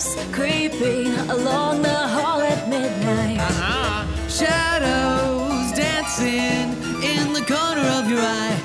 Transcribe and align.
Shadows 0.00 0.32
creeping 0.32 1.12
along 1.28 1.82
the 1.82 1.88
hall 1.88 2.40
at 2.40 2.68
midnight. 2.68 3.38
Uh-huh. 3.38 4.28
Shadows 4.28 5.72
dancing 5.72 6.72
in 7.04 7.32
the 7.34 7.44
corner 7.44 7.86
of 7.98 8.08
your 8.08 8.20
eye. 8.20 8.58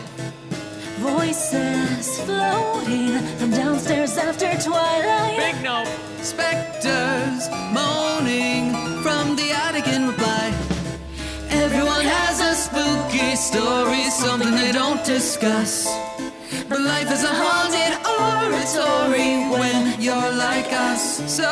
Voices 0.99 2.19
floating 2.21 3.19
from 3.37 3.51
downstairs 3.51 4.17
after 4.17 4.47
twilight. 4.61 5.37
Big 5.37 5.61
no. 5.61 5.83
Specters 6.21 7.49
moaning 7.73 8.71
from 9.03 9.35
the 9.35 9.51
attic 9.51 9.87
in 9.87 10.07
reply. 10.07 10.53
Everyone 11.49 12.05
has 12.05 12.39
a 12.39 12.55
spooky 12.55 13.35
story, 13.35 14.03
something 14.09 14.55
they 14.55 14.71
don't 14.71 15.03
discuss. 15.03 15.85
But 16.69 16.79
life 16.79 17.11
is 17.11 17.23
a 17.23 17.33
haunted 17.33 17.94
oratory 18.19 19.49
when 19.49 19.99
you're 20.01 20.31
like 20.33 20.71
us. 20.71 21.03
So 21.31 21.51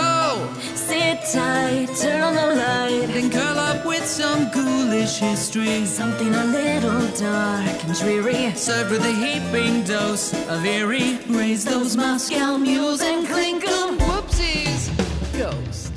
Sit 0.75 1.19
tight, 1.33 1.89
turn 2.01 2.21
on 2.21 2.35
the 2.35 2.55
light. 2.55 3.07
then 3.13 3.29
curl 3.31 3.57
up 3.57 3.85
with 3.85 4.05
some 4.05 4.49
ghoulish 4.51 5.17
history. 5.17 5.85
Something 5.85 6.33
a 6.33 6.45
little 6.45 7.07
dark 7.17 7.83
and 7.85 7.95
dreary. 7.99 8.53
Served 8.55 8.91
with 8.91 9.05
a 9.05 9.11
heaping 9.23 9.83
dose 9.83 10.33
of 10.49 10.65
eerie. 10.65 11.19
Raise 11.29 11.63
those 11.65 11.95
Moscow 11.97 12.57
mules 12.57 13.01
and 13.01 13.27
clink 13.27 13.63
'em. 13.67 13.97
Whoopsies. 13.97 14.81
Ghost. 15.37 15.91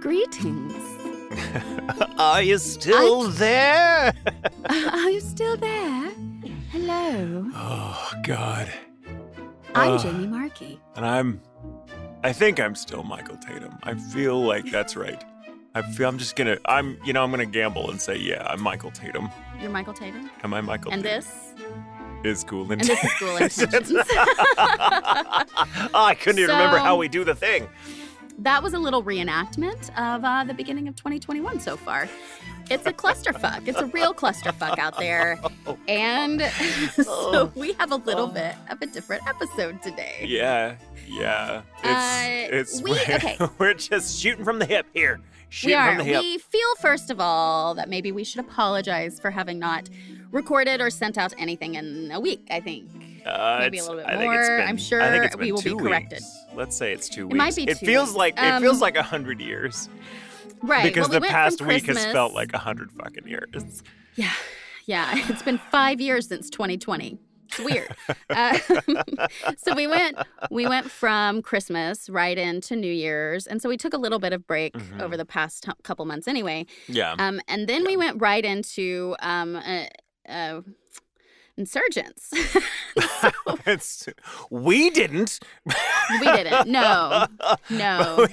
Greetings. 0.00 0.77
Are 2.18 2.42
you 2.42 2.58
still 2.58 3.28
there? 3.28 4.12
Are 4.68 5.10
you 5.10 5.20
still 5.20 5.56
there? 5.56 6.10
Hello. 6.70 7.50
Oh, 7.54 8.12
God. 8.24 8.70
I'm 9.74 9.92
Uh, 9.92 9.98
Jamie 9.98 10.26
Marchi. 10.26 10.80
And 10.96 11.06
I'm. 11.06 11.40
I 12.24 12.32
think 12.32 12.58
I'm 12.58 12.74
still 12.74 13.02
Michael 13.04 13.36
Tatum. 13.36 13.78
I 13.84 13.94
feel 13.94 14.40
like 14.42 14.70
that's 14.70 14.96
right. 14.96 15.22
I 15.74 15.82
feel 15.82 16.08
I'm 16.08 16.18
just 16.18 16.34
gonna. 16.36 16.58
I'm. 16.64 16.98
You 17.04 17.12
know, 17.12 17.22
I'm 17.22 17.30
gonna 17.30 17.46
gamble 17.46 17.90
and 17.90 18.00
say, 18.00 18.16
yeah, 18.16 18.42
I'm 18.46 18.60
Michael 18.60 18.90
Tatum. 18.90 19.30
You're 19.60 19.70
Michael 19.70 19.94
Tatum. 19.94 20.30
Am 20.42 20.52
I 20.54 20.60
Michael? 20.60 20.90
Tatum? 20.90 21.06
And 21.06 21.24
Tatum? 21.24 21.54
this 22.24 22.34
is 22.38 22.44
cool. 22.44 22.70
and 22.72 22.80
this 22.80 23.04
is 23.04 23.10
School 23.12 23.36
Intentions. 23.36 23.92
oh, 23.94 25.44
I 25.94 26.16
couldn't 26.18 26.40
even 26.40 26.50
remember 26.54 26.78
how 26.78 26.96
we 26.96 27.08
do 27.08 27.22
the 27.24 27.34
thing. 27.34 27.68
That 28.38 28.62
was 28.62 28.72
a 28.74 28.78
little 28.78 29.02
reenactment 29.02 29.90
of 29.98 30.24
uh, 30.24 30.44
the 30.44 30.54
beginning 30.54 30.88
of 30.88 30.96
2021 30.96 31.60
so 31.60 31.76
far. 31.76 32.08
It's 32.70 32.86
a 32.86 32.92
clusterfuck. 32.92 33.66
It's 33.66 33.78
a 33.78 33.86
real 33.86 34.12
clusterfuck 34.12 34.78
out 34.78 34.98
there. 34.98 35.38
And 35.88 36.42
so 36.92 37.50
we 37.54 37.72
have 37.74 37.92
a 37.92 37.96
little 37.96 38.26
bit 38.26 38.54
of 38.70 38.80
a 38.82 38.86
different 38.86 39.26
episode 39.26 39.80
today. 39.82 40.24
Yeah, 40.26 40.76
yeah. 41.06 41.62
It's. 41.82 41.86
Uh, 41.86 42.56
it's. 42.56 42.82
we- 42.82 42.90
we're, 42.92 43.00
okay. 43.16 43.36
we're 43.58 43.74
just 43.74 44.18
shooting 44.20 44.44
from 44.44 44.58
the 44.58 44.66
hip 44.66 44.86
here. 44.92 45.18
We 45.18 45.22
Shooting 45.48 45.76
are. 45.76 45.88
from 45.96 45.98
the 45.98 46.04
hip. 46.04 46.22
We 46.22 46.38
feel, 46.38 46.74
first 46.80 47.10
of 47.10 47.20
all, 47.20 47.74
that 47.74 47.88
maybe 47.88 48.12
we 48.12 48.22
should 48.22 48.40
apologize 48.40 49.18
for 49.18 49.30
having 49.30 49.58
not 49.58 49.88
recorded 50.30 50.80
or 50.82 50.90
sent 50.90 51.16
out 51.16 51.32
anything 51.38 51.74
in 51.76 52.10
a 52.12 52.20
week, 52.20 52.46
I 52.50 52.60
think. 52.60 52.90
Uh, 53.26 53.58
maybe 53.60 53.78
a 53.78 53.82
little 53.82 53.96
bit 53.96 54.06
I 54.06 54.16
think 54.16 54.32
it's 54.34 54.48
more. 54.48 54.58
been- 54.58 54.68
I'm 54.68 54.76
sure 54.76 55.02
I 55.02 55.10
think 55.10 55.24
it's 55.26 55.36
we 55.36 55.52
will 55.52 55.62
be 55.62 55.74
corrected. 55.74 56.20
weeks. 56.20 56.44
Let's 56.54 56.76
say 56.76 56.92
it's 56.92 57.08
two 57.08 57.26
weeks. 57.26 57.34
It 57.34 57.38
might 57.38 57.56
be 57.56 57.66
Two 57.66 57.72
It 57.72 57.78
feels 57.78 58.08
weeks. 58.10 58.16
like 58.18 58.34
it 58.38 58.40
Um, 58.44 58.62
feels 58.62 58.80
like 58.80 58.96
a 58.96 59.02
hundred 59.02 59.40
years 59.40 59.88
Right. 60.62 60.84
because 60.84 61.08
well, 61.08 61.20
the 61.20 61.26
we 61.26 61.28
past 61.28 61.60
week 61.62 61.86
has 61.86 62.04
felt 62.06 62.34
like 62.34 62.52
a 62.54 62.58
hundred 62.58 62.90
fucking 62.92 63.26
years. 63.28 63.82
Yeah, 64.16 64.32
yeah. 64.86 65.12
It's 65.28 65.42
been 65.42 65.58
five 65.70 66.00
years 66.00 66.26
since 66.28 66.50
2020. 66.50 67.18
It's 67.50 67.58
weird. 67.60 67.94
uh, 68.30 68.58
so 69.56 69.74
we 69.74 69.86
went 69.86 70.18
we 70.50 70.66
went 70.66 70.90
from 70.90 71.40
Christmas 71.42 72.10
right 72.10 72.36
into 72.36 72.76
New 72.76 72.92
Year's, 72.92 73.46
and 73.46 73.62
so 73.62 73.68
we 73.68 73.76
took 73.76 73.94
a 73.94 73.98
little 73.98 74.18
bit 74.18 74.32
of 74.32 74.46
break 74.46 74.74
Mhm. 74.74 75.00
over 75.00 75.16
the 75.16 75.24
past 75.24 75.62
t- 75.64 75.72
couple 75.82 76.04
months 76.04 76.28
anyway. 76.28 76.66
Yeah. 76.88 77.14
Um, 77.18 77.40
and 77.48 77.66
then 77.68 77.84
we 77.86 77.96
went 77.96 78.20
right 78.20 78.44
into 78.44 79.16
um, 79.20 79.56
uh, 79.56 79.84
uh, 80.28 80.60
insurgents. 81.58 82.30
it's, 83.66 84.08
we 84.50 84.90
didn't. 84.90 85.40
we 85.66 86.26
didn't. 86.26 86.68
No, 86.68 87.26
no, 87.70 88.26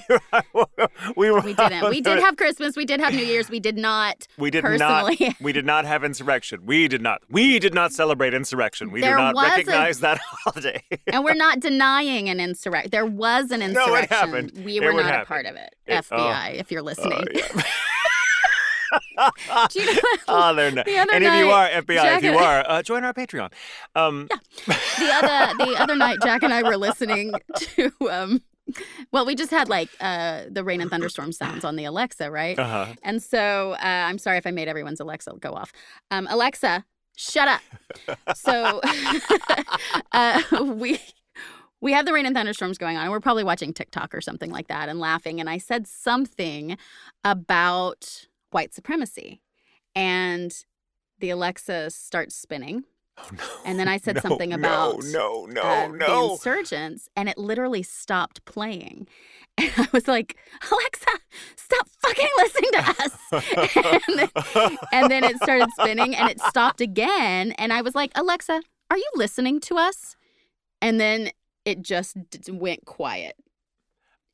we, 1.16 1.30
were, 1.30 1.40
we 1.40 1.54
didn't. 1.54 1.90
We 1.90 2.00
did 2.00 2.20
have 2.20 2.36
Christmas. 2.36 2.76
We 2.76 2.84
did 2.86 3.00
have 3.00 3.12
New 3.12 3.24
Year's. 3.24 3.50
We 3.50 3.60
did 3.60 3.76
not. 3.76 4.26
We 4.38 4.50
did 4.50 4.62
personally. 4.62 5.16
not. 5.20 5.34
We 5.40 5.52
did 5.52 5.66
not 5.66 5.84
have 5.84 6.04
insurrection. 6.04 6.64
We 6.64 6.88
did 6.88 7.02
not. 7.02 7.20
We 7.28 7.58
did 7.58 7.74
not 7.74 7.92
celebrate 7.92 8.32
insurrection. 8.32 8.90
We 8.90 9.00
There 9.00 9.16
do 9.16 9.22
not 9.22 9.34
was 9.34 9.44
a- 9.46 9.50
recognize 9.50 10.00
that 10.00 10.18
holiday. 10.22 10.82
And 11.08 11.24
we're 11.24 11.34
not 11.34 11.60
denying 11.60 12.28
an 12.28 12.40
insurrection. 12.40 12.90
There 12.90 13.06
was 13.06 13.50
an 13.50 13.62
insurrection. 13.62 13.90
No, 13.92 13.94
it 13.96 14.08
happened. 14.08 14.52
We 14.64 14.78
It 14.78 14.82
were 14.84 14.92
not 14.92 15.00
a 15.00 15.08
happen. 15.08 15.26
part 15.26 15.46
of 15.46 15.56
it. 15.56 15.74
It- 15.86 16.04
oh. 16.10 16.16
FBI, 16.16 16.54
if 16.54 16.70
you're 16.70 16.82
listening. 16.82 17.12
Oh, 17.18 17.24
yeah. 17.34 17.62
You 19.74 19.94
know- 19.94 20.00
oh, 20.28 20.54
they're 20.54 20.70
not. 20.70 20.84
The 20.86 20.96
And 20.96 21.10
if 21.12 21.22
you 21.22 21.50
are 21.50 21.68
FBI, 21.68 21.94
Jack 21.94 22.22
if 22.22 22.24
you 22.32 22.38
are, 22.38 22.64
uh, 22.68 22.82
join 22.82 23.04
our 23.04 23.12
Patreon. 23.14 23.52
Um, 23.94 24.28
the 24.66 25.10
other 25.12 25.64
the 25.64 25.76
other 25.78 25.96
night, 25.96 26.18
Jack 26.22 26.42
and 26.42 26.52
I 26.52 26.62
were 26.62 26.76
listening 26.76 27.32
to. 27.56 27.92
Um, 28.10 28.42
well, 29.12 29.24
we 29.24 29.34
just 29.34 29.50
had 29.50 29.68
like 29.68 29.88
uh, 30.00 30.42
the 30.50 30.64
rain 30.64 30.80
and 30.80 30.90
thunderstorm 30.90 31.32
sounds 31.32 31.64
on 31.64 31.76
the 31.76 31.84
Alexa, 31.84 32.30
right? 32.30 32.58
uh-huh. 32.58 32.94
And 33.02 33.22
so 33.22 33.72
uh, 33.72 33.78
I'm 33.82 34.18
sorry 34.18 34.38
if 34.38 34.46
I 34.46 34.50
made 34.50 34.68
everyone's 34.68 35.00
Alexa 35.00 35.32
go 35.40 35.52
off. 35.52 35.72
Um, 36.10 36.26
Alexa, 36.30 36.84
shut 37.16 37.48
up. 37.48 37.60
So 38.34 38.80
uh, 40.12 40.42
we 40.64 41.00
we 41.80 41.92
had 41.92 42.06
the 42.06 42.12
rain 42.12 42.26
and 42.26 42.34
thunderstorms 42.34 42.78
going 42.78 42.96
on, 42.96 43.04
and 43.04 43.12
we're 43.12 43.20
probably 43.20 43.44
watching 43.44 43.72
TikTok 43.72 44.14
or 44.14 44.20
something 44.20 44.50
like 44.50 44.68
that 44.68 44.88
and 44.88 44.98
laughing. 44.98 45.40
And 45.40 45.48
I 45.48 45.58
said 45.58 45.86
something 45.86 46.76
about 47.22 48.26
white 48.56 48.72
supremacy, 48.74 49.40
and 49.94 50.64
the 51.20 51.30
Alexa 51.30 51.90
starts 51.90 52.34
spinning. 52.34 52.84
Oh, 53.18 53.28
no. 53.32 53.44
And 53.66 53.78
then 53.78 53.86
I 53.88 53.96
said 54.04 54.16
No, 54.16 54.20
something 54.22 54.52
about 54.52 55.04
no, 55.04 55.46
no, 55.46 55.60
uh, 55.62 55.88
the 55.88 55.96
no. 55.96 56.32
insurgents, 56.32 57.08
and 57.14 57.28
it 57.28 57.36
literally 57.38 57.82
stopped 57.82 58.44
playing. 58.46 59.06
And 59.58 59.72
I 59.78 59.88
was 59.90 60.06
like, 60.06 60.36
Alexa, 60.70 61.12
stop 61.56 61.88
fucking 62.04 62.28
listening 62.36 62.70
to 62.72 62.82
us. 63.04 63.14
and, 64.06 64.18
then, 64.18 64.78
and 64.92 65.10
then 65.10 65.24
it 65.24 65.36
started 65.38 65.70
spinning 65.80 66.14
and 66.14 66.28
it 66.28 66.38
stopped 66.42 66.82
again. 66.82 67.52
And 67.52 67.72
I 67.72 67.80
was 67.80 67.94
like, 67.94 68.12
Alexa, 68.14 68.60
are 68.90 68.98
you 68.98 69.10
listening 69.14 69.60
to 69.60 69.76
us? 69.78 70.14
And 70.82 71.00
then 71.00 71.30
it 71.64 71.80
just 71.80 72.18
d- 72.28 72.52
went 72.52 72.84
quiet. 72.84 73.34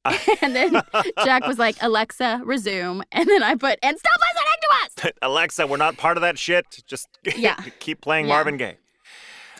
and 0.42 0.54
then 0.56 0.82
Jack 1.24 1.46
was 1.46 1.58
like, 1.58 1.76
Alexa, 1.80 2.42
resume. 2.44 3.02
And 3.12 3.28
then 3.28 3.42
I 3.42 3.54
put, 3.54 3.78
and 3.82 3.98
stop 3.98 4.20
listening 4.20 4.60
to 4.62 5.06
us. 5.08 5.12
Alexa, 5.22 5.66
we're 5.66 5.76
not 5.76 5.96
part 5.96 6.16
of 6.16 6.22
that 6.22 6.38
shit. 6.38 6.82
Just 6.86 7.08
Yeah. 7.36 7.56
keep 7.78 8.00
playing 8.00 8.26
Yeah. 8.26 8.34
Marvin 8.34 8.56
Gaye. 8.56 8.78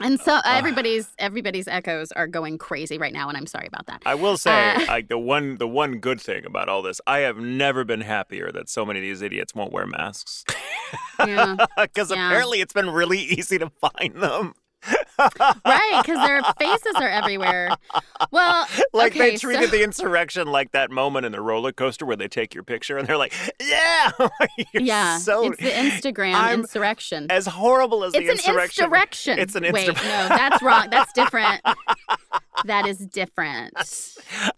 And 0.01 0.19
so 0.19 0.33
uh, 0.37 0.43
everybody's 0.47 1.15
everybody's 1.19 1.69
echoes 1.69 2.11
are 2.13 2.27
going 2.27 2.59
crazy 2.59 2.99
right 2.99 3.13
now, 3.13 3.29
and 3.29 3.37
I'm 3.37 3.47
sorry 3.47 3.69
about 3.69 3.87
that. 3.87 4.03
I 4.05 4.17
will 4.17 4.37
say, 4.37 4.51
Uh, 4.75 4.85
like 4.89 5.09
the 5.09 5.19
one, 5.19 5.59
the 5.59 5.69
one 5.69 5.99
good 5.99 6.21
thing 6.21 6.45
about 6.45 6.69
all 6.69 6.83
this, 6.83 7.01
I 7.07 7.19
have 7.21 7.37
never 7.37 7.85
been 7.85 8.01
happier 8.01 8.51
that 8.51 8.69
so 8.69 8.85
many 8.85 8.99
of 8.99 9.03
these 9.05 9.23
idiots 9.23 9.55
won't 9.55 9.71
wear 9.73 9.87
masks. 9.87 10.45
Yeah. 11.25 11.57
Because 11.79 12.11
Yeah. 12.11 12.27
apparently 12.27 12.61
it's 12.61 12.73
been 12.73 12.91
really 12.91 13.19
easy 13.21 13.59
to 13.59 13.71
find 13.81 14.17
them. 14.17 14.55
Right, 15.19 16.01
because 16.03 16.27
their 16.27 16.43
faces 16.59 16.95
are 16.97 17.09
everywhere. 17.09 17.71
Well, 18.31 18.67
Like 18.93 19.13
okay, 19.13 19.31
they 19.33 19.37
treated 19.37 19.71
so, 19.71 19.77
the 19.77 19.83
insurrection 19.85 20.49
like 20.49 20.73
that 20.73 20.91
moment 20.91 21.25
in 21.27 21.33
the 21.33 21.41
roller 21.41 21.73
coaster 21.73 22.05
where 22.05 22.17
they 22.17 22.29
take 22.29 22.55
your 22.55 22.63
picture 22.65 22.99
and 22.99 23.07
they're 23.09 23.17
like, 23.17 23.33
"Yeah, 23.61 24.11
You're 24.73 24.83
yeah, 24.83 25.19
so 25.19 25.47
it's 25.53 25.59
the 25.59 25.71
Instagram 25.71 26.35
I'm- 26.35 26.61
insurrection. 26.61 27.27
as 27.31 27.47
horrible 27.47 28.05
as 28.05 28.13
It's 28.15 28.25
the 28.27 28.33
an 28.33 28.39
insurrection." 28.39 28.85
insurrection. 28.85 29.39
It's 29.39 29.55
an 29.55 29.63
Wait, 29.73 29.87
no, 29.89 29.95
that's 29.95 30.61
wrong. 30.63 30.89
That's 30.91 31.13
different. 31.13 31.61
that 32.65 32.87
is 32.87 32.99
different. 33.07 33.73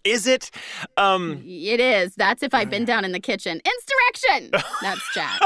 Is 0.05 0.27
it? 0.27 0.51
Um, 0.97 1.43
It 1.47 1.81
is. 1.81 2.15
That's 2.17 2.43
if 2.43 2.55
I've 2.55 2.71
been 2.71 2.85
down 2.93 3.05
in 3.05 3.13
the 3.13 3.21
kitchen. 3.21 3.61
Insurrection. 3.65 4.51
That's 4.83 5.15
Jack. 5.15 5.41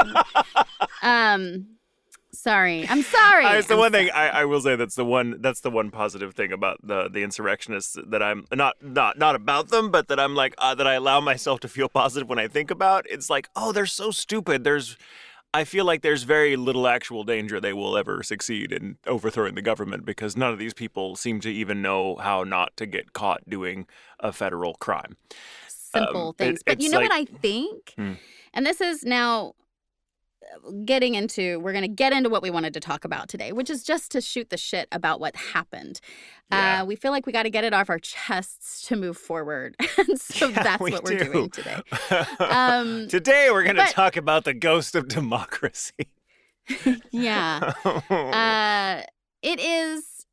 Um, 1.03 1.67
sorry. 2.41 2.87
I'm 2.87 3.01
sorry. 3.03 3.45
It's 3.45 3.67
the 3.67 3.73
I'm 3.75 3.79
one 3.79 3.91
thing. 3.91 4.09
I, 4.11 4.29
I 4.29 4.45
will 4.45 4.61
say. 4.61 4.75
That's 4.75 4.95
the 4.95 5.05
one. 5.05 5.37
That's 5.41 5.61
the 5.61 5.69
one 5.71 5.91
positive 5.91 6.33
thing 6.33 6.51
about 6.51 6.79
the 6.83 7.09
the 7.09 7.23
insurrectionists 7.23 7.97
that 8.07 8.23
I'm 8.23 8.45
not 8.53 8.75
not 8.81 9.17
not 9.17 9.35
about 9.35 9.69
them, 9.69 9.91
but 9.91 10.07
that 10.07 10.19
I'm 10.19 10.35
like 10.35 10.55
uh, 10.57 10.75
that 10.75 10.87
I 10.87 10.93
allow 10.93 11.19
myself 11.21 11.59
to 11.61 11.67
feel 11.67 11.89
positive 11.89 12.27
when 12.29 12.39
I 12.39 12.47
think 12.47 12.71
about. 12.71 13.05
It's 13.09 13.29
like, 13.29 13.49
oh, 13.55 13.71
they're 13.71 13.85
so 13.85 14.11
stupid. 14.11 14.63
There's, 14.63 14.97
I 15.53 15.63
feel 15.63 15.85
like 15.85 16.01
there's 16.01 16.23
very 16.23 16.55
little 16.55 16.87
actual 16.87 17.23
danger 17.23 17.59
they 17.59 17.73
will 17.73 17.97
ever 17.97 18.21
succeed 18.23 18.71
in 18.71 18.97
overthrowing 19.07 19.55
the 19.55 19.61
government 19.61 20.05
because 20.05 20.37
none 20.37 20.51
of 20.53 20.59
these 20.59 20.73
people 20.73 21.15
seem 21.15 21.39
to 21.41 21.49
even 21.51 21.81
know 21.81 22.15
how 22.17 22.43
not 22.43 22.75
to 22.77 22.85
get 22.85 23.13
caught 23.13 23.49
doing 23.49 23.87
a 24.19 24.31
federal 24.31 24.75
crime. 24.75 25.17
simple 25.67 26.27
um, 26.27 26.29
it- 26.29 26.37
things. 26.37 26.63
but 26.65 26.81
you 26.81 26.89
know 26.89 26.99
like- 26.99 27.09
what 27.09 27.19
I 27.19 27.25
think? 27.39 27.93
Hmm. 27.95 28.13
And 28.53 28.65
this 28.65 28.81
is 28.81 29.03
now 29.03 29.53
getting 30.85 31.15
into 31.15 31.59
we're 31.59 31.71
going 31.71 31.83
to 31.83 31.87
get 31.87 32.11
into 32.13 32.29
what 32.29 32.41
we 32.41 32.49
wanted 32.49 32.73
to 32.73 32.79
talk 32.79 33.05
about 33.05 33.29
today 33.29 33.51
which 33.51 33.69
is 33.69 33.83
just 33.83 34.11
to 34.11 34.21
shoot 34.21 34.49
the 34.49 34.57
shit 34.57 34.87
about 34.91 35.19
what 35.19 35.35
happened. 35.35 35.99
Yeah. 36.51 36.81
uh, 36.81 36.85
we 36.85 36.95
feel 36.95 37.11
like 37.11 37.25
we 37.25 37.31
got 37.31 37.43
to 37.43 37.49
get 37.49 37.63
it 37.63 37.73
off 37.73 37.89
our 37.89 37.99
chests 37.99 38.87
to 38.87 38.95
move 38.95 39.17
forward. 39.17 39.75
And 39.97 40.19
so 40.19 40.47
Yeah, 40.49 40.63
that's 40.63 40.81
we 40.81 40.91
what 40.91 41.03
we're 41.03 41.19
doing 41.19 41.49
today. 41.49 41.81
Um, 42.39 43.07
Today 43.07 43.49
we're 43.51 43.63
going 43.63 43.75
to 43.75 43.85
talk 43.85 44.17
about 44.17 44.43
the 44.45 44.53
ghost 44.53 44.95
of 44.95 45.07
democracy. 45.07 46.09
yeah. 47.11 47.73
Uh, 48.09 49.03
it 49.41 49.59
is 49.59 50.25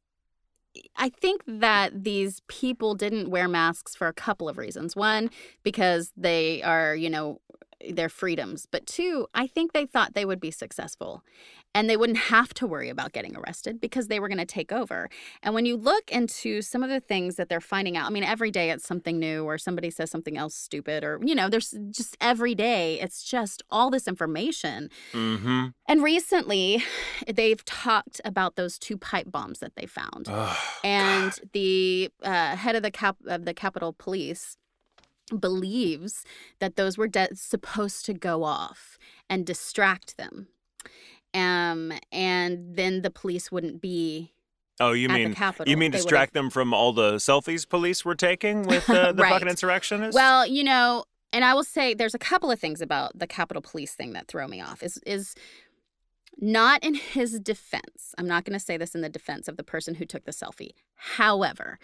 i 0.97 1.09
think 1.09 1.43
that 1.47 2.05
these 2.05 2.41
people 2.49 2.95
didn't 2.95 3.31
wear 3.31 3.49
masks 3.49 3.95
for 3.95 4.09
a 4.09 4.13
couple 4.13 4.49
of 4.49 4.59
reasons. 4.59 4.95
One 4.97 5.31
because 5.63 6.13
they 6.17 6.63
are 6.63 6.95
you 6.95 7.09
know 7.11 7.41
their 7.91 8.09
freedoms 8.09 8.67
but 8.71 8.87
two 8.87 9.27
i 9.35 9.47
think 9.47 9.73
they 9.73 9.87
thought 9.87 10.15
they 10.15 10.25
would 10.25 10.41
be 10.41 10.51
successful 10.51 11.23
and 11.77 11.91
they 11.91 11.97
wouldn't 11.99 12.19
have 12.19 12.55
to 12.55 12.67
worry 12.67 12.89
about 12.89 13.13
getting 13.13 13.37
arrested 13.37 13.83
because 13.83 14.09
they 14.09 14.19
were 14.19 14.29
going 14.29 14.39
to 14.39 14.47
take 14.47 14.73
over. 14.73 15.11
And 15.43 15.55
when 15.55 15.67
you 15.67 15.77
look 15.77 16.11
into 16.11 16.63
some 16.63 16.83
of 16.83 16.89
the 16.89 17.01
things 17.01 17.37
that 17.37 17.51
they're 17.51 17.61
finding 17.61 17.99
out 17.99 18.07
i 18.07 18.11
mean 18.11 18.25
every 18.25 18.51
day 18.51 18.71
it's 18.71 18.87
something 18.87 19.19
new 19.19 19.45
or 19.45 19.59
somebody 19.59 19.91
says 19.91 20.11
something 20.11 20.39
else 20.39 20.55
stupid 20.55 21.05
or 21.05 21.21
you 21.23 21.35
know 21.35 21.51
there's 21.51 21.75
just 21.91 22.17
every 22.19 22.55
day 22.55 22.99
it's 23.01 23.23
just 23.23 23.63
all 23.71 23.91
this 23.91 24.09
information. 24.09 24.89
Mm-hmm. 25.13 25.67
and 25.87 26.03
recently, 26.03 26.83
they've 27.33 27.63
talked 27.67 28.23
about 28.25 28.57
those 28.57 28.79
two 28.79 28.97
pipe 28.97 29.31
bombs 29.31 29.59
that 29.59 29.77
they 29.77 29.87
found, 29.87 30.29
and 30.83 31.33
the 31.53 32.11
uh, 32.23 32.57
head 32.57 32.75
of 32.75 32.83
the 32.83 32.91
cap 32.91 33.17
of 33.27 33.45
the 33.45 33.53
Capitol 33.53 33.93
Police 33.93 34.57
believes 35.41 36.25
that 36.59 36.77
those 36.77 36.97
were 36.99 37.09
de- 37.09 37.35
supposed 37.35 38.05
to 38.07 38.15
go 38.15 38.45
off 38.45 38.99
and 39.29 39.45
distract 39.47 40.17
them, 40.17 40.49
um, 41.35 41.93
and 42.13 42.77
then 42.77 43.03
the 43.03 43.11
police 43.11 43.51
wouldn't 43.53 43.81
be 43.81 44.33
Oh, 44.79 44.93
you 44.93 45.09
mean 45.09 45.35
you 45.65 45.77
mean 45.79 45.91
distract 45.91 46.35
them 46.35 46.51
from 46.51 46.75
all 46.75 46.93
the 46.93 47.13
selfies 47.15 47.67
police 47.67 48.05
were 48.05 48.15
taking 48.15 48.63
with 48.67 48.89
uh, 48.91 49.13
the 49.13 49.23
Right. 49.23 49.33
fucking 49.33 49.49
insurrectionists? 49.49 50.15
Well, 50.15 50.47
you 50.47 50.63
know, 50.65 51.05
and 51.33 51.45
I 51.47 51.55
will 51.55 51.65
say 51.65 51.95
there's 51.95 52.15
a 52.15 52.19
couple 52.19 52.51
of 52.51 52.61
things 52.61 52.83
about 52.83 53.19
the 53.19 53.27
Capitol 53.27 53.63
Police 53.63 53.95
thing 53.95 54.13
that 54.13 54.29
throw 54.29 54.47
me 54.47 54.61
off. 54.61 54.83
Is 54.83 54.99
is 55.07 55.35
not 56.39 56.85
in 56.85 56.93
his 56.95 57.41
defense. 57.41 58.15
I'm 58.19 58.27
not 58.27 58.45
going 58.45 58.53
to 58.59 58.63
say 58.65 58.77
this 58.77 58.95
in 58.95 59.01
the 59.01 59.09
defense 59.09 59.49
of 59.49 59.57
the 59.57 59.65
person 59.65 59.95
who 59.95 60.05
took 60.05 60.25
the 60.27 60.33
selfie. 60.33 60.73
However, 60.95 61.79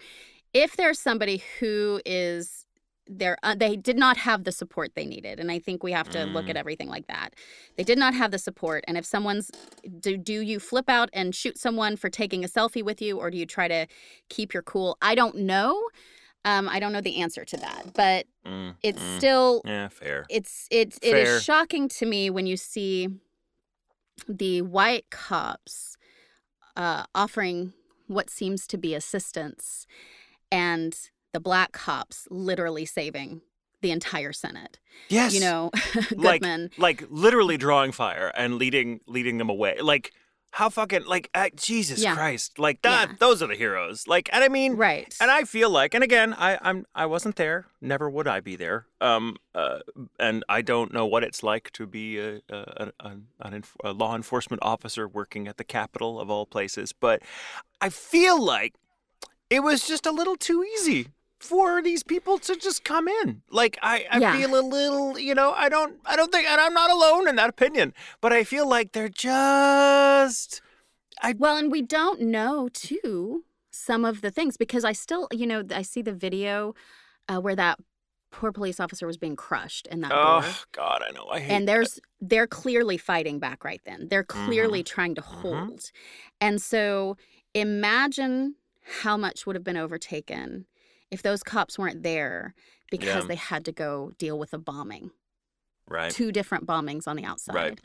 if 0.53 0.75
there's 0.77 0.99
somebody 0.99 1.43
who 1.59 1.99
is 2.05 2.67
there 3.07 3.37
uh, 3.43 3.53
they 3.53 3.75
did 3.75 3.97
not 3.97 4.15
have 4.17 4.43
the 4.45 4.51
support 4.51 4.91
they 4.95 5.05
needed 5.05 5.39
and 5.39 5.51
i 5.51 5.59
think 5.59 5.83
we 5.83 5.91
have 5.91 6.09
to 6.09 6.25
look 6.25 6.49
at 6.49 6.55
Mm. 6.55 6.59
everything 6.59 6.87
like 6.89 7.07
that 7.07 7.33
they 7.75 7.83
did 7.83 7.97
not 7.97 8.13
have 8.13 8.31
the 8.31 8.37
support 8.39 8.83
and 8.87 8.97
if 8.97 9.05
someone's 9.05 9.51
do, 9.99 10.15
do 10.17 10.39
you 10.41 10.59
flip 10.59 10.89
out 10.89 11.09
and 11.11 11.35
shoot 11.35 11.57
someone 11.57 11.97
for 11.97 12.09
taking 12.09 12.43
a 12.45 12.47
selfie 12.47 12.83
with 12.83 13.01
you 13.01 13.19
or 13.19 13.29
do 13.29 13.37
you 13.37 13.45
try 13.45 13.67
to 13.67 13.87
keep 14.29 14.53
your 14.53 14.63
cool 14.63 14.97
i 15.01 15.15
don't 15.15 15.35
know 15.35 15.81
um, 16.45 16.69
i 16.69 16.79
don't 16.79 16.93
know 16.93 17.01
the 17.01 17.17
answer 17.21 17.43
to 17.45 17.57
that 17.57 17.93
but 17.93 18.25
Mm, 18.45 18.75
it's 18.83 19.01
mm. 19.01 19.17
still 19.17 19.61
yeah, 19.65 19.87
fair. 19.87 20.25
it's 20.29 20.67
it 20.69 20.97
it 21.01 21.11
Fair. 21.11 21.37
is 21.37 21.43
shocking 21.43 21.87
to 21.89 22.05
me 22.05 22.29
when 22.29 22.45
you 22.45 22.57
see 22.57 23.07
the 24.27 24.61
white 24.61 25.05
cops 25.11 25.97
uh, 26.75 27.03
offering 27.15 27.73
what 28.07 28.29
seems 28.29 28.67
to 28.67 28.77
be 28.77 28.93
assistance 28.93 29.85
and 30.51 31.09
the 31.33 31.39
black 31.39 31.71
cops 31.73 32.27
literally 32.31 32.85
saving 32.85 33.41
the 33.81 33.91
entire 33.91 34.31
senate 34.31 34.79
Yes, 35.09 35.33
you 35.33 35.41
know 35.41 35.71
like 36.15 36.41
goodman 36.41 36.69
like 36.77 37.03
literally 37.09 37.57
drawing 37.57 37.91
fire 37.91 38.31
and 38.35 38.55
leading 38.55 39.01
leading 39.07 39.37
them 39.39 39.49
away. 39.49 39.77
Like 39.81 40.13
how 40.51 40.69
fucking 40.69 41.05
like 41.05 41.31
uh, 41.33 41.49
Jesus 41.55 41.99
Yeah. 42.03 42.13
Christ, 42.13 42.59
like 42.59 42.83
that. 42.83 43.09
Yeah. 43.09 43.15
Those 43.19 43.41
are 43.41 43.47
the 43.47 43.55
heroes. 43.55 44.07
Like, 44.07 44.29
and 44.31 44.43
I 44.43 44.49
mean, 44.49 44.75
right 44.75 45.11
And 45.19 45.31
I 45.31 45.45
feel 45.45 45.71
like, 45.71 45.95
and 45.95 46.03
again, 46.03 46.35
I, 46.35 46.59
I'm 46.61 46.85
I 46.93 47.07
wasn't 47.07 47.37
there. 47.37 47.65
Never 47.81 48.07
would 48.07 48.27
I 48.27 48.39
be 48.39 48.55
there. 48.55 48.85
Um, 49.01 49.37
uh, 49.55 49.79
and 50.19 50.45
I 50.47 50.61
don't 50.61 50.93
know 50.93 51.07
what 51.07 51.23
it's 51.23 51.41
like 51.41 51.71
to 51.71 51.87
be 51.87 52.19
a 52.19 52.35
a, 52.49 52.91
a, 52.99 53.07
an 53.41 53.63
enf- 53.63 53.75
a 53.83 53.93
law 53.93 54.15
enforcement 54.15 54.61
officer 54.61 55.07
working 55.07 55.47
at 55.47 55.57
the 55.57 55.63
Capitol 55.63 56.19
of 56.19 56.29
all 56.29 56.45
places. 56.45 56.93
But 56.93 57.23
I 57.81 57.89
feel 57.89 58.39
like 58.41 58.75
it 59.49 59.61
was 59.63 59.87
just 59.87 60.05
a 60.05 60.11
little 60.11 60.35
too 60.35 60.63
easy 60.63 61.07
for 61.43 61.81
these 61.81 62.03
people 62.03 62.37
to 62.39 62.55
just 62.55 62.83
come 62.83 63.07
in. 63.07 63.41
Like 63.49 63.77
I, 63.81 64.05
I 64.09 64.19
Yeah. 64.19 64.37
feel 64.37 64.59
a 64.59 64.61
little, 64.61 65.19
you 65.19 65.35
know, 65.35 65.51
I 65.51 65.69
don't, 65.69 65.99
I 66.05 66.15
don't 66.15 66.31
think, 66.31 66.47
and 66.47 66.59
I'm 66.59 66.73
not 66.73 66.89
alone 66.91 67.27
in 67.27 67.35
that 67.35 67.49
opinion. 67.49 67.93
But 68.21 68.33
I 68.33 68.43
feel 68.43 68.67
like 68.67 68.93
they're 68.93 69.09
just. 69.09 70.61
I 71.21 71.33
Well, 71.37 71.57
and 71.57 71.71
we 71.71 71.81
don't 71.81 72.21
know 72.21 72.69
too 72.73 73.43
some 73.71 74.05
of 74.05 74.21
the 74.21 74.31
things 74.31 74.57
because 74.57 74.83
I 74.83 74.93
still, 74.93 75.27
you 75.31 75.45
know, 75.47 75.63
I 75.73 75.81
see 75.81 76.01
the 76.01 76.13
video 76.13 76.73
uh, 77.27 77.39
where 77.39 77.55
that 77.55 77.79
poor 78.31 78.51
police 78.51 78.79
officer 78.79 79.05
was 79.05 79.17
being 79.17 79.35
crushed 79.35 79.87
in 79.87 80.01
that 80.01 80.09
door. 80.09 80.41
Oh 80.41 80.63
God, 80.71 81.03
I 81.07 81.11
know. 81.11 81.27
I 81.27 81.39
hate. 81.39 81.51
and 81.51 81.67
there's 81.67 81.99
they're 82.19 82.47
clearly 82.47 82.97
fighting 82.97 83.39
back 83.39 83.63
right 83.63 83.81
then. 83.85 84.07
They're 84.09 84.23
Mm-hmm. 84.23 84.45
clearly 84.45 84.83
trying 84.83 85.15
to 85.15 85.21
hold. 85.21 85.91
And 86.41 86.61
so 86.61 87.17
imagine 87.53 88.55
how 89.03 89.17
much 89.17 89.45
would 89.45 89.55
have 89.55 89.63
been 89.63 89.77
overtaken 89.77 90.65
if 91.13 91.21
those 91.21 91.43
cops 91.43 91.77
weren't 91.79 92.03
there 92.03 92.53
because 92.91 93.23
Yeah. 93.23 93.27
they 93.27 93.35
had 93.35 93.63
to 93.65 93.71
go 93.71 94.11
deal 94.17 94.37
with 94.37 94.53
a 94.53 94.57
bombing. 94.57 95.11
right. 95.89 96.11
Two 96.11 96.31
different 96.31 96.65
bombings 96.65 97.07
on 97.07 97.15
the 97.17 97.25
outside. 97.25 97.55
Right. 97.55 97.79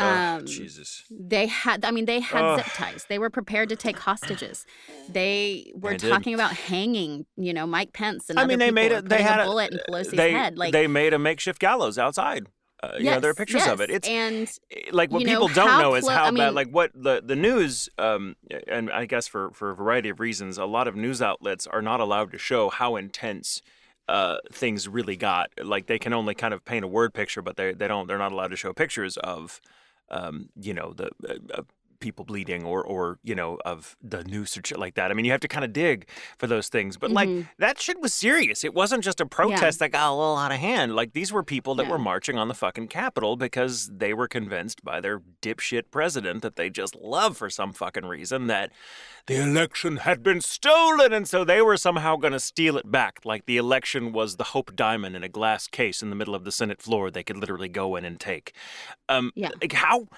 Um, 0.00 0.08
Ugh, 0.42 0.46
Jesus. 0.46 1.02
they 1.10 1.46
had, 1.46 1.84
I 1.84 1.90
mean, 1.90 2.06
they 2.06 2.20
had 2.20 2.42
Ugh. 2.42 2.58
zip 2.64 2.72
ties. 2.74 3.04
They 3.08 3.18
were 3.18 3.30
prepared 3.30 3.68
to 3.70 3.76
take 3.76 3.98
hostages. 3.98 4.64
They 5.08 5.72
were 5.74 5.90
They 5.90 5.96
did. 5.98 6.10
talking 6.10 6.34
about 6.34 6.52
hanging, 6.52 7.26
you 7.36 7.52
know, 7.52 7.66
Mike 7.66 7.92
Pence 7.92 8.30
and 8.30 8.38
I 8.38 8.46
mean, 8.46 8.58
they 8.58 8.70
made 8.70 8.90
it. 8.92 9.08
They 9.08 9.22
had 9.22 9.40
a 9.40 9.44
bullet 9.44 9.72
in 9.72 9.80
Pelosi's 9.88 10.12
they, 10.12 10.32
head. 10.32 10.56
Like, 10.56 10.72
they 10.72 10.86
made 10.86 11.12
a 11.14 11.18
makeshift 11.18 11.58
gallows 11.60 11.98
outside. 11.98 12.46
Uh, 12.82 12.96
you 12.98 13.04
know, 13.04 13.20
there 13.20 13.30
are 13.30 13.32
yes, 13.32 13.36
pictures 13.38 13.66
of 13.66 13.80
it. 13.80 13.90
It's 13.90 14.08
and 14.08 14.50
like 14.90 15.12
what 15.12 15.20
you 15.20 15.26
know, 15.28 15.32
people 15.34 15.48
don't 15.48 15.80
know 15.80 15.94
is 15.94 16.08
how 16.08 16.24
I 16.24 16.30
bad. 16.30 16.34
mean- 16.34 16.54
Like 16.54 16.68
what 16.70 16.90
the 16.94 17.22
the 17.24 17.36
news, 17.36 17.88
um, 17.98 18.34
and 18.66 18.90
I 18.90 19.06
guess 19.06 19.28
for 19.28 19.50
for 19.52 19.70
a 19.70 19.74
variety 19.76 20.08
of 20.08 20.18
reasons, 20.18 20.58
a 20.58 20.64
lot 20.64 20.88
of 20.88 20.96
news 20.96 21.22
outlets 21.22 21.66
are 21.66 21.82
not 21.82 22.00
allowed 22.00 22.32
to 22.32 22.38
show 22.38 22.70
how 22.70 22.96
intense. 22.96 23.62
Uh, 24.08 24.38
things 24.52 24.88
really 24.88 25.16
got 25.16 25.48
like 25.62 25.86
they 25.86 25.98
can 25.98 26.12
only 26.12 26.34
kind 26.34 26.52
of 26.52 26.64
paint 26.64 26.84
a 26.84 26.88
word 26.88 27.14
picture, 27.14 27.40
but 27.40 27.56
they 27.56 27.72
they 27.72 27.86
don't 27.86 28.08
they're 28.08 28.18
not 28.18 28.32
allowed 28.32 28.48
to 28.48 28.56
show 28.56 28.72
pictures 28.72 29.16
of, 29.18 29.60
um, 30.10 30.48
you 30.60 30.74
know, 30.74 30.92
the 30.92 31.08
uh, 31.54 31.62
people 32.02 32.26
bleeding 32.26 32.64
or 32.66 32.82
or 32.84 33.18
you 33.22 33.34
know 33.34 33.58
of 33.64 33.96
the 34.02 34.22
noose 34.24 34.58
or 34.58 34.60
shit 34.66 34.78
like 34.78 34.94
that. 34.96 35.10
I 35.10 35.14
mean, 35.14 35.24
you 35.24 35.30
have 35.30 35.40
to 35.40 35.48
kind 35.48 35.64
of 35.64 35.72
dig 35.72 36.06
for 36.36 36.46
those 36.46 36.68
things. 36.68 36.98
But 36.98 37.10
like 37.10 37.30
Mhm. 37.30 37.48
that 37.58 37.80
shit 37.80 37.98
was 38.00 38.12
serious. 38.12 38.64
It 38.64 38.74
wasn't 38.74 39.02
just 39.02 39.20
a 39.22 39.26
protest 39.26 39.78
that 39.78 39.90
got 39.92 40.10
a 40.10 40.14
little 40.14 40.36
out 40.36 40.52
of 40.52 40.58
hand. 40.58 40.94
Like 40.94 41.14
these 41.14 41.32
were 41.32 41.42
people 41.42 41.74
that 41.76 41.86
Yeah. 41.86 41.92
were 41.92 41.98
marching 41.98 42.36
on 42.36 42.48
the 42.48 42.54
fucking 42.54 42.88
Capitol 42.88 43.36
because 43.36 43.88
they 43.90 44.12
were 44.12 44.28
convinced 44.28 44.84
by 44.84 45.00
their 45.00 45.22
dipshit 45.40 45.84
president 45.90 46.42
that 46.42 46.56
they 46.56 46.68
just 46.68 46.94
love 46.96 47.36
for 47.38 47.48
some 47.48 47.72
fucking 47.72 48.04
reason 48.04 48.48
that 48.48 48.70
the 49.26 49.36
election 49.40 49.98
had 49.98 50.22
been 50.22 50.40
stolen 50.40 51.12
and 51.12 51.28
so 51.28 51.44
they 51.44 51.62
were 51.62 51.76
somehow 51.76 52.16
going 52.16 52.32
to 52.32 52.40
steal 52.40 52.76
it 52.76 52.90
back 52.90 53.20
like 53.24 53.46
the 53.46 53.56
election 53.56 54.12
was 54.12 54.34
the 54.36 54.44
hope 54.44 54.74
diamond 54.74 55.14
in 55.14 55.22
a 55.22 55.28
glass 55.28 55.68
case 55.68 56.02
in 56.02 56.10
the 56.10 56.16
middle 56.16 56.34
of 56.34 56.42
the 56.42 56.50
senate 56.50 56.82
floor 56.82 57.08
they 57.08 57.22
could 57.22 57.36
literally 57.36 57.68
go 57.68 57.94
in 57.94 58.04
and 58.04 58.18
take 58.18 58.52
um 59.08 59.30
Yeah. 59.36 59.50
like 59.60 59.72
how 59.74 60.08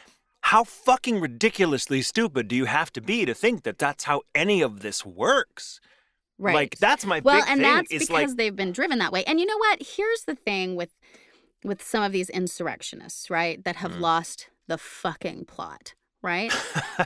how 0.49 0.63
fucking 0.65 1.21
ridiculously 1.21 2.03
stupid 2.03 2.49
do 2.49 2.55
you 2.57 2.67
have 2.67 2.93
to 2.93 3.01
be 3.01 3.25
to 3.25 3.35
think 3.35 3.63
that 3.63 3.79
that's 3.79 4.05
how 4.05 4.23
any 4.35 4.61
of 4.63 4.81
this 4.81 5.05
works? 5.05 5.81
Right. 6.37 6.55
like 6.55 6.79
that's 6.79 7.07
my 7.07 7.21
well 7.25 7.45
and 7.47 7.63
that's 7.63 7.89
because 7.89 8.11
like 8.11 8.29
they've 8.37 8.55
been 8.57 8.73
driven 8.73 8.99
that 8.99 9.13
way. 9.13 9.23
And 9.25 9.39
you 9.39 9.47
know 9.47 9.57
what? 9.57 9.81
Here's 9.97 10.25
the 10.25 10.35
thing 10.35 10.75
with 10.75 10.91
with 11.65 11.81
some 11.83 12.03
of 12.03 12.11
these 12.13 12.29
insurrectionists 12.29 13.31
right 13.31 13.63
that 13.65 13.77
have 13.77 13.93
Mm. 13.93 14.01
lost 14.01 14.49
the 14.67 14.77
fucking 14.77 15.45
plot 15.47 15.95
right? 16.23 16.53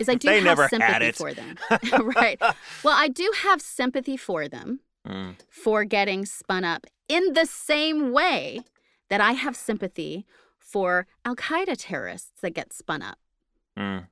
Is 0.01 0.09
i 0.09 0.15
do 0.25 0.29
have 0.29 0.45
never 0.45 0.69
sympathy 0.69 1.13
for 1.13 1.35
them. 1.35 1.57
Right. 2.17 2.41
Well 2.83 2.95
i 2.97 3.09
do 3.09 3.31
have 3.43 3.61
sympathy 3.61 4.17
for 4.17 4.49
them 4.49 4.81
Mm. 5.07 5.37
for 5.49 5.85
getting 5.85 6.25
spun 6.27 6.65
up 6.65 6.87
in 7.09 7.33
the 7.35 7.45
same 7.47 8.13
way 8.13 8.61
that 9.11 9.21
i 9.21 9.33
have 9.33 9.55
sympathy 9.57 10.27
for 10.59 11.07
al-qaeda 11.25 11.77
terrorists 11.79 12.41
that 12.43 12.51
get 12.55 12.73
spun 12.73 13.01
up 13.03 13.19
Mm. 13.79 14.07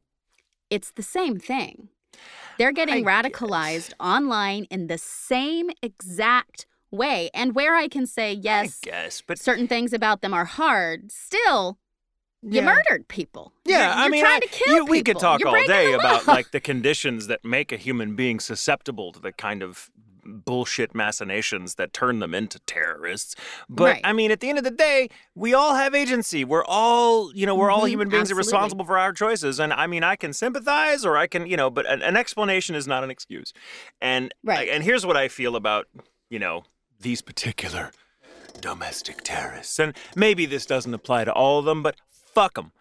it's 0.70 0.90
the 0.92 1.02
same 1.02 1.38
thing. 1.38 1.88
They're 2.58 2.73
getting 2.73 3.06
I 3.06 3.23
radicalized 3.23 3.92
online 4.00 4.64
in 4.70 4.87
the 4.87 4.96
same 4.99 5.70
exact 5.82 6.66
way. 6.90 7.28
And 7.35 7.54
where 7.54 7.75
I 7.75 7.88
can 7.88 8.06
say, 8.06 8.32
yes, 8.32 8.80
I 8.85 8.87
guess, 8.90 9.23
but 9.26 9.38
certain 9.38 9.66
things 9.68 9.92
about 9.92 10.23
them 10.23 10.32
are 10.32 10.44
hard, 10.46 11.11
still, 11.12 11.78
you 12.42 12.61
Yeah. 12.61 12.64
murdered 12.64 13.08
people. 13.08 13.52
Yeah, 13.64 13.78
You're- 13.78 13.92
I 13.92 14.02
you're 14.04 14.11
mean, 14.12 14.20
trying 14.23 14.37
I- 14.37 14.40
to 14.40 14.49
kill 14.49 14.75
you- 14.76 14.85
we 14.87 15.02
could 15.02 15.18
talk 15.18 15.40
You're 15.40 15.49
all 15.49 15.66
day 15.66 15.92
about 15.92 16.26
like 16.26 16.52
the 16.52 16.61
conditions 16.61 17.26
that 17.26 17.44
make 17.44 17.73
a 17.73 17.76
human 17.76 18.14
being 18.16 18.40
susceptible 18.40 19.12
to 19.12 19.20
the 19.20 19.32
kind 19.32 19.62
of 19.62 19.90
bullshit 20.26 20.95
machinations 20.95 21.75
that 21.76 21.92
turn 21.92 22.18
them 22.18 22.35
into 22.35 22.59
terrorists. 22.61 23.35
But 23.68 23.85
Right. 23.85 24.00
I 24.04 24.12
mean, 24.12 24.30
at 24.30 24.40
the 24.40 24.49
end 24.49 24.59
of 24.59 24.64
the 24.64 24.71
day, 24.71 25.09
we 25.35 25.54
all 25.54 25.75
have 25.75 25.95
agency. 25.95 26.45
We're 26.45 26.64
all, 26.64 27.33
you 27.35 27.47
know, 27.47 27.54
we're 27.54 27.71
all 27.71 27.83
Mhm, 27.85 27.88
human 27.90 28.09
beings 28.09 28.30
absolutely. 28.30 28.47
responsible 28.52 28.85
for 28.85 28.99
our 28.99 29.12
choices. 29.12 29.59
And 29.61 29.73
I 29.73 29.87
mean, 29.87 30.02
I 30.02 30.16
can 30.16 30.33
sympathize 30.33 31.04
or 31.04 31.16
I 31.16 31.26
can, 31.26 31.47
you 31.47 31.56
know, 31.56 31.71
but 31.71 31.87
an, 31.87 32.02
an 32.02 32.16
explanation 32.16 32.75
is 32.75 32.87
not 32.87 33.04
an 33.04 33.11
excuse. 33.11 33.52
And 34.00 34.33
Right. 34.45 34.68
and 34.68 34.83
here's 34.85 35.06
what 35.06 35.16
I 35.16 35.28
feel 35.28 35.56
about, 35.56 35.87
you 36.30 36.38
know, 36.38 36.64
these 37.00 37.23
particular 37.23 37.92
domestic 38.61 39.23
terrorists. 39.23 39.78
And 39.78 39.95
maybe 40.14 40.47
this 40.47 40.66
doesn't 40.66 40.92
apply 40.95 41.25
to 41.25 41.33
all 41.33 41.59
of 41.59 41.64
them, 41.64 41.83
but 41.83 41.97
fuck 42.35 42.54
them. 42.54 42.73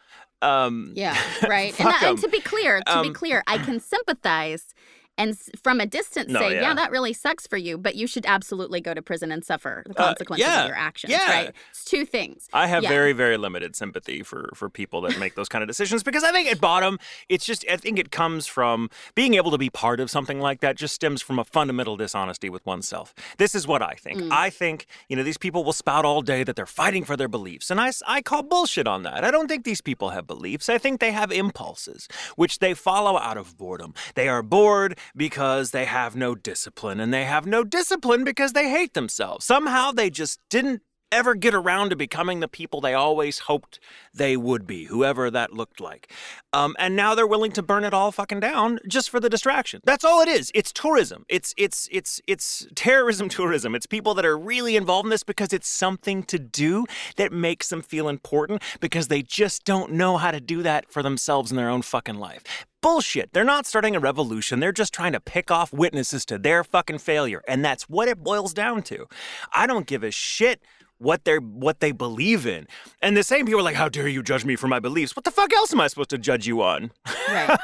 Um, 0.41 0.91
Yeah, 0.95 1.17
right. 1.47 1.77
and, 1.79 1.89
that- 1.89 2.03
and 2.03 2.19
to 2.19 2.27
be 2.29 2.39
clear, 2.39 2.79
to 2.79 3.01
be 3.01 3.07
Um, 3.09 3.13
clear, 3.13 3.43
I 3.47 3.57
can 3.57 3.79
sympathize 3.79 4.73
and 5.17 5.37
from 5.63 5.79
a 5.79 5.85
distance 5.85 6.29
No, 6.31 6.39
say, 6.39 6.55
yeah. 6.55 6.61
yeah. 6.61 6.73
that 6.73 6.91
really 6.91 7.13
sucks 7.13 7.47
for 7.47 7.57
you, 7.57 7.77
but 7.77 7.95
you 7.95 8.07
should 8.07 8.25
absolutely 8.25 8.81
go 8.81 8.93
to 8.93 9.01
prison 9.01 9.31
and 9.31 9.43
suffer 9.45 9.83
the 9.85 9.93
Uh, 9.99 10.05
consequences 10.07 10.45
yeah, 10.45 10.63
of 10.63 10.67
your 10.67 10.77
actions, 10.77 11.11
yeah. 11.11 11.29
right? 11.31 11.53
It's 11.71 11.85
two 11.85 12.05
things. 12.05 12.47
I 12.53 12.67
have 12.67 12.83
Yeah. 12.83 12.89
very, 12.89 13.13
very 13.13 13.37
limited 13.37 13.75
sympathy 13.75 14.23
for 14.23 14.49
for 14.55 14.69
people 14.69 15.01
that 15.01 15.17
make 15.19 15.35
those 15.35 15.49
kind 15.49 15.61
of 15.61 15.67
decisions 15.67 16.03
because 16.03 16.23
I 16.23 16.31
think 16.31 16.49
at 16.49 16.59
bottom, 16.59 16.99
it's 17.29 17.45
just 17.45 17.65
I 17.69 17.77
think 17.77 17.97
it 17.99 18.11
comes 18.11 18.47
from 18.47 18.89
being 19.15 19.33
able 19.35 19.51
to 19.51 19.57
be 19.57 19.69
part 19.69 19.99
of 19.99 20.09
something 20.09 20.39
like 20.39 20.59
that. 20.61 20.75
Just 20.75 20.93
stems 20.95 21.21
from 21.21 21.39
a 21.39 21.43
fundamental 21.43 21.95
dishonesty 21.97 22.49
with 22.49 22.65
oneself. 22.65 23.13
This 23.37 23.55
is 23.55 23.65
what 23.67 23.81
I 23.81 23.93
think. 23.93 24.19
Mm. 24.19 24.31
I 24.31 24.49
think 24.49 24.85
you 25.09 25.15
know 25.15 25.23
these 25.23 25.37
people 25.37 25.63
will 25.63 25.73
spout 25.73 26.05
all 26.05 26.21
day 26.21 26.43
that 26.43 26.55
they're 26.55 26.65
fighting 26.65 27.05
for 27.05 27.15
their 27.17 27.27
beliefs, 27.29 27.71
and 27.71 27.79
I 27.79 27.91
I 28.05 28.21
call 28.21 28.43
bullshit 28.43 28.87
on 28.87 29.03
that. 29.03 29.23
I 29.23 29.31
don't 29.31 29.47
think 29.47 29.63
these 29.63 29.81
people 29.81 30.09
have 30.09 30.27
beliefs. 30.27 30.69
I 30.69 30.77
think 30.77 30.99
they 30.99 31.11
have 31.11 31.31
impulses 31.31 32.07
which 32.35 32.59
they 32.59 32.73
follow 32.73 33.17
out 33.17 33.37
of 33.37 33.57
boredom. 33.57 33.93
They 34.15 34.27
are 34.27 34.43
bored 34.43 34.97
because 35.15 35.71
they 35.71 35.85
have 35.85 36.15
no 36.15 36.35
discipline, 36.35 36.99
and 36.99 37.13
they 37.13 37.25
have 37.25 37.45
no 37.45 37.63
discipline 37.63 38.23
because 38.23 38.53
they 38.53 38.69
hate 38.69 38.93
themselves. 38.93 39.45
Somehow 39.45 39.91
they 39.91 40.09
just 40.09 40.39
didn't 40.49 40.81
ever 41.11 41.35
get 41.35 41.53
around 41.53 41.89
to 41.89 41.95
becoming 41.95 42.39
the 42.39 42.47
people 42.47 42.81
they 42.81 42.93
always 42.93 43.39
hoped 43.39 43.79
they 44.13 44.35
would 44.35 44.67
be, 44.67 44.85
whoever 44.85 45.31
that 45.31 45.53
looked 45.53 45.79
like. 45.79 46.11
Um, 46.51 46.75
and 46.77 46.95
now 46.95 47.15
they're 47.15 47.27
willing 47.27 47.53
to 47.53 47.63
burn 47.63 47.83
it 47.83 47.93
all 47.93 48.11
fucking 48.11 48.39
down 48.39 48.79
just 48.87 49.09
for 49.09 49.19
the 49.19 49.29
distraction. 49.29 49.81
That's 49.85 50.03
all 50.03 50.21
it 50.21 50.27
is. 50.27 50.51
It's 50.53 50.73
tourism. 50.73 51.25
It's 51.29 51.53
it's 51.57 51.87
it's 51.91 52.21
it's 52.27 52.67
terrorism 52.75 53.29
tourism. 53.39 53.75
It's 53.75 53.85
people 53.85 54.13
that 54.15 54.25
are 54.25 54.37
really 54.37 54.75
involved 54.75 55.05
in 55.05 55.09
this 55.09 55.23
because 55.23 55.53
it's 55.53 55.69
something 55.69 56.23
to 56.23 56.37
do 56.39 56.85
that 57.17 57.31
makes 57.31 57.69
them 57.69 57.81
feel 57.81 58.09
important 58.09 58.61
because 58.79 59.07
they 59.07 59.21
just 59.21 59.63
don't 59.63 59.93
know 59.93 60.17
how 60.17 60.31
to 60.31 60.41
do 60.41 60.63
that 60.63 60.91
for 60.91 61.01
themselves 61.01 61.51
in 61.51 61.57
their 61.57 61.69
own 61.69 61.81
fucking 61.81 62.15
life. 62.15 62.43
Bullshit. 62.85 63.33
They're 63.33 63.43
not 63.43 63.65
starting 63.65 63.95
a 63.95 63.99
revolution. 63.99 64.59
They're 64.59 64.71
just 64.71 64.93
trying 64.93 65.13
to 65.13 65.19
pick 65.19 65.49
off 65.49 65.73
witnesses 65.73 66.23
to 66.27 66.37
their 66.37 66.63
fucking 66.63 66.99
failure. 66.99 67.41
And 67.47 67.65
that's 67.65 67.89
what 67.89 68.07
it 68.07 68.23
boils 68.23 68.53
down 68.53 68.83
to. 68.83 69.07
I 69.51 69.65
don't 69.65 69.87
give 69.87 70.03
a 70.03 70.11
shit 70.11 70.61
what 70.97 71.25
they're 71.25 71.39
what 71.39 71.79
they 71.81 71.91
believe 71.91 72.45
in. 72.47 72.67
And 73.01 73.15
the 73.17 73.23
same 73.23 73.45
people 73.45 73.59
are 73.59 73.63
like, 73.63 73.75
How 73.75 73.89
dare 73.89 74.07
you 74.07 74.23
judge 74.23 74.45
me 74.45 74.55
for 74.55 74.67
my 74.67 74.79
beliefs? 74.79 75.15
What 75.15 75.25
the 75.25 75.31
fuck 75.31 75.51
else 75.53 75.73
am 75.73 75.81
I 75.81 75.87
supposed 75.87 76.09
to 76.11 76.17
judge 76.17 76.47
you 76.47 76.61
on? 76.61 76.91
Right. 77.29 77.57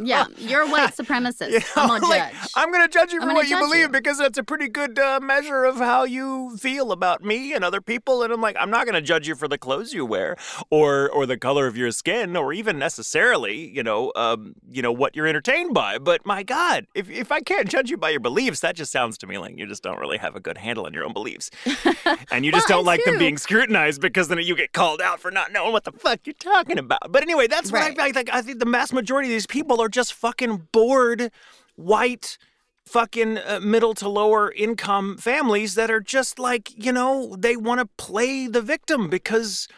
yeah, 0.00 0.26
you're 0.36 0.62
a 0.62 0.68
white 0.68 0.90
supremacist. 0.96 1.64
I'm 1.76 1.88
gonna 1.88 2.06
Like, 2.06 2.32
judge. 2.32 2.50
I'm 2.56 2.70
gonna 2.72 2.88
judge 2.88 3.12
you 3.12 3.20
I'm 3.20 3.28
for 3.28 3.34
what 3.34 3.48
you 3.48 3.58
believe 3.58 3.80
you. 3.82 3.88
because 3.88 4.18
that's 4.18 4.38
a 4.38 4.42
pretty 4.44 4.68
good 4.68 4.98
uh, 4.98 5.20
measure 5.22 5.64
of 5.64 5.76
how 5.76 6.04
you 6.04 6.56
feel 6.58 6.92
about 6.92 7.24
me 7.24 7.52
and 7.54 7.64
other 7.64 7.80
people. 7.80 8.22
And 8.22 8.32
I'm 8.32 8.40
like, 8.40 8.56
I'm 8.60 8.70
not 8.70 8.86
gonna 8.86 9.00
judge 9.00 9.26
you 9.28 9.34
for 9.34 9.48
the 9.48 9.58
clothes 9.58 9.92
you 9.94 10.04
wear, 10.04 10.36
or 10.70 11.08
or 11.10 11.26
the 11.26 11.36
color 11.38 11.66
of 11.66 11.76
your 11.76 11.90
skin, 11.90 12.36
or 12.36 12.52
even 12.52 12.78
necessarily, 12.78 13.68
you 13.74 13.82
know, 13.82 14.12
um, 14.16 14.54
you 14.70 14.82
know 14.82 14.92
what 14.92 15.16
you're 15.16 15.26
entertained 15.26 15.74
by. 15.74 15.98
But 15.98 16.24
my 16.26 16.42
God, 16.42 16.86
if 16.94 17.08
if 17.10 17.32
I 17.32 17.40
can't 17.40 17.68
judge 17.68 17.90
you 17.90 17.96
by 17.96 18.10
your 18.10 18.20
beliefs, 18.20 18.60
that 18.60 18.76
just 18.76 18.92
sounds 18.92 19.16
to 19.18 19.26
me 19.26 19.38
like 19.38 19.58
you 19.58 19.66
just 19.66 19.82
don't 19.82 19.98
really 19.98 20.18
have 20.18 20.36
a 20.36 20.40
good 20.40 20.58
handle 20.58 20.86
on 20.86 20.92
your 20.94 21.04
own 21.04 21.12
beliefs, 21.12 21.50
and 22.30 22.44
you 22.44 22.52
just 22.52 22.68
don't 22.74 22.80
and 22.80 22.86
like 22.86 23.04
them 23.04 23.18
being 23.18 23.38
scrutinized 23.38 24.00
because 24.00 24.28
then 24.28 24.38
you 24.38 24.54
get 24.56 24.72
called 24.72 25.00
out 25.00 25.20
for 25.20 25.30
not 25.30 25.52
knowing 25.52 25.72
what 25.72 25.84
the 25.84 25.92
fuck 25.92 26.20
you're 26.24 26.34
talking 26.34 26.78
about. 26.78 27.10
But 27.10 27.22
anyway, 27.22 27.46
that's 27.46 27.72
what 27.72 27.80
Right. 27.80 27.98
I, 27.98 28.12
think. 28.12 28.32
I 28.32 28.42
think 28.42 28.58
the 28.58 28.66
mass 28.66 28.92
majority 28.92 29.28
of 29.28 29.32
these 29.32 29.46
people 29.46 29.80
are 29.80 29.88
just 29.88 30.12
fucking 30.14 30.68
bored, 30.72 31.30
white, 31.76 32.38
fucking 32.86 33.38
uh, 33.38 33.60
middle 33.62 33.94
to 33.94 34.08
lower 34.08 34.52
income 34.52 35.16
families 35.16 35.74
that 35.74 35.90
are 35.90 36.00
just 36.00 36.38
like 36.38 36.70
you 36.76 36.92
know 36.92 37.34
they 37.38 37.56
want 37.56 37.80
to 37.80 37.86
play 37.96 38.46
the 38.46 38.62
victim 38.62 39.08
because. 39.08 39.68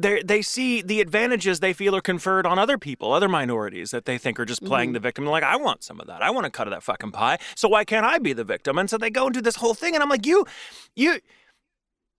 They 0.00 0.22
they 0.22 0.42
see 0.42 0.80
the 0.80 1.00
advantages 1.00 1.58
they 1.58 1.72
feel 1.72 1.96
are 1.96 2.00
conferred 2.00 2.46
on 2.46 2.56
other 2.56 2.78
people, 2.78 3.12
other 3.12 3.28
minorities 3.28 3.90
that 3.90 4.04
they 4.04 4.16
think 4.16 4.38
are 4.38 4.44
just 4.44 4.62
playing 4.64 4.92
the 4.92 5.00
victim. 5.00 5.24
They're 5.24 5.32
like, 5.32 5.42
I 5.42 5.56
want 5.56 5.82
some 5.82 5.98
of 5.98 6.06
that. 6.06 6.22
I 6.22 6.30
want 6.30 6.46
a 6.46 6.50
cut 6.50 6.68
of 6.68 6.70
that 6.72 6.84
fucking 6.84 7.10
pie. 7.10 7.38
So 7.56 7.68
why 7.68 7.84
can't 7.84 8.06
I 8.06 8.18
be 8.20 8.32
the 8.32 8.44
victim? 8.44 8.78
And 8.78 8.88
so 8.88 8.96
they 8.96 9.10
go 9.10 9.24
and 9.24 9.34
do 9.34 9.40
this 9.40 9.56
whole 9.56 9.74
thing. 9.74 9.94
And 9.94 10.02
I'm 10.04 10.08
like, 10.08 10.24
you, 10.24 10.46
you, 10.94 11.18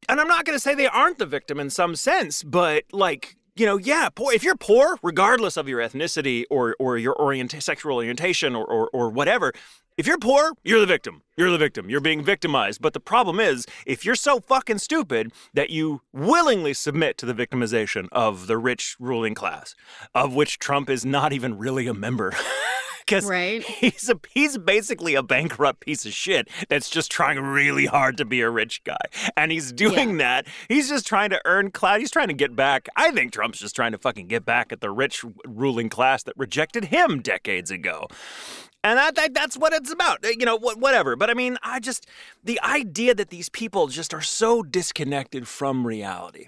and 0.10 0.20
I'm 0.20 0.28
not 0.28 0.46
going 0.46 0.56
to 0.56 0.60
say 0.60 0.74
they 0.74 0.88
aren't 0.88 1.20
the 1.20 1.26
victim 1.26 1.60
in 1.60 1.70
some 1.70 1.96
sense, 1.96 2.44
but 2.44 2.84
like, 2.92 3.38
you 3.56 3.66
know, 3.66 3.78
yeah, 3.78 4.10
poor. 4.14 4.34
If 4.34 4.44
you're 4.44 4.58
poor, 4.58 4.98
regardless 5.04 5.56
of 5.56 5.68
your 5.68 5.80
ethnicity 5.80 6.46
or 6.50 6.76
or 6.80 6.98
your 6.98 7.14
orient- 7.14 7.62
sexual 7.62 7.96
orientation 7.96 8.56
or, 8.56 8.66
or 8.66 8.90
or 8.92 9.10
whatever, 9.10 9.54
if 9.98 10.08
you're 10.08 10.18
poor, 10.18 10.54
you're 10.64 10.80
the 10.80 10.86
victim. 10.86 11.24
You're 11.36 11.52
the 11.52 11.58
victim. 11.58 11.90
You're 11.90 12.00
being 12.00 12.24
victimized. 12.24 12.82
But 12.82 12.94
the 12.94 13.02
problem 13.02 13.40
is, 13.42 13.66
if 13.86 14.06
you're 14.06 14.16
so 14.16 14.40
fucking 14.40 14.78
stupid 14.78 15.34
that 15.54 15.72
you 15.72 16.02
willingly 16.14 16.74
submit 16.74 17.18
to 17.18 17.26
the 17.26 17.34
victimization 17.34 18.08
of 18.14 18.48
the 18.48 18.58
rich 18.58 18.96
ruling 18.98 19.36
class, 19.36 19.76
of 20.16 20.34
which 20.34 20.58
Trump 20.58 20.90
is 20.90 21.06
not 21.06 21.34
even 21.34 21.58
really 21.58 21.86
a 21.86 21.94
member. 21.94 22.34
Because 23.10 23.26
Right. 23.26 23.64
he's 23.64 24.10
a 24.10 24.20
he's 24.34 24.58
basically 24.58 25.16
a 25.16 25.24
bankrupt 25.24 25.80
piece 25.82 26.06
of 26.06 26.14
shit 26.14 26.48
that's 26.70 26.90
just 26.90 27.10
trying 27.12 27.40
really 27.40 27.88
hard 27.88 28.18
to 28.18 28.26
be 28.26 28.42
a 28.42 28.50
rich 28.50 28.84
guy, 28.84 28.98
and 29.36 29.52
he's 29.52 29.72
doing 29.72 30.18
that. 30.18 30.46
He's 30.68 30.90
just 30.90 31.08
trying 31.08 31.32
to 31.32 31.42
earn 31.46 31.72
clout. 31.72 32.00
He's 32.00 32.12
trying 32.12 32.28
to 32.28 32.34
get 32.34 32.56
back. 32.56 32.88
I 32.96 33.12
think 33.12 33.32
Trump's 33.32 33.60
just 33.60 33.76
trying 33.76 33.94
to 33.94 33.98
fucking 33.98 34.28
get 34.28 34.46
back 34.46 34.72
at 34.72 34.82
the 34.82 34.92
rich 34.92 35.26
ruling 35.46 35.90
class 35.90 36.24
that 36.24 36.36
rejected 36.38 36.86
him 36.86 37.22
decades 37.22 37.72
ago. 37.72 38.08
And 38.84 38.98
that, 38.98 39.16
that 39.16 39.34
that's 39.34 39.58
what 39.58 39.74
it's 39.74 39.92
about. 39.92 40.24
You 40.24 40.46
know, 40.46 40.58
whatever. 40.58 41.16
But 41.16 41.30
I 41.30 41.34
mean, 41.34 41.58
I 41.64 41.80
just 41.80 42.06
the 42.44 42.62
idea 42.62 43.16
that 43.16 43.30
these 43.30 43.50
people 43.50 43.88
just 43.88 44.14
are 44.14 44.22
so 44.22 44.62
disconnected 44.64 45.48
from 45.48 45.86
reality 45.86 46.48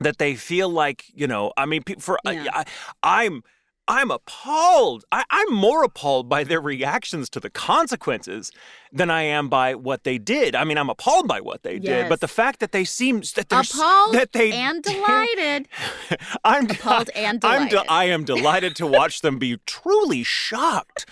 that 0.00 0.18
they 0.18 0.34
feel 0.34 0.68
like 0.68 1.04
you 1.14 1.26
know. 1.26 1.52
I 1.56 1.66
mean, 1.66 1.82
for 1.98 2.18
Yeah. 2.24 2.46
I, 2.54 2.64
I'm. 3.02 3.42
I'm 3.88 4.10
appalled. 4.10 5.06
I, 5.10 5.24
I'm 5.30 5.52
more 5.52 5.82
appalled 5.82 6.28
by 6.28 6.44
their 6.44 6.60
reactions 6.60 7.30
to 7.30 7.40
the 7.40 7.48
consequences 7.48 8.52
than 8.92 9.10
I 9.10 9.22
am 9.22 9.48
by 9.48 9.74
what 9.74 10.04
they 10.04 10.18
did. 10.18 10.54
I 10.54 10.64
mean, 10.64 10.78
I'm 10.78 10.90
appalled 10.90 11.28
by 11.28 11.40
what 11.40 11.62
they 11.62 11.78
did, 11.78 12.08
but 12.08 12.20
the 12.20 12.28
fact 12.28 12.60
that 12.60 12.72
they 12.72 12.84
seem 12.84 13.20
that 13.36 13.48
they're 13.48 13.60
Appalled 13.60 14.14
that 14.14 14.32
they 14.32 14.52
and 14.52 14.82
delighted. 14.92 15.68
I'm 16.44 16.70
Appalled 16.70 17.10
and 17.14 17.44
I'm 17.44 17.64
de- 17.64 17.70
delighted. 17.70 17.90
I 17.90 18.04
am 18.06 18.24
delighted 18.24 18.76
to 18.76 18.86
watch 18.86 19.20
them 19.20 19.38
be 19.38 19.58
truly 19.66 20.22
shocked 20.22 21.06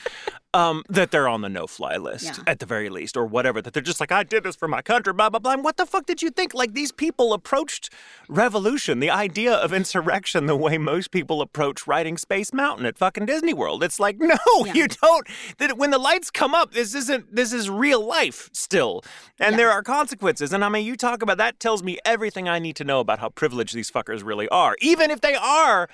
um, 0.54 0.84
that 0.88 1.10
they're 1.10 1.28
on 1.28 1.42
the 1.42 1.50
no-fly 1.50 1.96
list 1.96 2.24
Yeah. 2.38 2.44
at 2.46 2.60
the 2.60 2.66
very 2.66 2.88
least, 2.88 3.14
or 3.14 3.26
whatever. 3.26 3.60
That 3.60 3.74
they're 3.74 3.82
just 3.82 4.00
like, 4.00 4.10
I 4.10 4.22
did 4.22 4.42
this 4.42 4.56
for 4.56 4.66
my 4.68 4.80
country, 4.80 5.12
blah 5.12 5.28
blah 5.28 5.38
blah. 5.38 5.52
And 5.52 5.62
what 5.62 5.76
the 5.76 5.84
fuck 5.84 6.06
did 6.06 6.22
you 6.22 6.30
think? 6.30 6.54
Like 6.54 6.72
these 6.72 6.92
people 6.92 7.34
approached 7.34 7.92
revolution, 8.28 9.00
the 9.00 9.10
idea 9.10 9.52
of 9.52 9.72
insurrection, 9.74 10.46
the 10.46 10.56
way 10.56 10.78
most 10.78 11.10
people 11.10 11.42
approach 11.42 11.86
riding 11.86 12.16
Space 12.16 12.54
Mountain 12.54 12.86
at 12.86 12.96
fucking 12.96 13.26
Disney 13.26 13.52
World. 13.52 13.82
It's 13.84 14.00
like, 14.00 14.16
no, 14.20 14.36
Yeah. 14.64 14.72
you 14.72 14.88
don't. 14.88 15.26
That 15.58 15.76
when 15.76 15.90
the 15.90 15.98
lights 15.98 16.30
come 16.30 16.54
up, 16.54 16.72
this 16.72 16.94
isn't. 16.94 17.34
This 17.36 17.52
is 17.52 17.65
real 17.70 18.04
life 18.04 18.50
still, 18.52 19.02
and 19.38 19.52
Yeah. 19.52 19.56
there 19.56 19.70
are 19.70 19.82
consequences. 19.82 20.52
And 20.52 20.64
I 20.64 20.68
mean, 20.68 20.84
you 20.86 20.96
talk 20.96 21.22
about 21.22 21.38
that 21.38 21.60
tells 21.60 21.82
me 21.82 21.98
everything 22.04 22.48
I 22.48 22.58
need 22.58 22.76
to 22.76 22.84
know 22.84 23.00
about 23.00 23.18
how 23.18 23.28
privileged 23.30 23.74
these 23.74 23.90
fuckers 23.90 24.24
really 24.24 24.48
are, 24.48 24.76
even 24.80 25.10
if 25.10 25.20
they 25.20 25.34
are 25.34 25.88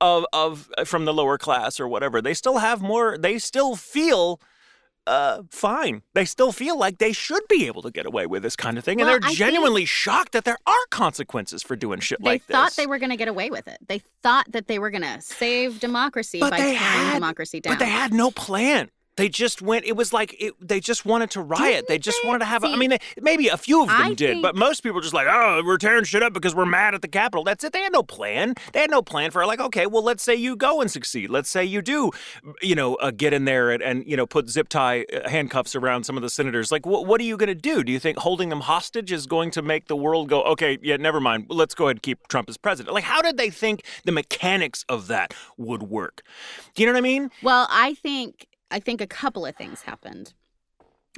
of 0.00 0.26
of 0.32 0.70
uh, 0.76 0.84
from 0.84 1.04
the 1.04 1.14
lower 1.14 1.38
class 1.38 1.78
or 1.80 1.86
whatever. 1.88 2.20
They 2.20 2.34
still 2.34 2.58
have 2.58 2.82
more. 2.82 3.16
They 3.18 3.38
still 3.38 3.76
feel. 3.76 4.40
Uh, 5.06 5.42
fine. 5.50 6.00
They 6.14 6.24
still 6.24 6.50
feel 6.50 6.78
like 6.78 6.96
they 6.96 7.12
should 7.12 7.46
be 7.46 7.66
able 7.66 7.82
to 7.82 7.90
get 7.90 8.06
away 8.06 8.24
with 8.26 8.42
this 8.42 8.56
kind 8.56 8.78
of 8.78 8.84
thing, 8.84 8.96
Well, 9.00 9.06
and 9.08 9.22
they're 9.22 9.28
think- 9.28 9.36
genuinely 9.36 9.84
shocked 9.84 10.32
that 10.32 10.46
there 10.46 10.56
are 10.66 10.86
consequences 10.90 11.62
for 11.62 11.76
doing 11.76 12.00
shit 12.00 12.22
like 12.22 12.40
this. 12.40 12.46
they 12.46 12.54
thought 12.54 12.72
they 12.76 12.86
were 12.86 12.96
going 12.98 13.10
to 13.10 13.16
get 13.18 13.28
away 13.28 13.50
with 13.50 13.68
it. 13.68 13.76
They 13.86 14.00
thought 14.22 14.50
that 14.52 14.66
they 14.66 14.78
were 14.78 14.88
going 14.88 15.02
to 15.02 15.20
save 15.20 15.78
democracy 15.78 16.40
But 16.40 16.52
by 16.52 16.56
tearing 16.56 16.76
had- 16.76 17.14
democracy 17.16 17.60
down. 17.60 17.74
But 17.74 17.80
they 17.80 17.90
had 17.90 18.14
no 18.14 18.30
plan. 18.30 18.90
They 19.16 19.28
just 19.28 19.62
went. 19.62 19.84
It 19.84 19.96
was 19.96 20.12
like 20.12 20.34
it, 20.40 20.54
they 20.60 20.80
just 20.80 21.04
wanted 21.06 21.30
to 21.30 21.40
riot. 21.40 21.86
they 21.88 21.94
Didn't 21.94 22.04
just 22.04 22.18
they? 22.22 22.28
wanted 22.28 22.40
to 22.40 22.44
have. 22.46 22.64
a 22.64 22.68
I 22.68 22.72
See, 22.72 22.78
mean, 22.78 22.90
they, 22.90 22.98
maybe 23.20 23.48
a 23.48 23.56
few 23.56 23.82
of 23.82 23.88
them 23.88 23.96
I 24.00 24.14
did, 24.14 24.42
but 24.42 24.56
most 24.56 24.82
people 24.82 24.96
were 24.96 25.02
just 25.02 25.14
like, 25.14 25.28
"Oh, 25.30 25.62
we're 25.64 25.76
tearing 25.76 26.04
shit 26.04 26.22
up 26.22 26.32
because 26.32 26.54
we're 26.54 26.66
mad 26.66 26.94
at 26.94 27.02
the 27.02 27.08
Capitol." 27.08 27.44
That's 27.44 27.62
it. 27.62 27.72
They 27.72 27.80
had 27.82 27.92
no 27.92 28.02
plan. 28.02 28.54
They 28.72 28.80
had 28.80 28.90
no 28.90 29.02
plan 29.02 29.30
for 29.30 29.46
like, 29.46 29.60
okay, 29.60 29.86
well, 29.86 30.02
let's 30.02 30.22
say 30.24 30.34
you 30.34 30.56
go 30.56 30.80
and 30.80 30.90
succeed. 30.90 31.30
Let's 31.30 31.48
say 31.48 31.64
you 31.64 31.80
do, 31.80 32.10
you 32.60 32.74
know, 32.74 32.96
uh, 32.96 33.12
get 33.12 33.32
in 33.32 33.44
there 33.44 33.70
and, 33.70 33.82
and 33.82 34.04
you 34.06 34.16
know 34.16 34.26
put 34.26 34.48
zip 34.48 34.68
tie 34.68 35.04
uh, 35.12 35.28
handcuffs 35.28 35.76
around 35.76 36.04
some 36.04 36.16
of 36.16 36.22
the 36.22 36.30
senators. 36.30 36.72
Like, 36.72 36.84
what 36.84 37.06
what 37.06 37.20
are 37.20 37.24
you 37.24 37.36
going 37.36 37.48
to 37.48 37.54
do? 37.54 37.84
Do 37.84 37.92
you 37.92 38.00
think 38.00 38.18
holding 38.18 38.48
them 38.48 38.60
hostage 38.62 39.12
is 39.12 39.26
going 39.26 39.50
to 39.52 39.62
make 39.62 39.86
the 39.86 39.96
world 39.96 40.28
go, 40.28 40.42
okay, 40.42 40.78
yeah, 40.82 40.96
never 40.96 41.20
mind. 41.20 41.46
Let's 41.48 41.74
go 41.74 41.84
ahead 41.86 41.96
and 41.96 42.02
keep 42.02 42.26
Trump 42.28 42.48
as 42.48 42.56
president? 42.56 42.94
Like, 42.94 43.04
how 43.04 43.22
did 43.22 43.36
they 43.36 43.50
think 43.50 43.84
the 44.04 44.12
mechanics 44.12 44.84
of 44.88 45.06
that 45.06 45.34
would 45.56 45.84
work? 45.84 46.22
Do 46.74 46.82
you 46.82 46.86
know 46.88 46.92
what 46.94 46.98
I 46.98 47.02
mean? 47.02 47.30
Well, 47.42 47.68
I 47.70 47.94
think 47.94 48.46
I 48.74 48.80
think 48.80 49.00
a 49.00 49.06
couple 49.06 49.46
of 49.46 49.54
things 49.56 49.82
happened. 49.82 50.34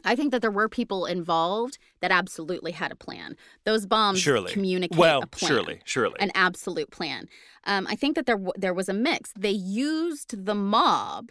I 0.05 0.15
think 0.15 0.31
that 0.33 0.43
there 0.43 0.51
were 0.51 0.69
people 0.69 1.07
involved 1.07 1.79
that 2.01 2.11
absolutely 2.11 2.73
had 2.73 2.93
a 2.93 2.97
plan. 2.97 3.35
Those 3.65 3.87
bombs 3.87 4.19
Surely. 4.21 4.53
communicate 4.53 4.99
well, 4.99 5.23
a 5.23 5.27
plan, 5.27 5.49
surely, 5.51 5.81
surely. 5.85 6.17
an 6.21 6.31
absolute 6.35 6.91
plan. 6.91 7.29
Um, 7.65 7.87
I 7.89 7.97
think 7.97 8.15
that 8.17 8.27
there 8.27 8.37
w- 8.37 8.53
there 8.65 8.75
was 8.75 8.91
a 8.91 8.93
mix. 8.93 9.33
They 9.47 9.57
used 9.89 10.45
the 10.49 10.55
mob 10.55 11.25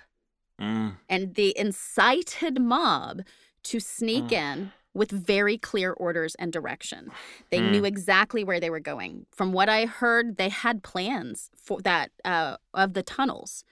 Mm, 0.60 0.96
and 1.10 1.36
the 1.36 1.50
incited 1.58 2.62
mob 2.62 3.22
to 3.63 3.79
sneak 3.79 4.29
Mm. 4.29 4.32
in 4.32 4.72
with 4.94 5.12
very 5.12 5.58
clear 5.58 5.91
orders 5.91 6.34
and 6.36 6.51
direction. 6.53 7.12
They 7.51 7.60
Mm. 7.60 7.72
knew 7.72 7.86
exactly 7.86 8.41
where 8.46 8.62
they 8.62 8.70
were 8.70 8.79
going. 8.94 9.25
From 9.38 9.51
what 9.51 9.67
I 9.67 9.86
heard, 9.86 10.38
they 10.38 10.48
had 10.50 10.82
plans 10.82 11.50
for 11.55 11.82
that 11.82 12.12
uh, 12.24 12.55
of 12.74 12.94
the 12.94 13.03
tunnels. 13.03 13.65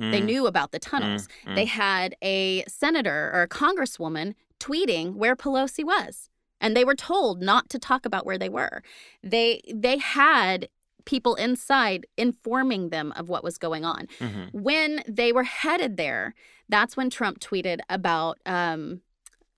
They 0.00 0.20
mm, 0.20 0.24
knew 0.24 0.46
about 0.46 0.72
the 0.72 0.78
tunnels. 0.78 1.28
mm, 1.46 1.54
They 1.54 1.66
had 1.66 2.16
a 2.22 2.64
senator 2.66 3.30
or 3.34 3.42
a 3.42 3.48
congresswoman 3.48 4.34
tweeting 4.58 5.14
where 5.14 5.36
Pelosi 5.36 5.84
was. 5.84 6.30
And 6.60 6.76
they 6.76 6.84
were 6.84 6.94
told 6.94 7.40
not 7.42 7.68
to 7.70 7.78
talk 7.78 8.04
about 8.06 8.24
where 8.26 8.38
they 8.38 8.48
were. 8.48 8.82
They 9.22 9.62
they 9.72 9.98
had 9.98 10.68
people 11.04 11.34
inside 11.34 12.06
informing 12.16 12.90
them 12.90 13.12
of 13.16 13.28
what 13.28 13.42
was 13.44 13.58
going 13.58 13.84
on. 13.84 14.06
mhm. 14.18 14.52
When 14.52 15.02
they 15.08 15.32
were 15.32 15.44
headed 15.44 15.96
there, 15.96 16.34
that's 16.68 16.96
when 16.96 17.08
Trump 17.10 17.40
tweeted 17.40 17.78
about 17.88 18.38
um, 18.44 19.00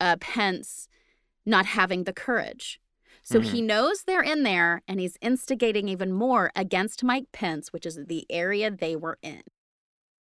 uh, 0.01 0.17
Pence 0.21 0.89
not 1.45 1.67
having 1.67 2.05
the 2.05 2.13
courage. 2.13 2.81
So 3.25 3.41
he 3.41 3.61
knows 3.63 4.03
they're 4.03 4.23
in 4.23 4.43
there 4.43 4.83
and 4.89 4.99
he's 5.01 5.17
instigating 5.21 5.89
even 5.89 6.13
more 6.13 6.51
against 6.57 7.05
Mike 7.05 7.27
Pence, 7.33 7.73
which 7.73 7.87
is 7.87 7.99
the 8.07 8.27
area 8.31 8.71
they 8.71 8.97
were 8.97 9.19
in. 9.23 9.43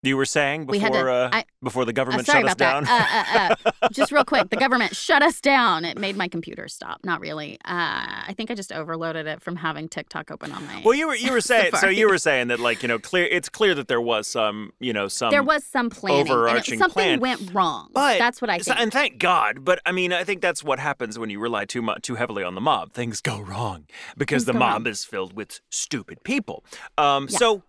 You 0.04 0.16
were 0.16 0.26
saying 0.26 0.68
We 0.68 0.78
had 0.78 0.92
before 0.92 1.06
to- 1.08 1.12
uh, 1.12 1.30
I- 1.34 1.46
before 1.64 1.84
the 1.84 1.90
Uh, 1.90 1.94
government 1.94 2.28
sorry 2.28 2.42
shut 2.44 2.50
us 2.52 2.56
down. 2.56 2.88
Uh, 2.88 2.92
uh, 3.12 3.56
uh, 3.82 3.90
just 3.92 4.12
real 4.12 4.24
quick, 4.24 4.50
the 4.52 4.56
government 4.56 4.96
shut 4.96 5.24
us 5.24 5.42
down. 5.42 5.86
It 5.86 5.98
made 5.98 6.16
my 6.16 6.28
computer 6.28 6.68
stop. 6.68 7.00
Not 7.04 7.20
really. 7.20 7.58
Uh, 7.66 7.68
I 8.28 8.34
think 8.38 8.52
I 8.52 8.54
just 8.56 8.72
overloaded 8.72 9.26
it 9.26 9.42
from 9.42 9.56
having 9.56 9.90
TikTok 9.90 10.30
open 10.30 10.52
on 10.52 10.66
my. 10.68 10.84
well, 10.86 10.94
you 10.94 11.08
were 11.08 11.16
you 11.16 11.32
were 11.32 11.42
saying 11.42 11.72
so 11.80 11.90
you 11.90 12.08
were 12.08 12.20
saying 12.20 12.50
that 12.50 12.60
like 12.60 12.84
you 12.84 12.88
know 12.88 13.00
clear 13.00 13.26
it's 13.26 13.50
clear 13.50 13.74
that 13.74 13.88
there 13.88 14.00
was 14.00 14.28
some 14.28 14.72
you 14.80 14.94
know 14.94 15.08
some 15.08 15.32
there 15.32 15.42
was 15.44 15.64
some 15.64 15.90
planning. 15.90 16.20
and 16.22 16.30
it- 16.30 16.32
overarching 16.32 16.78
something 16.80 16.94
plan. 16.94 17.20
went 17.20 17.54
wrong. 17.54 17.90
But 17.92 18.20
that's 18.20 18.40
what 18.40 18.52
I 18.52 18.60
think. 18.60 18.80
and 18.80 18.94
thank 18.94 19.18
God. 19.18 19.66
But 19.66 19.80
I 19.86 19.92
mean, 19.92 20.14
I 20.14 20.24
think 20.24 20.42
that's 20.42 20.64
what 20.64 20.78
happens 20.78 21.18
when 21.18 21.32
you 21.32 21.40
rely 21.40 21.66
too 21.66 21.82
much 21.82 22.04
too 22.04 22.16
heavily 22.16 22.44
on 22.44 22.54
the 22.54 22.62
mob. 22.62 22.94
Things 22.94 23.20
go 23.20 23.40
wrong 23.40 23.88
because 24.16 24.44
Things 24.44 24.46
the 24.46 24.54
mob 24.54 24.84
wrong. 24.84 24.88
is 24.88 25.04
filled 25.04 25.34
with 25.34 25.60
stupid 25.72 26.24
people. 26.24 26.64
Um, 27.00 27.28
Yeah. 27.32 27.38
So. 27.40 27.64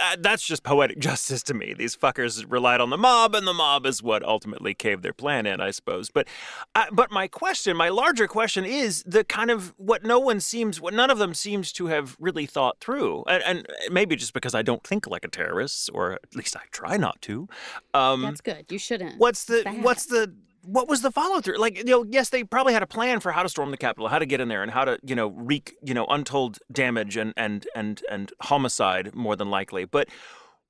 Uh, 0.00 0.16
that's 0.18 0.46
just 0.46 0.62
poetic 0.62 0.98
justice 1.00 1.42
to 1.44 1.54
me. 1.54 1.74
These 1.74 1.96
fuckers 1.96 2.44
relied 2.48 2.80
on 2.80 2.90
the 2.90 2.96
mob, 2.96 3.34
and 3.34 3.46
the 3.46 3.52
mob 3.52 3.86
is 3.86 4.02
what 4.02 4.22
ultimately 4.22 4.74
caved 4.74 5.02
their 5.02 5.12
plan 5.12 5.46
in, 5.46 5.60
I 5.60 5.70
suppose. 5.70 6.10
But, 6.10 6.28
uh, 6.74 6.86
but 6.92 7.10
my 7.10 7.28
question, 7.28 7.76
my 7.76 7.88
larger 7.88 8.26
question, 8.26 8.64
is 8.64 9.02
the 9.06 9.24
kind 9.24 9.50
of 9.50 9.74
what 9.76 10.04
no 10.04 10.18
one 10.18 10.40
seems, 10.40 10.80
what 10.80 10.94
none 10.94 11.10
of 11.10 11.18
them 11.18 11.34
seems 11.34 11.72
to 11.72 11.86
have 11.86 12.16
really 12.18 12.46
thought 12.46 12.80
through, 12.80 13.24
and, 13.28 13.42
and 13.44 13.66
maybe 13.90 14.16
just 14.16 14.32
because 14.32 14.54
I 14.54 14.62
don't 14.62 14.84
think 14.84 15.06
like 15.06 15.24
a 15.24 15.28
terrorist, 15.28 15.90
or 15.92 16.12
at 16.12 16.34
least 16.34 16.56
I 16.56 16.62
try 16.70 16.96
not 16.96 17.20
to. 17.22 17.48
Um, 17.92 18.22
that's 18.22 18.40
good. 18.40 18.66
You 18.70 18.78
shouldn't. 18.78 19.18
What's 19.18 19.44
the 19.44 19.62
what's 19.82 20.06
the 20.06 20.34
what 20.64 20.88
was 20.88 21.02
the 21.02 21.10
follow 21.10 21.40
through? 21.40 21.58
Like, 21.58 21.78
you 21.78 21.84
know, 21.84 22.04
yes, 22.04 22.30
they 22.30 22.44
probably 22.44 22.72
had 22.72 22.82
a 22.82 22.86
plan 22.86 23.20
for 23.20 23.32
how 23.32 23.42
to 23.42 23.48
storm 23.48 23.70
the 23.70 23.76
Capitol, 23.76 24.08
how 24.08 24.18
to 24.18 24.26
get 24.26 24.40
in 24.40 24.48
there, 24.48 24.62
and 24.62 24.70
how 24.70 24.84
to, 24.84 24.98
you 25.04 25.14
know, 25.14 25.28
wreak, 25.28 25.74
you 25.82 25.94
know, 25.94 26.06
untold 26.06 26.58
damage 26.72 27.16
and 27.16 27.32
and 27.36 27.66
and 27.74 28.02
and 28.10 28.32
homicide 28.42 29.14
more 29.14 29.36
than 29.36 29.50
likely. 29.50 29.84
But 29.84 30.08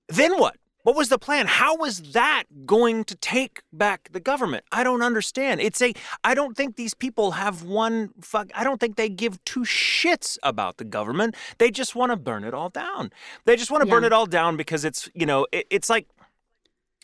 then 0.09 0.39
what? 0.39 0.57
What 0.85 0.97
was 0.97 1.09
the 1.09 1.19
plan? 1.19 1.47
How 1.47 1.77
was 1.77 2.13
that 2.13 2.45
going 2.67 3.05
to 3.05 3.15
take 3.15 3.63
back 3.73 4.11
the 4.13 4.21
government? 4.21 4.65
I 4.71 4.85
don't 4.85 5.01
understand. 5.01 5.63
It's 5.63 5.81
a 5.81 5.95
I 6.23 6.35
don't 6.35 6.55
think 6.55 6.77
these 6.77 6.93
people 6.93 7.31
have 7.33 7.63
one 7.63 8.11
fuck 8.21 8.51
I 8.55 8.65
don't 8.65 8.79
think 8.79 8.97
they 8.97 9.09
give 9.09 9.43
two 9.47 9.63
shits 9.63 10.37
about 10.43 10.77
the 10.77 10.85
government. 10.85 11.37
They 11.57 11.71
just 11.71 11.95
want 11.95 12.13
to 12.13 12.17
burn 12.17 12.45
it 12.45 12.53
all 12.53 12.69
down. 12.69 13.13
They 13.47 13.57
just 13.57 13.71
want 13.71 13.83
to 13.83 13.89
burn 13.89 14.05
it 14.05 14.13
all 14.13 14.27
down 14.27 14.59
because 14.59 14.85
it's, 14.85 15.09
you 15.15 15.25
know, 15.25 15.47
it, 15.53 15.67
it's 15.71 15.89
like 15.89 16.07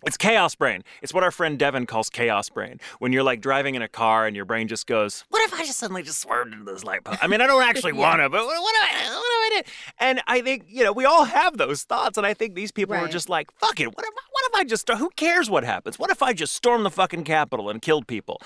it's 0.06 0.16
chaos 0.16 0.54
brain. 0.54 0.82
It's 1.02 1.12
what 1.14 1.22
our 1.22 1.30
friend 1.30 1.58
Devin 1.58 1.86
calls 1.86 2.08
chaos 2.10 2.48
brain. 2.48 2.80
When 2.98 3.12
you're 3.12 3.22
like 3.22 3.40
driving 3.40 3.74
in 3.74 3.82
a 3.82 3.88
car 3.88 4.26
and 4.26 4.34
your 4.36 4.44
brain 4.44 4.68
just 4.68 4.86
goes, 4.86 5.24
"What 5.28 5.42
if 5.42 5.54
I 5.54 5.64
just 5.64 5.78
suddenly 5.78 6.02
just 6.02 6.20
swerved 6.20 6.52
into 6.52 6.64
this 6.70 6.84
light 6.84 7.04
post?" 7.04 7.22
I 7.22 7.26
mean, 7.26 7.40
I 7.40 7.46
don't 7.46 7.62
actually 7.62 7.92
Yeah. 7.94 8.00
want 8.00 8.20
to, 8.20 8.28
but 8.28 8.44
what, 8.44 8.54
do 8.54 8.60
I, 8.62 9.08
what 9.10 9.50
do 9.52 9.56
I 9.56 9.62
do? 9.62 9.70
And 9.98 10.22
I 10.26 10.40
think 10.40 10.64
you 10.68 10.84
know 10.84 10.92
we 10.92 11.04
all 11.04 11.24
have 11.24 11.56
those 11.58 11.82
thoughts, 11.84 12.16
and 12.18 12.26
I 12.26 12.34
think 12.34 12.54
these 12.54 12.72
people 12.72 12.94
are 12.94 13.08
just 13.08 13.28
like, 13.28 13.50
"Fuck 13.58 13.80
it. 13.80 13.86
What 13.88 14.04
if, 14.06 14.14
what 14.30 14.44
if 14.48 14.54
I 14.54 14.64
just? 14.64 14.88
Who 14.88 15.10
cares 15.16 15.50
what 15.50 15.64
happens? 15.64 15.98
What 15.98 16.10
if 16.10 16.22
I 16.22 16.32
just 16.32 16.54
stormed 16.54 16.84
the 16.86 16.90
fucking 16.90 17.24
Capitol 17.24 17.68
and 17.70 17.82
killed 17.82 18.06
people? 18.06 18.40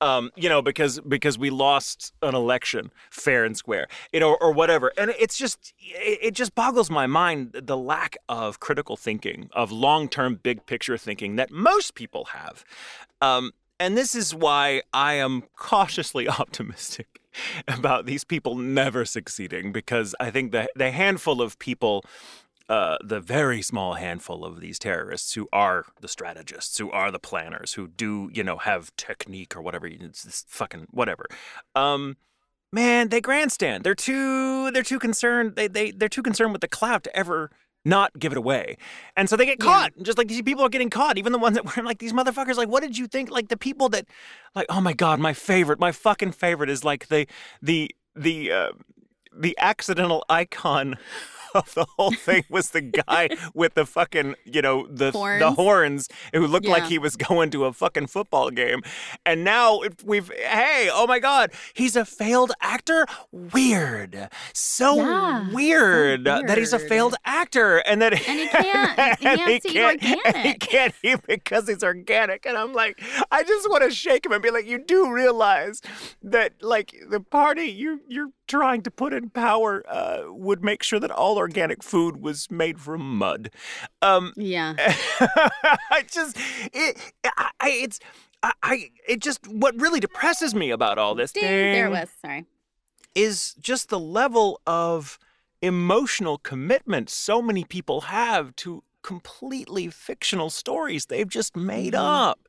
Um, 0.00 0.30
you 0.36 0.48
know, 0.48 0.60
because 0.60 1.00
because 1.00 1.38
we 1.38 1.50
lost 1.50 2.12
an 2.22 2.34
election 2.34 2.90
fair 3.10 3.44
and 3.44 3.56
square, 3.56 3.86
you 4.12 4.20
know, 4.20 4.36
or 4.40 4.52
whatever. 4.52 4.92
And 4.98 5.14
it's 5.18 5.38
just 5.38 5.72
it, 5.78 6.18
it 6.22 6.34
just 6.34 6.54
boggles 6.54 6.90
my 6.90 7.06
mind 7.06 7.52
the 7.52 7.76
lack 7.76 8.16
of 8.28 8.60
critical 8.60 8.96
thinking, 8.96 9.48
of 9.52 9.70
long 9.72 10.08
term, 10.08 10.34
big 10.42 10.66
picture 10.66 10.95
thinking 10.98 11.36
that 11.36 11.50
most 11.50 11.94
people 11.94 12.26
have. 12.26 12.64
Um, 13.20 13.52
and 13.78 13.96
this 13.96 14.14
is 14.14 14.34
why 14.34 14.82
I 14.92 15.14
am 15.14 15.44
cautiously 15.56 16.28
optimistic 16.40 17.20
about 17.68 18.06
these 18.06 18.24
people 18.24 18.56
never 18.56 19.04
succeeding 19.04 19.70
because 19.70 20.14
I 20.18 20.30
think 20.30 20.52
the 20.52 20.68
the 20.74 20.90
handful 20.90 21.42
of 21.42 21.58
people 21.58 22.04
uh, 22.68 22.98
the 23.04 23.20
very 23.20 23.62
small 23.62 23.94
handful 23.94 24.44
of 24.44 24.60
these 24.60 24.78
terrorists 24.78 25.34
who 25.34 25.48
are 25.52 25.86
the 26.00 26.08
strategists, 26.08 26.76
who 26.78 26.90
are 26.90 27.12
the 27.12 27.18
planners, 27.20 27.74
who 27.74 27.86
do, 27.86 28.28
you 28.32 28.42
know, 28.42 28.56
have 28.56 28.94
technique 28.96 29.56
or 29.56 29.62
whatever, 29.62 29.86
it's 29.86 30.24
this 30.24 30.44
fucking 30.48 30.88
whatever. 30.90 31.26
Um, 31.76 32.16
man, 32.72 33.10
they 33.10 33.20
grandstand. 33.20 33.84
They're 33.84 33.94
too, 33.94 34.72
they're 34.72 34.82
too 34.82 34.98
concerned. 34.98 35.54
They, 35.54 35.68
they, 35.68 35.92
they're 35.92 36.08
too 36.08 36.24
concerned 36.24 36.50
with 36.50 36.60
the 36.60 36.66
clout 36.66 37.04
to 37.04 37.16
ever 37.16 37.52
not 37.86 38.18
give 38.18 38.32
it 38.32 38.38
away. 38.38 38.76
And 39.16 39.30
so 39.30 39.36
they 39.36 39.46
get 39.46 39.58
Yeah. 39.60 39.66
caught. 39.66 39.92
Just 40.02 40.18
like 40.18 40.28
these 40.28 40.42
people 40.42 40.64
are 40.64 40.68
getting 40.68 40.90
caught. 40.90 41.18
Even 41.18 41.32
the 41.32 41.38
ones 41.38 41.54
that 41.54 41.64
were 41.76 41.82
like 41.82 41.98
these 41.98 42.12
motherfuckers. 42.12 42.56
Like, 42.56 42.68
what 42.68 42.82
did 42.82 42.98
you 42.98 43.06
think? 43.06 43.30
Like 43.30 43.48
the 43.48 43.56
people 43.56 43.88
that, 43.90 44.06
like, 44.54 44.66
oh 44.68 44.80
my 44.80 44.92
god, 44.92 45.20
my 45.20 45.32
favorite, 45.32 45.78
my 45.78 45.92
fucking 45.92 46.32
favorite 46.32 46.68
is 46.68 46.82
like 46.84 47.06
the, 47.08 47.26
the, 47.62 47.94
the, 48.14 48.50
uh, 48.50 48.72
the 49.32 49.56
accidental 49.60 50.24
icon 50.28 50.96
of 51.56 51.74
the 51.74 51.86
whole 51.96 52.12
thing 52.12 52.44
was 52.48 52.70
the 52.70 52.80
guy 52.80 53.28
with 53.54 53.74
the 53.74 53.86
fucking, 53.86 54.34
you 54.44 54.62
know, 54.62 54.86
the 54.86 55.10
the 55.10 55.12
Horns? 55.12 55.56
horns 55.56 56.08
who 56.34 56.46
looked 56.46 56.66
like 56.66 56.84
he 56.84 56.98
was 56.98 57.16
going 57.16 57.50
to 57.50 57.64
a 57.64 57.72
fucking 57.72 58.06
football 58.08 58.50
game. 58.50 58.82
And 59.24 59.44
now 59.44 59.80
we've 60.04 60.30
hey, 60.30 60.88
oh 60.92 61.06
my 61.06 61.18
god, 61.18 61.50
he's 61.74 61.96
a 61.96 62.04
failed 62.04 62.52
actor? 62.60 63.06
Weird. 63.32 64.28
So 64.52 64.96
Yeah, 64.96 65.48
so 65.48 65.54
weird, 65.54 66.24
that 66.24 66.58
he's 66.58 66.72
a 66.72 66.78
failed 66.78 67.14
actor 67.24 67.78
and 67.78 68.00
that 68.02 68.12
And 68.12 68.38
he 68.40 68.48
can't- 68.48 69.18
he 69.20 69.26
and 69.28 69.40
has 69.40 69.62
to 69.62 69.68
can't- 69.68 70.02
He 70.02 70.14
organic. 70.16 70.60
can't 70.60 70.94
eat 71.02 71.20
because 71.26 71.68
he's 71.68 71.82
organic. 71.82 72.44
And 72.46 72.56
I'm 72.56 72.72
like, 72.72 73.00
I 73.30 73.42
just 73.42 73.68
want 73.70 73.82
to 73.84 73.90
shake 73.90 74.26
him 74.26 74.32
and 74.32 74.42
be 74.42 74.50
like, 74.50 74.66
you 74.66 74.78
do 74.78 75.10
realize 75.12 75.80
that 76.22 76.52
like 76.62 76.94
the 77.08 77.20
party 77.20 77.64
you 77.64 78.00
you're 78.08 78.30
trying 78.48 78.80
to 78.82 78.90
put 78.90 79.12
in 79.12 79.28
power 79.30 79.84
uh, 79.88 80.22
would 80.28 80.62
make 80.62 80.82
sure 80.82 81.00
that 81.00 81.10
all 81.10 81.36
organic 81.46 81.82
food 81.82 82.14
was 82.20 82.50
made 82.50 82.80
from 82.80 83.18
mud. 83.18 83.50
Um, 84.02 84.32
yeah. 84.36 84.74
I 85.90 86.04
just 86.10 86.36
it 86.72 86.98
I, 87.24 87.50
I 87.60 87.68
it's 87.70 88.00
I, 88.42 88.52
I 88.62 88.90
it 89.08 89.20
just 89.20 89.46
what 89.46 89.78
really 89.80 90.00
depresses 90.00 90.54
me 90.54 90.70
about 90.70 90.98
all 90.98 91.14
this 91.14 91.32
Ding, 91.32 91.44
there 91.44 91.86
it 91.86 91.90
was. 91.90 92.08
Sorry. 92.20 92.44
is 93.14 93.54
just 93.60 93.88
the 93.88 93.98
level 94.00 94.60
of 94.66 95.18
emotional 95.62 96.36
commitment 96.38 97.08
so 97.10 97.40
many 97.40 97.64
people 97.64 98.02
have 98.02 98.54
to 98.56 98.82
completely 99.02 99.86
fictional 99.88 100.50
stories 100.50 101.06
they've 101.06 101.28
just 101.28 101.56
made 101.56 101.94
Mhm. 101.94 102.30
up 102.30 102.40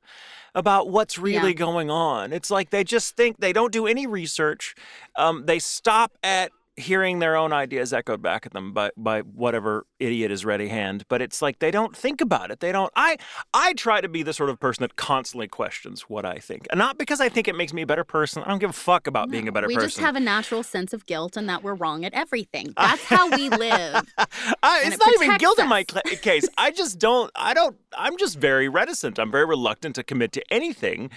about 0.55 0.89
what's 0.89 1.19
really 1.19 1.49
Yeah. 1.49 1.65
going 1.67 1.91
on. 1.91 2.33
It's 2.33 2.49
like 2.49 2.71
they 2.71 2.83
just 2.83 3.15
think 3.15 3.37
they 3.37 3.53
don't 3.53 3.71
do 3.71 3.85
any 3.85 4.07
research. 4.07 4.73
Um, 5.15 5.45
they 5.45 5.59
stop 5.59 6.17
at 6.23 6.51
hearing 6.77 7.19
their 7.19 7.35
own 7.35 7.51
ideas 7.51 7.91
echoed 7.93 8.21
back 8.21 8.45
at 8.45 8.53
them 8.53 8.71
by, 8.71 8.91
by 8.95 9.21
whatever 9.21 9.85
idiot 9.99 10.31
is 10.31 10.45
ready 10.45 10.67
hand 10.67 11.03
but 11.09 11.21
it's 11.21 11.41
like 11.41 11.59
they 11.59 11.71
don't 11.71 11.95
think 11.95 12.21
about 12.21 12.51
it 12.51 12.59
they 12.59 12.71
don't 12.71 12.91
i 12.95 13.17
i 13.53 13.73
try 13.73 13.99
to 13.99 14.07
be 14.07 14.23
the 14.23 14.33
sort 14.33 14.49
of 14.49 14.59
person 14.59 14.83
that 14.83 14.95
constantly 14.95 15.47
questions 15.47 16.03
what 16.03 16.25
i 16.25 16.37
think 16.37 16.67
and 16.69 16.77
not 16.77 16.97
because 16.97 17.19
i 17.19 17.29
think 17.29 17.47
it 17.47 17.55
makes 17.55 17.73
me 17.73 17.81
a 17.81 17.87
better 17.87 18.03
person 18.03 18.43
i 18.43 18.47
don't 18.49 18.59
give 18.59 18.69
a 18.69 18.73
fuck 18.73 19.07
about 19.07 19.29
being 19.29 19.47
a 19.47 19.51
better 19.51 19.67
we 19.67 19.75
person 19.75 19.85
we 19.85 19.89
just 19.89 19.99
have 19.99 20.15
a 20.15 20.19
natural 20.19 20.63
sense 20.63 20.93
of 20.93 21.05
guilt 21.05 21.35
and 21.35 21.49
that 21.49 21.63
we're 21.63 21.73
wrong 21.73 22.05
at 22.05 22.13
everything. 22.13 22.73
That's 22.77 23.03
how 23.03 23.29
we 23.29 23.49
live. 23.49 24.03
I, 24.17 24.83
it's 24.85 24.95
it 24.95 24.99
not 24.99 25.13
even 25.23 25.37
guilt 25.37 25.59
in 25.59 25.67
my 25.67 25.83
case. 25.83 26.47
I 26.57 26.71
just 26.71 26.99
don't. 26.99 27.31
I 27.35 27.53
don't. 27.53 27.77
I'm 27.97 28.17
just 28.17 28.37
very 28.37 28.67
reticent. 28.69 29.19
I'm 29.19 29.31
very 29.31 29.45
reluctant 29.45 29.95
to 29.95 30.03
commit 30.03 30.31
to 30.33 30.53
anything, 30.53 31.09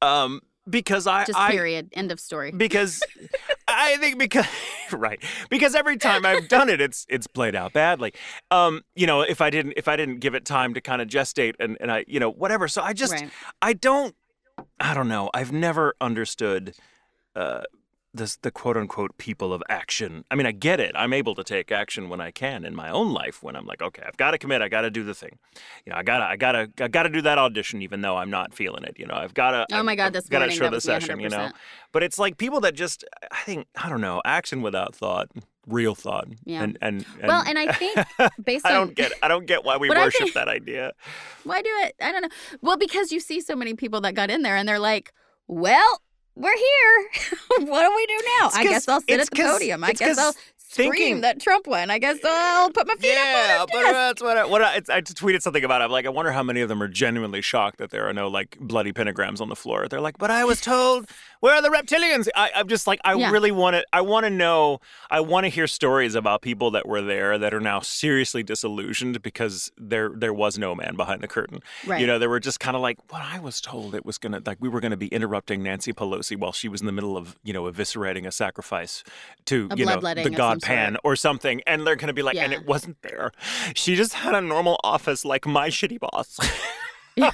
um, 0.00 0.40
because 0.68 1.06
I, 1.06 1.24
Just 1.24 1.38
I 1.38 1.50
period. 1.50 1.88
End 1.92 2.12
of 2.12 2.20
story. 2.20 2.52
because 2.52 3.02
I 3.68 3.96
think 3.96 4.18
because 4.18 4.46
right 4.92 5.22
because 5.50 5.74
every 5.74 5.96
time 5.96 6.24
I've 6.24 6.48
done 6.48 6.68
it, 6.68 6.80
it's 6.80 7.06
it's 7.08 7.26
played 7.26 7.54
out 7.54 7.72
badly. 7.72 8.12
Um, 8.50 8.82
you 8.94 9.06
know, 9.06 9.22
if 9.22 9.40
I 9.40 9.50
didn't 9.50 9.74
if 9.76 9.88
I 9.88 9.96
didn't 9.96 10.20
give 10.20 10.34
it 10.34 10.44
time 10.44 10.74
to 10.74 10.80
kind 10.80 11.02
of 11.02 11.08
gestate 11.08 11.54
and 11.58 11.76
and 11.80 11.90
I 11.90 12.04
you 12.06 12.20
know 12.20 12.30
whatever. 12.30 12.68
So 12.68 12.82
I 12.82 12.92
just 12.92 13.12
Right. 13.12 13.30
I 13.60 13.72
don't. 13.72 14.14
I 14.78 14.94
don't 14.94 15.08
know. 15.08 15.30
I've 15.32 15.50
never 15.50 15.94
understood 16.00 16.74
uh, 17.34 17.62
this 18.14 18.36
the 18.36 18.50
quote 18.50 18.76
unquote 18.76 19.16
people 19.16 19.52
of 19.54 19.62
action. 19.68 20.24
I 20.30 20.34
mean, 20.34 20.46
I 20.46 20.52
get 20.52 20.80
it. 20.80 20.92
I'm 20.94 21.12
able 21.12 21.34
to 21.34 21.42
take 21.42 21.72
action 21.72 22.08
when 22.10 22.20
I 22.20 22.30
can 22.30 22.64
in 22.64 22.74
my 22.74 22.90
own 22.90 23.12
life. 23.12 23.42
When 23.42 23.56
I'm 23.56 23.64
like, 23.66 23.80
okay, 23.80 24.02
I've 24.06 24.16
got 24.16 24.32
to 24.32 24.38
commit. 24.38 24.60
I 24.60 24.68
got 24.68 24.82
to 24.82 24.90
do 24.90 25.02
the 25.02 25.14
thing. 25.14 25.38
You 25.86 25.90
know, 25.92 25.96
I 25.96 26.02
gotta, 26.02 26.24
I 26.24 26.36
gotta, 26.36 26.70
I 26.78 26.88
gotta 26.88 27.08
do 27.08 27.22
that 27.22 27.38
audition, 27.38 27.80
even 27.82 28.02
though 28.02 28.16
I'm 28.16 28.30
not 28.30 28.52
feeling 28.52 28.84
it. 28.84 28.98
You 28.98 29.06
know, 29.06 29.14
I've 29.14 29.34
got 29.34 29.52
to. 29.52 29.66
Oh 29.76 29.82
my 29.82 29.96
God, 29.96 30.12
this 30.12 30.28
got 30.28 30.40
to 30.40 30.44
morning, 30.46 30.58
show 30.58 30.70
the 30.70 30.80
session. 30.80 31.20
You 31.20 31.30
know, 31.30 31.38
100%. 31.38 31.52
but 31.92 32.02
it's 32.02 32.18
like 32.18 32.36
people 32.36 32.60
that 32.60 32.74
just, 32.74 33.04
I 33.30 33.42
think, 33.44 33.66
I 33.76 33.88
don't 33.88 34.00
know, 34.02 34.20
action 34.24 34.60
without 34.60 34.94
thought, 34.94 35.28
real 35.66 35.94
thought. 35.94 36.28
Yeah. 36.44 36.64
And 36.64 36.76
and, 36.82 37.06
and 37.18 37.28
Well, 37.28 37.42
and 37.46 37.58
I 37.58 37.72
think 37.72 37.96
based 38.44 38.66
on 38.66 38.72
I 38.72 38.74
don't 38.74 38.94
get, 38.94 39.12
I 39.22 39.28
don't 39.28 39.46
get 39.46 39.64
why 39.64 39.78
we 39.78 39.88
worship 39.88 40.20
think- 40.20 40.34
that 40.34 40.48
idea. 40.48 40.92
why 41.44 41.62
do 41.62 41.70
it? 41.84 41.94
I 42.00 42.12
don't 42.12 42.20
know. 42.22 42.28
Well, 42.60 42.76
because 42.76 43.10
you 43.10 43.20
see 43.20 43.40
so 43.40 43.56
many 43.56 43.72
people 43.74 44.02
that 44.02 44.14
got 44.14 44.30
in 44.30 44.42
there 44.42 44.56
and 44.56 44.68
they're 44.68 44.78
like, 44.78 45.12
well, 45.48 46.02
we're 46.34 46.56
here. 46.56 47.10
what 47.66 47.82
do 47.82 47.94
we 47.94 48.06
do 48.06 48.20
now? 48.40 48.46
It's 48.48 48.56
I 48.56 48.62
guess 48.64 48.88
I'll 48.88 49.00
sit 49.00 49.20
at 49.20 49.30
the 49.30 49.36
podium. 49.42 49.84
I 49.84 49.92
guess 49.92 50.16
'cause 50.16 50.36
Scream 50.72 50.90
thinking- 50.92 51.20
that 51.20 51.40
Trump 51.40 51.66
won. 51.66 51.90
I 51.90 51.98
guess 51.98 52.18
I'll 52.24 52.70
put 52.70 52.86
my 52.86 52.94
feet 52.94 53.12
yeah, 53.12 53.58
up 53.60 53.74
on 53.74 53.82
but 53.84 53.92
that's 53.92 54.22
what 54.22 54.36
I, 54.38 54.44
what 54.46 54.62
I, 54.62 54.76
it's, 54.76 54.88
I 54.88 55.00
just 55.02 55.18
tweeted 55.18 55.42
something 55.42 55.64
about. 55.64 55.82
it. 55.82 55.84
I'm 55.84 55.90
like, 55.90 56.06
I 56.06 56.08
wonder 56.08 56.32
how 56.32 56.42
many 56.42 56.62
of 56.62 56.68
them 56.70 56.82
are 56.82 56.88
genuinely 56.88 57.42
shocked 57.42 57.76
that 57.78 57.90
there 57.90 58.08
are 58.08 58.12
no 58.14 58.28
like 58.28 58.56
bloody 58.58 58.92
pentagrams 58.92 59.40
on 59.42 59.48
the 59.50 59.56
floor. 59.56 59.86
They're 59.88 60.00
like, 60.00 60.16
but 60.16 60.30
I 60.30 60.44
was 60.44 60.60
told 60.62 61.10
where 61.40 61.54
are 61.54 61.60
the 61.62 61.68
reptilians? 61.68 62.28
I, 62.34 62.50
I'm 62.54 62.68
just 62.68 62.86
like, 62.86 63.00
I 63.04 63.14
Yeah. 63.14 63.30
really 63.30 63.50
want 63.50 63.74
to. 63.74 63.84
I 63.92 64.00
want 64.00 64.24
to 64.24 64.30
know. 64.30 64.80
I 65.10 65.20
want 65.20 65.44
to 65.44 65.48
hear 65.48 65.66
stories 65.66 66.14
about 66.14 66.40
people 66.40 66.70
that 66.70 66.86
were 66.88 67.02
there 67.02 67.36
that 67.36 67.52
are 67.52 67.60
now 67.60 67.80
seriously 67.80 68.42
disillusioned 68.42 69.20
because 69.22 69.70
there 69.76 70.10
there 70.16 70.32
was 70.32 70.56
no 70.56 70.74
man 70.74 70.94
behind 70.96 71.20
the 71.20 71.28
curtain. 71.28 71.60
Right. 71.86 72.00
You 72.00 72.06
know, 72.06 72.18
they 72.18 72.28
were 72.28 72.40
just 72.40 72.60
kind 72.60 72.76
of 72.76 72.80
like, 72.82 72.98
well, 73.12 73.20
I 73.22 73.40
was 73.40 73.60
told 73.60 73.94
it 73.94 74.06
was 74.06 74.16
gonna 74.18 74.40
like 74.46 74.58
we 74.60 74.68
were 74.70 74.80
gonna 74.80 74.96
be 74.96 75.08
interrupting 75.08 75.62
Nancy 75.62 75.92
Pelosi 75.92 76.36
while 76.38 76.52
she 76.52 76.68
was 76.68 76.80
in 76.80 76.86
the 76.86 76.92
middle 76.92 77.16
of 77.16 77.36
you 77.42 77.52
know 77.52 77.64
eviscerating 77.64 78.26
a 78.26 78.32
sacrifice 78.32 79.02
to 79.46 79.68
A 79.70 79.76
you 79.76 79.84
know 79.84 80.00
the 80.00 80.30
god 80.30 80.61
some 80.62 80.68
sort. 80.68 80.76
Pan 80.78 80.96
or 81.04 81.16
something, 81.16 81.60
and 81.66 81.86
they're 81.86 81.96
gonna 81.96 82.12
be 82.12 82.22
like, 82.22 82.36
and 82.36 82.52
it 82.52 82.66
wasn't 82.66 82.96
there. 83.02 83.32
She 83.74 83.94
just 83.96 84.14
had 84.14 84.34
a 84.34 84.40
normal 84.40 84.78
office 84.84 85.24
like 85.24 85.46
my 85.46 85.68
shitty 85.68 85.98
boss. 86.00 86.38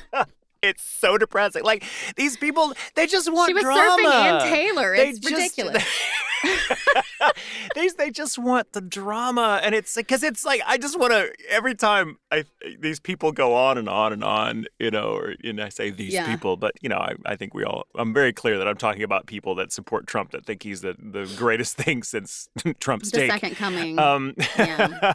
it's 0.62 0.82
so 0.82 1.18
depressing. 1.18 1.62
Like 1.64 1.84
these 2.16 2.36
people, 2.36 2.72
they 2.94 3.06
just 3.06 3.32
want 3.32 3.50
drama. 3.52 3.60
She 3.60 3.66
was 3.66 3.76
drama. 3.76 4.02
surfing 4.02 4.42
Ann 4.42 4.52
Taylor. 4.52 4.94
It's 4.94 5.18
just- 5.18 5.34
ridiculous. 5.34 5.74
these 5.84 5.84
they 7.94 8.10
just 8.10 8.38
want 8.38 8.72
the 8.72 8.80
drama, 8.80 9.60
and 9.62 9.74
it's 9.74 9.94
because 9.94 10.22
it's 10.22 10.44
like 10.44 10.60
I 10.66 10.78
just 10.78 10.98
want 10.98 11.12
to. 11.12 11.32
Every 11.50 11.74
time 11.74 12.18
I 12.30 12.44
these 12.78 13.00
people 13.00 13.32
go 13.32 13.54
on 13.54 13.78
and 13.78 13.88
on 13.88 14.12
and 14.12 14.22
on, 14.24 14.66
you 14.78 14.90
know, 14.90 15.10
or 15.16 15.34
you 15.42 15.52
know, 15.52 15.64
I 15.64 15.68
say 15.68 15.90
these 15.90 16.12
Yeah. 16.14 16.26
people, 16.30 16.56
but 16.56 16.72
you 16.80 16.88
know, 16.88 16.96
I, 16.98 17.14
I 17.26 17.36
think 17.36 17.54
we 17.54 17.64
all. 17.64 17.84
I'm 17.94 18.12
very 18.14 18.32
clear 18.32 18.58
that 18.58 18.68
I'm 18.68 18.76
talking 18.76 19.02
about 19.02 19.26
people 19.26 19.54
that 19.56 19.72
support 19.72 20.06
Trump, 20.06 20.30
that 20.32 20.46
think 20.46 20.62
he's 20.62 20.80
the 20.80 20.94
the 20.98 21.32
greatest 21.36 21.76
thing 21.82 22.02
since 22.02 22.48
Trump's 22.80 23.10
the 23.10 23.18
take. 23.18 23.30
second 23.32 23.56
coming. 23.56 23.98
Um, 23.98 24.34
Yeah. 24.58 25.12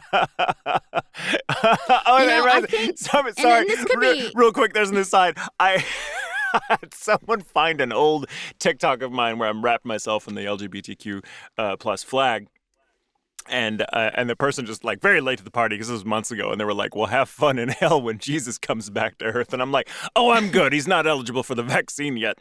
oh, 2.06 2.18
You 2.20 2.26
know, 2.26 2.44
right. 2.44 2.64
I 2.64 2.66
think- 2.66 2.98
sorry, 2.98 3.32
sorry. 3.32 3.64
this 3.66 3.84
could 3.84 3.98
real, 3.98 4.14
be- 4.14 4.32
real 4.34 4.52
quick, 4.52 4.72
there's 4.74 4.90
an 4.90 4.96
aside. 4.96 5.36
I 5.58 5.84
someone 6.92 7.40
find 7.40 7.80
an 7.80 7.92
old 7.92 8.26
TikTok 8.58 9.02
of 9.02 9.12
mine 9.12 9.38
where 9.38 9.48
I'm 9.48 9.62
wrapped 9.62 9.84
myself 9.84 10.28
in 10.28 10.34
the 10.34 10.42
LGBTQ 10.42 11.24
uh, 11.58 11.76
plus 11.76 12.02
flag. 12.02 12.48
And 13.46 13.82
uh, 13.82 14.10
and 14.14 14.30
the 14.30 14.36
person 14.36 14.64
just 14.64 14.84
like 14.84 15.02
very 15.02 15.20
late 15.20 15.36
to 15.36 15.44
the 15.44 15.50
party 15.50 15.74
because 15.76 15.88
this 15.88 15.92
was 15.92 16.04
months 16.06 16.30
ago, 16.30 16.50
and 16.50 16.58
they 16.58 16.64
were 16.64 16.72
like, 16.72 16.96
"Well, 16.96 17.08
have 17.08 17.28
fun 17.28 17.58
in 17.58 17.68
hell 17.80 18.00
when 18.00 18.16
Jesus 18.16 18.56
comes 18.56 18.88
back 18.88 19.18
to 19.18 19.26
earth." 19.26 19.52
And 19.52 19.60
I'm 19.60 19.70
like, 19.70 19.90
"Oh, 20.16 20.30
I'm 20.30 20.48
good. 20.48 20.72
He's 20.72 20.88
not 20.88 21.06
eligible 21.06 21.42
for 21.42 21.54
the 21.54 21.62
vaccine 21.62 22.16
yet." 22.16 22.38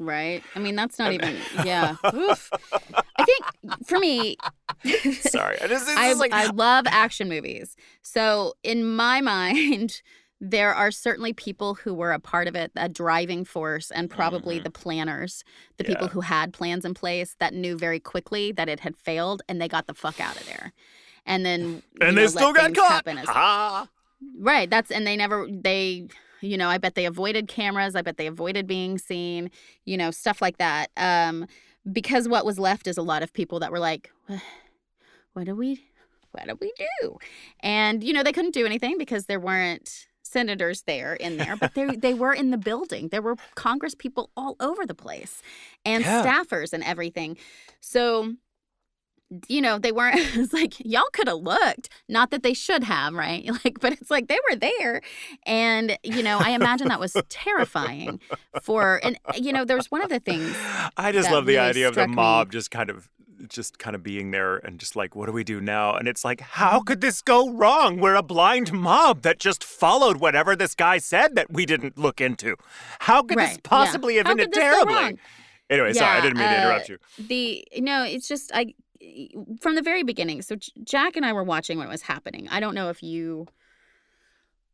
right? 0.00 0.42
I 0.54 0.58
mean, 0.58 0.74
that's 0.74 0.98
not 0.98 1.12
even. 1.12 1.36
Yeah. 1.64 1.96
Oof. 2.14 2.50
I 3.16 3.24
think 3.24 3.86
for 3.86 3.98
me, 3.98 4.36
Sorry, 5.12 5.60
I 5.60 5.66
just 5.66 5.88
I, 5.88 6.14
like 6.14 6.32
I 6.32 6.46
love 6.46 6.86
action 6.88 7.28
movies. 7.28 7.76
So 8.02 8.54
in 8.62 8.84
my 8.84 9.20
mind, 9.20 10.00
there 10.40 10.74
are 10.74 10.90
certainly 10.90 11.32
people 11.34 11.74
who 11.74 11.92
were 11.92 12.12
a 12.12 12.18
part 12.18 12.48
of 12.48 12.54
it, 12.54 12.72
a 12.76 12.88
driving 12.88 13.44
force, 13.44 13.90
and 13.90 14.08
probably 14.08 14.58
Mhm. 14.58 14.64
the 14.64 14.70
planners, 14.70 15.44
the 15.76 15.84
people 15.84 16.08
who 16.08 16.22
had 16.22 16.52
plans 16.54 16.84
in 16.84 16.94
place 16.94 17.36
that 17.40 17.52
knew 17.52 17.76
very 17.76 18.00
quickly 18.00 18.50
that 18.52 18.68
it 18.68 18.80
had 18.80 18.96
failed, 18.96 19.42
and 19.48 19.60
they 19.60 19.68
got 19.68 19.86
the 19.86 19.94
fuck 19.94 20.18
out 20.20 20.40
of 20.40 20.46
there. 20.46 20.72
And 21.26 21.44
then 21.44 21.82
and 22.00 22.16
they 22.16 22.22
let 22.22 22.30
still 22.30 22.52
got 22.54 22.74
caught. 22.74 23.06
as- 23.06 23.26
Ah. 23.28 23.88
Right. 24.38 24.68
That's 24.70 24.90
and 24.90 25.06
they 25.06 25.16
never 25.16 25.46
they 25.50 26.08
you 26.42 26.56
know, 26.56 26.68
I 26.70 26.78
bet 26.78 26.94
they 26.94 27.04
avoided 27.04 27.48
cameras, 27.48 27.94
I 27.94 28.00
bet 28.00 28.16
they 28.16 28.26
avoided 28.26 28.66
being 28.66 28.96
seen, 28.96 29.50
you 29.84 29.98
know, 29.98 30.10
stuff 30.10 30.40
like 30.40 30.56
that. 30.56 30.90
Um 30.96 31.46
because 31.92 32.28
what 32.28 32.46
was 32.46 32.58
left 32.58 32.86
is 32.86 32.96
a 32.96 33.02
lot 33.02 33.22
of 33.22 33.32
people 33.34 33.60
that 33.60 33.70
were 33.70 33.78
like, 33.78 34.10
what 35.34 35.44
do 35.44 35.54
we 35.54 35.84
what 36.32 36.46
do 36.46 36.56
we 36.60 36.72
do? 37.02 37.18
And 37.60 38.02
you 38.04 38.12
know, 38.14 38.22
they 38.22 38.32
couldn't 38.32 38.54
do 38.54 38.64
anything 38.64 38.96
because 38.98 39.26
there 39.26 39.40
weren't 39.40 40.06
senators 40.30 40.82
there 40.82 41.14
in 41.14 41.36
there, 41.36 41.56
but 41.56 41.74
they 41.74 41.96
they 42.06 42.14
were 42.14 42.32
in 42.32 42.50
the 42.50 42.58
building. 42.58 43.08
There 43.08 43.22
were 43.22 43.36
congress 43.54 43.94
people 43.94 44.30
all 44.36 44.56
over 44.60 44.86
the 44.86 44.94
place 44.94 45.42
and 45.84 46.04
Yeah. 46.04 46.22
staffers 46.24 46.72
and 46.72 46.82
everything. 46.84 47.36
So 47.80 48.34
you 49.46 49.60
know, 49.60 49.78
they 49.78 49.92
weren't 49.92 50.16
it's 50.34 50.52
like 50.52 50.74
y'all 50.84 51.04
could 51.12 51.28
have 51.28 51.38
looked. 51.38 51.88
Not 52.08 52.30
that 52.30 52.42
they 52.42 52.54
should 52.54 52.84
have, 52.84 53.14
right? 53.14 53.48
Like, 53.64 53.78
but 53.80 53.92
it's 53.92 54.10
like 54.10 54.26
they 54.28 54.38
were 54.50 54.56
there. 54.56 55.02
And, 55.46 55.96
you 56.02 56.22
know, 56.22 56.38
I 56.38 56.50
imagine 56.50 56.88
that 56.88 56.98
was 57.00 57.16
terrifying 57.28 58.20
for 58.62 59.00
and 59.04 59.18
you 59.36 59.52
know, 59.52 59.64
there's 59.64 59.90
one 59.90 60.02
of 60.02 60.08
the 60.08 60.18
things 60.20 60.56
I 60.96 61.12
just 61.12 61.30
love 61.30 61.46
the 61.46 61.54
really 61.56 61.68
idea 61.70 61.88
of 61.88 61.94
the 61.94 62.00
struck 62.00 62.10
me. 62.10 62.16
mob 62.16 62.50
just 62.52 62.70
kind 62.70 62.90
of 62.90 63.08
just 63.48 63.78
kind 63.78 63.94
of 63.96 64.02
being 64.02 64.30
there 64.30 64.56
and 64.58 64.78
just 64.78 64.96
like 64.96 65.14
what 65.16 65.26
do 65.26 65.32
we 65.32 65.44
do 65.44 65.60
now? 65.60 65.94
And 65.94 66.06
it's 66.08 66.24
like 66.24 66.40
how 66.40 66.80
could 66.80 67.00
this 67.00 67.22
go 67.22 67.50
wrong? 67.50 67.98
We're 68.00 68.14
a 68.14 68.22
blind 68.22 68.72
mob 68.72 69.22
that 69.22 69.38
just 69.38 69.62
followed 69.64 70.18
whatever 70.18 70.54
this 70.56 70.74
guy 70.74 70.98
said 70.98 71.34
that 71.36 71.50
we 71.52 71.66
didn't 71.66 71.96
look 71.98 72.20
into. 72.20 72.56
How 73.00 73.22
could 73.22 73.36
Right, 73.38 73.48
this 73.48 73.56
yeah. 73.56 73.60
possibly 73.68 74.16
have 74.16 74.26
How 74.26 74.32
ended 74.32 74.52
terribly? 74.52 75.18
anyway 75.70 75.92
sorry 75.92 76.18
i 76.18 76.20
didn't 76.20 76.36
mean 76.36 76.48
to 76.48 76.52
uh, 76.52 76.62
interrupt 76.62 76.88
you. 76.88 76.98
the 77.28 77.64
no 77.76 78.02
it's 78.02 78.26
just 78.26 78.50
i 78.52 78.74
from 79.60 79.76
the 79.76 79.82
very 79.82 80.02
beginning 80.02 80.42
so 80.42 80.56
jack 80.82 81.14
and 81.14 81.24
i 81.24 81.32
were 81.32 81.44
watching 81.44 81.78
when 81.78 81.86
it 81.86 81.90
was 81.90 82.02
happening. 82.02 82.48
I 82.50 82.58
don't 82.58 82.74
know 82.74 82.88
if 82.90 83.04
you 83.04 83.46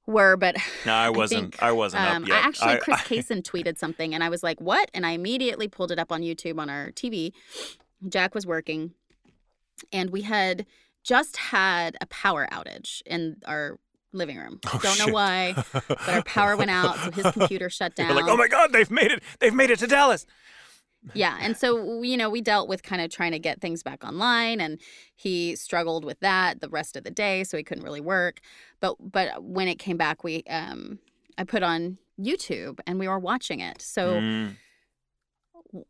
were 0.07 0.37
but 0.39 0.57
no 0.87 0.93
i 0.95 1.11
wasn't. 1.21 1.53
think, 1.55 1.63
i 1.63 1.71
wasn't 1.73 2.03
um, 2.03 2.23
up 2.23 2.29
yet. 2.31 2.37
i 2.43 2.47
actually 2.49 2.79
chris 2.79 3.01
I- 3.01 3.05
Cason 3.05 3.43
tweeted 3.43 3.77
something 3.77 4.15
and 4.15 4.25
i 4.25 4.29
was 4.31 4.43
like 4.43 4.59
what? 4.61 4.91
And 4.95 5.05
i 5.05 5.11
immediately 5.11 5.69
pulled 5.69 5.91
it 5.93 5.99
up 5.99 6.11
on 6.13 6.23
youtube 6.23 6.59
on 6.59 6.71
our 6.71 6.91
tv 6.93 7.33
jack 8.09 8.35
was 8.35 8.47
working 8.47 8.93
and 9.93 10.11
we 10.11 10.23
had 10.23 10.67
just 11.03 11.37
had 11.37 11.97
a 12.01 12.07
power 12.07 12.49
outage 12.51 13.03
in 13.07 13.37
our 13.47 13.79
living 14.13 14.37
room. 14.39 14.59
Oh, 14.67 14.81
don't 14.83 14.99
know 14.99 15.13
why 15.13 15.55
but 15.73 16.09
our 16.09 16.23
power 16.23 16.57
went 16.57 16.71
out 16.71 16.97
so 16.97 17.11
his 17.11 17.31
computer 17.33 17.69
shut 17.69 17.95
down 17.95 18.15
like 18.15 18.25
oh 18.27 18.37
my 18.37 18.49
god 18.49 18.73
they've 18.73 18.91
made 18.91 19.13
it 19.13 19.23
they've 19.41 19.55
made 19.55 19.71
it 19.71 19.79
to 19.81 19.87
dallas. 19.87 20.27
Yeah 21.15 21.37
and 21.41 21.57
so 21.57 22.03
you 22.03 22.17
know 22.17 22.29
we 22.31 22.41
dealt 22.41 22.69
with 22.69 22.83
kind 22.83 23.01
of 23.03 23.11
trying 23.11 23.33
to 23.33 23.39
get 23.39 23.61
things 23.61 23.83
back 23.83 24.03
online 24.05 24.61
and 24.61 24.81
he 25.15 25.55
struggled 25.55 26.05
with 26.05 26.19
that 26.21 26.61
the 26.61 26.69
rest 26.69 26.97
of 26.97 27.05
the 27.05 27.11
day 27.11 27.45
so 27.45 27.57
he 27.57 27.63
couldn't 27.63 27.85
really 27.85 28.01
work. 28.01 28.41
But 28.81 28.97
but 29.01 29.43
when 29.43 29.69
it 29.69 29.79
came 29.79 29.97
back 29.97 30.25
we 30.25 30.43
um 30.49 30.99
i 31.39 31.45
put 31.45 31.63
on 31.63 31.99
youtube 32.19 32.81
and 32.87 32.99
we 32.99 33.07
were 33.07 33.19
watching 33.19 33.61
it. 33.61 33.83
So 33.83 34.21
Mm. 34.21 34.57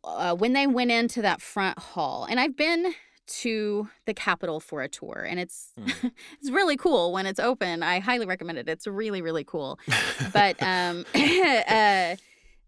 Uh, 0.03 0.35
when 0.35 0.53
they 0.53 0.67
went 0.67 0.91
into 0.91 1.21
that 1.21 1.41
front 1.41 1.77
hall 1.79 2.25
and 2.29 2.39
i've 2.39 2.55
been 2.55 2.93
to 3.27 3.89
the 4.05 4.13
capitol 4.13 4.59
for 4.61 4.81
a 4.81 4.87
tour 4.87 5.25
and 5.29 5.39
it's 5.39 5.73
Mm. 5.77 6.11
it's 6.41 6.49
really 6.49 6.77
cool 6.77 7.11
when 7.11 7.25
it's 7.25 7.39
open. 7.39 7.83
I 7.83 7.99
highly 7.99 8.25
recommend 8.25 8.57
it. 8.57 8.69
It's 8.69 8.87
really 8.87 9.21
really 9.21 9.43
cool. 9.43 9.79
But 10.33 10.55
um 10.63 11.05
uh 11.15 12.15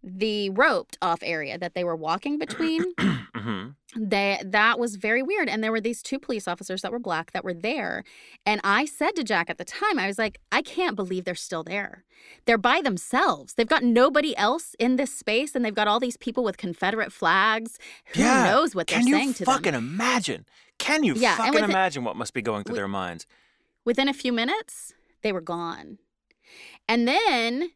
the 0.04 0.50
roped 0.52 0.98
off 1.02 1.20
area 1.24 1.58
that 1.58 1.74
they 1.74 1.84
were 1.84 1.96
walking 1.96 2.38
between. 2.46 2.94
Mhm. 2.96 3.76
they 3.96 4.40
that 4.46 4.78
was 4.80 4.96
very 4.96 5.24
weird 5.24 5.50
and 5.50 5.64
there 5.64 5.72
were 5.72 5.82
these 5.82 6.04
two 6.04 6.20
police 6.20 6.48
officers 6.48 6.82
that 6.82 6.92
were 6.92 7.00
black 7.00 7.32
that 7.32 7.44
were 7.44 7.54
there 7.54 8.04
and 8.46 8.60
i 8.64 8.86
said 8.86 9.16
to 9.16 9.24
jack 9.24 9.50
at 9.50 9.58
the 9.58 9.64
time 9.66 9.98
i 9.98 10.06
was 10.08 10.18
like 10.20 10.40
i 10.52 10.62
can't 10.62 10.96
believe 10.96 11.24
they're 11.26 11.36
still 11.36 11.64
there. 11.64 12.04
They're 12.46 12.58
by 12.58 12.82
themselves. 12.82 13.54
They've 13.54 13.66
got 13.68 13.82
nobody 13.84 14.36
else 14.36 14.76
in 14.78 14.98
this 14.98 15.14
space 15.14 15.56
and 15.56 15.64
they've 15.64 15.74
got 15.74 15.88
all 15.88 16.00
these 16.02 16.18
people 16.18 16.44
with 16.44 16.58
confederate 16.58 17.14
flags. 17.14 17.80
Who 18.14 18.22
Yeah. 18.22 18.44
knows 18.52 18.76
what 18.76 18.88
they're 18.88 19.00
can 19.00 19.08
saying 19.10 19.28
you 19.30 19.34
to 19.36 19.46
fucking 19.46 19.72
them 19.72 19.88
imagine? 19.90 20.46
Can 20.80 21.04
you 21.06 21.14
Yeah, 21.16 21.38
fucking 21.38 21.54
with 21.54 21.64
it- 21.64 21.70
imagine 21.70 22.04
what 22.04 22.18
must 22.18 22.34
be 22.34 22.42
going 22.42 22.64
through 22.66 22.74
with- 22.74 22.80
their 22.80 22.88
minds? 22.90 23.26
within 23.86 24.10
a 24.10 24.14
few 24.14 24.34
minutes 24.34 24.94
they 25.22 25.32
were 25.32 25.42
gone. 25.42 25.98
And 26.90 27.08
then 27.08 27.72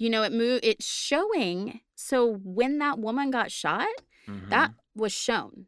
you 0.00 0.08
know 0.10 0.22
it 0.24 0.32
moved 0.32 0.64
it's 0.64 0.86
showing 0.86 1.80
so 1.94 2.40
when 2.42 2.78
that 2.78 2.98
woman 2.98 3.30
got 3.30 3.52
shot 3.52 3.86
Mhm. 4.26 4.48
that 4.50 4.70
was 4.96 5.12
shown 5.12 5.66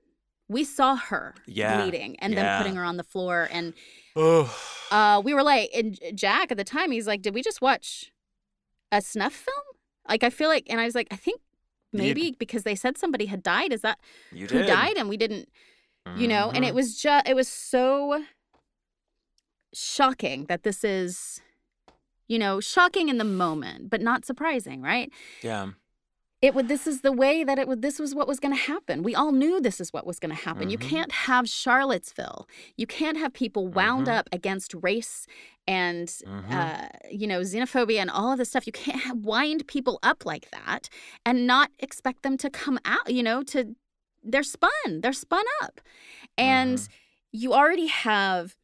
we 0.48 0.64
saw 0.64 0.96
her 0.96 1.34
Yeah, 1.46 1.76
bleeding 1.76 2.16
and 2.18 2.32
yeah. 2.34 2.42
then 2.42 2.58
putting 2.58 2.74
her 2.76 2.84
on 2.84 2.96
the 2.96 3.04
floor 3.04 3.48
and 3.52 3.74
uh, 4.90 5.22
we 5.24 5.32
were 5.32 5.42
like, 5.42 5.70
and 5.74 5.98
Jack 6.14 6.50
at 6.50 6.58
the 6.58 6.64
time, 6.64 6.90
he's 6.90 7.06
like, 7.06 7.22
did 7.22 7.32
we 7.34 7.42
just 7.42 7.62
watch 7.62 8.12
a 8.90 9.00
snuff 9.00 9.32
film? 9.32 9.64
Like, 10.06 10.22
I 10.22 10.28
feel 10.28 10.48
like, 10.50 10.66
and 10.68 10.78
I 10.78 10.84
was 10.84 10.94
like, 10.94 11.08
I 11.10 11.16
think 11.16 11.40
maybe 11.94 12.36
because 12.38 12.64
they 12.64 12.74
said 12.74 12.98
somebody 12.98 13.24
had 13.26 13.42
died. 13.42 13.72
Is 13.72 13.80
that 13.80 13.98
You 14.30 14.46
who 14.48 14.58
did. 14.58 14.66
died? 14.66 14.96
And 14.98 15.08
we 15.08 15.16
didn't, 15.16 15.48
you 16.14 16.28
know. 16.28 16.50
And 16.50 16.62
it 16.62 16.72
Mhm. 16.72 16.74
was 16.74 17.00
just 17.00 17.26
it 17.26 17.34
was 17.34 17.48
so 17.48 18.22
shocking 19.74 20.44
that 20.46 20.62
this 20.62 20.84
is, 20.84 21.40
you 22.28 22.38
know, 22.38 22.61
shocking 22.61 23.08
in 23.08 23.18
the 23.18 23.24
moment, 23.24 23.90
but 23.90 24.00
not 24.00 24.24
surprising, 24.24 24.80
right? 24.82 25.11
Yeah. 25.42 25.70
it 26.40 26.56
would 26.56 26.66
this 26.66 26.88
is 26.88 27.02
the 27.02 27.12
way 27.12 27.44
that 27.44 27.56
it 27.56 27.68
would 27.68 27.82
this 27.82 28.00
was 28.00 28.16
what 28.16 28.26
was 28.26 28.40
going 28.40 28.52
to 28.52 28.61
happen 28.61 29.04
we 29.04 29.14
all 29.14 29.30
knew 29.30 29.61
this 29.61 29.80
is 29.80 29.92
what 29.92 30.04
was 30.04 30.18
going 30.18 30.35
to 30.37 30.42
happen 30.48 30.68
you 30.68 30.76
Mhm. 30.76 30.88
can't 30.90 31.12
have 31.12 31.48
charlottesville 31.48 32.48
you 32.76 32.85
can't 32.85 33.16
have 33.16 33.32
people 33.32 33.68
wound 33.68 34.08
Mhm. 34.08 34.16
up 34.18 34.28
against 34.32 34.74
race 34.74 35.26
and 35.68 36.08
Mhm. 36.08 36.50
uh, 36.52 36.88
you 37.20 37.28
know 37.28 37.42
xenophobia 37.42 38.00
and 38.00 38.11
all 38.11 38.32
of 38.32 38.38
this 38.38 38.48
stuff 38.50 38.66
you 38.66 38.72
can't 38.72 39.20
wind 39.22 39.68
people 39.68 40.00
up 40.02 40.26
like 40.26 40.50
that 40.50 40.88
and 41.24 41.46
not 41.46 41.70
expect 41.78 42.22
them 42.24 42.37
to 42.38 42.50
come 42.50 42.78
out 42.85 43.06
you 43.16 43.22
know 43.22 43.44
to 43.44 43.76
they're 44.24 44.42
spun 44.56 44.88
they're 45.00 45.12
spun 45.12 45.44
up 45.62 45.80
and 46.37 46.78
Mhm. 46.78 46.88
you 47.30 47.54
already 47.54 47.87
have 47.87 48.56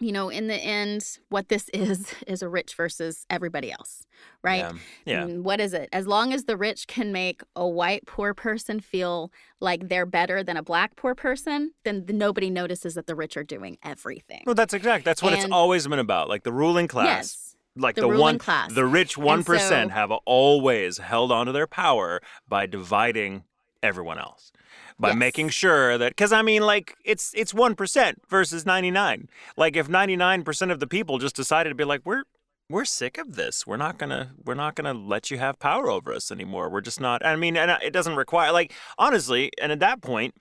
you 0.00 0.10
know 0.10 0.28
in 0.28 0.48
the 0.48 0.56
end 0.56 1.18
what 1.28 1.48
this 1.48 1.68
is 1.74 2.12
is 2.26 2.42
a 2.42 2.48
rich 2.48 2.74
versus 2.74 3.26
everybody 3.30 3.70
else 3.70 4.06
right 4.42 4.58
Yeah. 4.58 4.72
Yeah. 5.04 5.22
and 5.22 5.44
what 5.44 5.60
is 5.60 5.72
it? 5.74 5.88
As 5.92 6.06
long 6.06 6.32
as 6.32 6.44
the 6.44 6.56
rich 6.56 6.86
can 6.86 7.12
make 7.12 7.42
a 7.54 7.66
white 7.66 8.06
poor 8.06 8.34
person 8.34 8.80
feel 8.80 9.30
like 9.60 9.88
they're 9.88 10.06
better 10.06 10.42
than 10.42 10.56
a 10.56 10.62
black 10.62 10.96
poor 10.96 11.14
person, 11.14 11.72
then 11.84 12.04
nobody 12.08 12.50
notices 12.50 12.94
that 12.94 13.06
the 13.06 13.14
rich 13.14 13.36
are 13.36 13.44
doing 13.44 13.78
everything. 13.82 14.42
Well, 14.46 14.54
that's 14.54 14.74
exact. 14.74 15.04
That's 15.04 15.22
what 15.22 15.32
it's 15.32 15.46
always 15.50 15.86
been 15.86 15.98
about. 15.98 16.28
Like 16.28 16.42
the 16.44 16.52
ruling 16.52 16.88
class. 16.88 17.06
Yes. 17.06 17.56
Like 17.76 17.96
the 17.96 18.02
the, 18.02 18.08
one, 18.18 18.38
class. 18.38 18.72
the 18.72 18.86
rich 18.86 19.18
one 19.18 19.42
so- 19.42 19.88
have 19.88 20.12
always 20.26 20.98
held 20.98 21.32
on 21.32 21.46
to 21.46 21.52
their 21.52 21.66
power 21.66 22.20
by 22.48 22.66
dividing 22.66 23.44
everyone 23.84 24.18
else, 24.18 24.50
by 24.98 25.08
Yes. 25.10 25.16
making 25.18 25.48
sure 25.50 25.96
that. 25.98 26.10
Because 26.12 26.32
I 26.32 26.42
mean, 26.42 26.62
like 26.62 26.96
it's 27.04 27.32
it's 27.34 27.54
one 27.54 27.74
percent 27.76 28.22
versus 28.28 28.64
ninety 28.66 28.90
nine. 28.90 29.28
Like 29.56 29.76
if 29.76 29.88
ninety 29.88 30.16
nine 30.16 30.42
percent 30.42 30.70
of 30.70 30.80
the 30.80 30.86
people 30.86 31.18
just 31.18 31.36
decided 31.36 31.68
to 31.68 31.74
be 31.76 31.84
like, 31.84 32.00
we're 32.04 32.24
we're 32.70 32.86
sick 32.86 33.18
of 33.18 33.36
this. 33.36 33.66
We're 33.66 33.76
not 33.76 33.98
gonna 33.98 34.32
we're 34.44 34.54
not 34.54 34.74
gonna 34.74 34.94
let 34.94 35.30
you 35.30 35.38
have 35.38 35.58
power 35.58 35.90
over 35.90 36.12
us 36.12 36.32
anymore. 36.32 36.70
We're 36.70 36.80
just 36.80 37.00
not. 37.00 37.24
I 37.24 37.36
mean, 37.36 37.56
and 37.56 37.70
it 37.82 37.92
doesn't 37.92 38.16
require 38.16 38.52
like 38.52 38.72
honestly. 38.98 39.50
And 39.60 39.70
at 39.70 39.80
that 39.80 40.00
point, 40.00 40.34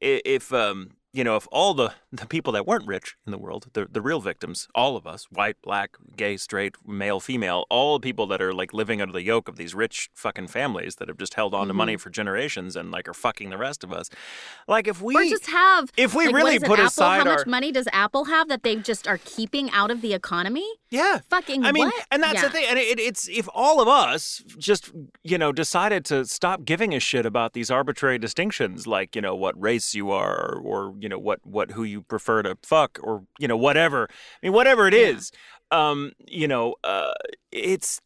if 0.00 0.52
um 0.52 0.90
you 1.12 1.24
know 1.24 1.36
if 1.36 1.46
all 1.52 1.74
the 1.74 1.92
the 2.12 2.26
people 2.26 2.52
that 2.52 2.66
weren't 2.66 2.86
rich 2.86 3.16
in 3.26 3.30
the 3.32 3.38
world 3.38 3.68
the 3.72 3.86
the 3.90 4.00
real 4.00 4.20
victims 4.20 4.68
all 4.74 4.96
of 4.96 5.06
us 5.06 5.26
white 5.30 5.56
black 5.62 5.96
gay 6.16 6.36
straight 6.36 6.74
male 6.86 7.20
female 7.20 7.64
all 7.70 7.98
the 7.98 8.02
people 8.02 8.26
that 8.26 8.42
are 8.42 8.52
like 8.52 8.72
living 8.72 9.00
under 9.00 9.12
the 9.12 9.22
yoke 9.22 9.48
of 9.48 9.56
these 9.56 9.74
rich 9.74 10.10
fucking 10.14 10.46
families 10.46 10.96
that 10.96 11.08
have 11.08 11.18
just 11.18 11.34
held 11.34 11.54
on 11.54 11.68
to 11.68 11.74
money 11.74 11.94
mm-hmm. 11.94 12.00
for 12.00 12.10
generations 12.10 12.74
and 12.76 12.90
like 12.90 13.08
are 13.08 13.14
fucking 13.14 13.50
the 13.50 13.58
rest 13.58 13.84
of 13.84 13.92
us 13.92 14.10
like 14.66 14.88
if 14.88 15.00
we 15.00 15.14
or 15.14 15.24
just 15.24 15.46
have 15.46 15.90
if 15.96 16.14
we 16.14 16.26
like, 16.26 16.34
really 16.34 16.58
put 16.58 16.78
Apple, 16.78 16.86
aside 16.86 17.18
how 17.18 17.24
much 17.24 17.38
our 17.40 17.44
money 17.46 17.70
does 17.72 17.88
Apple 17.92 18.24
have 18.26 18.48
that 18.48 18.62
they 18.62 18.76
just 18.76 19.06
are 19.06 19.18
keeping 19.24 19.70
out 19.70 19.90
of 19.90 20.00
the 20.00 20.12
economy? 20.14 20.66
yeah 20.90 21.20
Fucking 21.28 21.64
I 21.64 21.72
mean, 21.72 21.86
what? 21.86 22.06
and 22.10 22.22
that's 22.22 22.34
Yeah. 22.34 22.42
the 22.42 22.50
thing. 22.50 22.66
And 22.68 22.78
it, 22.78 22.98
it's 22.98 23.28
if 23.28 23.48
all 23.54 23.80
of 23.80 23.88
us 23.88 24.42
just, 24.58 24.90
you 25.22 25.38
know, 25.38 25.52
decided 25.52 26.04
to 26.06 26.24
stop 26.24 26.64
giving 26.64 26.94
a 26.94 27.00
shit 27.00 27.24
about 27.24 27.52
these 27.52 27.70
arbitrary 27.70 28.18
distinctions, 28.18 28.86
like 28.86 29.14
you 29.14 29.22
know 29.22 29.36
what 29.36 29.60
race 29.60 29.94
you 29.94 30.10
are, 30.10 30.56
or, 30.56 30.60
or 30.60 30.94
you 30.98 31.08
know 31.08 31.18
what 31.18 31.40
what 31.44 31.72
who 31.72 31.84
you 31.84 31.99
prefer 32.08 32.42
to 32.42 32.56
fuck, 32.62 32.98
or 33.02 33.24
you 33.38 33.48
know 33.48 33.56
whatever. 33.56 34.08
I 34.10 34.46
mean, 34.46 34.52
whatever 34.52 34.86
it 34.88 34.94
Yeah. 34.94 35.00
is, 35.08 35.32
um, 35.70 36.12
you 36.26 36.48
know, 36.48 36.74
uh, 36.84 37.12
it's 37.52 38.00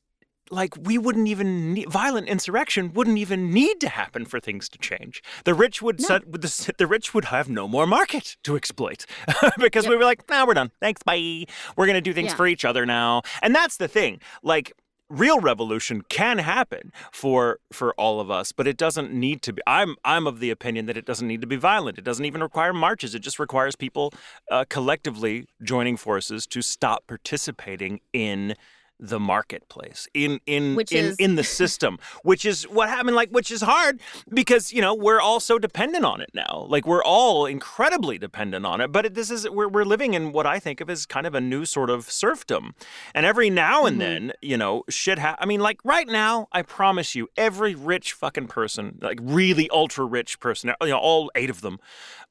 like 0.50 0.74
we 0.78 0.98
wouldn't 0.98 1.26
even 1.26 1.72
need, 1.72 1.88
violent 1.90 2.28
insurrection 2.28 2.92
wouldn't 2.92 3.16
even 3.16 3.50
need 3.50 3.80
to 3.80 3.88
happen 3.88 4.26
for 4.26 4.38
things 4.38 4.68
to 4.68 4.78
change. 4.78 5.22
The 5.44 5.54
rich 5.54 5.80
would 5.80 6.00
No. 6.02 6.06
set, 6.06 6.30
the, 6.30 6.74
the 6.76 6.86
rich 6.86 7.14
would 7.14 7.24
have 7.26 7.48
no 7.48 7.66
more 7.66 7.86
market 7.86 8.36
to 8.44 8.54
exploit 8.54 9.06
because 9.58 9.84
Yep. 9.84 9.90
we 9.90 9.96
were 9.96 10.04
like, 10.04 10.28
nah, 10.28 10.44
we're 10.46 10.52
done. 10.54 10.70
Thanks, 10.80 11.02
bye. 11.02 11.46
We're 11.76 11.86
gonna 11.86 12.02
do 12.02 12.12
things 12.12 12.32
Yeah. 12.32 12.36
for 12.36 12.46
each 12.46 12.64
other 12.66 12.84
now, 12.84 13.22
and 13.42 13.54
that's 13.54 13.78
the 13.78 13.88
thing. 13.88 14.20
Like 14.42 14.74
real 15.14 15.40
revolution 15.40 16.02
can 16.08 16.38
happen 16.38 16.92
for 17.12 17.58
for 17.72 17.94
all 17.94 18.20
of 18.20 18.30
us 18.30 18.52
but 18.52 18.66
it 18.66 18.76
doesn't 18.76 19.12
need 19.12 19.42
to 19.42 19.52
be 19.52 19.62
i'm 19.66 19.96
i'm 20.04 20.26
of 20.26 20.40
the 20.40 20.50
opinion 20.50 20.86
that 20.86 20.96
it 20.96 21.04
doesn't 21.04 21.28
need 21.28 21.40
to 21.40 21.46
be 21.46 21.56
violent. 21.56 21.98
It 21.98 22.04
doesn't 22.04 22.24
even 22.24 22.42
require 22.42 22.72
marches. 22.72 23.14
It 23.14 23.20
just 23.20 23.38
requires 23.38 23.76
people 23.76 24.12
uh, 24.50 24.64
collectively 24.68 25.46
joining 25.62 25.96
forces 25.96 26.46
to 26.48 26.62
stop 26.62 27.06
participating 27.06 28.00
in 28.12 28.54
the 29.00 29.18
marketplace 29.20 30.06
in 30.14 30.40
in 30.46 30.76
Which 30.76 30.92
in, 30.92 31.04
is- 31.06 31.16
in 31.16 31.34
the 31.34 31.42
system 31.44 31.98
which 32.22 32.44
is 32.44 32.62
what 32.64 32.88
happened 32.88 33.16
like 33.16 33.28
which 33.30 33.50
is 33.50 33.60
hard 33.60 34.00
because 34.32 34.72
you 34.72 34.80
know 34.80 34.94
we're 34.94 35.20
all 35.20 35.40
so 35.40 35.58
dependent 35.58 36.04
on 36.04 36.20
it 36.20 36.30
now 36.32 36.66
like 36.70 36.86
we're 36.86 37.02
all 37.02 37.44
incredibly 37.44 38.18
dependent 38.18 38.64
on 38.64 38.80
it 38.80 38.92
but 38.92 39.06
it, 39.06 39.14
this 39.14 39.30
is 39.30 39.48
we're, 39.50 39.68
we're 39.68 39.84
living 39.84 40.14
in 40.14 40.30
what 40.32 40.46
i 40.46 40.58
think 40.60 40.80
of 40.80 40.88
as 40.88 41.06
kind 41.06 41.26
of 41.26 41.34
a 41.34 41.40
new 41.40 41.64
sort 41.64 41.90
of 41.90 42.08
serfdom 42.10 42.74
and 43.14 43.26
every 43.26 43.50
now 43.50 43.84
and 43.84 43.94
Mm-hmm. 43.94 43.98
then 43.98 44.32
you 44.42 44.56
know 44.56 44.84
shit 44.88 45.18
ha- 45.18 45.36
i 45.38 45.44
mean 45.46 45.60
like 45.60 45.78
right 45.84 46.06
now 46.08 46.46
i 46.52 46.62
promise 46.62 47.14
you 47.14 47.28
every 47.36 47.74
rich 47.74 48.12
fucking 48.12 48.46
person 48.48 48.98
like 49.02 49.18
really 49.22 49.68
ultra 49.70 50.04
rich 50.04 50.38
person 50.40 50.72
you 50.82 50.88
know 50.88 50.98
all 50.98 51.30
eight 51.34 51.50
of 51.50 51.60
them 51.60 51.78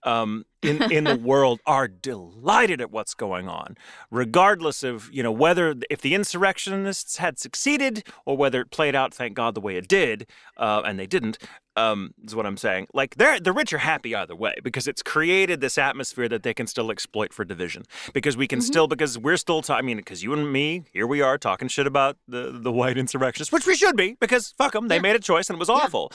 um, 0.05 0.45
in 0.61 0.81
in 0.91 1.03
the 1.03 1.17
world 1.17 1.59
are 1.65 1.87
delighted 1.87 2.81
at 2.81 2.91
what's 2.91 3.13
going 3.13 3.47
on, 3.47 3.77
regardless 4.11 4.83
of 4.83 5.09
you 5.11 5.23
know 5.23 5.31
whether 5.31 5.75
if 5.89 6.01
the 6.01 6.13
insurrectionists 6.13 7.17
had 7.17 7.39
succeeded 7.39 8.07
or 8.25 8.37
whether 8.37 8.61
it 8.61 8.71
played 8.71 8.95
out. 8.95 9.13
Thank 9.13 9.35
God 9.35 9.55
the 9.55 9.61
way 9.61 9.75
it 9.75 9.87
did, 9.87 10.27
uh, 10.57 10.81
and 10.85 10.99
they 10.99 11.07
didn't. 11.07 11.37
Um, 11.75 12.13
is 12.23 12.35
what 12.35 12.45
I'm 12.45 12.57
saying. 12.57 12.87
Like 12.93 13.15
they're 13.15 13.39
the 13.39 13.51
rich 13.51 13.73
are 13.73 13.79
happy 13.79 14.13
either 14.15 14.35
way 14.35 14.53
because 14.63 14.87
it's 14.87 15.01
created 15.01 15.59
this 15.59 15.77
atmosphere 15.77 16.29
that 16.29 16.43
they 16.43 16.53
can 16.53 16.67
still 16.67 16.91
exploit 16.91 17.33
for 17.33 17.43
division. 17.43 17.83
Because 18.13 18.37
we 18.37 18.47
can 18.47 18.61
still 18.61 18.87
because 18.87 19.17
we're 19.17 19.37
still. 19.37 19.61
ta- 19.63 19.77
I 19.77 19.81
mean, 19.81 19.97
because 19.97 20.21
you 20.21 20.33
and 20.33 20.51
me 20.53 20.83
here 20.93 21.07
we 21.07 21.21
are 21.21 21.37
talking 21.39 21.67
shit 21.67 21.87
about 21.87 22.17
the 22.27 22.51
the 22.61 22.71
white 22.71 22.97
insurrectionists, 22.97 23.51
which 23.51 23.65
we 23.65 23.75
should 23.75 23.95
be 23.95 24.15
because 24.19 24.53
fuck 24.57 24.73
them. 24.73 24.87
They 24.87 24.95
Yeah. 24.97 25.01
made 25.01 25.15
a 25.15 25.19
choice 25.19 25.49
and 25.49 25.57
it 25.57 25.59
was 25.59 25.69
awful. 25.69 26.11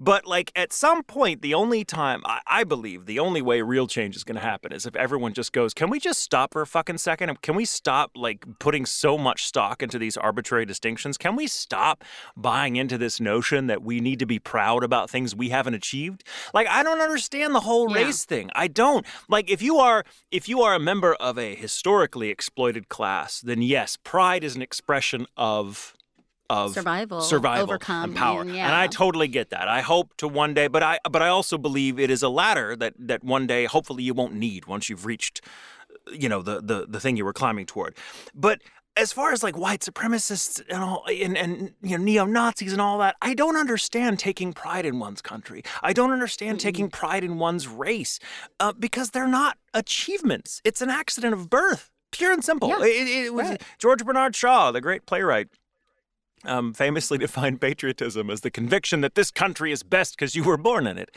But 0.00 0.26
like 0.26 0.52
at 0.56 0.72
some 0.72 1.02
point, 1.02 1.42
the 1.42 1.54
only 1.54 1.84
time 1.84 2.22
I, 2.24 2.40
I 2.46 2.64
believe 2.64 3.06
the 3.06 3.18
only 3.18 3.42
way 3.42 3.62
real 3.62 3.86
change 3.88 4.14
is 4.16 4.22
going 4.24 4.36
to 4.36 4.40
happen 4.42 4.72
is 4.72 4.86
if 4.86 4.94
everyone 4.96 5.32
just 5.32 5.52
goes, 5.52 5.74
"Can 5.74 5.90
we 5.90 5.98
just 6.00 6.20
stop 6.20 6.52
for 6.52 6.62
a 6.62 6.66
fucking 6.66 6.98
second? 6.98 7.40
Can 7.42 7.54
we 7.56 7.64
stop 7.64 8.12
like 8.16 8.44
putting 8.58 8.86
so 8.86 9.16
much 9.18 9.44
stock 9.46 9.82
into 9.82 9.98
these 9.98 10.16
arbitrary 10.16 10.66
distinctions? 10.66 11.18
Can 11.18 11.36
we 11.36 11.46
stop 11.46 12.04
buying 12.36 12.76
into 12.76 12.96
this 12.98 13.20
notion 13.20 13.66
that 13.68 13.82
we 13.82 14.00
need 14.00 14.18
to 14.20 14.26
be 14.26 14.38
proud 14.38 14.84
about 14.88 15.08
things 15.10 15.34
we 15.36 15.48
haven't 15.50 15.74
achieved? 15.74 16.20
Like 16.52 16.66
I 16.66 16.82
don't 16.82 17.00
understand 17.08 17.54
the 17.54 17.60
whole 17.68 17.86
Yeah. 17.90 18.04
race 18.06 18.24
thing. 18.24 18.50
I 18.54 18.66
don't. 18.82 19.04
Like 19.28 19.46
if 19.50 19.60
you 19.62 19.74
are 19.78 20.04
if 20.38 20.48
you 20.48 20.62
are 20.62 20.74
a 20.74 20.80
member 20.90 21.12
of 21.28 21.38
a 21.38 21.54
historically 21.54 22.28
exploited 22.30 22.88
class, 22.96 23.40
then 23.40 23.60
yes, 23.62 23.96
pride 24.12 24.42
is 24.44 24.56
an 24.56 24.62
expression 24.62 25.26
of 25.36 25.94
of 26.50 26.72
Survival, 26.72 27.20
survival, 27.20 27.64
overcome, 27.64 28.04
and 28.04 28.16
power. 28.16 28.40
and 28.40 28.50
And 28.50 28.74
I 28.74 28.86
totally 28.86 29.28
get 29.28 29.50
that. 29.50 29.68
I 29.68 29.82
hope 29.82 30.16
to 30.16 30.26
one 30.26 30.54
day, 30.54 30.66
but 30.66 30.82
I 30.82 30.98
but 31.10 31.20
I 31.20 31.28
also 31.28 31.58
believe 31.58 31.98
it 32.00 32.10
is 32.10 32.22
a 32.22 32.30
ladder 32.30 32.74
that 32.76 32.94
that 33.10 33.22
one 33.22 33.46
day 33.46 33.66
hopefully 33.66 34.02
you 34.02 34.14
won't 34.14 34.32
need 34.34 34.64
once 34.66 34.88
you've 34.88 35.04
reached 35.04 35.42
you 36.10 36.28
know 36.32 36.40
the 36.40 36.62
the 36.62 36.86
the 36.88 37.00
thing 37.00 37.18
you 37.18 37.24
were 37.26 37.34
climbing 37.42 37.66
toward. 37.66 37.92
But 38.34 38.62
as 38.98 39.12
far 39.12 39.32
as 39.32 39.42
like 39.42 39.56
white 39.56 39.80
supremacists 39.80 40.62
and 40.68 40.82
all 40.82 41.04
and, 41.08 41.36
and 41.36 41.74
you 41.82 41.96
know 41.96 42.04
neo 42.04 42.24
Nazis 42.24 42.72
and 42.72 42.80
all 42.80 42.98
that, 42.98 43.16
I 43.22 43.34
don't 43.34 43.56
understand 43.56 44.18
taking 44.18 44.52
pride 44.52 44.84
in 44.84 44.98
one's 44.98 45.22
country. 45.22 45.62
I 45.82 45.92
don't 45.92 46.10
understand 46.12 46.60
taking 46.60 46.90
pride 46.90 47.24
in 47.24 47.38
one's 47.38 47.68
race 47.68 48.18
uh, 48.60 48.72
because 48.72 49.10
they're 49.10 49.28
not 49.28 49.56
achievements. 49.74 50.60
It's 50.64 50.82
an 50.82 50.90
accident 50.90 51.34
of 51.34 51.48
birth, 51.48 51.90
pure 52.10 52.32
and 52.32 52.44
simple. 52.44 52.68
Yeah, 52.68 52.82
It, 52.82 53.26
it 53.26 53.34
was 53.34 53.48
right. 53.50 53.62
George 53.78 54.04
Bernard 54.04 54.34
Shaw, 54.34 54.72
the 54.72 54.80
great 54.80 55.06
playwright 55.06 55.48
um, 56.44 56.72
famously 56.72 57.18
defined 57.26 57.60
patriotism 57.60 58.30
as 58.30 58.40
the 58.42 58.50
conviction 58.50 59.00
that 59.00 59.14
this 59.14 59.30
country 59.30 59.72
is 59.72 59.82
best 59.82 60.16
because 60.16 60.34
you 60.34 60.44
were 60.44 60.56
born 60.56 60.86
in 60.86 60.98
it. 60.98 61.10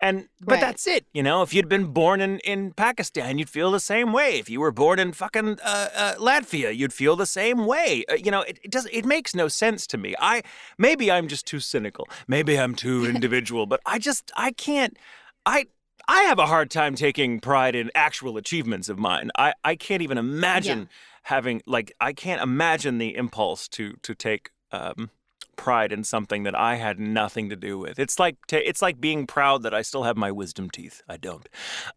And 0.00 0.28
but 0.40 0.54
Right. 0.54 0.60
that's 0.60 0.86
it. 0.86 1.06
You 1.14 1.22
know, 1.22 1.42
if 1.42 1.54
you'd 1.54 1.68
been 1.68 1.86
born 1.86 2.20
in, 2.20 2.38
in 2.40 2.72
Pakistan, 2.72 3.38
you'd 3.38 3.48
feel 3.50 3.70
the 3.70 3.80
same 3.80 4.12
way. 4.12 4.38
If 4.38 4.50
you 4.50 4.60
were 4.60 4.72
born 4.72 4.98
in 4.98 5.12
fucking 5.12 5.58
uh, 5.64 5.88
uh, 5.94 6.14
Latvia, 6.16 6.76
you'd 6.76 6.92
feel 6.92 7.16
the 7.16 7.26
same 7.26 7.66
way. 7.66 8.04
Uh, 8.10 8.14
you 8.14 8.30
know, 8.30 8.42
it, 8.42 8.58
it 8.62 8.70
does. 8.70 8.86
It 8.92 9.04
makes 9.04 9.34
no 9.34 9.48
sense 9.48 9.86
to 9.88 9.96
me. 9.98 10.14
I 10.20 10.42
maybe 10.78 11.10
I'm 11.10 11.28
just 11.28 11.46
too 11.46 11.60
cynical. 11.60 12.08
Maybe 12.28 12.58
I'm 12.58 12.74
too 12.74 13.06
individual. 13.14 13.66
but 13.66 13.80
I 13.86 13.98
just 13.98 14.30
I 14.36 14.52
can't. 14.52 14.96
I. 15.44 15.66
I 16.08 16.22
have 16.22 16.38
a 16.38 16.46
hard 16.46 16.70
time 16.70 16.94
taking 16.94 17.40
pride 17.40 17.74
in 17.74 17.90
actual 17.96 18.36
achievements 18.36 18.88
of 18.88 18.96
mine. 18.96 19.32
I, 19.36 19.54
I 19.64 19.74
can't 19.74 20.02
even 20.02 20.18
imagine 20.18 20.88
having 21.24 21.62
like 21.66 21.92
I 22.00 22.12
can't 22.12 22.40
imagine 22.40 22.98
the 22.98 23.16
impulse 23.16 23.66
to 23.70 23.94
to 24.02 24.14
take 24.14 24.50
um, 24.76 25.10
pride 25.56 25.90
in 25.90 26.04
something 26.04 26.42
that 26.42 26.54
I 26.54 26.76
had 26.76 26.98
nothing 27.00 27.48
to 27.48 27.56
do 27.56 27.78
with. 27.78 27.98
It's 27.98 28.18
like 28.18 28.36
ta 28.46 28.58
it's 28.58 28.82
like 28.82 29.00
being 29.00 29.26
proud 29.26 29.62
that 29.62 29.74
I 29.74 29.82
still 29.82 30.02
have 30.02 30.16
my 30.16 30.30
wisdom 30.30 30.68
teeth. 30.70 31.02
I 31.08 31.16
don't, 31.16 31.48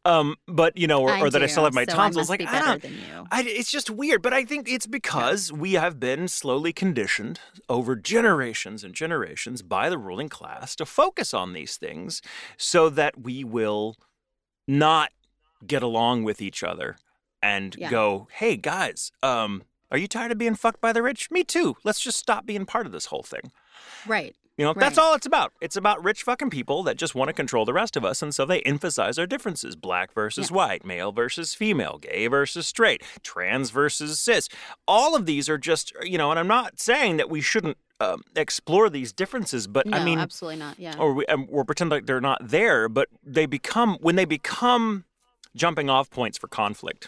um, 0.06 0.36
but 0.48 0.78
you 0.78 0.88
know, 0.88 1.02
or, 1.02 1.12
I 1.12 1.22
or 1.22 1.30
that 1.30 1.44
I 1.44 1.48
still 1.48 1.66
have 1.66 1.74
my 1.74 1.86
so 1.86 1.94
I 1.94 1.96
tonsils. 1.96 2.30
must 2.30 2.40
like 2.40 2.50
I 2.50 2.60
don't. 2.60 2.84
I, 3.32 3.44
it's 3.46 3.72
just 3.72 3.90
weird, 3.90 4.22
but 4.22 4.34
I 4.34 4.46
think 4.46 4.70
it's 4.70 4.88
because 4.88 5.52
we 5.52 5.74
have 5.74 6.00
been 6.00 6.28
slowly 6.28 6.74
conditioned 6.74 7.40
over 7.68 7.96
generations 7.96 8.84
and 8.84 8.94
generations 8.94 9.62
by 9.62 9.90
the 9.90 9.98
ruling 9.98 10.30
class 10.30 10.76
to 10.78 10.86
focus 10.86 11.34
on 11.34 11.54
these 11.54 11.78
things 11.78 12.22
so 12.58 12.90
that 12.90 13.20
we 13.22 13.44
will 13.44 13.96
not 14.68 15.12
get 15.68 15.84
along 15.84 16.24
with 16.24 16.42
each 16.42 16.64
other 16.64 16.96
and 17.42 17.76
Yeah. 17.78 17.90
go, 17.90 18.28
hey 18.32 18.56
guys, 18.58 19.12
um, 19.22 19.64
are 19.92 19.98
you 19.98 20.08
tired 20.08 20.32
of 20.32 20.38
being 20.38 20.56
fucked 20.56 20.82
by 20.82 20.94
the 20.94 21.02
rich? 21.02 21.32
Me 21.32 21.44
too. 21.44 21.76
Let's 21.84 22.00
just 22.00 22.18
stop 22.18 22.46
being 22.46 22.66
part 22.66 22.86
of 22.86 22.92
this 22.92 23.08
whole 23.08 23.24
thing. 23.24 23.52
Right. 24.06 24.36
You 24.58 24.66
know, 24.66 24.74
that's 24.74 24.98
all 24.98 25.16
it's 25.16 25.26
about. 25.26 25.54
It's 25.62 25.78
about 25.78 26.04
rich 26.04 26.22
fucking 26.24 26.50
people 26.50 26.84
that 26.84 26.98
just 26.98 27.16
want 27.16 27.30
to 27.30 27.34
control 27.34 27.64
the 27.64 27.72
rest 27.72 27.96
of 27.96 28.04
us. 28.04 28.22
And 28.22 28.36
so 28.36 28.46
they 28.46 28.60
emphasize 28.64 29.18
our 29.18 29.26
differences 29.26 29.78
black 29.78 30.14
versus 30.14 30.52
white, 30.52 30.84
male 30.84 31.14
versus 31.14 31.54
female, 31.54 31.98
gay 31.98 32.28
versus 32.28 32.68
straight, 32.68 33.02
trans 33.24 33.70
versus 33.70 34.20
cis. 34.20 34.50
All 34.86 35.16
of 35.16 35.26
these 35.26 35.48
are 35.48 35.58
just, 35.58 35.94
you 36.02 36.18
know, 36.18 36.30
and 36.30 36.38
I'm 36.38 36.48
not 36.48 36.78
saying 36.78 37.16
that 37.18 37.30
we 37.30 37.40
shouldn't 37.40 37.78
um, 38.02 38.24
explore 38.36 38.90
these 38.90 39.14
differences, 39.14 39.66
but 39.66 39.86
No, 39.86 39.98
I 39.98 40.04
mean, 40.04 40.20
absolutely 40.20 40.60
not. 40.60 40.78
Yeah. 40.78 40.98
or 41.00 41.14
we, 41.14 41.26
um, 41.28 41.48
or 41.50 41.64
pretend 41.64 41.90
like 41.90 42.06
they're 42.06 42.20
not 42.20 42.50
there, 42.50 42.90
but 42.90 43.08
they 43.24 43.46
become, 43.46 43.98
when 44.02 44.18
they 44.18 44.26
become 44.26 45.06
jumping 45.56 45.90
off 45.90 46.10
points 46.10 46.38
for 46.38 46.50
conflict. 46.50 47.08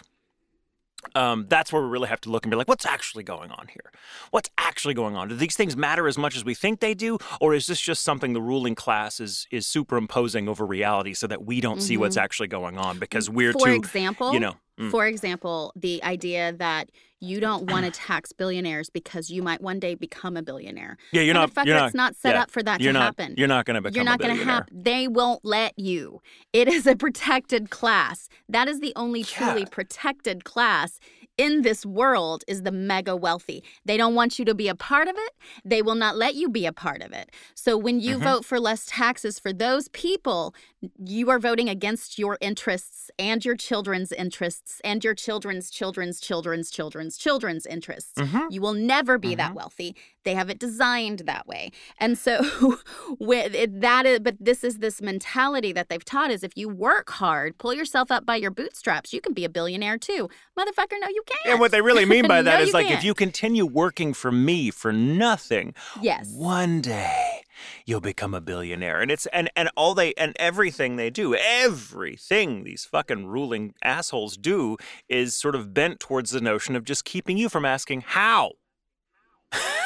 Um, 1.14 1.46
that's 1.48 1.72
where 1.72 1.82
we 1.82 1.88
really 1.88 2.08
have 2.08 2.20
to 2.22 2.30
look 2.30 2.44
and 2.44 2.50
be 2.50 2.56
like, 2.56 2.68
what's 2.68 2.86
actually 2.86 3.24
going 3.24 3.50
on 3.50 3.68
here? 3.68 3.92
What's 4.30 4.50
actually 4.58 4.94
going 4.94 5.16
on? 5.16 5.28
Do 5.28 5.36
these 5.36 5.56
things 5.56 5.76
matter 5.76 6.08
as 6.08 6.18
much 6.18 6.36
as 6.36 6.44
we 6.44 6.54
think 6.54 6.80
they 6.80 6.94
do, 6.94 7.18
or 7.40 7.54
is 7.54 7.66
this 7.66 7.80
just 7.80 8.02
something 8.02 8.32
the 8.32 8.42
ruling 8.42 8.74
class 8.74 9.20
is 9.20 9.46
is 9.50 9.66
superimposing 9.66 10.48
over 10.48 10.66
reality 10.66 11.14
so 11.14 11.26
that 11.26 11.44
we 11.44 11.60
don't 11.60 11.80
see 11.80 11.96
what's 11.96 12.16
actually 12.16 12.48
going 12.48 12.76
on 12.76 12.98
because 12.98 13.30
we're 13.30 13.52
Mm-hmm. 13.52 13.58
For 13.58 13.66
too, 13.68 13.74
example, 13.74 14.32
you 14.32 14.40
know, 14.40 14.54
mm. 14.78 14.90
For 14.90 15.06
example, 15.06 15.72
the 15.76 16.02
idea 16.02 16.52
that 16.54 16.90
you 17.22 17.40
don't 17.40 17.70
want 17.70 17.84
to 17.84 17.90
tax 17.90 18.32
billionaires 18.32 18.90
because 18.90 19.30
you 19.30 19.42
might 19.42 19.60
one 19.60 19.78
day 19.78 19.94
become 19.94 20.36
a 20.36 20.42
billionaire. 20.42 20.96
yeah, 21.12 21.22
you're 21.22 21.34
not, 21.34 21.50
you're 21.64 21.76
not, 21.76 21.86
it's 21.86 21.94
not 21.94 22.16
set 22.16 22.34
yeah, 22.34 22.42
up 22.42 22.50
for 22.50 22.62
that 22.62 22.80
you're 22.80 22.92
to 22.92 22.98
not, 22.98 23.04
happen. 23.04 23.34
You're 23.36 23.48
not 23.48 23.64
going 23.64 23.76
to 23.76 23.80
become 23.80 23.94
You're 23.94 24.04
not 24.04 24.18
going 24.18 24.36
to 24.36 24.44
have. 24.44 24.68
They 24.72 25.08
won't 25.08 25.44
let 25.44 25.78
you. 25.78 26.20
It 26.52 26.68
is 26.68 26.86
a 26.86 26.96
protected 26.96 27.70
class. 27.70 28.28
That 28.48 28.68
is 28.68 28.80
the 28.80 28.92
only 28.96 29.22
truly 29.22 29.64
protected 29.66 30.44
class 30.44 30.98
in 31.38 31.62
this 31.62 31.86
world 31.86 32.44
is 32.46 32.62
the 32.62 32.72
mega 32.72 33.16
wealthy. 33.16 33.64
They 33.84 33.96
don't 33.96 34.14
want 34.14 34.38
you 34.38 34.44
to 34.44 34.54
be 34.54 34.68
a 34.68 34.74
part 34.74 35.08
of 35.08 35.14
it. 35.16 35.32
They 35.64 35.80
will 35.80 35.94
not 35.94 36.16
let 36.16 36.34
you 36.34 36.48
be 36.50 36.66
a 36.66 36.72
part 36.72 37.02
of 37.02 37.12
it. 37.12 37.30
So 37.54 37.78
when 37.78 38.00
you 38.00 38.16
Mm-hmm. 38.16 38.24
vote 38.24 38.44
for 38.44 38.60
less 38.60 38.84
taxes 38.86 39.38
for 39.38 39.52
those 39.54 39.88
people, 39.88 40.54
you 40.98 41.30
are 41.30 41.38
voting 41.38 41.68
against 41.68 42.18
your 42.18 42.38
interests 42.40 43.10
and 43.18 43.44
your 43.44 43.54
children's 43.56 44.10
interests 44.12 44.80
and 44.84 45.04
your 45.04 45.14
children's 45.14 45.70
children's 45.70 46.20
children's 46.20 46.70
children's 46.70 47.16
children's 47.16 47.66
interests. 47.66 48.14
Mm-hmm. 48.18 48.46
You 48.50 48.60
will 48.60 48.72
never 48.74 49.18
be 49.18 49.34
that 49.36 49.54
wealthy. 49.54 49.94
They 50.24 50.34
have 50.34 50.50
it 50.50 50.58
designed 50.58 51.20
that 51.20 51.46
way. 51.46 51.70
And 51.98 52.16
so 52.18 52.78
with 53.18 53.54
it, 53.54 53.80
that 53.80 54.06
is 54.06 54.20
but 54.20 54.36
this 54.40 54.64
is 54.64 54.78
this 54.78 55.00
mentality 55.00 55.72
that 55.72 55.88
they've 55.88 56.04
taught 56.04 56.30
is 56.30 56.42
if 56.42 56.56
you 56.56 56.68
work 56.68 57.10
hard, 57.10 57.58
pull 57.58 57.74
yourself 57.74 58.10
up 58.10 58.26
by 58.26 58.36
your 58.36 58.50
bootstraps, 58.50 59.12
you 59.12 59.20
can 59.20 59.32
be 59.32 59.44
a 59.44 59.48
billionaire 59.48 59.98
too. 59.98 60.28
Motherfucker, 60.58 60.98
no 61.00 61.08
you 61.08 61.22
can't. 61.26 61.46
And 61.46 61.60
what 61.60 61.70
they 61.70 61.80
really 61.80 62.04
mean 62.04 62.26
by 62.26 62.36
No, 62.42 62.50
that 62.50 62.60
is 62.62 62.72
like, 62.74 62.86
if 62.86 62.92
can't. 62.92 63.04
you 63.04 63.14
continue 63.14 63.66
working 63.66 64.14
for 64.14 64.32
me 64.32 64.70
for 64.70 64.92
nothing, 64.92 65.74
Yes. 66.00 66.32
one 66.34 66.80
day 66.80 67.41
you'll 67.86 68.00
become 68.00 68.34
a 68.34 68.40
billionaire. 68.40 69.00
And 69.00 69.10
it's 69.10 69.26
and 69.26 69.50
and 69.56 69.70
all 69.76 69.94
they 69.94 70.14
and 70.14 70.34
everything 70.38 70.96
they 70.96 71.10
do, 71.10 71.34
everything 71.34 72.64
these 72.64 72.84
fucking 72.84 73.26
ruling 73.26 73.74
assholes 73.82 74.36
do 74.36 74.76
is 75.08 75.34
sort 75.34 75.54
of 75.54 75.74
bent 75.74 76.00
towards 76.00 76.30
the 76.30 76.40
notion 76.40 76.76
of 76.76 76.84
just 76.84 77.04
keeping 77.04 77.36
you 77.36 77.48
from 77.48 77.64
asking 77.64 78.02
how. 78.02 78.52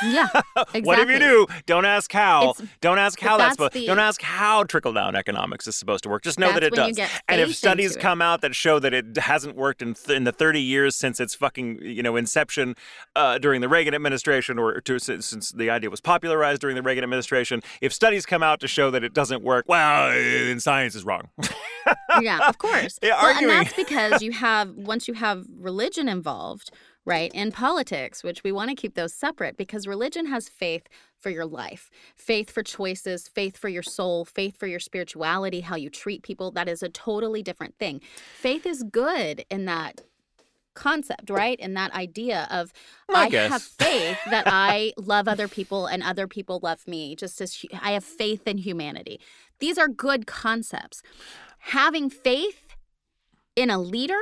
Yeah. 0.05 0.29
Exactly. 0.57 0.83
Whatever 0.83 1.13
you 1.13 1.19
do, 1.19 1.47
don't 1.67 1.85
ask 1.85 2.11
how. 2.13 2.51
It's- 2.51 2.69
don't 2.81 2.99
ask 2.99 3.21
how 3.21 3.37
that's, 3.37 3.53
supposed. 3.53 3.73
the- 3.75 3.87
don't 3.87 3.99
ask 3.99 4.21
how 4.23 4.65
trickle 4.65 4.93
down 4.93 5.15
economics 5.15 5.67
is 5.67 5.77
supposed 5.77 6.03
to 6.05 6.09
work. 6.09 6.23
Just 6.23 6.39
know 6.39 6.53
that 6.53 6.63
it 6.63 6.73
does. 6.75 6.99
And 7.29 7.41
if 7.41 7.55
studies 7.55 7.97
come 7.97 8.21
out 8.23 8.41
that 8.41 8.55
show 8.55 8.79
that 8.79 8.93
it 8.95 9.17
hasn't 9.19 9.55
worked 9.57 9.83
in 9.83 9.95
th- 9.95 10.17
in 10.17 10.25
the 10.25 10.33
30 10.33 10.61
years 10.61 10.97
since 10.97 11.21
its 11.21 11.35
fucking 11.35 11.79
you 11.83 12.03
know 12.03 12.17
inception 12.17 12.75
uh, 13.15 13.39
during 13.39 13.61
the 13.61 13.69
Reagan 13.69 13.95
administration, 13.95 14.59
or 14.59 14.81
to, 14.81 14.99
since, 14.99 15.27
since 15.27 15.51
the 15.53 15.69
idea 15.71 15.89
was 15.91 16.01
popularized 16.01 16.61
during 16.63 16.75
the 16.77 16.83
Reagan 16.83 17.05
administration, 17.05 17.63
if 17.81 17.93
studies 17.93 18.25
come 18.27 18.43
out 18.43 18.61
to 18.61 18.69
show 18.69 18.91
that 18.91 19.05
it 19.05 19.13
doesn't 19.15 19.43
work, 19.43 19.67
well, 19.69 20.11
then 20.11 20.59
science 20.61 20.95
is 20.95 21.05
wrong. 21.05 21.29
yeah, 22.21 22.49
of 22.49 22.59
course. 22.59 22.99
Yeah, 23.03 23.23
well, 23.23 23.37
and 23.39 23.49
that's 23.49 23.73
because 23.75 24.21
you 24.23 24.33
have 24.33 24.71
once 24.75 25.07
you 25.07 25.15
have 25.15 25.45
religion 25.59 26.09
involved, 26.09 26.71
right, 27.07 27.31
in 27.33 27.53
politics, 27.53 28.23
which 28.23 28.43
we 28.45 28.53
want 28.53 28.69
to 28.69 28.75
keep 28.75 28.95
those 28.95 29.15
separate 29.15 29.57
because 29.57 29.87
religion 29.87 30.27
has 30.27 30.49
faith 30.49 30.89
for 31.19 31.31
your 31.31 31.47
life, 31.47 31.89
faith 32.15 32.51
for 32.51 32.63
choices, 32.63 33.29
faith 33.29 33.57
for 33.57 33.69
your 33.69 33.83
soul, 33.83 34.25
faith 34.25 34.59
for 34.59 34.67
your 34.67 34.81
spirituality, 34.81 35.61
how 35.61 35.77
you 35.77 35.89
treat 35.89 36.23
people. 36.23 36.51
That 36.51 36.69
is 36.69 36.83
a 36.83 36.89
totally 36.89 37.43
different 37.43 37.79
thing. 37.79 38.01
Faith 38.35 38.67
is 38.67 38.83
good 38.83 39.45
in 39.49 39.65
that 39.65 40.03
concept, 40.75 41.31
right? 41.31 41.59
In 41.59 41.75
that 41.75 41.95
idea 41.95 42.47
of 42.51 42.73
I 43.09 43.29
I, 43.33 43.49
have 43.49 43.63
faith 43.63 44.19
that 44.29 44.45
I 44.51 44.93
love 44.99 45.27
other 45.29 45.49
people 45.49 45.87
and 45.87 46.03
other 46.03 46.27
people 46.27 46.61
love 46.63 46.87
me, 46.87 47.17
just 47.17 47.41
as 47.41 47.65
I 47.81 47.93
have 47.93 48.05
faith 48.05 48.47
in 48.47 48.59
humanity. 48.59 49.21
These 49.61 49.79
are 49.79 49.89
good 49.89 50.27
concepts. 50.27 51.03
Having 51.59 52.11
faith 52.11 52.75
in 53.55 53.71
a 53.71 53.79
leader 53.79 54.21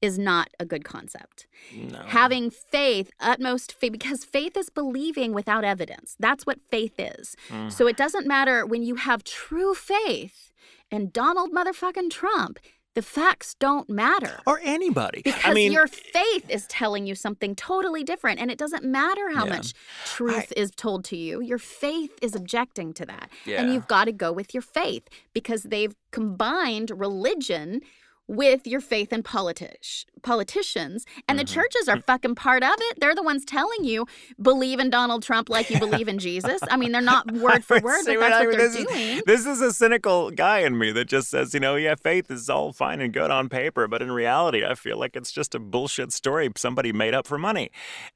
is 0.00 0.18
not 0.18 0.48
a 0.60 0.64
good 0.64 0.84
concept. 0.84 1.46
no. 1.74 1.98
Having 2.06 2.50
faith, 2.50 3.10
utmost 3.20 3.72
faith, 3.72 3.92
because 3.92 4.24
faith 4.24 4.56
is 4.56 4.70
believing 4.70 5.32
without 5.32 5.64
evidence. 5.64 6.16
That's 6.20 6.46
what 6.46 6.58
faith 6.70 6.94
is. 6.98 7.36
Mm. 7.48 7.72
So 7.72 7.86
it 7.86 7.96
doesn't 7.96 8.26
matter 8.26 8.64
when 8.64 8.82
you 8.82 8.94
have 8.96 9.24
true 9.24 9.74
faith 9.74 10.52
in 10.90 11.10
Donald 11.10 11.50
motherfucking 11.52 12.10
Trump, 12.10 12.58
the 12.94 13.02
facts 13.02 13.54
don't 13.60 13.88
matter. 13.88 14.40
or 14.46 14.60
anybody. 14.64 15.20
Because 15.22 15.40
I 15.44 15.52
mean, 15.52 15.70
your 15.70 15.86
faith 15.86 16.48
is 16.48 16.66
telling 16.66 17.06
you 17.06 17.14
something 17.14 17.54
totally 17.54 18.02
different, 18.02 18.40
and 18.40 18.50
it 18.50 18.58
doesn't 18.58 18.82
matter 18.84 19.30
how 19.34 19.44
Yeah. 19.44 19.56
much 19.56 19.74
truth 20.04 20.52
is 20.56 20.70
told 20.72 21.04
to 21.06 21.16
you. 21.16 21.40
Your 21.40 21.58
faith 21.58 22.18
is 22.22 22.34
objecting 22.34 22.92
to 22.94 23.06
that. 23.06 23.30
Yeah. 23.44 23.60
And 23.62 23.72
you've 23.72 23.86
got 23.86 24.06
to 24.06 24.12
go 24.12 24.32
with 24.32 24.52
your 24.54 24.62
faith 24.62 25.06
because 25.32 25.64
they've 25.64 25.94
combined 26.10 26.90
religion 26.90 27.82
with 28.28 28.66
your 28.66 28.80
faith 28.80 29.12
in 29.12 29.22
politi- 29.22 30.04
politicians. 30.22 31.04
And 31.28 31.38
Mm-hmm. 31.38 31.46
the 31.46 31.52
churches 31.52 31.88
are 31.88 32.00
fucking 32.00 32.34
part 32.34 32.62
of 32.62 32.74
it. 32.76 33.00
They're 33.00 33.14
the 33.14 33.22
ones 33.22 33.44
telling 33.44 33.84
you, 33.84 34.06
believe 34.42 34.78
in 34.80 34.90
Donald 34.90 35.22
Trump 35.22 35.48
like 35.48 35.70
you 35.70 35.78
believe 35.78 36.08
in 36.08 36.18
Jesus. 36.18 36.60
I 36.70 36.76
mean, 36.76 36.92
they're 36.92 37.00
not 37.00 37.30
word 37.32 37.64
for 37.64 37.78
word, 37.80 38.02
but 38.06 38.16
what 38.16 38.28
that's 38.28 38.34
I 38.34 38.46
what 38.46 38.48
mean? 38.50 38.58
they're 38.58 38.68
this 38.68 38.76
doing. 38.76 38.98
Is, 39.18 39.22
this 39.26 39.46
is 39.46 39.60
a 39.60 39.72
cynical 39.72 40.30
guy 40.30 40.58
in 40.60 40.76
me 40.78 40.90
that 40.92 41.06
just 41.06 41.28
says, 41.30 41.54
you 41.54 41.60
know, 41.60 41.76
yeah, 41.76 41.94
faith 41.94 42.30
is 42.30 42.50
all 42.50 42.72
fine 42.72 43.00
and 43.00 43.12
good 43.12 43.30
on 43.30 43.48
paper, 43.48 43.86
but 43.88 44.02
in 44.02 44.10
reality, 44.10 44.64
I 44.64 44.74
feel 44.74 44.98
like 44.98 45.14
it's 45.16 45.30
just 45.32 45.54
a 45.54 45.58
bullshit 45.58 46.12
story 46.12 46.50
somebody 46.56 46.92
made 46.92 47.14
up 47.14 47.26
for 47.26 47.38
money. 47.38 47.70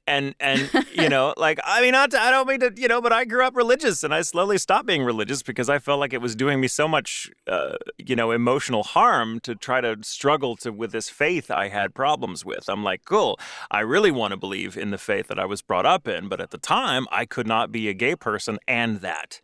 And 0.05 0.35
and 0.39 0.69
you 0.93 1.07
know, 1.09 1.33
like 1.37 1.59
I 1.63 1.81
mean, 1.81 1.93
not 1.93 2.11
to, 2.11 2.21
I 2.21 2.29
don't 2.29 2.47
mean 2.47 2.59
to, 2.59 2.73
you 2.75 2.87
know, 2.89 3.01
but 3.01 3.13
I 3.13 3.23
grew 3.25 3.45
up 3.45 3.55
religious 3.55 4.03
and 4.03 4.13
I 4.13 4.21
slowly 4.21 4.57
stopped 4.57 4.85
being 4.85 5.03
religious 5.03 5.41
because 5.41 5.69
I 5.69 5.79
felt 5.79 5.99
like 5.99 6.11
it 6.13 6.21
was 6.21 6.35
doing 6.35 6.59
me 6.59 6.67
so 6.67 6.87
much, 6.87 7.31
uh, 7.47 7.75
you 7.97 8.15
know, 8.15 8.31
emotional 8.31 8.83
harm 8.83 9.39
to 9.41 9.55
try 9.55 9.79
to 9.81 10.02
struggle 10.05 10.55
to 10.57 10.71
with 10.71 10.91
this 10.91 11.09
faith 11.09 11.49
I 11.51 11.67
had 11.69 11.93
problems 11.93 12.45
with. 12.45 12.69
I'm 12.69 12.83
like, 12.83 13.05
cool, 13.05 13.39
I 13.71 13.81
really 13.81 14.11
want 14.11 14.31
to 14.31 14.37
believe 14.37 14.77
in 14.77 14.91
the 14.91 14.97
faith 14.97 15.27
that 15.27 15.39
I 15.39 15.45
was 15.45 15.61
brought 15.61 15.85
up 15.85 16.07
in, 16.07 16.27
but 16.27 16.41
at 16.41 16.51
the 16.51 16.57
time, 16.57 17.07
I 17.11 17.25
could 17.25 17.47
not 17.47 17.71
be 17.71 17.89
a 17.89 17.93
gay 17.93 18.15
person 18.15 18.59
and 18.67 19.01
that. 19.01 19.41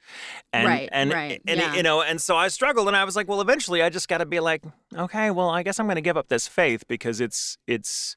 And 0.53 0.67
Right, 0.67 0.89
and 0.91 1.11
right, 1.11 1.41
and 1.47 1.59
yeah. 1.59 1.75
you 1.75 1.83
know, 1.83 2.01
and 2.01 2.21
so 2.21 2.35
I 2.35 2.47
struggled 2.47 2.87
and 2.87 2.95
I 2.95 3.03
was 3.03 3.15
like, 3.15 3.27
well, 3.27 3.41
eventually 3.41 3.81
I 3.81 3.89
just 3.89 4.07
got 4.07 4.19
to 4.19 4.25
be 4.25 4.39
like, 4.39 4.63
okay, 4.95 5.31
well, 5.31 5.49
I 5.49 5.63
guess 5.63 5.79
I'm 5.79 5.85
going 5.85 5.95
to 5.95 6.01
give 6.01 6.17
up 6.17 6.27
this 6.27 6.47
faith 6.47 6.87
because 6.87 7.21
it's 7.21 7.57
it's 7.67 8.15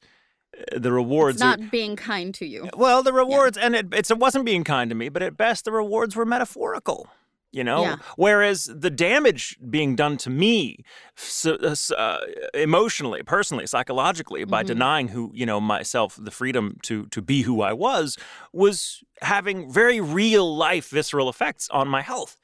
uh, 0.57 0.79
the 0.79 0.91
rewards 0.91 1.37
It's 1.37 1.43
are 1.43 1.57
not 1.57 1.71
being 1.71 1.95
kind 1.95 2.33
to 2.35 2.45
you. 2.45 2.69
well, 2.75 3.03
the 3.03 3.13
rewards, 3.13 3.57
and 3.57 3.75
it, 3.75 3.87
it's, 3.93 4.11
it 4.11 4.19
wasn't 4.19 4.45
being 4.45 4.63
kind 4.63 4.89
to 4.89 4.95
me, 4.95 5.09
but 5.09 5.23
at 5.23 5.37
best, 5.37 5.65
the 5.65 5.71
rewards 5.71 6.15
were 6.15 6.25
metaphorical. 6.25 7.07
You 7.53 7.63
know, 7.63 7.83
Yeah. 7.83 7.95
whereas 8.15 8.65
the 8.65 8.89
damage 8.89 9.57
being 9.69 9.95
done 9.95 10.17
to 10.17 10.29
me, 10.31 10.83
so, 11.15 11.53
uh, 11.95 12.17
emotionally, 12.55 13.21
personally, 13.21 13.67
psychologically, 13.67 14.43
by 14.43 14.63
Mhm. 14.63 14.67
denying 14.67 15.07
who 15.09 15.31
you 15.35 15.45
know 15.45 15.61
myself 15.61 16.17
the 16.19 16.31
freedom 16.31 16.77
to 16.81 17.05
to 17.15 17.21
be 17.21 17.43
who 17.43 17.61
I 17.61 17.71
was, 17.73 18.17
was 18.51 19.03
having 19.21 19.71
very 19.71 20.01
real 20.01 20.57
life 20.57 20.89
visceral 20.89 21.29
effects 21.29 21.69
on 21.69 21.87
my 21.87 22.01
health. 22.01 22.37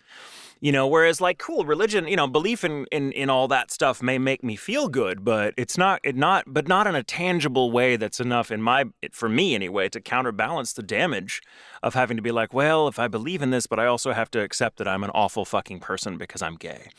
You 0.61 0.73
know, 0.73 0.87
whereas 0.87 1.21
like 1.21 1.37
cool 1.37 1.63
religion, 1.63 2.07
you 2.07 2.17
know, 2.17 2.27
belief 2.27 2.63
in, 2.63 2.85
in 2.91 3.13
in 3.13 3.29
all 3.29 3.47
that 3.47 3.71
stuff 3.71 4.01
may 4.01 4.17
make 4.17 4.43
me 4.43 4.57
feel 4.57 4.89
good, 4.89 5.23
but 5.23 5.53
it's 5.55 5.77
not 5.77 6.01
it 6.03 6.17
not 6.17 6.43
but 6.47 6.67
not 6.67 6.85
in 6.85 6.95
a 6.95 7.03
tangible 7.03 7.71
way 7.71 7.95
that's 7.95 8.19
enough 8.19 8.51
in 8.51 8.61
my 8.61 8.85
for 9.11 9.29
me 9.29 9.55
anyway 9.55 9.87
to 9.89 10.01
counterbalance 10.01 10.73
the 10.73 10.83
damage 10.83 11.41
of 11.81 11.93
having 11.93 12.17
to 12.17 12.23
be 12.23 12.31
like, 12.31 12.53
well, 12.53 12.87
if 12.87 12.99
I 12.99 13.07
believe 13.07 13.41
in 13.41 13.51
this, 13.51 13.67
but 13.67 13.79
I 13.79 13.85
also 13.85 14.11
have 14.11 14.29
to 14.31 14.41
accept 14.41 14.77
that 14.77 14.87
I'm 14.87 15.03
an 15.03 15.11
awful 15.11 15.45
fucking 15.45 15.79
person 15.79 16.17
because 16.17 16.41
I'm 16.41 16.55
gay, 16.55 16.89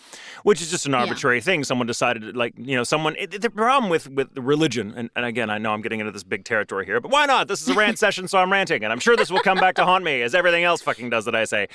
which 0.42 0.62
is 0.62 0.70
just 0.70 0.86
an 0.86 0.94
arbitrary 0.94 1.40
thing. 1.40 1.64
Someone 1.64 1.86
decided, 1.86 2.36
like, 2.36 2.54
you 2.56 2.76
know, 2.76 2.84
someone. 2.84 3.14
It, 3.18 3.42
the 3.42 3.50
problem 3.50 3.90
with 3.90 4.08
with 4.08 4.28
religion, 4.36 4.94
and, 4.96 5.10
and 5.14 5.24
again, 5.26 5.50
I 5.50 5.58
know 5.58 5.72
I'm 5.72 5.82
getting 5.82 6.00
into 6.00 6.12
this 6.12 6.24
big 6.24 6.44
territory 6.44 6.86
here, 6.86 7.00
but 7.00 7.10
why 7.10 7.26
not? 7.26 7.48
This 7.48 7.60
is 7.60 7.68
a 7.68 7.74
rant 7.74 7.98
session, 8.04 8.28
so 8.28 8.38
I'm 8.38 8.50
ranting, 8.50 8.84
and 8.84 8.92
I'm 8.92 9.00
sure 9.00 9.16
this 9.16 9.30
will 9.30 9.40
come 9.40 9.58
back 9.58 9.74
to 9.76 9.84
haunt 9.84 10.04
me 10.04 10.22
as 10.22 10.34
everything 10.34 10.64
else 10.64 10.80
fucking 10.80 11.10
does 11.10 11.26
that 11.26 11.34
I 11.34 11.44
say. 11.44 11.68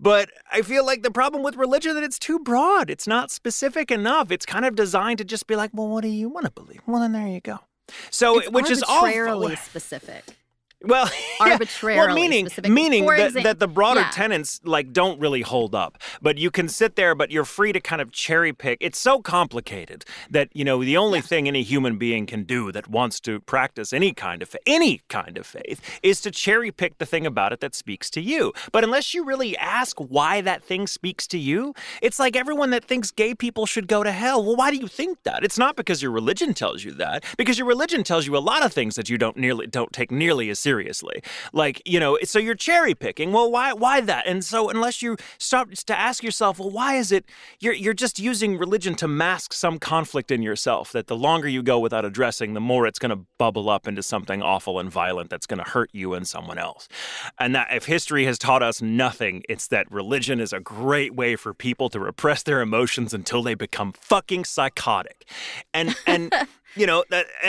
But 0.00 0.30
I 0.50 0.62
feel 0.62 0.84
like 0.86 1.02
the 1.02 1.10
problem 1.10 1.42
with 1.42 1.56
religion 1.56 1.94
that 1.94 2.02
it's 2.02 2.18
too 2.18 2.38
broad. 2.38 2.88
It's 2.88 3.06
not 3.06 3.30
specific 3.30 3.90
enough. 3.90 4.30
It's 4.30 4.46
kind 4.46 4.64
of 4.64 4.74
designed 4.74 5.18
to 5.18 5.24
just 5.24 5.46
be 5.46 5.56
like, 5.56 5.70
well, 5.74 5.88
what 5.88 6.00
do 6.02 6.08
you 6.08 6.30
want 6.30 6.46
to 6.46 6.52
believe? 6.52 6.80
Well, 6.86 7.02
then 7.02 7.12
there 7.12 7.26
you 7.26 7.40
go. 7.40 7.58
So, 8.10 8.38
It's 8.38 8.50
which 8.50 8.70
is 8.70 8.82
all 8.82 9.02
arbitrarily 9.02 9.56
specific. 9.64 10.24
Well, 10.82 11.10
yeah. 11.40 11.52
Arbitrarily 11.52 12.06
Well, 12.06 12.14
meaning, 12.14 12.46
specific. 12.46 12.70
meaning 12.70 13.06
that, 13.06 13.32
exa- 13.32 13.42
that 13.42 13.58
the 13.58 13.68
broader 13.68 14.00
yeah. 14.00 14.10
tenets 14.10 14.60
like 14.64 14.92
don't 14.92 15.20
really 15.20 15.42
hold 15.42 15.74
up. 15.74 15.98
But 16.22 16.38
you 16.38 16.50
can 16.50 16.68
sit 16.68 16.96
there, 16.96 17.14
but 17.14 17.30
you're 17.30 17.44
free 17.44 17.72
to 17.72 17.80
kind 17.80 18.00
of 18.00 18.12
cherry 18.12 18.52
pick. 18.52 18.78
It's 18.80 18.98
so 18.98 19.20
complicated 19.20 20.04
that 20.30 20.48
you 20.54 20.64
know 20.64 20.82
the 20.82 20.96
only 20.96 21.20
thing 21.20 21.46
any 21.48 21.62
human 21.62 21.98
being 21.98 22.26
can 22.26 22.44
do 22.44 22.72
that 22.72 22.88
wants 22.88 23.20
to 23.20 23.40
practice 23.40 23.92
any 23.92 24.12
kind 24.12 24.42
of 24.42 24.56
any 24.66 25.02
kind 25.08 25.36
of 25.36 25.46
faith 25.46 25.80
is 26.02 26.20
to 26.22 26.30
cherry 26.30 26.70
pick 26.70 26.98
the 26.98 27.06
thing 27.06 27.26
about 27.26 27.52
it 27.52 27.60
that 27.60 27.74
speaks 27.74 28.08
to 28.10 28.20
you. 28.20 28.52
But 28.72 28.84
unless 28.84 29.12
you 29.12 29.24
really 29.24 29.56
ask 29.58 29.98
why 29.98 30.40
that 30.40 30.62
thing 30.62 30.86
speaks 30.86 31.26
to 31.28 31.38
you, 31.38 31.74
it's 32.00 32.18
like 32.18 32.36
everyone 32.36 32.70
that 32.70 32.84
thinks 32.84 33.10
gay 33.10 33.34
people 33.34 33.66
should 33.66 33.86
go 33.86 34.02
to 34.02 34.12
hell. 34.12 34.42
Well, 34.44 34.56
why 34.56 34.70
do 34.70 34.76
you 34.78 34.88
think 34.88 35.22
that? 35.24 35.44
It's 35.44 35.58
not 35.58 35.76
because 35.76 36.00
your 36.02 36.10
religion 36.10 36.54
tells 36.54 36.84
you 36.84 36.92
that, 36.92 37.24
because 37.36 37.58
your 37.58 37.66
religion 37.66 38.02
tells 38.02 38.26
you 38.26 38.36
a 38.36 38.38
lot 38.38 38.64
of 38.64 38.72
things 38.72 38.94
that 38.94 39.08
you 39.10 39.18
don't 39.18 39.36
nearly 39.36 39.66
don't 39.66 39.92
take 39.92 40.10
nearly 40.10 40.48
as 40.48 40.58
seriously. 40.58 40.69
Like, 41.52 41.82
you 41.84 42.00
know, 42.00 42.18
so 42.24 42.38
you're 42.38 42.54
cherry 42.54 42.94
picking. 42.94 43.32
Well, 43.32 43.50
why 43.50 43.72
why 43.72 44.00
that? 44.00 44.26
And 44.26 44.44
so 44.44 44.68
unless 44.68 45.02
you 45.02 45.16
stop 45.38 45.70
to 45.70 45.98
ask 45.98 46.22
yourself, 46.22 46.58
well, 46.58 46.70
why 46.70 46.96
is 46.96 47.12
it 47.12 47.24
you're 47.60 47.74
you're 47.74 47.94
just 47.94 48.18
using 48.18 48.58
religion 48.58 48.94
to 48.96 49.08
mask 49.08 49.52
some 49.52 49.78
conflict 49.78 50.30
in 50.30 50.42
yourself 50.42 50.92
that 50.92 51.06
the 51.06 51.16
longer 51.16 51.48
you 51.48 51.62
go 51.62 51.78
without 51.78 52.04
addressing, 52.04 52.54
the 52.54 52.60
more 52.60 52.86
it's 52.86 52.98
going 52.98 53.10
to 53.10 53.24
bubble 53.38 53.68
up 53.68 53.86
into 53.86 54.02
something 54.02 54.42
awful 54.42 54.78
and 54.78 54.90
violent 54.90 55.30
that's 55.30 55.46
going 55.46 55.62
to 55.62 55.70
hurt 55.70 55.90
you 55.92 56.14
and 56.14 56.26
someone 56.26 56.58
else. 56.58 56.88
And 57.38 57.54
that 57.54 57.68
if 57.72 57.86
history 57.86 58.24
has 58.24 58.38
taught 58.38 58.62
us 58.62 58.82
nothing, 58.82 59.42
it's 59.48 59.68
that 59.68 59.90
religion 59.90 60.40
is 60.40 60.52
a 60.52 60.60
great 60.60 61.14
way 61.14 61.36
for 61.36 61.54
people 61.54 61.88
to 61.90 62.00
repress 62.00 62.42
their 62.42 62.60
emotions 62.60 63.14
until 63.14 63.42
they 63.42 63.54
become 63.54 63.92
fucking 63.92 64.44
psychotic. 64.44 65.26
And 65.72 65.96
and 66.06 66.32
you 66.76 66.86
know 66.86 67.04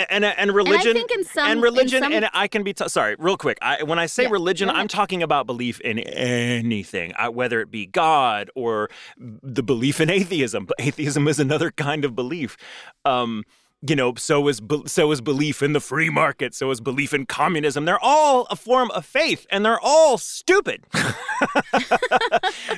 and 0.09 0.25
and 0.25 0.53
religion 0.53 0.93
think 0.93 1.11
in 1.11 1.23
some- 1.23 1.47
and 1.51 1.61
religion 1.61 2.03
some- 2.03 2.13
and 2.13 2.27
I 2.33 2.47
can 2.47 2.63
be 2.63 2.73
t- 2.73 2.87
sorry 2.89 3.15
real 3.19 3.37
quick. 3.37 3.57
I, 3.61 3.83
when 3.83 3.99
I 3.99 4.05
say 4.07 4.23
Yeah, 4.23 4.29
religion. 4.29 4.69
I'm 4.69 4.87
talking 4.87 5.21
about 5.23 5.45
belief 5.45 5.79
in 5.81 5.99
anything 5.99 7.13
I, 7.17 7.29
whether 7.29 7.61
it 7.61 7.69
be 7.71 7.85
God 7.85 8.49
or 8.55 8.89
the 9.17 9.63
belief 9.63 9.99
in 10.01 10.09
atheism 10.09 10.65
but 10.65 10.75
atheism 10.79 11.27
is 11.27 11.39
another 11.39 11.71
kind 11.71 12.05
of 12.05 12.15
belief. 12.15 12.57
Um 13.05 13.43
you 13.87 13.95
know 13.95 14.13
so 14.15 14.47
is 14.47 14.61
be- 14.61 14.83
so 14.85 15.11
is 15.11 15.21
belief 15.21 15.63
in 15.63 15.73
the 15.73 15.79
free 15.79 16.09
market 16.11 16.53
so 16.53 16.69
is 16.69 16.79
belief 16.79 17.13
in 17.13 17.25
communism. 17.25 17.85
They're 17.85 18.03
all 18.03 18.45
a 18.51 18.55
form 18.55 18.91
of 18.91 19.05
faith 19.05 19.45
and 19.49 19.65
they're 19.65 19.79
all 19.81 20.17
stupid. 20.17 20.85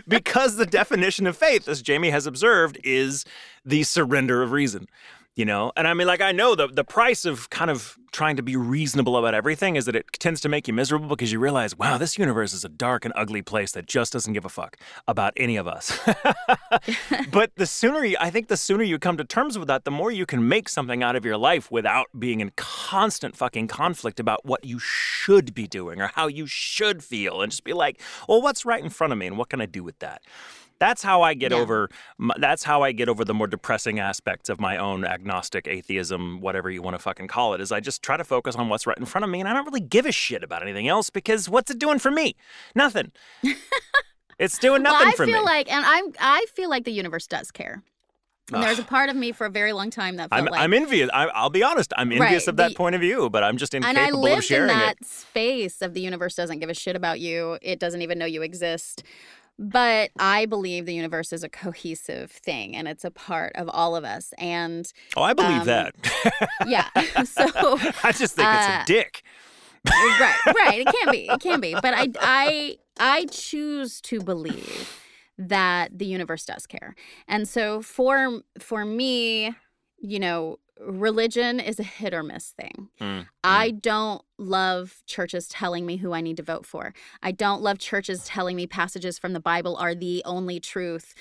Because 0.08 0.56
the 0.58 0.66
definition 0.66 1.28
of 1.28 1.38
faith 1.38 1.68
as 1.68 1.82
Jamie 1.82 2.10
has 2.10 2.26
observed 2.26 2.78
is 2.84 3.26
the 3.66 3.84
surrender 3.84 4.42
of 4.42 4.52
reason 4.52 4.88
you 5.36 5.46
know? 5.46 5.72
And 5.76 5.88
i 5.88 5.94
mean 5.94 6.08
like 6.08 6.22
i 6.22 6.32
know 6.32 6.56
the 6.56 6.68
the 6.68 6.84
price 6.84 7.26
of 7.26 7.50
kind 7.50 7.72
of 7.72 7.98
trying 8.12 8.36
to 8.36 8.44
be 8.44 8.56
reasonable 8.56 9.18
about 9.18 9.34
everything 9.34 9.76
is 9.76 9.86
that 9.86 9.96
it 9.96 10.06
tends 10.20 10.40
to 10.42 10.48
make 10.48 10.68
you 10.68 10.74
miserable 10.74 11.08
because 11.08 11.32
you 11.32 11.40
realize 11.40 11.76
wow 11.76 11.98
this 11.98 12.18
universe 12.18 12.54
is 12.54 12.64
a 12.64 12.70
dark 12.70 13.06
and 13.06 13.14
ugly 13.18 13.42
place 13.42 13.72
that 13.72 13.88
just 13.88 14.14
doesn't 14.14 14.34
give 14.34 14.46
a 14.46 14.50
fuck 14.50 14.78
about 15.08 15.34
any 15.36 15.56
of 15.58 15.68
us. 15.68 16.00
But 17.32 17.52
the 17.56 17.66
sooner 17.66 18.04
you 18.06 18.18
i 18.20 18.30
think 18.30 18.48
the 18.48 18.58
sooner 18.58 18.84
you 18.84 19.00
come 19.00 19.18
to 19.18 19.24
terms 19.24 19.58
with 19.58 19.68
that 19.68 19.86
the 19.86 19.92
more 19.92 20.12
you 20.12 20.26
can 20.26 20.48
make 20.48 20.70
something 20.70 21.02
out 21.02 21.16
of 21.16 21.26
your 21.26 21.38
life 21.38 21.72
without 21.72 22.08
being 22.18 22.40
in 22.42 22.52
constant 22.56 23.36
fucking 23.36 23.68
conflict 23.68 24.20
about 24.20 24.46
what 24.46 24.64
you 24.64 24.80
should 24.80 25.54
be 25.54 25.68
doing 25.68 26.02
or 26.02 26.08
how 26.08 26.28
you 26.28 26.46
should 26.46 27.04
feel 27.04 27.42
and 27.42 27.52
just 27.52 27.64
be 27.64 27.74
like 27.74 28.00
well 28.28 28.42
what's 28.42 28.66
right 28.66 28.84
in 28.84 28.90
front 28.90 29.14
of 29.14 29.20
me 29.20 29.26
and 29.28 29.38
what 29.38 29.50
can 29.50 29.62
i 29.62 29.66
do 29.66 29.84
with 29.84 29.98
that 30.00 30.22
that's 30.80 31.02
how 31.04 31.22
I 31.22 31.34
get 31.34 31.52
Yeah. 31.52 31.60
over. 31.60 31.90
That's 32.38 32.64
how 32.64 32.82
I 32.84 32.92
get 32.92 33.08
over 33.10 33.24
the 33.24 33.34
more 33.34 33.48
depressing 33.48 34.00
aspects 34.00 34.50
of 34.50 34.60
my 34.60 34.78
own 34.78 35.06
agnostic 35.06 35.68
atheism, 35.68 36.42
whatever 36.42 36.70
you 36.70 36.82
want 36.82 36.96
to 36.96 37.00
fucking 37.00 37.28
call 37.28 37.54
it. 37.54 37.62
Is 37.62 37.72
I 37.72 37.80
just 37.80 38.02
try 38.04 38.18
to 38.18 38.24
focus 38.24 38.56
on 38.56 38.70
what's 38.70 38.86
right 38.86 38.98
in 38.98 39.06
front 39.06 39.24
of 39.24 39.30
me, 39.32 39.40
and 39.40 39.48
I 39.48 39.54
don't 39.54 39.66
really 39.66 39.80
give 39.82 40.06
a 40.06 40.12
shit 40.12 40.44
about 40.44 40.62
anything 40.62 40.88
else 40.88 41.10
because 41.10 41.48
what's 41.50 41.72
it 41.72 41.80
doing 41.80 42.00
for 42.00 42.12
me? 42.12 42.36
Nothing. 42.76 43.12
it's 44.40 44.58
doing 44.58 44.82
nothing 44.84 45.00
well, 45.00 45.10
I 45.10 45.16
for 45.16 45.26
feel 45.26 45.40
me. 45.40 45.46
like, 45.46 45.72
and 45.72 45.86
I'm, 45.86 46.06
I 46.20 46.46
feel 46.56 46.70
like 46.70 46.86
the 46.86 46.92
universe 46.92 47.28
does 47.28 47.52
care. 47.52 47.82
And 48.52 48.62
there's 48.62 48.78
a 48.78 48.84
part 48.84 49.10
of 49.10 49.16
me 49.16 49.32
for 49.32 49.46
a 49.46 49.50
very 49.50 49.72
long 49.72 49.90
time 49.90 50.18
that 50.18 50.30
felt 50.30 50.38
I'm, 50.40 50.46
like, 50.52 50.60
I'm 50.60 50.74
envious. 50.74 51.10
I, 51.14 51.28
I'll 51.28 51.50
be 51.50 51.64
honest. 51.64 51.94
I'm 51.96 52.12
envious 52.12 52.44
Right, 52.44 52.48
of 52.50 52.58
that 52.58 52.70
the- 52.70 52.76
point 52.76 52.94
of 52.94 53.00
view, 53.02 53.30
but 53.30 53.42
I'm 53.42 53.56
just 53.58 53.74
incapable 53.74 53.90
and 53.90 53.98
I 53.98 54.02
incapable 54.10 54.26
of 54.26 54.32
lived 54.32 54.44
in 54.44 54.48
sharing 54.48 54.68
that 54.68 54.98
it. 55.00 55.06
space 55.08 55.82
of 55.82 55.94
the 55.94 56.02
universe 56.02 56.36
doesn't 56.36 56.60
give 56.60 56.70
a 56.70 56.74
shit 56.74 56.96
about 56.98 57.22
you. 57.22 57.58
It 57.62 57.80
doesn't 57.80 58.02
even 58.02 58.20
know 58.20 58.26
you 58.26 58.42
exist. 58.42 59.02
But 59.60 60.10
I 60.18 60.46
believe 60.46 60.86
the 60.86 60.94
universe 60.96 61.32
is 61.32 61.44
a 61.44 61.50
cohesive 61.50 62.32
thing 62.32 62.76
and 62.76 62.88
it's 62.88 63.06
a 63.06 63.12
part 63.12 63.52
of 63.56 63.70
all 63.70 63.96
of 63.96 64.04
us. 64.04 64.34
And 64.38 64.92
Oh, 65.16 65.22
I 65.24 65.34
believe 65.34 65.62
um, 65.62 65.66
that. 65.66 65.96
yeah, 66.68 66.90
so 67.24 67.78
I 68.04 68.12
just 68.12 68.36
think 68.36 68.48
it's 68.50 68.68
uh, 68.68 68.80
a 68.82 68.84
dick. 68.86 69.24
right, 69.86 70.36
right. 70.56 70.80
It 70.88 70.96
can 70.96 71.12
be. 71.12 71.30
It 71.30 71.40
can 71.40 71.60
be. 71.60 71.74
But 71.74 71.94
I 71.94 72.08
I 72.20 72.78
I 73.00 73.26
choose 73.26 74.02
to 74.02 74.22
believe 74.22 75.00
that 75.38 75.98
the 75.98 76.06
universe 76.06 76.46
does 76.46 76.66
care. 76.66 76.96
And 77.28 77.48
so 77.48 77.82
for 77.82 78.42
for 78.60 78.86
me, 78.86 79.54
you 80.00 80.20
know, 80.20 80.58
religion 80.80 81.60
is 81.60 81.80
a 81.80 81.84
hit 81.84 82.14
or 82.14 82.24
miss 82.24 82.50
thing. 82.52 82.90
Mm, 83.00 83.28
I 83.44 83.72
don't 83.72 84.22
love 84.38 85.02
churches 85.06 85.48
telling 85.48 85.86
me 85.86 85.98
who 85.98 86.14
I 86.14 86.22
need 86.22 86.38
to 86.38 86.44
vote 86.44 86.66
for. 86.66 86.94
I 87.22 87.32
don't 87.32 87.62
love 87.62 87.78
churches 87.80 88.26
telling 88.26 88.56
me 88.56 88.68
passages 88.68 89.18
from 89.20 89.34
the 89.34 89.40
Bible 89.40 89.76
are 89.78 89.96
the 89.96 90.22
only 90.26 90.60
truth. 90.60 91.14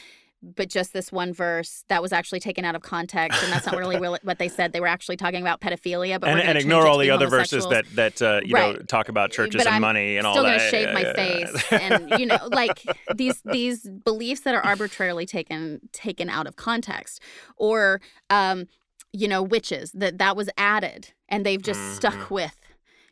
But 0.44 0.68
just 0.68 0.92
this 0.92 1.12
one 1.12 1.32
verse 1.32 1.84
that 1.86 2.02
was 2.02 2.12
actually 2.12 2.40
taken 2.40 2.64
out 2.64 2.74
of 2.74 2.82
context, 2.82 3.40
and 3.44 3.52
that's 3.52 3.64
not 3.64 3.76
really 3.76 3.96
what 4.24 4.40
they 4.40 4.48
said. 4.48 4.72
They 4.72 4.80
were 4.80 4.88
actually 4.88 5.16
talking 5.16 5.40
about 5.40 5.60
pedophilia, 5.60 6.18
but 6.18 6.30
and, 6.30 6.40
and 6.40 6.58
ignore 6.58 6.84
all 6.84 6.98
the 6.98 7.10
other 7.10 7.28
verses 7.28 7.64
that 7.68 7.86
that 7.94 8.20
uh, 8.20 8.40
you 8.44 8.52
know 8.52 8.74
talk 8.74 9.08
about 9.08 9.30
churches 9.30 9.60
But 9.60 9.68
and 9.68 9.76
I'm 9.76 9.80
money 9.80 10.16
and 10.16 10.26
all 10.26 10.34
that. 10.42 10.58
still 10.68 10.80
gonna 10.80 10.92
shave 10.92 10.92
my 10.92 11.12
face 11.12 11.64
and 11.70 12.18
you 12.18 12.26
know 12.26 12.38
like 12.50 12.82
these 13.14 13.40
these 13.44 13.88
beliefs 13.88 14.40
that 14.40 14.56
are 14.56 14.64
arbitrarily 14.64 15.26
taken 15.26 15.80
taken 15.92 16.28
out 16.28 16.48
of 16.48 16.56
context 16.56 17.22
or 17.56 18.00
um 18.28 18.66
you 19.12 19.28
know 19.28 19.42
witches 19.42 19.92
that 19.92 20.18
that 20.18 20.36
was 20.36 20.48
added 20.56 21.12
and 21.28 21.44
they've 21.44 21.62
just 21.62 21.80
Mm-hmm. 21.80 21.94
stuck 21.96 22.30
with 22.30 22.56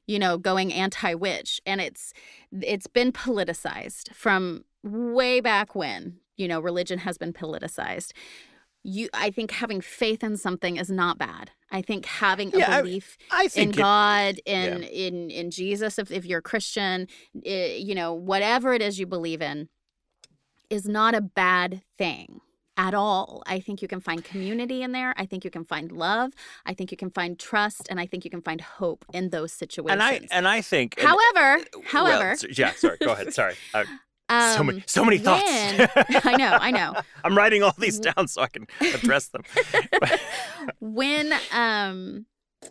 you 0.07 0.19
know 0.19 0.39
going 0.39 0.73
anti-witch. 0.73 1.61
And 1.67 1.81
it's 1.81 2.13
it's 2.61 2.87
been 2.87 3.13
politicized 3.13 4.13
from 4.15 4.65
way 4.83 5.41
back 5.41 5.75
when 5.75 6.19
you 6.37 6.49
know 6.49 6.61
religion 6.61 7.01
has 7.01 7.19
been 7.19 7.33
politicized. 7.33 8.13
You 8.83 9.09
i 9.13 9.31
think 9.31 9.51
having 9.51 9.83
faith 9.83 10.25
in 10.25 10.37
something 10.39 10.77
is 10.79 10.91
not 10.91 11.19
bad. 11.19 11.51
I 11.71 11.83
think 11.83 12.07
having 12.07 12.53
a 12.55 12.59
Yeah, 12.59 12.81
belief 12.81 13.17
I 13.31 13.45
in 13.45 13.49
think 13.51 13.77
it- 13.77 13.81
God, 13.81 14.41
in 14.47 14.83
in 14.85 15.31
in 15.31 15.51
Jesus, 15.51 15.99
if 15.99 16.11
if 16.11 16.25
you're 16.25 16.39
a 16.39 16.43
Christian, 16.43 17.07
eh, 17.45 17.77
you 17.77 17.95
know, 17.95 18.15
whatever 18.15 18.73
it 18.73 18.81
is 18.83 18.99
you 18.99 19.07
believe 19.07 19.43
in, 19.43 19.69
is 20.71 20.89
not 20.89 21.15
a 21.15 21.21
bad 21.21 21.83
thing 21.99 22.41
at 22.77 22.95
all. 22.95 23.43
I 23.47 23.61
think 23.61 23.83
you 23.83 23.89
can 23.89 24.01
find 24.01 24.25
community 24.25 24.83
in 24.83 24.93
there. 24.93 25.12
I 25.16 25.27
think 25.27 25.45
you 25.45 25.51
can 25.51 25.64
find 25.64 25.93
love. 25.93 26.33
I 26.64 26.75
think 26.75 26.91
you 26.91 26.97
can 26.97 27.11
find 27.11 27.39
trust, 27.39 27.89
and 27.91 28.01
I 28.01 28.07
think 28.07 28.25
you 28.25 28.31
can 28.31 28.43
find 28.43 28.61
hope 28.61 29.05
in 29.12 29.31
those 29.31 29.53
situations. 29.53 29.93
and 29.93 30.03
I 30.03 30.21
and 30.31 30.49
I 30.49 30.61
think 30.62 30.95
and- 30.99 31.07
however, 31.07 31.64
well, 31.75 31.85
however, 31.87 32.37
yeah. 32.57 32.73
Sorry, 32.73 32.97
go 33.01 33.12
ahead. 33.12 33.33
Sorry. 33.35 33.55
Uh, 33.75 33.85
um, 34.37 34.57
so 34.57 34.62
many 34.62 34.85
so 34.87 35.05
many 35.05 35.18
thoughts. 35.18 35.43
I 36.25 36.37
know, 36.37 36.57
I 36.61 36.71
know. 36.71 36.95
I'm 37.25 37.37
writing 37.37 37.64
all 37.64 37.75
these 37.77 37.99
down 37.99 38.29
so 38.29 38.43
I 38.43 38.47
can 38.47 38.68
address 38.95 39.27
them. 39.27 39.43
when 40.79 41.33
um 41.53 42.27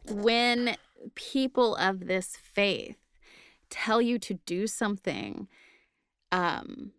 when 0.10 0.78
people 1.16 1.76
of 1.76 2.08
this 2.08 2.38
faith 2.38 2.96
tell 3.70 4.02
you 4.02 4.18
to 4.20 4.36
do 4.46 4.68
something 4.68 5.50
um 6.32 6.92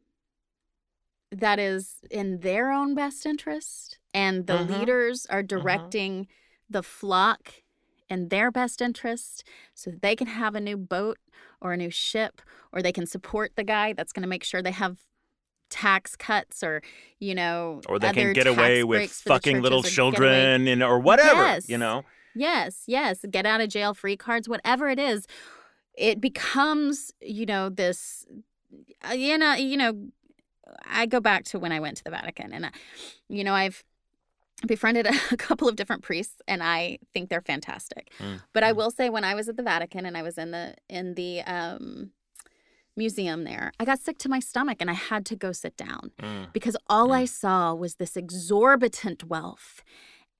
that 1.32 1.58
is 1.58 2.00
in 2.10 2.40
their 2.40 2.70
own 2.72 2.94
best 2.94 3.24
interest 3.24 3.98
and 4.12 4.46
the 4.46 4.54
Mhm. 4.58 4.78
leaders 4.80 5.26
are 5.26 5.42
directing 5.42 6.26
the 6.68 6.82
flock 6.82 7.52
in 8.08 8.28
their 8.28 8.50
best 8.50 8.80
interest 8.82 9.44
so 9.74 9.90
that 9.90 10.02
they 10.02 10.16
can 10.16 10.26
have 10.26 10.54
a 10.56 10.60
new 10.60 10.76
boat 10.76 11.18
or 11.60 11.72
a 11.72 11.76
new 11.76 11.90
ship 11.90 12.42
or 12.72 12.82
they 12.82 12.92
can 12.92 13.06
support 13.06 13.52
the 13.54 13.62
guy 13.64 13.92
that's 13.92 14.12
going 14.12 14.22
to 14.22 14.28
make 14.28 14.42
sure 14.44 14.60
they 14.62 14.72
have 14.72 14.98
tax 15.68 16.16
cuts 16.16 16.64
or 16.64 16.82
you 17.20 17.32
know 17.32 17.80
or 17.88 18.00
they 18.00 18.10
can 18.12 18.32
get 18.32 18.48
away 18.48 18.82
with 18.82 18.98
breaks 18.98 19.22
for 19.22 19.28
the 19.28 19.34
fucking 19.34 19.62
little 19.62 19.82
churches 19.84 19.98
or 19.98 20.10
get 20.10 20.18
away- 20.20 20.28
children 20.30 20.66
and 20.68 20.82
or 20.82 20.98
whatever, 20.98 21.42
Yes. 21.44 21.68
you 21.68 21.78
know. 21.78 22.04
Yes, 22.34 22.82
yes. 22.86 23.24
Get 23.30 23.46
out 23.46 23.60
of 23.60 23.68
jail 23.68 23.94
free 23.94 24.16
cards, 24.16 24.48
whatever 24.48 24.88
it 24.88 24.98
is. 24.98 25.26
It 25.96 26.20
becomes, 26.20 27.12
you 27.20 27.44
know, 27.46 27.68
this, 27.68 28.24
uh, 29.08 29.12
you 29.14 29.36
know, 29.38 29.54
you 29.54 29.76
know, 29.76 30.08
I 30.86 31.06
go 31.06 31.20
back 31.20 31.44
to 31.46 31.58
when 31.58 31.72
I 31.72 31.80
went 31.80 31.96
to 31.98 32.04
the 32.04 32.10
Vatican 32.10 32.52
and, 32.52 32.66
I, 32.66 32.70
you 33.28 33.44
know, 33.44 33.54
I've 33.54 33.82
befriended 34.66 35.06
a 35.30 35.36
couple 35.36 35.68
of 35.68 35.76
different 35.76 36.02
priests 36.02 36.40
and 36.46 36.62
I 36.62 36.98
think 37.12 37.28
they're 37.30 37.40
fantastic. 37.40 38.10
Mm, 38.18 38.42
But 38.52 38.62
I 38.64 38.72
mm. 38.72 38.76
will 38.76 38.90
say 38.90 39.08
when 39.10 39.24
I 39.24 39.34
was 39.34 39.48
at 39.48 39.56
the 39.56 39.62
Vatican 39.62 40.04
and 40.06 40.16
I 40.16 40.22
was 40.22 40.36
in 40.38 40.50
the, 40.50 40.74
in 40.88 41.14
the, 41.14 41.40
um, 41.42 42.10
museum 42.96 43.44
there 43.44 43.72
i 43.80 43.84
got 43.84 43.98
sick 44.00 44.18
to 44.18 44.28
my 44.28 44.40
stomach 44.40 44.78
and 44.80 44.90
i 44.90 44.94
had 44.94 45.24
to 45.24 45.36
go 45.36 45.52
sit 45.52 45.74
down 45.76 46.10
Mm. 46.20 46.52
because 46.52 46.76
all 46.88 47.08
Mm. 47.08 47.14
I 47.22 47.24
saw 47.24 47.72
was 47.72 47.94
this 47.94 48.14
exorbitant 48.16 49.24
wealth. 49.24 49.82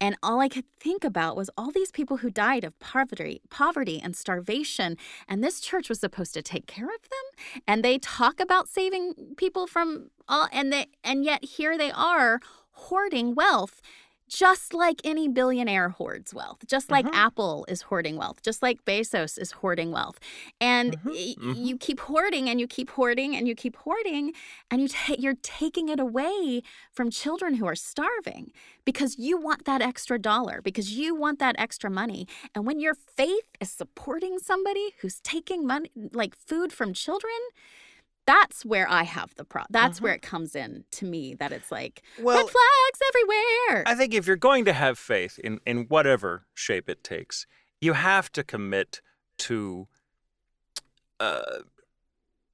And 0.00 0.16
all 0.22 0.40
I 0.40 0.48
could 0.48 0.64
think 0.80 1.04
about 1.04 1.36
was 1.36 1.50
all 1.58 1.70
these 1.70 1.90
people 1.90 2.18
who 2.18 2.30
died 2.30 2.64
of 2.64 2.78
poverty, 2.78 3.42
poverty 3.50 4.00
and 4.02 4.16
starvation. 4.16 4.96
And 5.28 5.44
this 5.44 5.60
church 5.60 5.88
was 5.88 6.00
supposed 6.00 6.32
to 6.34 6.42
take 6.42 6.66
care 6.66 6.86
of 6.86 7.02
them. 7.02 7.62
And 7.66 7.84
they 7.84 7.98
talk 7.98 8.40
about 8.40 8.68
saving 8.68 9.34
people 9.36 9.66
from 9.66 10.10
all 10.26 10.48
and 10.52 10.72
they 10.72 10.86
and 11.04 11.24
yet 11.24 11.44
here 11.44 11.76
they 11.76 11.90
are 11.90 12.40
hoarding 12.72 13.34
wealth. 13.34 13.82
Just 14.30 14.72
like 14.72 15.00
any 15.02 15.26
billionaire 15.28 15.88
hoards 15.88 16.32
wealth, 16.32 16.64
just 16.68 16.88
like 16.88 17.04
Mhm. 17.04 17.14
Apple 17.14 17.66
is 17.68 17.82
hoarding 17.82 18.16
wealth, 18.16 18.42
just 18.42 18.62
like 18.62 18.84
Bezos 18.84 19.36
is 19.36 19.50
hoarding 19.50 19.90
wealth. 19.90 20.20
And 20.60 20.96
Mhm, 21.02 21.10
y- 21.10 21.34
mhm. 21.36 21.66
you 21.66 21.76
keep 21.76 21.98
hoarding 21.98 22.48
and 22.48 22.60
you 22.60 22.68
keep 22.68 22.90
hoarding 22.90 23.34
and 23.34 23.48
you 23.48 23.56
keep 23.56 23.74
hoarding 23.78 24.32
and 24.70 24.80
you 24.82 24.86
ta- 24.88 25.16
you're 25.18 25.34
taking 25.42 25.88
it 25.88 25.98
away 25.98 26.62
from 26.92 27.10
children 27.10 27.54
who 27.54 27.66
are 27.66 27.74
starving 27.74 28.52
because 28.84 29.18
you 29.18 29.36
want 29.36 29.64
that 29.64 29.82
extra 29.82 30.16
dollar 30.16 30.62
because 30.62 30.92
you 30.96 31.12
want 31.14 31.40
that 31.40 31.56
extra 31.58 31.90
money 31.90 32.28
and 32.54 32.64
when 32.66 32.78
your 32.78 32.94
faith 32.94 33.48
is 33.60 33.70
supporting 33.72 34.38
somebody 34.38 34.94
who's 35.00 35.20
taking 35.22 35.66
money 35.66 35.90
like 36.12 36.36
food 36.36 36.72
from 36.72 36.92
children 36.94 37.40
that's 38.30 38.64
where 38.64 38.88
i 39.00 39.02
have 39.02 39.30
the 39.36 39.44
pro 39.44 39.62
that's 39.70 40.00
where 40.00 40.14
it 40.14 40.22
comes 40.22 40.54
in 40.54 40.84
to 40.90 41.04
me 41.04 41.34
that 41.34 41.50
it's 41.52 41.70
like 41.72 42.02
Well, 42.18 42.36
red 42.36 42.50
flags 42.56 43.00
everywhere 43.10 43.84
I 43.86 43.94
think 43.94 44.14
if 44.14 44.26
you're 44.26 44.36
going 44.50 44.64
to 44.66 44.72
have 44.72 44.98
faith 44.98 45.38
in, 45.46 45.60
in 45.66 45.76
whatever 45.94 46.46
shape 46.54 46.88
it 46.88 47.02
takes, 47.02 47.46
you 47.80 47.92
have 47.94 48.30
to 48.32 48.42
commit 48.44 49.00
to 49.38 49.88
uh, 51.18 51.60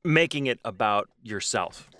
making 0.04 0.46
it 0.46 0.58
about 0.64 1.08
yourself. 1.22 1.90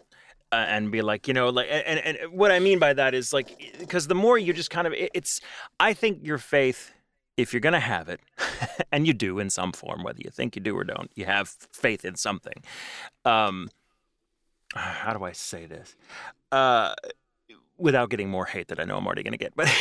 Uh, 0.52 0.64
and 0.68 0.92
be 0.92 1.02
like, 1.02 1.26
you 1.26 1.34
know, 1.34 1.48
like, 1.48 1.66
and, 1.68 1.98
and 2.00 2.16
and 2.18 2.32
what 2.32 2.52
I 2.52 2.60
mean 2.60 2.78
by 2.78 2.92
that 2.94 3.14
is 3.14 3.32
like, 3.32 3.48
because 3.80 4.06
the 4.06 4.14
more 4.14 4.38
you 4.38 4.52
just 4.52 4.70
kind 4.70 4.86
of, 4.86 4.92
it, 4.92 5.10
it's, 5.12 5.40
I 5.80 5.92
think 5.92 6.24
your 6.24 6.38
faith, 6.38 6.92
if 7.36 7.52
you're 7.52 7.60
gonna 7.60 7.80
have 7.80 8.08
it, 8.08 8.20
and 8.92 9.06
you 9.06 9.12
do 9.12 9.38
in 9.38 9.50
some 9.50 9.72
form, 9.72 10.02
whether 10.02 10.20
you 10.22 10.30
think 10.30 10.56
you 10.56 10.62
do 10.62 10.76
or 10.76 10.84
don't, 10.84 11.10
you 11.14 11.24
have 11.26 11.48
faith 11.48 12.04
in 12.04 12.16
something. 12.16 12.62
Um, 13.24 13.68
how 14.74 15.12
do 15.12 15.24
I 15.24 15.32
say 15.32 15.66
this? 15.66 15.96
Uh, 16.52 16.94
without 17.78 18.10
getting 18.10 18.28
more 18.28 18.46
hate 18.46 18.68
that 18.68 18.80
I 18.80 18.84
know 18.84 18.96
I'm 18.96 19.06
already 19.06 19.22
going 19.22 19.32
to 19.32 19.38
get. 19.38 19.54
But 19.54 19.72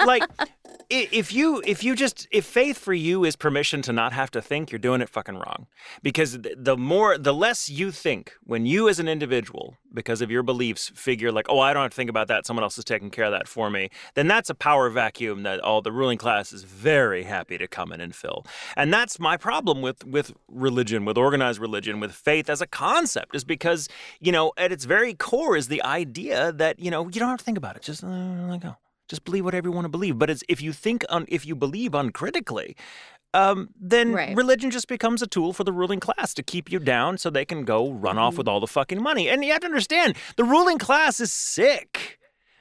like 0.06 0.24
if 0.90 1.32
you 1.32 1.62
if 1.64 1.82
you 1.82 1.94
just 1.94 2.28
if 2.30 2.44
faith 2.44 2.78
for 2.78 2.94
you 2.94 3.24
is 3.24 3.36
permission 3.36 3.82
to 3.82 3.92
not 3.92 4.12
have 4.12 4.30
to 4.32 4.42
think, 4.42 4.70
you're 4.70 4.78
doing 4.78 5.00
it 5.00 5.08
fucking 5.08 5.36
wrong. 5.36 5.66
Because 6.02 6.38
the 6.40 6.76
more 6.76 7.18
the 7.18 7.34
less 7.34 7.68
you 7.68 7.90
think 7.90 8.34
when 8.44 8.66
you 8.66 8.88
as 8.88 8.98
an 8.98 9.08
individual 9.08 9.76
because 9.92 10.20
of 10.20 10.30
your 10.30 10.42
beliefs 10.42 10.90
figure 10.94 11.32
like, 11.32 11.46
"Oh, 11.48 11.60
I 11.60 11.72
don't 11.72 11.82
have 11.82 11.92
to 11.92 11.96
think 11.96 12.10
about 12.10 12.28
that. 12.28 12.46
Someone 12.46 12.62
else 12.62 12.78
is 12.78 12.84
taking 12.84 13.10
care 13.10 13.24
of 13.24 13.32
that 13.32 13.48
for 13.48 13.70
me." 13.70 13.90
Then 14.14 14.28
that's 14.28 14.50
a 14.50 14.54
power 14.54 14.90
vacuum 14.90 15.42
that 15.44 15.60
all 15.60 15.80
the 15.82 15.92
ruling 15.92 16.18
class 16.18 16.52
is 16.52 16.64
very 16.64 17.24
happy 17.24 17.58
to 17.58 17.66
come 17.66 17.92
in 17.92 18.00
and 18.00 18.14
fill. 18.14 18.44
And 18.76 18.92
that's 18.92 19.18
my 19.18 19.36
problem 19.36 19.82
with 19.82 20.04
with 20.04 20.34
religion, 20.48 21.04
with 21.04 21.16
organized 21.16 21.60
religion, 21.60 22.00
with 22.00 22.12
faith 22.12 22.50
as 22.50 22.60
a 22.60 22.66
concept 22.66 23.34
is 23.34 23.44
because, 23.44 23.88
you 24.20 24.32
know, 24.32 24.52
at 24.56 24.72
its 24.72 24.84
very 24.84 25.14
core 25.14 25.56
is 25.56 25.68
the 25.68 25.82
idea 25.82 26.52
that, 26.52 26.73
you 26.78 26.90
know, 26.90 27.04
you 27.04 27.18
don't 27.20 27.28
have 27.28 27.38
to 27.38 27.44
think 27.44 27.58
about 27.58 27.76
it. 27.76 27.82
Just 27.82 28.02
uh, 28.04 28.08
let 28.08 28.60
go. 28.60 28.76
Just 29.08 29.24
believe 29.24 29.44
whatever 29.44 29.68
you 29.68 29.72
want 29.72 29.84
to 29.84 29.90
believe. 29.90 30.18
But 30.18 30.30
it's 30.30 30.42
if 30.48 30.62
you 30.62 30.72
think 30.72 31.04
un, 31.08 31.24
if 31.28 31.44
you 31.46 31.54
believe 31.54 31.94
uncritically, 31.94 32.74
um, 33.34 33.68
then 33.78 34.12
Right. 34.12 34.36
religion 34.36 34.70
just 34.70 34.88
becomes 34.88 35.20
a 35.20 35.26
tool 35.26 35.52
for 35.52 35.64
the 35.64 35.72
ruling 35.72 36.00
class 36.00 36.32
to 36.34 36.42
keep 36.42 36.70
you 36.70 36.78
down 36.78 37.18
so 37.18 37.30
they 37.30 37.44
can 37.44 37.64
go 37.64 37.90
run 37.92 38.16
off 38.16 38.38
with 38.38 38.48
all 38.48 38.60
the 38.60 38.66
fucking 38.66 39.02
money. 39.02 39.28
And 39.28 39.44
you 39.44 39.52
have 39.52 39.60
to 39.60 39.66
understand, 39.66 40.16
the 40.36 40.44
ruling 40.44 40.78
class 40.78 41.20
is 41.20 41.32
sick. 41.32 42.18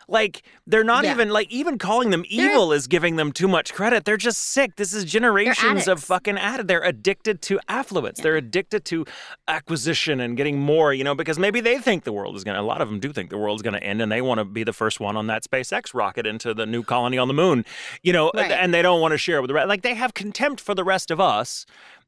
Like 0.08 0.44
they're 0.68 0.84
not 0.84 1.04
Yeah. 1.04 1.12
even 1.12 1.30
like 1.30 1.50
even 1.52 1.78
calling 1.78 2.10
them 2.10 2.24
They're- 2.30 2.52
evil 2.52 2.72
is 2.74 2.88
giving 2.88 3.16
them 3.16 3.32
too 3.32 3.48
much 3.48 3.74
credit. 3.74 4.06
They're 4.06 4.18
just 4.18 4.40
sick. 4.40 4.76
This 4.76 4.94
is 4.94 5.04
generations 5.06 5.88
of 5.88 6.04
fucking 6.04 6.38
added. 6.38 6.68
They're 6.68 6.84
addicted 6.84 7.42
to 7.44 7.60
affluence. 7.68 8.20
They're 8.20 8.36
addicted 8.36 8.86
to 8.86 9.06
acquisition 9.48 10.20
and 10.20 10.36
getting 10.38 10.60
more. 10.60 10.94
You 10.94 11.04
know, 11.04 11.16
because 11.16 11.38
maybe 11.40 11.62
they 11.62 11.78
think 11.78 12.04
the 12.04 12.14
world 12.14 12.36
is 12.36 12.44
gonna. 12.44 12.62
A 12.62 12.64
lot 12.64 12.82
of 12.82 12.90
them 12.90 13.00
do 13.00 13.12
think 13.12 13.30
the 13.30 13.38
world's 13.38 13.62
gonna 13.62 13.78
end, 13.80 14.02
and 14.02 14.12
they 14.12 14.22
want 14.22 14.40
to 14.40 14.46
be 14.46 14.64
the 14.64 14.74
first 14.74 15.00
one 15.00 15.16
on 15.18 15.28
that 15.28 15.44
SpaceX 15.44 15.94
rocket 15.94 16.26
into 16.26 16.54
the 16.54 16.66
new 16.66 16.84
colony 16.84 17.18
on 17.18 17.28
the 17.28 17.34
moon. 17.34 17.66
You 18.02 18.14
know, 18.14 18.32
Right. 18.34 18.52
and 18.52 18.74
they 18.74 18.82
don't 18.82 19.02
want 19.02 19.12
to 19.14 19.18
share 19.18 19.42
with 19.42 19.48
the 19.50 19.54
rest. 19.54 19.68
Like 19.68 19.82
they 19.82 19.96
have 19.96 20.14
contempt 20.14 20.62
for 20.62 20.74
the 20.76 20.84
rest 20.84 21.12
of 21.12 21.20
us. 21.20 21.66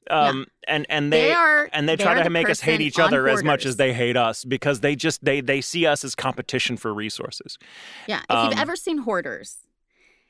Um, 0.10 0.48
and 0.68 0.86
and 0.90 1.12
they, 1.12 1.22
They 1.28 1.34
are- 1.34 1.70
and 1.74 1.88
they 1.90 1.96
they 1.96 2.04
try 2.04 2.22
to 2.22 2.30
make 2.30 2.50
us 2.50 2.60
hate 2.62 2.82
each 2.82 3.00
other 3.00 3.28
as 3.28 3.44
much 3.44 3.66
as 3.66 3.78
they 3.78 3.94
hate 3.94 4.18
us 4.18 4.44
because 4.46 4.80
they 4.82 4.96
just 4.96 5.24
they 5.24 5.42
they 5.42 5.62
see 5.62 5.86
us 5.86 6.04
as 6.04 6.16
competition 6.16 6.78
for 6.78 6.94
resources. 6.94 7.58
yeah 8.08 8.22
if 8.30 8.36
Um, 8.36 8.50
you've 8.50 8.60
ever 8.60 8.76
seen 8.76 9.00
hoarders 9.00 9.58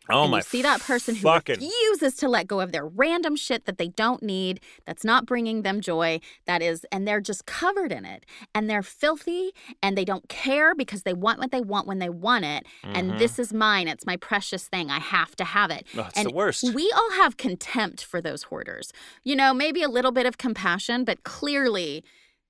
Oh 0.10 0.24
and 0.24 0.32
my 0.32 0.38
you 0.38 0.44
see 0.44 0.62
that 0.62 0.82
person 0.82 1.16
who 1.16 1.32
refuses 1.32 2.16
to 2.18 2.30
let 2.30 2.48
go 2.48 2.60
of 2.60 2.72
their 2.72 2.86
random 2.86 3.36
shit 3.36 3.66
that 3.66 3.78
they 3.78 3.88
don't 3.88 4.22
need, 4.22 4.60
that's 4.86 5.04
not 5.04 5.26
bringing 5.26 5.64
them 5.64 5.82
joy, 5.82 6.20
that 6.46 6.62
is, 6.62 6.86
and 6.92 7.08
they're 7.08 7.22
just 7.22 7.46
covered 7.46 7.92
in 7.92 8.06
it. 8.06 8.26
And 8.54 8.70
they're 8.70 8.84
filthy 8.84 9.52
and 9.82 9.98
they 9.98 10.06
don't 10.06 10.30
care 10.30 10.76
because 10.76 11.04
they 11.04 11.14
want 11.14 11.40
what 11.40 11.52
they 11.52 11.62
want 11.62 11.88
when 11.88 12.00
they 12.00 12.10
want 12.10 12.46
it. 12.46 12.66
Mhm. 12.84 12.98
And 12.98 13.20
this 13.20 13.40
is 13.40 13.54
mine. 13.54 13.88
It's 13.88 14.06
my 14.06 14.18
precious 14.18 14.68
thing. 14.68 14.92
I 14.92 15.00
have 15.00 15.36
to 15.38 15.44
have 15.44 15.72
it. 15.72 15.86
Oh, 15.98 16.02
it's 16.02 16.18
and 16.18 16.30
the 16.30 16.34
worst. 16.34 16.74
We 16.74 16.92
all 16.96 17.12
have 17.14 17.38
contempt 17.38 18.04
for 18.04 18.22
those 18.22 18.44
hoarders. 18.44 18.92
You 19.24 19.36
know, 19.36 19.54
maybe 19.54 19.82
a 19.82 19.90
little 19.90 20.12
bit 20.12 20.26
of 20.26 20.38
compassion, 20.38 21.04
but 21.04 21.24
clearly 21.24 22.04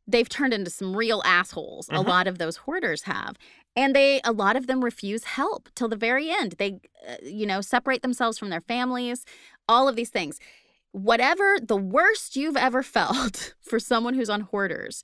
they've 0.07 0.29
turned 0.29 0.53
into 0.53 0.69
some 0.69 0.95
real 0.95 1.21
assholes. 1.25 1.89
A 1.89 1.93
Mhm. 1.93 2.07
lot 2.07 2.27
of 2.27 2.37
those 2.37 2.57
hoarders 2.57 3.03
have. 3.03 3.37
And 3.75 3.93
they, 3.95 4.21
a 4.23 4.31
lot 4.31 4.55
of 4.55 4.67
them 4.67 4.83
refuse 4.83 5.25
help 5.25 5.69
till 5.75 5.89
the 5.89 5.97
very 5.97 6.29
end. 6.29 6.53
They, 6.57 6.79
uh, 7.07 7.15
you 7.23 7.45
know, 7.45 7.59
separate 7.61 8.01
themselves 8.01 8.37
from 8.37 8.49
their 8.49 8.61
families, 8.61 9.25
all 9.67 9.87
of 9.89 9.95
these 9.95 10.09
things. 10.09 10.39
Whatever 10.91 11.57
the 11.61 11.75
worst 11.75 12.35
you've 12.37 12.55
ever 12.55 12.81
felt 12.97 13.53
for 13.61 13.79
someone 13.79 14.13
who's 14.13 14.29
on 14.29 14.41
hoarders, 14.41 15.03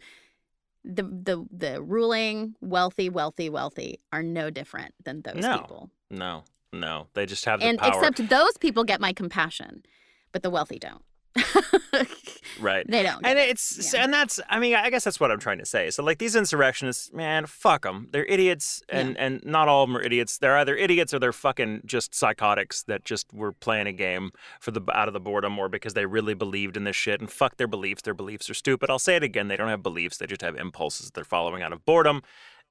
the 0.84 1.04
the 1.04 1.46
the 1.52 1.82
ruling 1.82 2.56
wealthy, 2.62 3.10
wealthy, 3.10 3.50
wealthy 3.50 4.00
are 4.12 4.24
no 4.24 4.50
different 4.50 4.94
than 5.04 5.22
those 5.22 5.36
No. 5.44 5.58
people. 5.60 5.90
No, 6.10 6.44
no. 6.74 7.08
They 7.14 7.26
just 7.26 7.46
have 7.46 7.60
the 7.60 7.66
And 7.68 7.78
power. 7.78 7.90
except 7.90 8.30
those 8.30 8.58
people 8.58 8.84
get 8.84 9.00
my 9.02 9.14
compassion, 9.14 9.84
but 10.32 10.44
the 10.44 10.50
wealthy 10.50 10.80
don't. 10.80 11.04
right. 12.60 12.86
they 12.88 13.04
don't. 13.04 13.26
And 13.26 13.40
it's 13.40 13.94
Yeah. 13.94 14.04
and 14.04 14.14
that's 14.14 14.40
I 14.50 14.60
mean 14.60 14.76
I 14.76 14.90
guess 14.90 15.04
that's 15.04 15.20
what 15.20 15.32
I'm 15.32 15.40
trying 15.40 15.60
to 15.60 15.66
say. 15.66 15.90
So 15.90 16.04
like 16.04 16.18
these 16.18 16.36
insurrectionists, 16.36 17.12
man, 17.14 17.46
fuck 17.46 17.84
them. 17.84 18.08
They're 18.12 18.26
idiots, 18.26 18.82
and 18.90 19.18
and 19.18 19.42
not 19.44 19.68
all 19.68 19.84
of 19.84 19.90
them 19.90 19.98
are 19.98 20.02
idiots. 20.02 20.38
They're 20.38 20.58
either 20.58 20.76
idiots 20.76 21.14
or 21.14 21.20
they're 21.20 21.34
fucking 21.34 21.82
just 21.86 22.14
psychotics 22.14 22.84
that 22.84 23.06
just 23.06 23.34
were 23.34 23.52
playing 23.52 23.88
a 23.88 23.94
game 23.94 24.32
for 24.60 24.72
the 24.72 24.82
out 24.94 25.08
of 25.08 25.14
the 25.14 25.20
boredom 25.20 25.58
or 25.60 25.70
because 25.70 25.94
they 25.94 26.06
really 26.06 26.34
believed 26.34 26.78
in 26.78 26.84
this 26.84 26.96
shit. 26.96 27.20
And 27.22 27.32
fuck 27.32 27.58
their 27.58 27.68
beliefs. 27.68 28.02
Their 28.02 28.14
beliefs 28.14 28.50
are 28.50 28.54
stupid. 28.56 28.90
I'll 28.90 29.00
say 29.00 29.16
it 29.16 29.24
again. 29.24 29.48
They 29.48 29.56
don't 29.58 29.70
have 29.70 29.84
beliefs. 29.84 30.18
They 30.18 30.28
just 30.28 30.42
have 30.42 30.56
impulses 30.56 31.12
they're 31.12 31.24
following 31.24 31.62
out 31.64 31.74
of 31.74 31.86
boredom. 31.86 32.22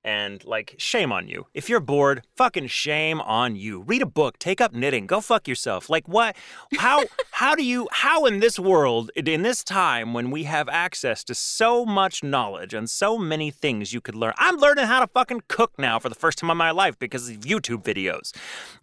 And 0.02 0.42
like, 0.44 0.76
shame 0.78 1.12
on 1.12 1.28
you. 1.28 1.46
If 1.52 1.68
you're 1.68 1.80
bored, 1.80 2.22
fucking 2.34 2.68
shame 2.68 3.20
on 3.20 3.54
you. 3.56 3.82
Read 3.82 4.00
a 4.00 4.06
book, 4.06 4.38
take 4.38 4.60
up 4.60 4.72
knitting, 4.72 5.06
go 5.06 5.20
fuck 5.20 5.46
yourself. 5.46 5.90
Like, 5.90 6.08
what? 6.08 6.36
How? 6.78 7.04
how 7.32 7.54
do 7.54 7.62
you? 7.62 7.88
How 7.92 8.24
in 8.24 8.40
this 8.40 8.58
world, 8.58 9.10
in 9.14 9.42
this 9.42 9.62
time 9.62 10.14
when 10.14 10.30
we 10.30 10.44
have 10.44 10.68
access 10.68 11.22
to 11.24 11.34
so 11.34 11.84
much 11.84 12.22
knowledge 12.22 12.72
and 12.72 12.88
so 12.88 13.18
many 13.18 13.50
things 13.50 13.92
you 13.92 14.00
could 14.00 14.14
learn? 14.14 14.32
I'm 14.38 14.56
learning 14.56 14.86
how 14.86 15.00
to 15.00 15.06
fucking 15.06 15.42
cook 15.48 15.72
now 15.78 15.98
for 15.98 16.08
the 16.08 16.14
first 16.14 16.38
time 16.38 16.50
in 16.50 16.56
my 16.56 16.70
life 16.70 16.98
because 16.98 17.28
of 17.28 17.40
YouTube 17.40 17.82
videos. 17.82 18.34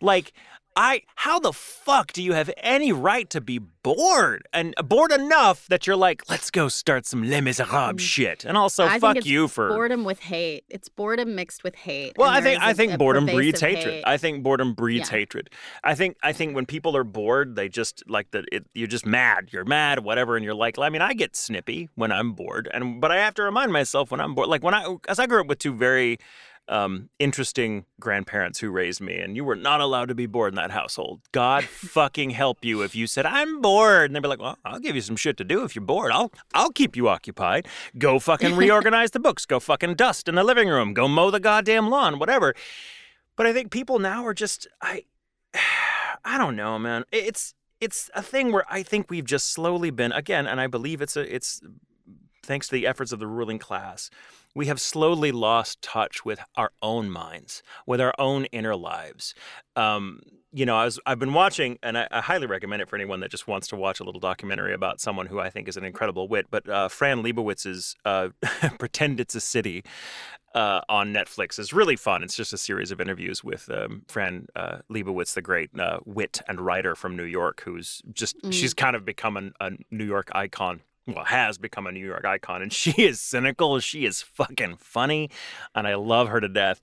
Like. 0.01 0.33
I 0.77 1.01
how 1.15 1.39
the 1.39 1.51
fuck 1.53 2.13
do 2.13 2.21
you 2.21 2.33
have 2.33 2.51
any 2.57 2.91
right 2.91 3.27
to 3.31 3.41
be 3.41 3.57
bored 3.57 4.47
and 4.53 4.75
bored 4.85 5.11
enough 5.11 5.65
that 5.69 5.87
you're 5.87 5.95
like, 5.95 6.21
let's 6.29 6.51
go 6.51 6.67
start 6.67 7.05
some 7.05 7.23
Les 7.23 7.41
Miserables 7.41 7.99
shit, 8.01 8.45
and 8.45 8.55
also 8.57 8.85
Mm. 8.85 8.89
I 8.89 8.99
fuck 8.99 9.25
you 9.25 9.47
for. 9.47 9.69
boredom 9.69 10.03
with 10.03 10.19
hate. 10.19 10.65
It's 10.69 10.87
boredom 10.87 11.33
mixed 11.35 11.63
with 11.63 11.73
hate. 11.75 12.13
Well, 12.17 12.29
I 12.29 12.41
think 12.41 12.61
I 12.61 12.71
a- 12.71 12.73
think 12.75 12.93
a 12.93 12.97
boredom 12.97 13.25
breeds 13.25 13.59
hatred. 13.59 13.93
hate. 13.95 14.03
I 14.05 14.17
think 14.17 14.43
boredom 14.43 14.73
breeds 14.73 15.09
Yeah. 15.09 15.17
hatred. 15.17 15.49
I 15.83 15.95
think 15.95 16.15
I 16.21 16.31
think 16.31 16.55
when 16.55 16.65
people 16.67 16.95
are 16.95 17.03
bored, 17.03 17.55
they 17.55 17.69
just 17.69 18.03
like 18.07 18.29
that. 18.31 18.45
It, 18.51 18.65
you're 18.75 18.87
just 18.87 19.05
mad. 19.05 19.49
You're 19.51 19.65
mad, 19.65 20.03
whatever, 20.03 20.35
and 20.35 20.45
you're 20.45 20.53
like. 20.53 20.77
I 20.77 20.89
mean, 20.89 21.01
I 21.01 21.13
get 21.13 21.35
snippy 21.35 21.89
when 21.95 22.11
I'm 22.11 22.33
bored, 22.33 22.69
and 22.71 23.01
but 23.01 23.11
I 23.11 23.17
have 23.17 23.33
to 23.35 23.43
remind 23.43 23.71
myself 23.73 24.11
when 24.11 24.21
I'm 24.21 24.35
bored. 24.35 24.47
Like 24.47 24.61
when 24.63 24.75
I, 24.75 24.95
as 25.09 25.17
I 25.17 25.25
grew 25.25 25.41
up 25.41 25.47
with 25.47 25.57
two 25.59 25.73
very 25.73 26.19
um, 26.69 27.09
interesting 27.19 27.85
grandparents 27.99 28.59
who 28.59 28.69
raised 28.69 29.01
me, 29.01 29.17
and 29.17 29.35
you 29.35 29.43
were 29.43 29.55
not 29.55 29.81
allowed 29.81 30.09
to 30.09 30.15
be 30.15 30.25
bored 30.25 30.53
in 30.53 30.55
that 30.55 30.71
household. 30.71 31.21
God 31.31 31.63
fucking 31.65 32.31
help 32.31 32.63
you 32.63 32.81
if 32.81 32.95
you 32.95 33.07
said 33.07 33.25
I'm 33.25 33.61
bored, 33.61 34.09
and 34.09 34.15
they'd 34.15 34.21
be 34.21 34.27
like, 34.27 34.41
"Well, 34.41 34.57
I'll 34.65 34.79
give 34.79 34.95
you 34.95 35.01
some 35.01 35.15
shit 35.15 35.37
to 35.37 35.43
do 35.43 35.63
if 35.63 35.75
you're 35.75 35.85
bored. 35.85 36.11
I'll 36.11 36.31
I'll 36.53 36.71
keep 36.71 36.95
you 36.95 37.07
occupied. 37.07 37.67
Go 37.97 38.19
fucking 38.19 38.55
reorganize 38.57 39.11
the 39.11 39.19
books. 39.19 39.45
Go 39.45 39.59
fucking 39.59 39.95
dust 39.95 40.27
in 40.27 40.35
the 40.35 40.43
living 40.43 40.69
room. 40.69 40.93
Go 40.93 41.07
mow 41.07 41.31
the 41.31 41.39
goddamn 41.39 41.89
lawn. 41.89 42.19
Whatever." 42.19 42.53
But 43.35 43.45
I 43.45 43.53
think 43.53 43.71
people 43.71 43.99
now 43.99 44.25
are 44.25 44.33
just 44.33 44.67
I 44.81 45.05
I 46.25 46.37
don't 46.37 46.55
know, 46.55 46.77
man. 46.77 47.05
It's 47.11 47.53
it's 47.79 48.09
a 48.15 48.21
thing 48.21 48.51
where 48.51 48.65
I 48.69 48.83
think 48.83 49.09
we've 49.09 49.25
just 49.25 49.51
slowly 49.51 49.91
been 49.91 50.11
again, 50.11 50.47
and 50.47 50.59
I 50.59 50.67
believe 50.67 51.01
it's 51.01 51.15
a 51.15 51.33
it's 51.33 51.61
thanks 52.43 52.67
to 52.67 52.75
the 52.75 52.87
efforts 52.87 53.11
of 53.11 53.19
the 53.19 53.27
ruling 53.27 53.59
class, 53.59 54.09
we 54.57 54.65
have 54.65 54.81
slowly 54.81 55.31
lost 55.31 55.81
touch 55.83 56.25
with 56.25 56.39
our 56.55 56.71
own 56.81 57.11
minds, 57.11 57.61
with 57.85 58.01
our 58.01 58.13
own 58.17 58.45
inner 58.45 58.75
lives. 58.75 59.35
Um, 59.75 60.19
you 60.51 60.65
know, 60.65 60.75
I 60.75 60.85
was, 60.85 60.99
I've 61.05 61.19
been 61.19 61.33
watching, 61.33 61.77
and 61.83 61.95
I, 61.95 62.07
I 62.09 62.21
highly 62.21 62.47
recommend 62.47 62.81
it 62.81 62.89
for 62.89 62.95
anyone 62.95 63.19
that 63.19 63.29
just 63.29 63.47
wants 63.47 63.67
to 63.67 63.75
watch 63.75 63.99
a 63.99 64.03
little 64.03 64.19
documentary 64.19 64.73
about 64.73 64.99
someone 64.99 65.27
who 65.27 65.39
I 65.39 65.51
think 65.51 65.67
is 65.67 65.77
an 65.77 65.83
incredible 65.83 66.27
wit. 66.27 66.47
But 66.49 66.67
uh, 66.67 66.89
Fran 66.89 67.21
Lebowitz's 67.21 67.95
uh, 68.03 68.29
"Pretend 68.79 69.19
It's 69.19 69.35
a 69.35 69.41
City" 69.41 69.83
uh, 70.55 70.81
on 70.89 71.13
Netflix 71.13 71.59
is 71.59 71.71
really 71.71 71.95
fun. 71.95 72.23
It's 72.23 72.35
just 72.35 72.51
a 72.51 72.57
series 72.57 72.89
of 72.89 72.99
interviews 72.99 73.43
with 73.43 73.69
um, 73.69 74.05
Fran 74.07 74.47
uh, 74.55 74.79
Lebowitz, 74.91 75.35
the 75.35 75.43
great 75.43 75.69
uh, 75.79 75.99
wit 76.03 76.41
and 76.47 76.59
writer 76.59 76.95
from 76.95 77.15
New 77.15 77.25
York, 77.25 77.61
who's 77.63 78.01
just 78.11 78.35
she's 78.51 78.73
kind 78.73 78.95
of 78.95 79.05
become 79.05 79.37
an, 79.37 79.53
a 79.59 79.73
New 79.91 80.05
York 80.05 80.31
icon. 80.31 80.81
Well, 81.07 81.25
has 81.25 81.57
become 81.57 81.87
a 81.87 81.91
New 81.91 82.05
York 82.05 82.25
icon, 82.25 82.61
and 82.61 82.73
she 82.81 82.91
is 82.91 83.21
cynical. 83.21 83.79
She 83.79 84.05
is 84.05 84.21
fucking 84.21 84.75
funny, 84.77 85.29
and 85.73 85.87
I 85.87 85.95
love 85.95 86.27
her 86.27 86.41
to 86.41 86.49
death. 86.49 86.81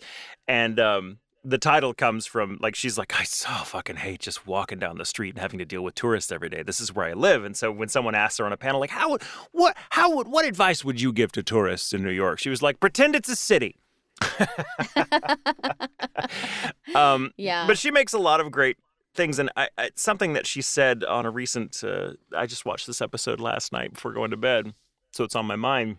And 0.49 0.81
um, 0.81 1.19
the 1.45 1.59
title 1.59 1.93
comes 1.93 2.25
from 2.25 2.59
like 2.61 2.75
she's 2.75 2.97
like 2.97 3.19
I 3.21 3.25
so 3.25 3.51
fucking 3.51 3.97
hate 3.97 4.21
just 4.21 4.47
walking 4.47 4.79
down 4.79 4.97
the 4.97 5.05
street 5.05 5.35
and 5.35 5.41
having 5.41 5.59
to 5.59 5.67
deal 5.67 5.83
with 5.83 5.95
tourists 5.95 6.33
every 6.33 6.49
day. 6.49 6.63
This 6.63 6.81
is 6.81 6.95
where 6.95 7.07
I 7.07 7.13
live. 7.13 7.45
And 7.45 7.57
so 7.57 7.71
when 7.71 7.89
someone 7.89 8.15
asks 8.15 8.39
her 8.39 8.47
on 8.47 8.53
a 8.53 8.57
panel 8.57 8.81
like 8.81 8.91
how 8.91 9.11
would 9.11 9.23
what 9.53 9.77
how 9.91 10.17
would 10.17 10.29
what 10.29 10.47
advice 10.47 10.85
would 10.85 11.01
you 11.01 11.13
give 11.13 11.33
to 11.33 11.43
tourists 11.43 11.93
in 11.93 12.03
New 12.03 12.11
York? 12.11 12.39
She 12.39 12.49
was 12.49 12.63
like 12.63 12.81
pretend 12.81 13.15
it's 13.15 13.29
a 13.29 13.37
city. 13.37 13.77
um, 16.95 17.33
Yeah. 17.37 17.67
But 17.67 17.79
she 17.79 17.91
makes 17.91 18.15
a 18.15 18.19
lot 18.19 18.41
of 18.41 18.51
great 18.51 18.79
things, 19.15 19.39
and 19.39 19.51
I, 19.57 19.69
I, 19.79 19.91
something 19.95 20.33
that 20.35 20.47
she 20.47 20.63
said 20.63 21.05
on 21.05 21.27
a 21.27 21.31
recent. 21.31 21.83
Uh, 21.83 22.13
I 22.37 22.47
just 22.47 22.65
watched 22.65 22.87
this 22.87 23.01
episode 23.01 23.41
last 23.41 23.73
night 23.73 23.95
before 23.95 24.13
going 24.13 24.31
to 24.31 24.37
bed, 24.37 24.75
so 25.13 25.25
it's 25.25 25.37
on 25.37 25.47
my 25.47 25.57
mind 25.57 25.99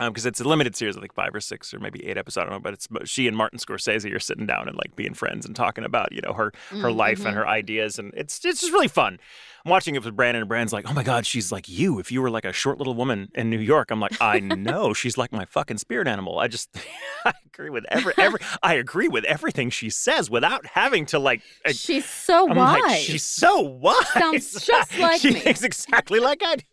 Um, 0.00 0.12
because 0.12 0.26
it's 0.26 0.40
a 0.40 0.44
limited 0.44 0.76
series, 0.76 0.96
I 0.96 1.00
think 1.00 1.14
five 1.14 1.34
or 1.34 1.40
six 1.40 1.74
or 1.74 1.80
maybe 1.80 2.06
eight 2.06 2.16
episodes. 2.16 2.38
I 2.38 2.44
don't 2.44 2.52
know, 2.52 2.60
but 2.60 2.72
it's 2.72 2.86
but 2.86 3.08
she 3.08 3.26
and 3.26 3.36
Martin 3.36 3.58
Scorsese 3.58 4.14
are 4.14 4.20
sitting 4.20 4.46
down 4.46 4.68
and 4.68 4.76
like 4.76 4.94
being 4.94 5.14
friends 5.14 5.44
and 5.44 5.56
talking 5.56 5.84
about 5.84 6.12
you 6.12 6.20
know 6.20 6.32
her 6.32 6.52
her 6.70 6.88
mm, 6.88 6.96
life 6.96 7.18
and 7.18 7.28
mm-hmm. 7.28 7.38
her 7.38 7.48
ideas, 7.48 7.98
and 7.98 8.12
it's 8.14 8.44
it's 8.44 8.60
just 8.60 8.72
really 8.72 8.88
fun. 8.88 9.18
I'm 9.64 9.70
watching 9.70 9.96
it 9.96 10.04
with 10.04 10.14
Brandon, 10.14 10.42
and 10.42 10.48
Brandon's 10.48 10.72
like, 10.72 10.88
"Oh 10.88 10.92
my 10.92 11.02
god, 11.02 11.26
she's 11.26 11.50
like 11.50 11.68
you. 11.68 11.98
If 11.98 12.12
you 12.12 12.22
were 12.22 12.30
like 12.30 12.44
a 12.44 12.52
short 12.52 12.78
little 12.78 12.94
woman 12.94 13.28
in 13.34 13.50
New 13.50 13.58
York," 13.58 13.90
I'm 13.90 14.00
like, 14.00 14.20
"I 14.20 14.38
know, 14.40 14.94
she's 14.94 15.18
like 15.18 15.32
my 15.32 15.44
fucking 15.44 15.78
spirit 15.78 16.06
animal." 16.06 16.38
I 16.38 16.48
just 16.48 16.70
I 17.24 17.32
agree 17.46 17.70
with 17.70 17.84
every 17.88 18.14
every 18.16 18.40
I 18.62 18.74
agree 18.74 19.08
with 19.08 19.24
everything 19.24 19.70
she 19.70 19.90
says 19.90 20.30
without 20.30 20.64
having 20.66 21.06
to 21.06 21.18
like. 21.18 21.42
I- 21.66 21.72
She's 21.72 22.06
so 22.06 22.48
I'm 22.48 22.56
wise. 22.56 22.82
like, 22.82 22.98
she's 23.00 23.24
so 23.24 23.60
wise. 23.82 24.06
Sounds 24.08 24.64
just 24.64 24.98
like 24.98 25.20
she 25.20 25.32
me. 25.32 25.40
thinks 25.40 25.62
exactly 25.62 26.20
like 26.20 26.40
I 26.44 26.56
do. 26.56 26.64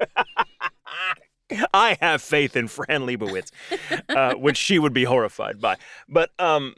I 1.73 1.97
have 2.01 2.21
faith 2.21 2.55
in 2.55 2.67
Fran 2.67 3.01
Lebowitz, 3.01 3.51
uh, 4.09 4.35
which 4.35 4.57
she 4.57 4.79
would 4.79 4.93
be 4.93 5.03
horrified 5.03 5.61
by. 5.61 5.77
But 6.07 6.31
um, 6.39 6.75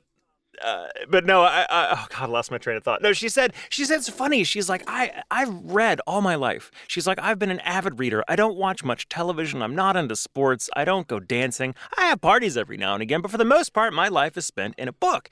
uh, 0.63 0.87
but 1.09 1.25
no, 1.25 1.43
I, 1.43 1.65
I 1.69 1.87
oh 1.91 2.07
god, 2.09 2.23
I 2.23 2.25
lost 2.25 2.51
my 2.51 2.57
train 2.57 2.77
of 2.77 2.83
thought. 2.83 3.01
No, 3.01 3.13
she 3.13 3.29
said 3.29 3.53
she 3.69 3.85
said 3.85 3.97
it's 3.97 4.09
funny. 4.09 4.43
She's 4.43 4.69
like 4.69 4.83
I 4.87 5.23
I've 5.29 5.53
read 5.63 6.01
all 6.07 6.21
my 6.21 6.35
life. 6.35 6.71
She's 6.87 7.07
like 7.07 7.19
I've 7.21 7.39
been 7.39 7.51
an 7.51 7.59
avid 7.61 7.99
reader. 7.99 8.23
I 8.27 8.35
don't 8.35 8.57
watch 8.57 8.83
much 8.83 9.07
television. 9.09 9.61
I'm 9.61 9.75
not 9.75 9.95
into 9.95 10.15
sports. 10.15 10.69
I 10.75 10.85
don't 10.85 11.07
go 11.07 11.19
dancing. 11.19 11.75
I 11.97 12.05
have 12.05 12.21
parties 12.21 12.57
every 12.57 12.77
now 12.77 12.93
and 12.93 13.03
again, 13.03 13.21
but 13.21 13.31
for 13.31 13.37
the 13.37 13.45
most 13.45 13.73
part, 13.73 13.93
my 13.93 14.07
life 14.07 14.37
is 14.37 14.45
spent 14.45 14.75
in 14.77 14.87
a 14.87 14.93
book. 14.93 15.29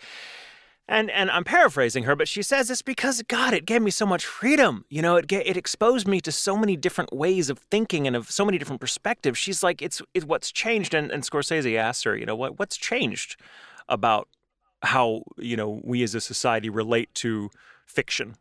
And 0.87 1.09
and 1.09 1.31
I'm 1.31 1.43
paraphrasing 1.43 2.03
her, 2.03 2.15
but 2.15 2.27
she 2.27 2.43
says 2.43 2.69
it's 2.69 2.83
because 2.83 3.23
God, 3.23 3.53
it 3.53 3.65
gave 3.65 3.81
me 3.81 3.89
so 3.89 4.05
much 4.05 4.23
freedom. 4.23 4.85
You 4.87 5.01
know, 5.01 5.15
it 5.15 5.31
it 5.31 5.57
exposed 5.57 6.07
me 6.07 6.21
to 6.21 6.31
so 6.31 6.55
many 6.55 6.77
different 6.77 7.11
ways 7.11 7.49
of 7.49 7.57
thinking 7.57 8.05
and 8.05 8.15
of 8.15 8.29
so 8.29 8.45
many 8.45 8.59
different 8.59 8.81
perspectives. 8.81 9.39
She's 9.39 9.63
like, 9.63 9.81
it's 9.81 10.01
it's 10.13 10.25
what's 10.25 10.51
changed. 10.51 10.93
And, 10.93 11.09
and 11.09 11.23
Scorsese 11.23 11.75
asks 11.75 12.03
her, 12.03 12.15
you 12.15 12.25
know, 12.25 12.35
what 12.35 12.59
what's 12.59 12.77
changed 12.77 13.35
about 13.89 14.27
how 14.83 15.23
you 15.37 15.57
know 15.57 15.81
we 15.83 16.03
as 16.03 16.13
a 16.13 16.21
society 16.21 16.69
relate 16.69 17.11
to 17.15 17.49
fiction. 17.87 18.35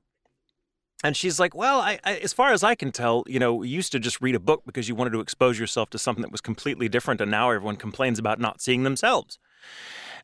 And 1.02 1.16
she's 1.16 1.38
like, 1.38 1.54
well, 1.54 1.80
I, 1.80 1.98
I, 2.04 2.16
as 2.16 2.32
far 2.32 2.52
as 2.52 2.62
I 2.62 2.74
can 2.74 2.90
tell, 2.90 3.24
you 3.26 3.38
know, 3.38 3.62
you 3.62 3.76
used 3.76 3.92
to 3.92 4.00
just 4.00 4.22
read 4.22 4.34
a 4.34 4.40
book 4.40 4.62
because 4.64 4.88
you 4.88 4.94
wanted 4.94 5.10
to 5.10 5.20
expose 5.20 5.58
yourself 5.58 5.90
to 5.90 5.98
something 5.98 6.22
that 6.22 6.32
was 6.32 6.40
completely 6.40 6.88
different, 6.88 7.20
and 7.20 7.30
now 7.30 7.50
everyone 7.50 7.76
complains 7.76 8.18
about 8.18 8.38
not 8.38 8.60
seeing 8.60 8.84
themselves. 8.84 9.38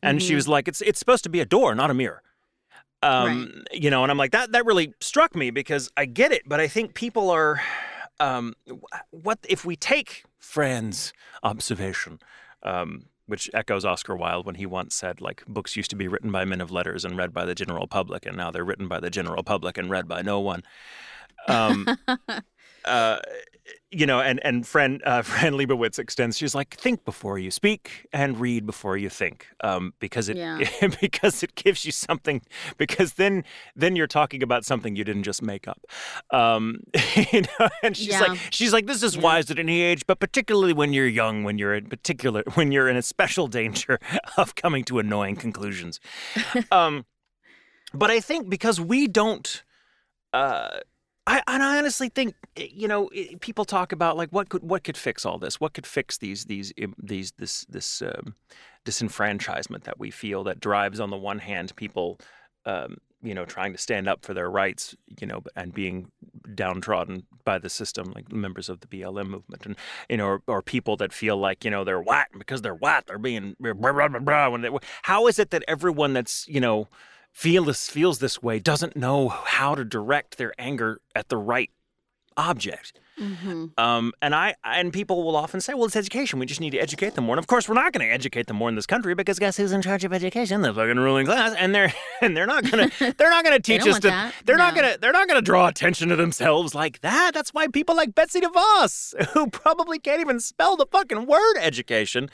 And 0.03 0.21
she 0.21 0.35
was 0.35 0.47
like, 0.47 0.67
"It's 0.67 0.81
it's 0.81 0.99
supposed 0.99 1.23
to 1.23 1.29
be 1.29 1.39
a 1.39 1.45
door, 1.45 1.75
not 1.75 1.91
a 1.91 1.93
mirror." 1.93 2.23
Um, 3.03 3.63
You 3.71 3.89
know, 3.89 4.03
and 4.03 4.11
I'm 4.11 4.17
like, 4.17 4.31
that 4.31 4.51
that 4.51 4.65
really 4.65 4.93
struck 4.99 5.35
me 5.35 5.51
because 5.51 5.91
I 5.97 6.05
get 6.05 6.31
it, 6.31 6.43
but 6.45 6.59
I 6.59 6.67
think 6.67 6.93
people 6.93 7.29
are, 7.29 7.61
um, 8.19 8.53
what 9.09 9.39
if 9.49 9.65
we 9.65 9.75
take 9.75 10.23
Fran's 10.39 11.13
observation, 11.43 12.19
um, 12.63 13.05
which 13.25 13.49
echoes 13.53 13.85
Oscar 13.85 14.15
Wilde 14.15 14.45
when 14.45 14.55
he 14.55 14.65
once 14.65 14.93
said, 14.93 15.21
like, 15.21 15.43
books 15.47 15.75
used 15.75 15.89
to 15.91 15.95
be 15.95 16.07
written 16.07 16.31
by 16.31 16.45
men 16.45 16.61
of 16.61 16.69
letters 16.69 17.05
and 17.05 17.17
read 17.17 17.33
by 17.33 17.45
the 17.45 17.55
general 17.55 17.87
public, 17.87 18.25
and 18.25 18.37
now 18.37 18.51
they're 18.51 18.65
written 18.65 18.87
by 18.87 18.99
the 18.99 19.09
general 19.09 19.43
public 19.43 19.77
and 19.77 19.89
read 19.89 20.07
by 20.07 20.21
no 20.21 20.39
one. 20.39 20.63
Um, 21.47 21.87
uh, 22.85 23.19
you 23.91 24.05
know, 24.05 24.21
and 24.21 24.39
and 24.45 24.65
friend 24.65 25.01
uh, 25.05 25.21
Fran 25.29 25.53
Lebowitz 25.53 25.99
extends. 25.99 26.37
She's 26.37 26.55
like, 26.55 26.75
think 26.75 27.03
before 27.05 27.37
you 27.37 27.51
speak 27.51 28.07
and 28.13 28.39
read 28.39 28.65
before 28.65 28.97
you 28.97 29.09
think, 29.09 29.47
um, 29.63 29.93
because 29.99 30.29
it 30.29 30.37
Yeah. 30.37 30.59
because 31.01 31.43
it 31.43 31.55
gives 31.55 31.85
you 31.85 31.91
something. 31.91 32.41
Because 32.77 33.13
then 33.13 33.43
then 33.75 33.95
you're 33.95 34.07
talking 34.07 34.41
about 34.43 34.65
something 34.65 34.95
you 34.95 35.03
didn't 35.03 35.23
just 35.23 35.41
make 35.41 35.67
up. 35.67 35.81
Um, 36.31 36.79
you 37.31 37.41
know, 37.41 37.69
and 37.83 37.95
she's 37.97 38.07
Yeah. 38.07 38.21
like, 38.21 38.39
she's 38.51 38.73
like, 38.73 38.85
this 38.87 39.03
is 39.03 39.17
wise 39.17 39.51
at 39.51 39.59
any 39.59 39.81
age, 39.81 40.05
but 40.07 40.19
particularly 40.19 40.73
when 40.73 40.93
you're 40.93 41.07
young, 41.07 41.43
when 41.43 41.57
you're 41.57 41.75
in 41.75 41.87
particular 41.87 42.43
when 42.53 42.71
you're 42.71 42.87
in 42.89 42.95
a 42.97 43.01
special 43.01 43.47
danger 43.47 43.99
of 44.37 44.55
coming 44.55 44.83
to 44.85 44.99
annoying 44.99 45.35
conclusions. 45.35 45.99
um, 46.71 47.05
but 47.93 48.09
I 48.09 48.19
think 48.21 48.49
because 48.49 48.79
we 48.79 49.07
don't. 49.07 49.63
Uh, 50.33 50.79
I, 51.27 51.41
and 51.47 51.61
I 51.61 51.77
honestly 51.77 52.09
think, 52.09 52.35
eh, 52.57 52.67
you 52.71 52.87
know, 52.87 53.07
eh, 53.15 53.35
people 53.39 53.65
talk 53.65 53.91
about 53.91 54.17
like 54.17 54.29
what 54.29 54.49
could 54.49 54.63
what 54.63 54.83
could 54.83 54.97
fix 54.97 55.25
all 55.25 55.37
this? 55.37 55.59
What 55.59 55.73
could 55.73 55.85
fix 55.85 56.17
these 56.17 56.45
these 56.45 56.73
these 57.01 57.31
this 57.37 57.65
this 57.65 58.01
um, 58.01 58.35
disenfranchisement 58.85 59.83
that 59.83 59.99
we 59.99 60.11
feel 60.11 60.43
that 60.45 60.59
drives 60.59 60.99
on 60.99 61.09
the 61.11 61.17
one 61.17 61.39
hand 61.39 61.75
people, 61.75 62.19
um, 62.65 62.97
you 63.21 63.35
know, 63.35 63.45
trying 63.45 63.71
to 63.71 63.77
stand 63.77 64.07
up 64.07 64.25
for 64.25 64.33
their 64.33 64.49
rights, 64.49 64.95
you 65.19 65.27
know, 65.27 65.43
and 65.55 65.73
being 65.73 66.11
downtrodden 66.55 67.27
by 67.45 67.59
the 67.59 67.69
system, 67.69 68.11
like 68.15 68.31
members 68.31 68.67
of 68.67 68.79
the 68.79 68.87
BLM 68.87 69.27
movement, 69.27 69.65
and 69.65 69.75
you 70.09 70.17
know, 70.17 70.25
or, 70.25 70.41
or 70.47 70.61
people 70.63 70.97
that 70.97 71.13
feel 71.13 71.37
like 71.37 71.63
you 71.63 71.69
know 71.69 71.83
they're 71.83 72.01
white 72.01 72.27
because 72.35 72.63
they're 72.63 72.73
white, 72.73 73.05
they're 73.05 73.19
being 73.19 73.55
blah, 73.59 73.73
blah, 73.73 74.07
blah, 74.07 74.19
blah, 74.19 74.49
when 74.49 74.61
they, 74.61 74.69
how 75.03 75.27
is 75.27 75.37
it 75.37 75.51
that 75.51 75.63
everyone 75.67 76.13
that's 76.13 76.47
you 76.47 76.59
know 76.59 76.87
feel 77.31 77.63
this 77.63 77.89
feels 77.89 78.19
this 78.19 78.41
way 78.41 78.59
doesn't 78.59 78.95
know 78.95 79.29
how 79.29 79.75
to 79.75 79.83
direct 79.83 80.37
their 80.37 80.53
anger 80.59 81.01
at 81.15 81.29
the 81.29 81.37
right 81.37 81.69
object. 82.37 82.99
Um, 83.77 84.13
and 84.21 84.33
I 84.33 84.55
and 84.63 84.91
people 84.91 85.23
will 85.23 85.35
often 85.35 85.61
say, 85.61 85.75
"Well, 85.75 85.85
it's 85.85 85.95
education. 85.95 86.39
We 86.39 86.47
just 86.47 86.59
need 86.59 86.71
to 86.71 86.79
educate 86.79 87.13
them 87.13 87.25
more." 87.25 87.35
And 87.35 87.39
of 87.39 87.45
course, 87.45 87.69
we're 87.69 87.75
not 87.75 87.93
going 87.93 88.07
to 88.07 88.11
educate 88.11 88.47
them 88.47 88.55
more 88.55 88.67
in 88.67 88.73
this 88.73 88.87
country 88.87 89.13
because 89.13 89.37
guess 89.37 89.57
who's 89.57 89.71
in 89.71 89.81
charge 89.83 90.03
of 90.03 90.11
education? 90.11 90.61
The 90.61 90.73
fucking 90.73 90.97
ruling 90.97 91.27
class, 91.27 91.53
and 91.55 91.75
they're 91.75 91.93
and 92.21 92.35
they're 92.35 92.47
not 92.47 92.63
going 92.69 92.89
to 92.97 93.13
they're 93.17 93.29
not 93.29 93.43
going 93.43 93.55
to 93.55 93.61
teach 93.61 93.85
us 93.85 93.99
to 93.99 94.07
that. 94.07 94.33
they're 94.45 94.57
not 94.57 94.73
going 94.73 94.91
to 94.91 94.99
they're 94.99 95.11
not 95.11 95.27
going 95.27 95.37
to 95.37 95.45
draw 95.45 95.67
attention 95.67 96.09
to 96.09 96.15
themselves 96.15 96.73
like 96.73 97.01
that. 97.01 97.31
That's 97.33 97.53
why 97.53 97.67
people 97.67 97.95
like 97.95 98.15
Betsy 98.15 98.41
DeVos, 98.41 99.27
who 99.33 99.51
probably 99.51 99.99
can't 99.99 100.21
even 100.21 100.39
spell 100.39 100.75
the 100.75 100.87
fucking 100.87 101.27
word 101.27 101.57
education, 101.59 102.27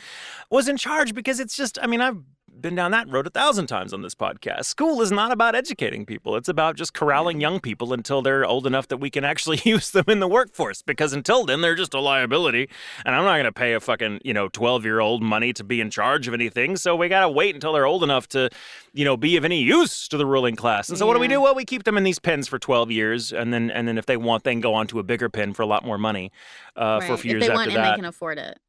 was 0.49 0.69
in 0.69 0.77
charge 0.77 1.13
because 1.13 1.41
it's 1.41 1.57
just. 1.57 1.77
I 1.81 1.87
mean, 1.87 1.99
I've 1.99 2.23
been 2.61 2.75
down 2.75 2.91
that 2.91 3.09
road 3.09 3.27
a 3.27 3.29
thousand 3.29 3.67
times 3.67 3.93
on 3.93 4.01
this 4.01 4.15
podcast. 4.15 4.65
School 4.65 5.01
is 5.01 5.11
not 5.11 5.31
about 5.31 5.55
educating 5.55 6.05
people. 6.05 6.35
It's 6.35 6.49
about 6.49 6.75
just 6.75 6.93
corralling 6.93 7.39
young 7.39 7.59
people 7.59 7.93
until 7.93 8.21
they're 8.21 8.45
old 8.45 8.65
enough 8.67 8.87
that 8.89 8.97
we 8.97 9.09
can 9.09 9.23
actually 9.23 9.61
use 9.65 9.91
them 9.91 10.05
in 10.07 10.19
the 10.19 10.27
workforce. 10.27 10.81
Because 10.81 11.13
until 11.13 11.45
then, 11.45 11.61
they're 11.61 11.75
just 11.75 11.93
a 11.93 11.99
liability. 11.99 12.69
And 13.05 13.15
I'm 13.15 13.23
not 13.23 13.33
going 13.33 13.45
to 13.45 13.51
pay 13.51 13.73
a 13.73 13.79
fucking, 13.79 14.21
you 14.23 14.33
know, 14.33 14.47
12 14.49 14.85
year 14.85 14.99
old 14.99 15.21
money 15.21 15.53
to 15.53 15.63
be 15.63 15.81
in 15.81 15.89
charge 15.89 16.27
of 16.27 16.33
anything. 16.33 16.75
So 16.77 16.95
we 16.95 17.09
got 17.09 17.21
to 17.21 17.29
wait 17.29 17.55
until 17.55 17.73
they're 17.73 17.85
old 17.85 18.03
enough 18.03 18.27
to, 18.29 18.49
you 18.93 19.05
know, 19.05 19.17
be 19.17 19.37
of 19.37 19.45
any 19.45 19.61
use 19.61 20.07
to 20.09 20.17
the 20.17 20.25
ruling 20.25 20.55
class. 20.55 20.89
And 20.89 20.97
so 20.97 21.05
what 21.05 21.13
do 21.13 21.19
we 21.19 21.27
do? 21.27 21.41
Well, 21.41 21.55
we 21.55 21.65
keep 21.65 21.83
them 21.83 21.97
in 21.97 22.03
these 22.03 22.19
pens 22.19 22.47
for 22.47 22.59
12 22.59 22.91
years. 22.91 23.31
And 23.31 23.53
then, 23.53 23.71
and 23.71 23.87
then 23.87 23.97
if 23.97 24.05
they 24.05 24.17
want, 24.17 24.43
they 24.43 24.51
can 24.51 24.61
go 24.61 24.73
on 24.73 24.87
to 24.87 24.99
a 24.99 25.03
bigger 25.03 25.29
pen 25.29 25.53
for 25.53 25.61
a 25.61 25.67
lot 25.67 25.85
more 25.85 25.97
money 25.97 26.31
uh, 26.75 26.99
for 27.01 27.13
a 27.13 27.17
few 27.17 27.31
if 27.31 27.33
years 27.33 27.41
they 27.41 27.49
after 27.49 27.55
want 27.55 27.71
that 27.73 27.77
and 27.77 27.93
they 27.93 27.95
can 27.95 28.05
afford 28.05 28.37
it. 28.37 28.59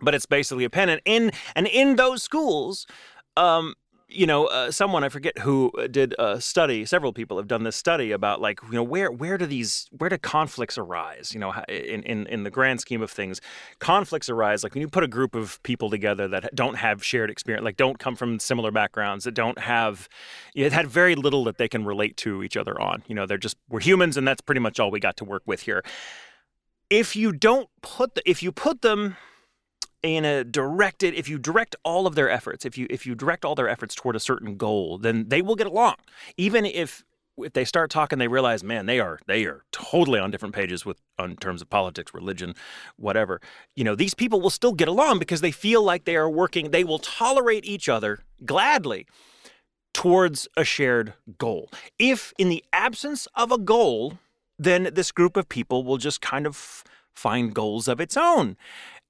but 0.00 0.14
it's 0.14 0.26
basically 0.26 0.64
a 0.64 0.70
pen. 0.70 0.88
And 0.88 1.00
in 1.04 1.32
and 1.54 1.66
in 1.66 1.96
those 1.96 2.22
schools, 2.22 2.86
um, 3.38 3.74
you 4.10 4.26
know, 4.26 4.46
uh, 4.46 4.70
someone 4.70 5.04
I 5.04 5.10
forget 5.10 5.36
who 5.38 5.70
uh, 5.78 5.86
did 5.86 6.14
a 6.18 6.40
study. 6.40 6.86
Several 6.86 7.12
people 7.12 7.36
have 7.36 7.46
done 7.46 7.64
this 7.64 7.76
study 7.76 8.10
about 8.10 8.40
like 8.40 8.58
you 8.64 8.72
know 8.72 8.82
where 8.82 9.12
where 9.12 9.36
do 9.36 9.44
these 9.44 9.86
where 9.96 10.08
do 10.08 10.16
conflicts 10.16 10.78
arise? 10.78 11.34
You 11.34 11.40
know, 11.40 11.52
in 11.68 12.02
in 12.04 12.26
in 12.26 12.42
the 12.42 12.50
grand 12.50 12.80
scheme 12.80 13.02
of 13.02 13.10
things, 13.10 13.42
conflicts 13.80 14.30
arise 14.30 14.64
like 14.64 14.72
when 14.72 14.80
you 14.80 14.88
put 14.88 15.04
a 15.04 15.08
group 15.08 15.34
of 15.34 15.62
people 15.62 15.90
together 15.90 16.26
that 16.28 16.54
don't 16.54 16.76
have 16.76 17.04
shared 17.04 17.30
experience, 17.30 17.64
like 17.64 17.76
don't 17.76 17.98
come 17.98 18.16
from 18.16 18.40
similar 18.40 18.70
backgrounds, 18.70 19.24
that 19.24 19.32
don't 19.34 19.58
have, 19.58 20.08
it 20.54 20.72
had 20.72 20.86
very 20.86 21.14
little 21.14 21.44
that 21.44 21.58
they 21.58 21.68
can 21.68 21.84
relate 21.84 22.16
to 22.18 22.42
each 22.42 22.56
other 22.56 22.80
on. 22.80 23.02
You 23.08 23.14
know, 23.14 23.26
they're 23.26 23.36
just 23.36 23.58
we're 23.68 23.80
humans, 23.80 24.16
and 24.16 24.26
that's 24.26 24.40
pretty 24.40 24.60
much 24.60 24.80
all 24.80 24.90
we 24.90 25.00
got 25.00 25.18
to 25.18 25.24
work 25.24 25.42
with 25.44 25.62
here. 25.62 25.84
If 26.88 27.14
you 27.14 27.32
don't 27.32 27.68
put 27.82 28.14
the, 28.14 28.22
if 28.28 28.42
you 28.42 28.52
put 28.52 28.80
them 28.80 29.18
in 30.16 30.24
a 30.24 30.44
directed 30.44 31.14
if 31.14 31.28
you 31.28 31.38
direct 31.38 31.76
all 31.84 32.06
of 32.06 32.14
their 32.14 32.30
efforts 32.30 32.64
if 32.64 32.76
you 32.78 32.86
if 32.90 33.06
you 33.06 33.14
direct 33.14 33.44
all 33.44 33.54
their 33.54 33.68
efforts 33.68 33.94
toward 33.94 34.16
a 34.16 34.20
certain 34.20 34.56
goal 34.56 34.98
then 34.98 35.28
they 35.28 35.42
will 35.42 35.56
get 35.56 35.66
along. 35.66 35.96
Even 36.36 36.64
if 36.64 37.04
if 37.36 37.52
they 37.52 37.64
start 37.64 37.90
talking 37.90 38.18
they 38.18 38.28
realize 38.28 38.64
man 38.64 38.86
they 38.86 38.98
are 38.98 39.20
they 39.26 39.44
are 39.44 39.64
totally 39.72 40.18
on 40.18 40.30
different 40.30 40.54
pages 40.54 40.84
with 40.84 41.00
on 41.18 41.36
terms 41.36 41.62
of 41.62 41.70
politics 41.70 42.14
religion 42.14 42.54
whatever. 42.96 43.40
You 43.76 43.84
know 43.84 43.94
these 43.94 44.14
people 44.14 44.40
will 44.40 44.50
still 44.50 44.72
get 44.72 44.88
along 44.88 45.18
because 45.18 45.40
they 45.40 45.52
feel 45.52 45.82
like 45.82 46.04
they 46.04 46.16
are 46.16 46.30
working 46.30 46.70
they 46.70 46.84
will 46.84 46.98
tolerate 46.98 47.64
each 47.64 47.88
other 47.88 48.20
gladly 48.44 49.06
towards 49.94 50.46
a 50.56 50.64
shared 50.64 51.14
goal. 51.38 51.70
If 51.98 52.32
in 52.38 52.48
the 52.48 52.64
absence 52.72 53.26
of 53.34 53.52
a 53.52 53.58
goal 53.58 54.18
then 54.58 54.90
this 54.92 55.12
group 55.12 55.36
of 55.36 55.48
people 55.48 55.84
will 55.84 55.98
just 55.98 56.20
kind 56.20 56.46
of 56.46 56.82
find 57.14 57.54
goals 57.54 57.88
of 57.88 58.00
its 58.00 58.16
own 58.16 58.56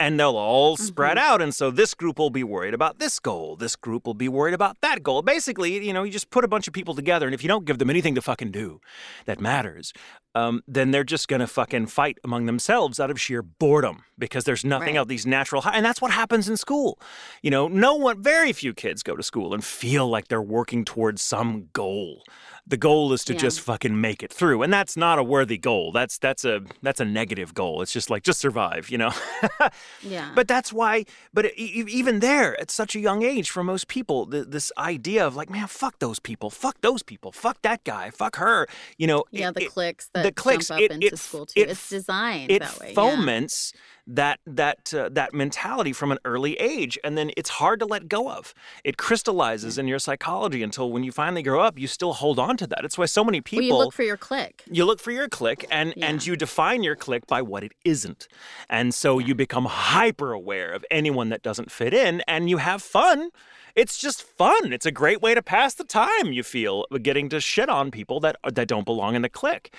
and 0.01 0.19
they'll 0.19 0.37
all 0.37 0.77
spread 0.77 1.17
mm-hmm. 1.17 1.33
out 1.33 1.43
and 1.43 1.55
so 1.55 1.71
this 1.71 1.95
group 1.95 2.19
will 2.19 2.31
be 2.31 2.45
worried 2.45 2.75
about 2.75 2.99
this 2.99 3.19
goal. 3.19 3.57
This 3.57 3.77
group 3.77 4.07
will 4.07 4.15
be 4.15 4.29
worried 4.29 4.55
about 4.55 4.81
that 4.81 5.03
goal. 5.03 5.23
Basically 5.23 5.85
you 5.85 5.93
know 5.93 6.03
you 6.03 6.13
just 6.13 6.31
put 6.31 6.45
a 6.45 6.49
bunch 6.49 6.69
of 6.69 6.75
people 6.75 6.95
together 6.95 7.27
and 7.27 7.35
if 7.35 7.43
you 7.43 7.49
don't 7.49 7.65
give 7.65 7.79
them 7.79 7.91
anything 7.91 8.15
to 8.15 8.23
fucking 8.23 8.51
do 8.51 8.81
that 9.27 9.41
matters 9.41 9.93
um, 10.35 10.63
then 10.69 10.91
they're 10.91 11.05
just 11.05 11.27
gonna 11.29 11.47
fucking 11.47 11.87
fight 11.87 12.19
among 12.23 12.47
themselves 12.47 13.01
out 13.01 13.11
of 13.11 13.21
sheer 13.21 13.43
boredom 13.43 14.05
because 14.19 14.45
there's 14.45 14.65
nothing 14.65 14.95
Right. 14.95 14.97
out 15.01 15.09
these 15.09 15.27
natural 15.27 15.63
hi- 15.63 15.73
and 15.77 15.85
that's 15.85 16.01
what 16.03 16.11
happens 16.11 16.49
in 16.49 16.57
school 16.57 16.99
you 17.43 17.51
know 17.51 17.69
no 17.69 17.95
one 17.95 18.23
very 18.23 18.53
few 18.53 18.75
kids 18.75 19.03
go 19.03 19.17
to 19.17 19.23
school 19.23 19.55
and 19.55 19.65
feel 19.65 20.09
like 20.09 20.29
they're 20.29 20.43
working 20.43 20.85
towards 20.85 21.23
some 21.23 21.69
goal 21.73 22.23
the 22.67 22.77
goal 22.77 23.13
is 23.15 23.25
to 23.25 23.33
Yeah. 23.33 23.39
just 23.39 23.61
fucking 23.63 23.99
make 24.01 24.23
it 24.23 24.31
through 24.33 24.63
and 24.63 24.71
that's 24.73 24.97
not 24.97 25.19
a 25.19 25.23
worthy 25.23 25.57
goal 25.57 25.93
that's 25.93 26.19
that's 26.19 26.45
a 26.45 26.61
that's 26.83 27.01
a 27.01 27.05
negative 27.05 27.55
goal 27.55 27.81
it's 27.81 27.93
just 27.93 28.11
like 28.11 28.23
just 28.23 28.41
survive 28.41 28.91
you 28.91 28.99
know 28.99 29.13
Yeah. 30.03 30.31
but 30.35 30.49
that's 30.49 30.73
why 30.73 31.05
but 31.33 31.47
even 31.57 32.21
there 32.21 32.61
at 32.61 32.71
such 32.71 32.95
a 32.95 33.01
young 33.01 33.23
age 33.23 33.51
for 33.51 33.63
most 33.65 33.89
people 33.89 34.27
th- 34.27 34.47
this 34.49 34.71
idea 34.79 35.27
of 35.27 35.37
like 35.37 35.49
man 35.51 35.67
fuck 35.69 35.99
those 35.99 36.19
people 36.19 36.51
fuck 36.51 36.81
those 36.81 37.03
people 37.03 37.33
fuck 37.33 37.63
that 37.63 37.85
guy 37.85 38.11
fuck 38.11 38.37
her 38.37 38.67
you 38.99 39.07
know 39.07 39.25
yeah, 39.31 39.49
it- 39.49 39.55
the 39.55 39.65
clicks 39.67 40.11
that 40.23 40.35
the 40.35 40.43
clicks 40.43 40.69
jump 40.69 40.79
up 40.79 40.85
it, 40.85 40.93
into 40.93 41.07
it, 41.09 41.19
school 41.19 41.47
too. 41.47 41.61
it 41.61 41.71
it's 41.71 41.89
designed 41.89 42.51
it 42.51 42.61
that 42.63 42.79
way. 42.81 42.89
yeah. 42.89 42.95
foments 42.95 43.73
that 44.11 44.41
that 44.47 44.95
uh, 44.95 45.09
that 45.11 45.35
mentality 45.35 45.93
from 45.93 46.11
an 46.11 46.19
early 46.25 46.55
age 46.55 46.99
and 47.05 47.19
then 47.19 47.31
it's 47.37 47.51
hard 47.51 47.79
to 47.79 47.85
let 47.85 48.09
go 48.09 48.31
of 48.31 48.55
it 48.83 48.97
crystallizes 48.97 49.77
in 49.77 49.87
your 49.87 49.99
psychology 49.99 50.63
until 50.63 50.91
when 50.91 51.05
you 51.05 51.13
finally 51.13 51.43
grow 51.43 51.61
up 51.61 51.79
you 51.79 51.87
still 51.87 52.15
hold 52.15 52.39
on 52.39 52.57
to 52.57 52.67
that 52.67 52.85
it's 52.85 52.97
why 52.97 53.05
so 53.05 53.23
many 53.23 53.41
people 53.43 53.69
Well, 53.69 53.79
you 53.81 53.85
look 53.85 53.93
for 53.95 54.03
your 54.05 54.17
click. 54.17 54.63
you 54.71 54.85
look 54.87 54.99
for 55.01 55.11
your 55.11 55.29
click 55.29 55.67
and 55.71 55.93
and 56.01 56.27
you 56.27 56.37
define 56.37 56.83
your 56.83 56.97
click 56.97 57.27
by 57.27 57.43
what 57.43 57.63
it 57.63 57.73
isn't 57.85 58.29
and 58.71 58.95
so 58.95 59.19
you 59.19 59.35
become 59.35 59.67
hyper 59.67 60.33
aware 60.33 60.73
of 60.73 60.85
anyone 60.91 61.29
that 61.29 61.43
doesn't 61.43 61.71
fit 61.71 61.93
in 61.93 62.23
and 62.27 62.49
you 62.49 62.57
have 62.57 62.81
fun 62.83 63.29
it's 63.75 63.99
just 63.99 64.23
fun 64.23 64.73
it's 64.73 64.87
a 64.87 64.91
great 64.91 65.21
way 65.21 65.35
to 65.35 65.43
pass 65.43 65.75
the 65.75 65.85
time 65.85 66.33
you 66.33 66.43
feel 66.43 66.87
getting 67.03 67.29
to 67.29 67.41
shit 67.41 67.69
on 67.69 67.91
people 67.91 68.21
that 68.21 68.37
that 68.51 68.67
don't 68.69 68.87
belong 68.87 69.15
in 69.15 69.21
the 69.21 69.29
clique 69.29 69.75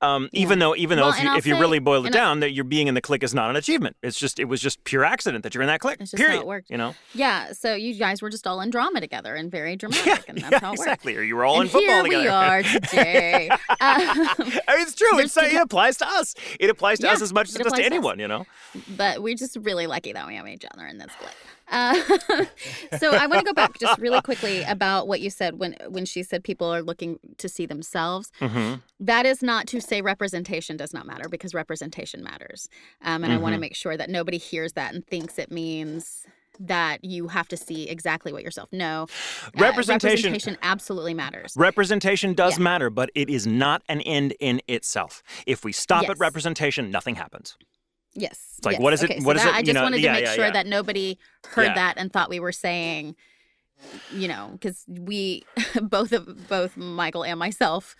um, 0.00 0.28
even 0.32 0.58
though 0.58 0.76
even 0.76 0.96
though 0.98 1.06
Well, 1.08 1.14
if 1.18 1.22
you, 1.22 1.34
if 1.36 1.46
you 1.46 1.58
really 1.58 1.78
boil 1.80 2.02
it 2.04 2.08
and 2.08 2.16
I- 2.16 2.18
down 2.18 2.40
that 2.40 2.52
you're 2.52 2.64
being 2.64 2.86
in 2.86 2.94
the 2.94 3.00
clique 3.00 3.22
is 3.22 3.34
not 3.34 3.50
an 3.50 3.56
achievement 3.56 3.96
it's 4.02 4.18
just 4.18 4.38
it 4.38 4.44
was 4.44 4.60
just 4.60 4.82
pure 4.84 5.04
accident 5.04 5.42
that 5.42 5.54
you're 5.54 5.62
in 5.62 5.68
that 5.68 5.80
clique 5.80 5.98
It's 6.00 6.10
just 6.12 6.22
how 6.22 6.26
it 6.26 6.30
period 6.30 6.46
worked. 6.46 6.70
you 6.70 6.76
know 6.76 6.94
Yeah, 7.14 7.52
so 7.52 7.74
you 7.74 7.94
guys 7.94 8.22
were 8.22 8.30
just 8.30 8.46
all 8.46 8.60
in 8.60 8.70
drama 8.70 9.00
together 9.00 9.34
and 9.34 9.50
very 9.50 9.76
dramatic, 9.82 10.06
yeah, 10.06 10.18
and 10.28 10.38
that's 10.38 10.52
yeah, 10.52 10.58
how 10.60 10.72
it 10.72 10.78
worked. 10.78 10.88
exactly 10.88 11.16
or 11.16 11.22
you 11.22 11.34
were 11.36 11.44
all 11.44 11.56
and 11.60 11.64
in 11.64 11.68
football 11.70 12.04
here 12.04 12.22
together 12.22 12.22
we 12.22 12.28
are 12.28 12.62
today. 12.62 13.48
Um, 13.50 13.58
I 13.80 14.34
mean, 14.38 14.82
it's 14.82 14.94
true. 14.94 15.18
It's, 15.18 15.36
it 15.36 15.54
applies 15.56 15.96
to 15.98 16.06
us. 16.08 16.34
It 16.60 16.70
applies 16.70 16.98
to 17.00 17.06
Yeah, 17.06 17.12
us 17.14 17.22
as 17.22 17.32
much 17.32 17.48
as 17.48 17.56
it 17.56 17.58
does 17.64 17.72
to 17.72 17.78
applies 17.78 17.80
to 17.80 17.86
us. 17.86 17.92
anyone, 17.92 18.18
you 18.18 18.28
know? 18.28 18.46
but 18.96 19.22
we're 19.22 19.34
just 19.34 19.56
really 19.62 19.86
lucky 19.86 20.12
that 20.12 20.26
we 20.26 20.36
have 20.36 20.46
each 20.48 20.64
other 20.74 20.86
in 20.86 20.98
this 20.98 21.12
split. 21.12 21.34
Uh, 21.70 21.94
so 22.98 23.12
I 23.14 23.26
want 23.26 23.40
to 23.40 23.44
go 23.44 23.52
back 23.52 23.78
just 23.78 24.00
really 24.00 24.20
quickly 24.22 24.62
about 24.62 25.06
what 25.08 25.20
you 25.20 25.30
said 25.30 25.58
when 25.58 25.76
when 25.88 26.04
she 26.04 26.22
said 26.22 26.42
people 26.44 26.66
are 26.72 26.82
looking 26.82 27.18
to 27.38 27.48
see 27.48 27.66
themselves. 27.66 28.30
Mm-hmm. 28.40 28.76
That 29.00 29.26
is 29.26 29.42
not 29.42 29.66
to 29.68 29.80
say 29.80 30.00
representation 30.00 30.76
does 30.76 30.92
not 30.94 31.06
matter 31.06 31.28
because 31.28 31.54
representation 31.54 32.22
matters, 32.22 32.68
um, 33.02 33.24
and 33.24 33.32
I 33.32 33.36
want 33.36 33.54
to 33.54 33.60
make 33.60 33.74
sure 33.74 33.96
that 33.96 34.08
nobody 34.10 34.38
hears 34.38 34.72
that 34.74 34.94
and 34.94 35.06
thinks 35.06 35.38
it 35.38 35.50
means 35.50 36.24
that 36.60 37.04
you 37.04 37.28
have 37.28 37.46
to 37.46 37.56
see 37.56 37.88
exactly 37.88 38.32
what 38.32 38.42
yourself. 38.42 38.68
No, 38.72 39.02
Uh, 39.02 39.50
Representation- 39.60 40.32
representation 40.32 40.56
absolutely 40.62 41.14
matters. 41.14 41.52
Representation 41.56 42.34
does 42.34 42.58
Yeah. 42.58 42.64
matter, 42.64 42.90
but 42.90 43.10
it 43.14 43.30
is 43.30 43.46
not 43.46 43.82
an 43.88 44.00
end 44.00 44.34
in 44.40 44.60
itself. 44.66 45.22
If 45.46 45.64
we 45.64 45.70
stop 45.70 46.02
Yes. 46.02 46.10
at 46.12 46.18
representation, 46.18 46.90
nothing 46.90 47.14
happens. 47.14 47.56
Yes. 48.14 48.54
It's 48.58 48.66
like, 48.66 48.74
yes. 48.74 48.82
what 48.82 48.92
is 48.92 49.02
it- 49.02 49.10
Okay, 49.10 49.20
so 49.20 49.26
what 49.26 49.36
is 49.36 49.42
that- 49.42 49.54
it, 49.54 49.54
I 49.56 49.62
just 49.62 49.74
know, 49.74 49.82
wanted 49.82 50.00
yeah, 50.00 50.12
to 50.14 50.18
make 50.20 50.24
yeah, 50.26 50.34
sure 50.34 50.46
yeah. 50.46 50.50
that 50.52 50.66
nobody 50.66 51.18
heard 51.46 51.74
that 51.76 51.94
and 51.96 52.12
thought 52.12 52.28
we 52.30 52.40
were 52.40 52.52
saying, 52.52 53.14
you 54.12 54.26
know, 54.28 54.50
because 54.52 54.84
we 54.88 55.44
both 55.82 56.12
of 56.12 56.48
both 56.48 56.76
Michael 56.76 57.24
and 57.24 57.38
myself, 57.38 57.94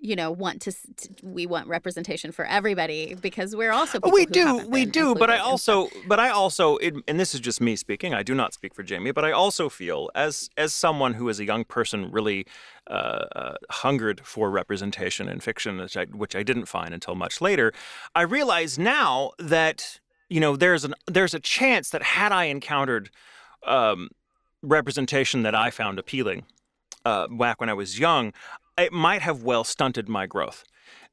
you 0.00 0.14
know, 0.14 0.30
want 0.30 0.62
to, 0.62 0.70
s- 0.70 0.86
t 0.96 1.08
we 1.22 1.46
want 1.46 1.66
representation 1.66 2.30
for 2.32 2.44
everybody 2.44 3.14
because 3.14 3.56
we're 3.56 3.72
also 3.72 3.98
people 3.98 4.12
we 4.12 4.26
do, 4.26 4.58
we 4.68 4.84
do, 4.84 5.14
but 5.14 5.28
I 5.30 5.34
included 5.34 5.50
and 5.50 5.60
stuff. 5.60 5.76
also, 5.76 5.90
but 6.06 6.20
I 6.20 6.28
also, 6.28 6.76
it, 6.76 6.94
and 7.08 7.18
this 7.18 7.34
is 7.34 7.40
just 7.40 7.60
me 7.60 7.74
speaking. 7.76 8.14
I 8.14 8.22
do 8.22 8.34
not 8.34 8.54
speak 8.54 8.74
for 8.74 8.82
Jamie, 8.82 9.10
but 9.10 9.24
I 9.24 9.32
also 9.32 9.68
feel 9.68 10.10
as 10.14 10.50
as 10.56 10.72
someone 10.72 11.14
who, 11.14 11.28
as 11.28 11.40
a 11.40 11.44
young 11.44 11.64
person, 11.64 12.10
really 12.12 12.46
uh, 12.88 13.24
uh, 13.34 13.54
hungered 13.70 14.20
for 14.24 14.50
representation 14.50 15.28
in 15.28 15.40
fiction, 15.40 15.78
which 15.78 15.96
I 15.96 16.04
which 16.06 16.36
I 16.36 16.42
didn't 16.42 16.66
find 16.66 16.94
until 16.94 17.14
much 17.14 17.40
later. 17.40 17.72
I 18.14 18.22
realize 18.22 18.78
now 18.78 19.32
that 19.38 20.00
you 20.28 20.40
know 20.40 20.56
there's 20.56 20.84
an 20.84 20.94
there's 21.06 21.34
a 21.34 21.40
chance 21.40 21.90
that 21.90 22.02
had 22.02 22.30
I 22.30 22.44
encountered 22.44 23.10
um, 23.66 24.10
representation 24.62 25.42
that 25.42 25.54
I 25.54 25.70
found 25.70 25.98
appealing 25.98 26.44
uh, 27.04 27.26
back 27.28 27.60
when 27.60 27.68
I 27.68 27.74
was 27.74 27.98
young, 27.98 28.32
it 28.78 28.92
might 28.92 29.22
have 29.22 29.42
well 29.42 29.64
stunted 29.64 30.08
my 30.08 30.26
growth 30.26 30.64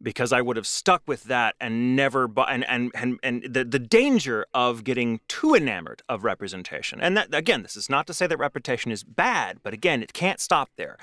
because 0.01 0.31
I 0.31 0.41
would 0.41 0.57
have 0.57 0.67
stuck 0.67 1.03
with 1.07 1.23
that 1.25 1.55
and 1.59 1.95
never 1.95 2.27
bu- 2.27 2.41
and 2.43 2.65
and 2.65 2.91
and, 2.93 3.19
and 3.23 3.43
the, 3.49 3.63
the 3.63 3.79
danger 3.79 4.45
of 4.53 4.83
getting 4.83 5.19
too 5.27 5.55
enamored 5.55 6.01
of 6.07 6.23
representation. 6.23 7.01
And 7.01 7.17
that 7.17 7.33
again, 7.33 7.63
this 7.63 7.75
is 7.75 7.89
not 7.89 8.07
to 8.07 8.13
say 8.13 8.27
that 8.27 8.37
representation 8.37 8.91
is 8.91 9.03
bad, 9.03 9.59
but 9.63 9.73
again, 9.73 10.03
it 10.03 10.13
can't 10.13 10.39
stop 10.39 10.69
there. 10.77 10.97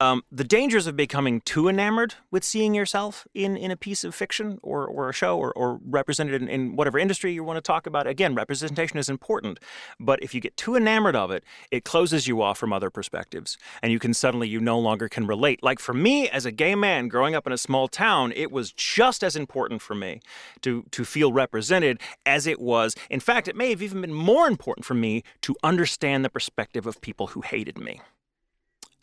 Um, 0.00 0.24
the 0.30 0.44
dangers 0.44 0.88
of 0.88 0.96
becoming 0.96 1.40
too 1.42 1.68
enamored 1.68 2.14
with 2.32 2.42
seeing 2.42 2.74
yourself 2.74 3.28
in, 3.32 3.56
in 3.56 3.70
a 3.70 3.76
piece 3.76 4.02
of 4.02 4.12
fiction 4.12 4.58
or, 4.60 4.84
or 4.86 5.08
a 5.08 5.12
show 5.12 5.38
or, 5.38 5.52
or 5.52 5.78
represented 5.84 6.42
in, 6.42 6.48
in 6.48 6.74
whatever 6.74 6.98
industry 6.98 7.32
you 7.32 7.44
want 7.44 7.58
to 7.58 7.60
talk 7.62 7.86
about. 7.86 8.06
Again, 8.06 8.34
representation 8.34 8.98
is 8.98 9.08
important, 9.08 9.60
but 10.00 10.20
if 10.20 10.34
you 10.34 10.40
get 10.40 10.56
too 10.56 10.74
enamored 10.74 11.14
of 11.14 11.30
it, 11.30 11.44
it 11.70 11.84
closes 11.84 12.26
you 12.26 12.42
off 12.42 12.58
from 12.58 12.72
other 12.72 12.90
perspectives, 12.90 13.56
and 13.82 13.92
you 13.92 14.00
can 14.00 14.12
suddenly 14.12 14.48
you 14.48 14.58
no 14.58 14.80
longer 14.80 15.08
can 15.08 15.28
relate. 15.28 15.62
Like 15.62 15.78
for 15.78 15.94
me, 15.94 16.28
as 16.28 16.44
a 16.44 16.52
gay 16.52 16.74
man 16.74 17.06
growing 17.06 17.36
up 17.36 17.46
in 17.46 17.52
a 17.52 17.58
small 17.58 17.86
town, 17.86 18.32
it 18.34 18.50
was 18.50 18.72
just 18.72 19.22
as 19.22 19.36
important 19.36 19.80
for 19.80 19.94
me 19.94 20.20
to 20.62 20.84
to 20.90 21.04
feel 21.04 21.32
represented 21.32 22.00
as 22.26 22.48
it 22.48 22.60
was. 22.60 22.96
In 23.10 23.20
fact, 23.20 23.46
it 23.46 23.54
may 23.54 23.70
have 23.70 23.80
even 23.82 24.00
been 24.00 24.12
more 24.12 24.48
important 24.48 24.84
for 24.84 24.94
me 24.94 25.22
to 25.42 25.54
understand 25.62 26.24
the 26.24 26.30
perspective 26.30 26.84
of 26.84 27.00
people 27.00 27.28
who 27.28 27.42
hated 27.42 27.78
me. 27.78 28.00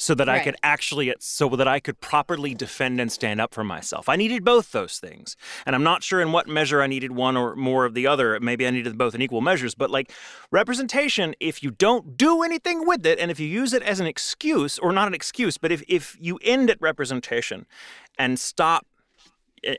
So 0.01 0.15
that 0.15 0.27
I 0.27 0.39
could 0.39 0.55
actually 0.63 1.13
so 1.19 1.47
that 1.49 1.67
I 1.67 1.79
could 1.79 2.01
properly 2.01 2.55
defend 2.55 2.99
and 2.99 3.11
stand 3.11 3.39
up 3.39 3.53
for 3.53 3.63
myself. 3.63 4.09
I 4.09 4.15
needed 4.15 4.43
both 4.43 4.71
those 4.71 4.97
things. 4.97 5.35
And 5.63 5.75
I'm 5.75 5.83
not 5.83 6.01
sure 6.01 6.19
in 6.19 6.31
what 6.31 6.47
measure 6.47 6.81
I 6.81 6.87
needed 6.87 7.11
one 7.11 7.37
or 7.37 7.55
more 7.55 7.85
of 7.85 7.93
the 7.93 8.07
other. 8.07 8.39
Maybe 8.39 8.65
I 8.65 8.71
needed 8.71 8.97
both 8.97 9.13
in 9.13 9.21
equal 9.21 9.41
measures, 9.41 9.75
but 9.75 9.91
like 9.91 10.11
representation, 10.49 11.35
if 11.39 11.61
you 11.61 11.69
don't 11.69 12.17
do 12.17 12.41
anything 12.41 12.87
with 12.87 13.05
it 13.05 13.19
and 13.19 13.29
if 13.29 13.39
you 13.39 13.45
use 13.45 13.73
it 13.73 13.83
as 13.83 13.99
an 13.99 14.07
excuse 14.07 14.79
or 14.79 14.91
not 14.91 15.07
an 15.07 15.13
excuse, 15.13 15.59
but 15.59 15.71
if 15.71 15.83
if 15.87 16.17
you 16.19 16.39
end 16.41 16.71
at 16.71 16.81
representation 16.81 17.67
and 18.17 18.39
stop 18.39 18.87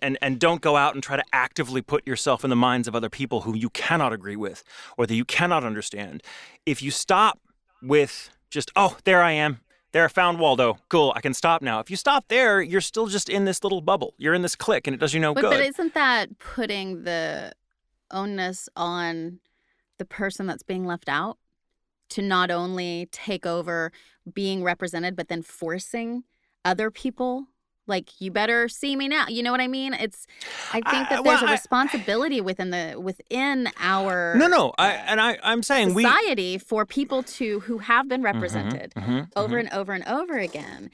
and 0.01 0.17
and 0.23 0.39
don't 0.39 0.61
go 0.61 0.77
out 0.77 0.95
and 0.95 1.03
try 1.03 1.17
to 1.17 1.25
actively 1.33 1.83
put 1.83 2.07
yourself 2.07 2.45
in 2.45 2.51
the 2.51 2.55
minds 2.55 2.87
of 2.87 2.95
other 2.95 3.11
people 3.11 3.41
who 3.41 3.57
you 3.57 3.71
cannot 3.71 4.13
agree 4.13 4.37
with 4.37 4.63
or 4.97 5.05
that 5.05 5.17
you 5.17 5.25
cannot 5.25 5.65
understand. 5.65 6.23
If 6.65 6.81
you 6.81 6.93
stop 6.93 7.41
with 7.83 8.31
just 8.51 8.71
oh 8.77 8.99
there 9.03 9.21
I 9.21 9.33
am 9.33 9.59
there 9.93 10.05
I 10.05 10.09
found 10.09 10.41
Waldo 10.41 10.79
cool 10.89 11.13
I 11.15 11.21
can 11.21 11.35
stop 11.35 11.63
now. 11.63 11.79
If 11.79 11.91
you 11.91 11.97
stop 11.97 12.29
there, 12.29 12.61
you're 12.61 12.81
still 12.81 13.07
just 13.07 13.29
in 13.29 13.45
this 13.45 13.63
little 13.63 13.81
bubble. 13.81 14.15
You're 14.19 14.35
in 14.35 14.43
this 14.43 14.57
clique 14.57 14.87
and 14.87 14.95
it 14.95 14.99
does 14.99 15.15
you 15.15 15.21
no 15.21 15.35
But, 15.35 15.43
good. 15.43 15.51
but 15.51 15.61
isn't 15.61 15.95
that 15.95 16.39
putting 16.39 17.05
the 17.05 17.53
onus 18.11 18.69
on 18.77 19.39
the 19.99 20.05
person 20.05 20.47
that's 20.47 20.63
being 20.63 20.85
left 20.87 21.09
out 21.09 21.39
to 22.11 22.23
not 22.23 22.51
only 22.51 23.09
take 23.13 23.47
over 23.47 23.93
being 24.33 24.63
represented, 24.63 25.15
but 25.17 25.29
then 25.29 25.43
forcing 25.43 26.25
other 26.65 26.91
people? 26.91 27.47
Like 27.93 28.09
you 28.23 28.31
better 28.31 28.69
see 28.69 28.97
me 28.97 29.07
now. 29.07 29.27
You 29.29 29.43
know 29.43 29.53
what 29.53 29.61
I 29.61 29.69
mean? 29.69 29.93
It's. 29.95 30.27
I 30.73 30.81
think 30.81 30.87
I- 30.87 30.99
that 31.17 31.25
there's 31.25 31.25
well, 31.25 31.45
a 31.45 31.49
I- 31.49 31.53
responsibility 31.53 32.41
within 32.41 32.71
the 32.71 32.97
within 32.99 33.69
our 33.79 34.35
no, 34.39 34.47
no, 34.49 34.73
I 34.79 34.93
and 35.11 35.21
I 35.21 35.39
I'm 35.45 35.63
saying 35.63 35.93
we 35.95 36.05
society 36.05 36.57
for 36.57 36.87
people 36.87 37.23
to 37.39 37.61
who 37.61 37.79
have 37.79 38.09
been 38.09 38.23
Mhm, 38.23 38.33
represented 38.33 38.95
mhm, 38.97 39.29
over 39.37 39.57
mhm. 39.57 39.61
and 39.61 39.73
over 39.75 39.93
and 39.93 40.05
over 40.09 40.39
again 40.39 40.91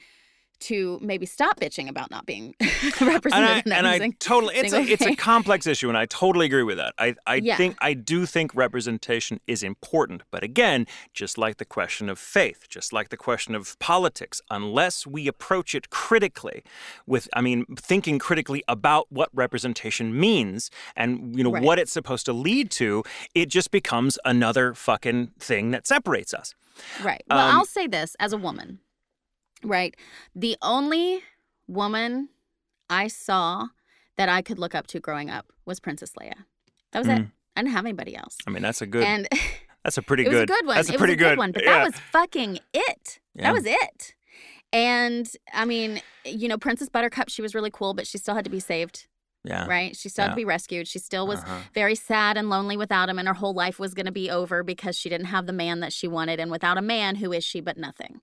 to 0.61 0.99
maybe 1.01 1.25
stop 1.25 1.59
bitching 1.59 1.87
about 1.89 2.11
not 2.11 2.25
being 2.25 2.55
represented 3.01 3.33
and 3.33 3.45
I, 3.45 3.57
in 3.59 3.63
that 3.69 3.77
and 3.77 3.87
I 3.87 4.09
totally 4.19 4.55
it's 4.57 4.73
a, 4.73 4.81
it's 4.81 5.05
a 5.05 5.15
complex 5.15 5.65
issue 5.67 5.87
and 5.89 5.97
I 5.97 6.05
totally 6.05 6.45
agree 6.45 6.63
with 6.63 6.77
that. 6.77 6.93
I 6.97 7.15
I 7.25 7.35
Yeah. 7.35 7.57
think 7.57 7.77
I 7.81 7.93
do 7.93 8.25
think 8.25 8.53
representation 8.55 9.39
is 9.47 9.63
important, 9.63 10.23
but 10.31 10.43
again, 10.43 10.85
just 11.13 11.37
like 11.37 11.57
the 11.57 11.65
question 11.65 12.09
of 12.09 12.19
faith, 12.19 12.67
just 12.69 12.91
like 12.93 13.09
the 13.09 13.17
question 13.17 13.55
of 13.55 13.77
politics, 13.79 14.41
unless 14.49 15.05
we 15.07 15.27
approach 15.27 15.73
it 15.75 15.89
critically 15.89 16.63
with 17.05 17.27
I 17.33 17.41
mean 17.41 17.65
thinking 17.77 18.19
critically 18.19 18.63
about 18.67 19.07
what 19.09 19.29
representation 19.33 20.17
means 20.19 20.69
and 20.95 21.35
you 21.37 21.43
know 21.43 21.51
Right. 21.51 21.63
what 21.63 21.79
it's 21.79 21.91
supposed 21.93 22.25
to 22.25 22.33
lead 22.33 22.69
to, 22.71 23.03
it 23.33 23.47
just 23.49 23.71
becomes 23.71 24.19
another 24.25 24.73
fucking 24.73 25.31
thing 25.39 25.71
that 25.71 25.87
separates 25.87 26.33
us. 26.33 26.53
Right. 27.03 27.23
Well, 27.29 27.39
Um, 27.39 27.55
I'll 27.55 27.65
say 27.65 27.87
this 27.87 28.15
as 28.19 28.31
a 28.33 28.37
woman, 28.37 28.79
right? 29.63 29.95
The 30.35 30.57
only 30.61 31.21
woman 31.67 32.29
I 32.89 33.07
saw 33.07 33.67
that 34.17 34.29
I 34.29 34.41
could 34.41 34.59
look 34.59 34.75
up 34.75 34.87
to 34.87 34.99
growing 34.99 35.29
up 35.29 35.51
was 35.65 35.79
Princess 35.79 36.13
Leia. 36.19 36.33
That 36.91 36.99
was 36.99 37.07
it. 37.07 37.19
Mm. 37.19 37.31
I 37.55 37.61
didn't 37.61 37.73
have 37.73 37.85
anybody 37.85 38.15
else. 38.15 38.37
I 38.47 38.51
mean, 38.51 38.63
that's 38.63 38.81
a 38.81 38.87
good 38.87 39.03
and 39.03 39.27
that's 39.83 39.97
a 39.97 40.01
pretty 40.01 40.25
it 40.25 40.29
was 40.29 40.39
good 40.39 40.43
a 40.43 40.53
good 40.53 40.65
one. 40.65 40.75
That's 40.75 40.89
a 40.89 40.93
it 40.93 40.97
pretty 40.97 41.13
a 41.13 41.17
good, 41.17 41.29
good 41.29 41.37
one, 41.37 41.51
but 41.51 41.63
yeah. 41.63 41.77
that 41.77 41.85
was 41.85 41.95
fucking 42.11 42.59
it. 42.73 43.19
Yeah. 43.35 43.43
That 43.43 43.53
was 43.53 43.65
it. 43.65 44.15
And 44.71 45.29
I 45.53 45.65
mean, 45.65 46.01
you 46.25 46.47
know, 46.47 46.57
Princess 46.57 46.89
Buttercup, 46.89 47.29
she 47.29 47.41
was 47.41 47.55
really 47.55 47.71
cool, 47.71 47.93
but 47.93 48.05
she 48.07 48.17
still 48.17 48.35
had 48.35 48.43
to 48.45 48.51
be 48.51 48.59
saved, 48.59 49.07
yeah. 49.43 49.65
right? 49.67 49.95
She 49.95 50.09
still 50.09 50.23
had 50.25 50.29
to 50.31 50.35
be 50.35 50.45
rescued. 50.45 50.87
She 50.87 50.99
still 50.99 51.25
was 51.27 51.39
Uh-huh. 51.39 51.59
very 51.73 51.95
sad 51.95 52.37
and 52.37 52.49
lonely 52.49 52.75
without 52.77 53.09
him, 53.09 53.17
and 53.19 53.27
her 53.27 53.33
whole 53.35 53.53
life 53.53 53.79
was 53.79 53.93
going 53.93 54.05
to 54.05 54.11
be 54.11 54.29
over 54.29 54.63
because 54.63 54.97
she 54.97 55.09
didn't 55.09 55.27
have 55.27 55.45
the 55.47 55.53
man 55.53 55.79
that 55.79 55.93
she 55.93 56.07
wanted. 56.07 56.39
And 56.39 56.51
without 56.51 56.77
a 56.77 56.81
man, 56.81 57.15
who 57.15 57.31
is 57.31 57.43
she 57.43 57.61
but 57.61 57.77
nothing? 57.77 58.21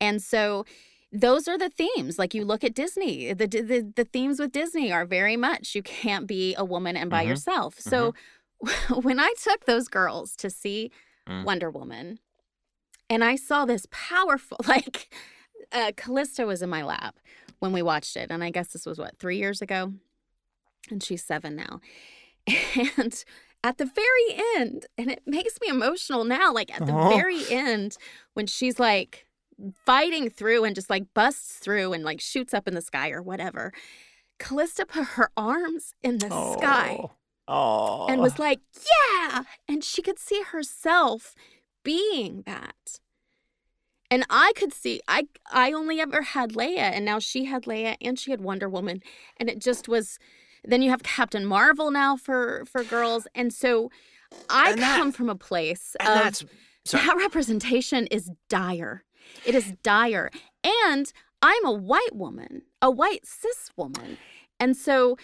And 0.00 0.22
so 0.22 0.64
those 1.12 1.46
are 1.48 1.56
the 1.56 1.68
themes. 1.70 2.18
Like 2.18 2.34
you 2.34 2.44
look 2.44 2.64
at 2.64 2.74
Disney, 2.74 3.32
the 3.32 3.46
the, 3.46 3.92
the 3.94 4.04
themes 4.04 4.40
with 4.40 4.52
Disney 4.52 4.92
are 4.92 5.04
very 5.06 5.36
much 5.36 5.74
you 5.74 5.82
can't 5.82 6.26
be 6.26 6.54
a 6.56 6.64
woman 6.64 6.96
and 6.96 7.10
by 7.10 7.24
Mhm. 7.24 7.28
yourself. 7.28 7.78
So 7.78 8.14
when 9.02 9.20
I 9.20 9.32
took 9.42 9.66
those 9.66 9.88
girls 9.88 10.34
to 10.36 10.50
see 10.50 10.90
Mm. 11.28 11.44
Wonder 11.44 11.70
Woman, 11.70 12.20
and 13.10 13.24
I 13.24 13.34
saw 13.36 13.64
this 13.64 13.86
powerful, 13.90 14.58
like 14.68 15.12
uh, 15.72 15.90
Callista 15.96 16.46
was 16.46 16.62
in 16.62 16.68
my 16.70 16.82
lap 16.84 17.16
when 17.58 17.72
we 17.72 17.82
watched 17.82 18.16
it, 18.16 18.30
and 18.30 18.44
I 18.44 18.50
guess 18.50 18.68
this 18.68 18.86
was 18.86 18.96
what 18.98 19.18
three 19.18 19.38
years 19.38 19.60
ago, 19.60 19.92
and 20.90 21.02
she's 21.02 21.24
seven 21.24 21.56
now, 21.56 21.80
and 22.98 23.24
at 23.64 23.78
the 23.78 23.84
very 23.86 24.42
end, 24.56 24.86
and 24.96 25.10
it 25.10 25.22
makes 25.26 25.58
me 25.60 25.68
emotional 25.68 26.24
now. 26.24 26.52
Like 26.52 26.74
at 26.74 26.86
the 26.86 26.92
Aw. 26.92 27.08
very 27.10 27.42
end, 27.50 27.96
when 28.34 28.46
she's 28.46 28.78
like 28.78 29.26
fighting 29.86 30.28
through 30.28 30.64
and 30.64 30.74
just 30.74 30.90
like 30.90 31.04
busts 31.14 31.54
through 31.58 31.92
and 31.92 32.04
like 32.04 32.20
shoots 32.20 32.52
up 32.52 32.68
in 32.68 32.74
the 32.74 32.82
sky 32.82 33.10
or 33.10 33.22
whatever. 33.22 33.72
Callista 34.38 34.84
put 34.84 35.04
her 35.04 35.30
arms 35.36 35.94
in 36.02 36.18
the 36.18 36.28
sky 36.58 37.00
Oh. 37.48 38.06
and 38.06 38.20
was 38.20 38.38
like, 38.38 38.60
yeah. 39.30 39.44
And 39.66 39.82
she 39.82 40.02
could 40.02 40.18
see 40.18 40.42
herself 40.42 41.34
being 41.82 42.42
that. 42.44 43.00
And 44.10 44.24
I 44.28 44.52
could 44.54 44.72
see, 44.74 45.00
I 45.08 45.26
I 45.50 45.72
only 45.72 46.00
ever 46.00 46.22
had 46.22 46.52
Leia, 46.52 46.78
and 46.94 47.04
now 47.04 47.18
she 47.18 47.46
had 47.46 47.64
Leia 47.64 47.96
and 48.00 48.18
she 48.18 48.30
had 48.30 48.40
Wonder 48.40 48.68
Woman. 48.68 49.02
And 49.38 49.48
it 49.48 49.58
just 49.58 49.88
was 49.88 50.18
then 50.66 50.82
you 50.82 50.90
have 50.90 51.02
Captain 51.02 51.44
Marvel 51.46 51.90
now 51.90 52.16
for 52.16 52.64
for 52.66 52.82
girls. 52.84 53.26
And 53.34 53.52
so 53.52 53.90
I 54.50 54.72
And 54.72 54.82
that- 54.82 54.98
come 54.98 55.12
from 55.12 55.28
a 55.28 55.34
place 55.36 55.96
of 56.00 56.06
that 56.92 57.16
representation 57.16 58.06
is 58.08 58.30
dire. 58.48 59.04
It 59.44 59.54
is 59.54 59.72
dire. 59.82 60.30
And 60.64 61.12
I'm 61.42 61.64
a 61.64 61.72
white 61.72 62.14
woman, 62.14 62.62
a 62.80 62.90
white 62.90 63.26
cis 63.26 63.70
woman. 63.76 64.18
And 64.58 64.76
so 64.76 65.16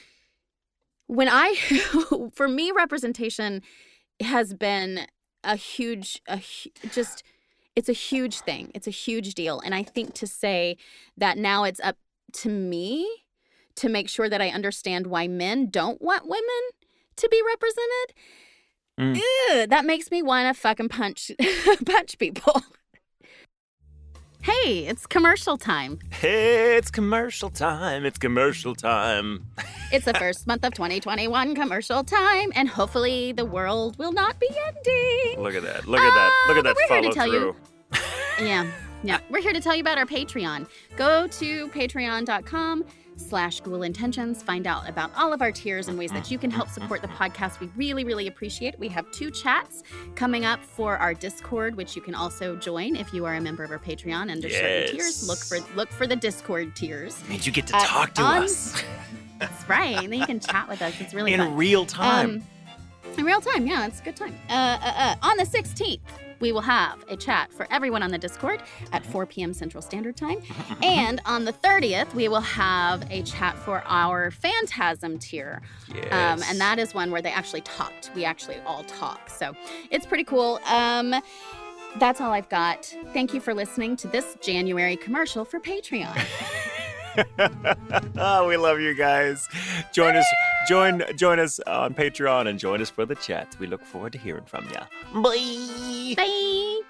when 1.07 1.28
I, 1.28 1.55
for 2.34 2.49
me, 2.49 2.72
representation 2.74 3.62
has 4.20 4.55
been 4.55 5.07
a 5.45 5.57
huge, 5.57 6.20
a 6.28 6.40
just, 6.90 7.22
it's 7.74 7.88
a 7.88 7.93
huge 7.95 8.40
thing. 8.40 8.70
It's 8.74 8.86
a 8.86 8.93
huge 8.93 9.34
deal. 9.34 9.61
And 9.61 9.74
I 9.74 9.82
think 9.82 10.14
to 10.14 10.26
say 10.26 10.76
that 11.16 11.38
now 11.38 11.64
it's 11.64 11.80
up 11.80 11.97
to 12.34 12.49
me 12.49 13.22
to 13.77 13.89
make 13.89 14.09
sure 14.09 14.29
that 14.29 14.41
I 14.41 14.49
understand 14.49 15.07
why 15.07 15.29
men 15.29 15.68
don't 15.70 16.01
want 16.03 16.25
women 16.29 16.62
to 17.16 17.29
be 17.29 17.41
represented. 17.47 18.14
Mm. 19.01 19.16
Ew, 19.16 19.66
that 19.68 19.85
makes 19.85 20.11
me 20.11 20.23
want 20.23 20.55
to 20.55 20.61
fucking 20.61 20.89
punch 20.91 21.31
punch 21.87 22.18
people. 22.18 22.62
Hey, 24.43 24.87
it's 24.89 25.07
commercial 25.07 25.57
time. 25.57 26.01
Hey, 26.11 26.77
it's 26.77 26.91
commercial 26.91 27.49
time. 27.49 28.05
It's 28.05 28.18
commercial 28.18 28.75
time. 28.75 29.47
It's 29.93 30.07
the 30.07 30.14
first 30.14 30.47
month 30.47 30.64
of 30.64 30.73
2021 30.73 31.55
commercial 31.55 32.03
time, 32.03 32.51
and 32.55 32.66
hopefully 32.66 33.33
the 33.33 33.45
world 33.45 33.99
will 33.99 34.11
not 34.12 34.41
be 34.41 34.49
ending. 34.49 35.39
Look 35.39 35.55
at 35.55 35.62
that. 35.64 35.87
Look 35.87 36.01
at 36.01 36.14
that. 36.14 36.45
Look 36.49 36.57
Uh, 36.57 36.61
at 36.61 36.64
that 36.64 36.77
but 36.89 36.91
we're 36.91 37.03
here 37.03 37.11
to 37.11 37.14
tell 37.14 37.27
you- 37.27 37.57
Yeah, 38.41 38.70
yeah. 39.05 39.18
We're 39.29 39.43
here 39.43 39.53
to 39.53 39.61
tell 39.61 39.75
you 39.75 39.83
about 39.83 39.99
our 39.99 40.07
Patreon. 40.07 40.66
Go 40.97 41.27
to 41.27 41.68
patreon.com 41.68 42.85
slash 43.17 43.61
Ghoul 43.61 43.83
Intentions. 43.83 44.43
Find 44.43 44.67
out 44.67 44.89
about 44.89 45.11
all 45.17 45.33
of 45.33 45.43
our 45.43 45.53
tiers 45.53 45.89
and 45.89 45.99
ways 45.99 46.11
that 46.13 46.31
you 46.31 46.39
can 46.39 46.51
help 46.51 46.69
support 46.69 47.03
the 47.03 47.09
podcast. 47.09 47.61
We 47.61 47.69
really, 47.77 48.05
really 48.05 48.27
appreciate 48.27 48.75
it. 48.75 48.81
We 48.81 48.89
have 48.89 49.11
two 49.13 49.31
chats 49.31 49.83
coming 50.15 50.45
up 50.45 50.63
for 50.65 50.97
our 50.99 51.15
Discord, 51.15 51.77
which 51.77 51.95
you 51.97 52.03
can 52.03 52.15
also 52.15 52.57
join 52.57 52.97
if 52.97 53.13
you 53.15 53.25
are 53.25 53.35
a 53.35 53.41
member 53.41 53.63
of 53.65 53.71
our 53.71 53.79
Patreon 53.79 54.31
under 54.31 54.49
certain 54.49 54.93
tiers. 54.97 55.27
Yes. 55.27 55.29
Look 55.29 55.39
for 55.39 55.75
look 55.77 55.91
for 55.91 56.07
the 56.07 56.17
Discord 56.17 56.75
tiers. 56.75 57.23
Means 57.29 57.47
you 57.47 57.53
get 57.53 57.67
to 57.69 57.77
Uh, 57.77 57.85
talk 57.85 58.15
to 58.15 58.23
on- 58.23 58.43
us 58.45 58.83
That's 59.39 59.69
right. 59.69 59.97
And 59.99 60.13
then 60.13 60.21
you 60.21 60.27
can 60.27 60.39
chat 60.39 60.69
with 60.69 60.81
us. 60.83 60.95
It's 61.01 61.15
really 61.15 61.33
in 61.33 61.41
fun. 61.41 61.57
real 61.57 61.85
time. 61.85 62.43
Um, 63.07 63.15
in 63.19 63.25
real 63.25 63.41
time, 63.41 63.67
yeah, 63.67 63.87
it's 63.87 63.99
a 64.01 64.05
good 64.05 64.15
time. 64.17 64.35
Uh, 64.49 64.53
uh, 64.81 64.93
uh, 64.97 65.15
on 65.23 65.37
the 65.37 65.45
16th, 65.45 65.99
we 66.43 66.51
will 66.51 66.61
have 66.61 67.05
a 67.09 67.16
chat 67.16 67.53
for 67.53 67.68
everyone 67.70 68.03
on 68.03 68.11
the 68.11 68.18
Discord 68.18 68.61
at 68.90 69.07
4 69.07 69.26
p.m. 69.26 69.55
Central 69.55 69.80
Standard 69.80 70.16
Time. 70.16 70.43
and 70.82 71.20
on 71.24 71.45
the 71.45 71.53
30th, 71.53 72.12
we 72.14 72.28
will 72.28 72.40
have 72.40 73.07
a 73.11 73.22
chat 73.22 73.57
for 73.57 73.82
our 73.86 74.32
Phantasm 74.32 75.18
tier. 75.18 75.62
yes. 75.95 76.07
Um, 76.07 76.43
and 76.51 76.61
that 76.61 76.80
is 76.80 76.95
one 76.95 77.12
where 77.12 77.22
they 77.22 77.30
actually 77.30 77.61
talked. 77.61 78.11
We 78.16 78.24
actually 78.24 78.59
all 78.66 78.82
talk. 78.84 79.30
So 79.30 79.55
it's 79.90 80.05
pretty 80.05 80.24
cool. 80.24 80.59
Um, 80.66 81.14
that's 81.97 82.20
all 82.20 82.32
I've 82.32 82.49
got. 82.49 82.93
Thank 83.12 83.32
you 83.32 83.40
for 83.40 83.55
listening 83.55 83.97
to 83.99 84.09
this 84.09 84.36
January 84.40 84.97
commercial 84.97 85.45
for 85.45 85.61
Patreon. 85.61 86.20
oh, 88.19 88.47
we 88.49 88.57
love 88.57 88.81
you 88.81 88.95
guys. 88.95 89.49
Join 89.93 90.17
us, 90.17 90.27
join, 90.69 91.03
join 91.17 91.39
us 91.39 91.61
on 91.61 91.95
Patreon 91.95 92.49
and 92.49 92.59
join 92.59 92.81
us 92.81 92.91
for 92.91 93.05
the 93.05 93.15
chat. 93.15 93.57
We 93.59 93.67
look 93.67 93.85
forward 93.85 94.13
to 94.13 94.19
hearing 94.19 94.45
from 94.45 94.65
you. 94.65 95.23
Bye. 95.23 96.15
Bye. 96.17 96.81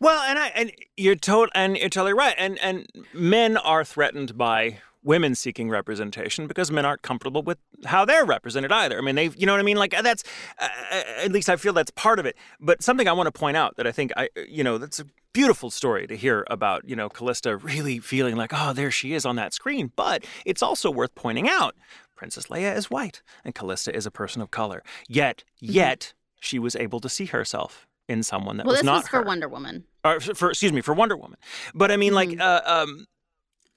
Well, 0.00 0.20
and 0.22 0.36
I 0.36 0.48
and 0.56 0.72
you're 0.96 1.14
told 1.14 1.50
and 1.54 1.76
you're 1.76 1.88
totally 1.88 2.12
right. 2.12 2.34
And 2.36 2.58
and 2.58 2.86
men 3.14 3.56
are 3.56 3.84
threatened 3.84 4.36
by 4.36 4.78
women 5.04 5.34
seeking 5.34 5.68
representation 5.68 6.46
because 6.46 6.70
men 6.70 6.84
aren't 6.84 7.02
comfortable 7.02 7.42
with 7.42 7.58
how 7.84 8.04
they're 8.04 8.24
represented 8.24 8.70
either. 8.70 8.98
I 8.98 9.00
mean, 9.00 9.14
they, 9.14 9.30
you 9.36 9.46
know 9.46 9.52
what 9.52 9.60
I 9.60 9.64
mean? 9.64 9.76
Like 9.76 9.96
uh, 9.96 10.02
that's 10.02 10.24
uh, 10.60 10.68
uh, 10.90 11.02
at 11.24 11.32
least 11.32 11.48
I 11.48 11.56
feel 11.56 11.72
that's 11.72 11.90
part 11.90 12.18
of 12.18 12.26
it. 12.26 12.36
But 12.60 12.82
something 12.82 13.08
I 13.08 13.12
want 13.12 13.26
to 13.26 13.32
point 13.32 13.56
out 13.56 13.76
that 13.76 13.86
I 13.86 13.92
think 13.92 14.12
I, 14.16 14.28
uh, 14.36 14.42
you 14.48 14.64
know, 14.64 14.78
that's 14.78 15.00
a, 15.00 15.06
beautiful 15.32 15.70
story 15.70 16.06
to 16.06 16.16
hear 16.16 16.44
about, 16.50 16.88
you 16.88 16.94
know, 16.96 17.08
Callista 17.08 17.56
really 17.56 17.98
feeling 17.98 18.36
like, 18.36 18.52
oh, 18.54 18.72
there 18.72 18.90
she 18.90 19.14
is 19.14 19.24
on 19.26 19.36
that 19.36 19.52
screen. 19.54 19.92
But 19.96 20.24
it's 20.44 20.62
also 20.62 20.90
worth 20.90 21.14
pointing 21.14 21.48
out 21.48 21.74
Princess 22.16 22.46
Leia 22.46 22.76
is 22.76 22.90
white 22.90 23.22
and 23.44 23.54
Callista 23.54 23.94
is 23.94 24.06
a 24.06 24.10
person 24.10 24.42
of 24.42 24.50
color. 24.50 24.82
Yet, 25.08 25.44
Mm-hmm. 25.62 25.72
yet 25.74 26.12
she 26.40 26.58
was 26.58 26.74
able 26.76 26.98
to 27.00 27.08
see 27.08 27.26
herself 27.26 27.86
in 28.08 28.22
someone 28.24 28.56
that 28.56 28.66
was 28.66 28.78
like, 28.78 28.84
well, 28.84 28.94
was 28.94 29.02
this 29.04 29.12
not 29.12 29.14
was 29.14 29.22
for. 29.22 29.28
Wonder 29.28 29.48
Woman. 29.48 29.84
Or 30.04 30.18
for, 30.20 30.34
for- 30.34 30.50
excuse 30.50 30.72
me, 30.72 30.80
for 30.80 30.92
Wonder 30.92 31.16
Woman. 31.16 31.38
But 31.74 31.90
I 31.92 31.96
mean, 31.96 32.14
like, 32.14 32.30
Mhm. 32.30 32.40
uh, 32.40 32.60
um, 32.64 33.06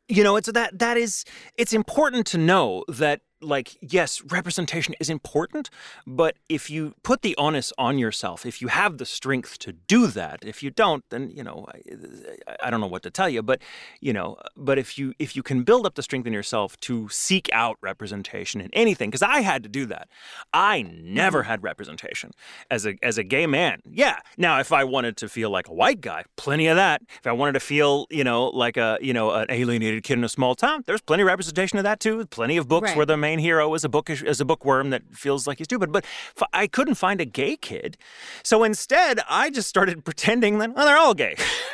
you 0.08 0.24
know, 0.24 0.36
it's 0.36 0.52
that 0.52 0.78
that 0.80 0.98
is 0.98 1.26
it's 1.56 1.74
important 1.74 2.28
to 2.28 2.38
know 2.38 2.84
that 2.88 3.22
like 3.42 3.78
yes, 3.82 4.22
representation 4.24 4.96
is 5.00 5.10
important, 5.10 5.70
but 6.08 6.36
if 6.50 6.70
you 6.70 6.96
put 7.04 7.22
the 7.22 7.36
onus 7.38 7.72
on 7.78 7.98
yourself, 7.98 8.46
if 8.46 8.62
you 8.62 8.68
have 8.70 8.98
the 8.98 9.06
strength 9.06 9.60
to 9.60 9.74
do 9.74 10.08
that, 10.08 10.40
if 10.44 10.64
you 10.64 10.72
don't, 10.72 11.04
then 11.10 11.32
you 11.34 11.44
know, 11.44 11.68
I, 11.74 12.68
I 12.68 12.70
don't 12.70 12.82
know 12.82 12.88
what 12.88 13.04
to 13.04 13.12
tell 13.12 13.30
you, 13.30 13.42
but 13.42 13.62
you 14.00 14.14
know, 14.14 14.38
but 14.56 14.78
if 14.78 14.98
you 14.98 15.14
if 15.20 15.36
you 15.36 15.44
can 15.44 15.64
build 15.64 15.86
up 15.86 15.96
the 15.96 16.04
strength 16.04 16.26
in 16.28 16.34
yourself 16.34 16.80
to 16.82 17.10
seek 17.10 17.50
out 17.54 17.78
representation 17.82 18.62
in 18.62 18.70
anything, 18.74 19.10
because 19.10 19.22
I 19.22 19.42
had 19.42 19.64
to 19.64 19.70
do 19.70 19.86
that. 19.88 20.08
I 20.54 20.82
never 20.82 21.42
mm-hmm. 21.42 21.50
had 21.50 21.64
representation 21.64 22.32
as 22.72 22.86
a 22.86 22.96
as 23.04 23.18
a 23.18 23.24
gay 23.24 23.48
man. 23.48 23.82
Yeah. 23.86 24.20
Now, 24.38 24.60
if 24.60 24.72
I 24.72 24.84
wanted 24.84 25.18
to 25.18 25.30
feel 25.30 25.50
like 25.50 25.68
a 25.68 25.74
white 25.74 26.02
guy, 26.02 26.24
plenty 26.36 26.68
of 26.68 26.76
that. 26.76 27.02
If 27.20 27.28
I 27.28 27.32
wanted 27.32 27.54
to 27.54 27.60
feel, 27.60 28.08
you 28.10 28.24
know, 28.24 28.48
like 28.48 28.78
a 28.78 28.98
you 29.02 29.14
know 29.14 29.32
an 29.32 29.48
alienated 29.50 30.04
kid 30.04 30.18
in 30.18 30.24
a 30.24 30.30
small 30.30 30.56
town, 30.56 30.84
there's 30.86 31.02
plenty 31.02 31.24
of 31.24 31.28
representation 31.28 31.78
of 31.78 31.84
that 31.84 32.00
too. 32.00 32.26
Plenty 32.28 32.58
of 32.58 32.68
books 32.68 32.86
Right. 32.86 32.98
where 32.98 33.06
the 33.06 33.18
main 33.18 33.35
hero 33.40 33.74
is 33.74 33.84
a 33.84 33.90
bookish 33.90 34.22
is 34.24 34.40
a 34.42 34.46
bookworm 34.46 34.90
that 34.92 35.04
feels 35.12 35.48
like 35.48 35.58
he's 35.60 35.66
stupid. 35.66 35.92
But 35.92 36.06
f- 36.38 36.48
I 36.54 36.68
couldn't 36.68 36.96
find 36.96 37.20
a 37.22 37.26
gay 37.26 37.56
kid, 37.58 37.98
so 38.44 38.64
instead 38.64 39.20
I 39.30 39.50
just 39.50 39.70
started 39.70 40.04
pretending 40.06 40.60
that 40.60 40.74
well, 40.76 40.86
they're 40.86 40.98
all 40.98 41.14
gay, 41.14 41.36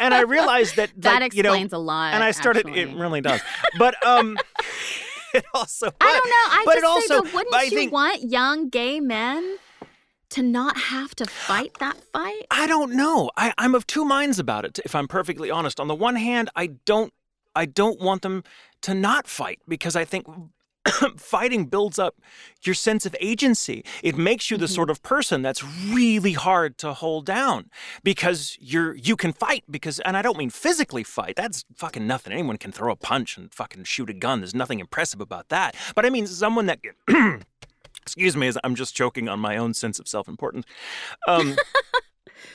and 0.00 0.14
I 0.14 0.22
realized 0.22 0.76
that 0.76 0.90
That 0.98 1.20
like, 1.20 1.34
you 1.34 1.42
know, 1.42 1.50
explains 1.52 1.72
a 1.72 1.78
lot. 1.78 2.14
and 2.14 2.22
I 2.22 2.30
started. 2.30 2.66
It 2.68 2.94
really 2.94 3.20
does, 3.20 3.40
but 3.78 3.94
um. 4.06 4.38
It 5.34 5.46
also, 5.54 5.86
I 5.98 6.12
don't 6.12 6.28
know. 6.28 6.56
I 6.58 6.62
but 6.66 6.72
just 6.74 6.84
it 6.84 6.84
also, 6.84 7.14
say, 7.14 7.20
but 7.20 7.32
wouldn't 7.32 7.50
but 7.52 7.60
I 7.60 7.62
you 7.62 7.70
think, 7.70 7.90
want 7.90 8.22
young 8.30 8.68
gay 8.68 9.00
men 9.00 9.56
to 10.28 10.42
not 10.42 10.76
have 10.76 11.14
to 11.14 11.24
fight 11.24 11.72
that 11.80 11.96
fight? 12.12 12.42
I 12.50 12.66
don't 12.66 12.92
know. 12.92 13.30
I, 13.34 13.54
I'm 13.56 13.74
of 13.74 13.86
two 13.86 14.04
minds 14.04 14.38
about 14.38 14.66
it. 14.66 14.78
If 14.84 14.94
I'm 14.94 15.08
perfectly 15.08 15.50
honest, 15.50 15.80
on 15.80 15.88
the 15.88 15.94
one 15.94 16.16
hand, 16.16 16.50
I 16.54 16.66
don't, 16.84 17.14
I 17.54 17.66
don't 17.66 18.00
want 18.00 18.22
them 18.22 18.44
to 18.82 18.94
not 18.94 19.26
fight 19.28 19.60
because 19.68 19.94
I 19.96 20.04
think 20.04 20.26
fighting 21.16 21.66
builds 21.66 21.98
up 21.98 22.16
your 22.62 22.74
sense 22.74 23.06
of 23.06 23.14
agency. 23.20 23.84
It 24.02 24.16
makes 24.16 24.50
you 24.50 24.56
the 24.56 24.64
Mm-hmm. 24.66 24.74
sort 24.74 24.90
of 24.90 25.02
person 25.02 25.42
that's 25.42 25.62
really 25.64 26.32
hard 26.32 26.78
to 26.78 26.92
hold 26.92 27.26
down 27.26 27.70
because 28.02 28.56
you're 28.60 28.94
you 28.94 29.16
can 29.16 29.32
fight 29.32 29.64
because, 29.70 30.00
and 30.00 30.16
I 30.16 30.22
don't 30.22 30.36
mean 30.38 30.50
physically 30.50 31.04
fight. 31.04 31.36
That's 31.36 31.64
fucking 31.76 32.06
nothing. 32.06 32.32
Anyone 32.32 32.56
can 32.58 32.72
throw 32.72 32.90
a 32.92 32.96
punch 32.96 33.36
and 33.36 33.52
fucking 33.54 33.84
shoot 33.84 34.10
a 34.10 34.14
gun. 34.14 34.40
There's 34.40 34.54
nothing 34.54 34.80
impressive 34.80 35.20
about 35.20 35.48
that. 35.50 35.76
But 35.94 36.04
I 36.06 36.10
mean 36.10 36.26
someone 36.26 36.66
that. 36.66 36.80
excuse 38.02 38.36
me, 38.36 38.48
as 38.48 38.58
I'm 38.64 38.74
just 38.74 38.96
choking 38.96 39.28
on 39.28 39.38
my 39.38 39.56
own 39.56 39.74
sense 39.74 40.00
of 40.00 40.08
self-importance. 40.08 40.66
Um, 41.28 41.56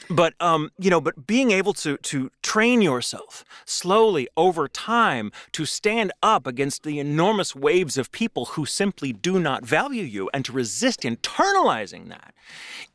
but 0.09 0.33
um, 0.39 0.71
you 0.77 0.89
know, 0.89 1.01
but 1.01 1.27
being 1.27 1.51
able 1.51 1.73
to 1.73 1.97
to 1.97 2.31
train 2.41 2.81
yourself 2.81 3.43
slowly 3.65 4.27
over 4.37 4.67
time 4.67 5.31
to 5.51 5.65
stand 5.65 6.11
up 6.23 6.47
against 6.47 6.83
the 6.83 6.99
enormous 6.99 7.55
waves 7.55 7.97
of 7.97 8.11
people 8.11 8.45
who 8.45 8.65
simply 8.65 9.11
do 9.13 9.39
not 9.39 9.65
value 9.65 10.03
you 10.03 10.29
and 10.33 10.45
to 10.45 10.51
resist 10.51 11.01
internalizing 11.01 12.07
that 12.09 12.33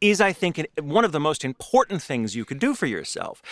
is, 0.00 0.20
I 0.20 0.32
think, 0.32 0.66
one 0.80 1.04
of 1.04 1.12
the 1.12 1.20
most 1.20 1.44
important 1.44 2.02
things 2.02 2.34
you 2.34 2.44
could 2.44 2.58
do 2.58 2.74
for 2.74 2.86
yourself. 2.86 3.42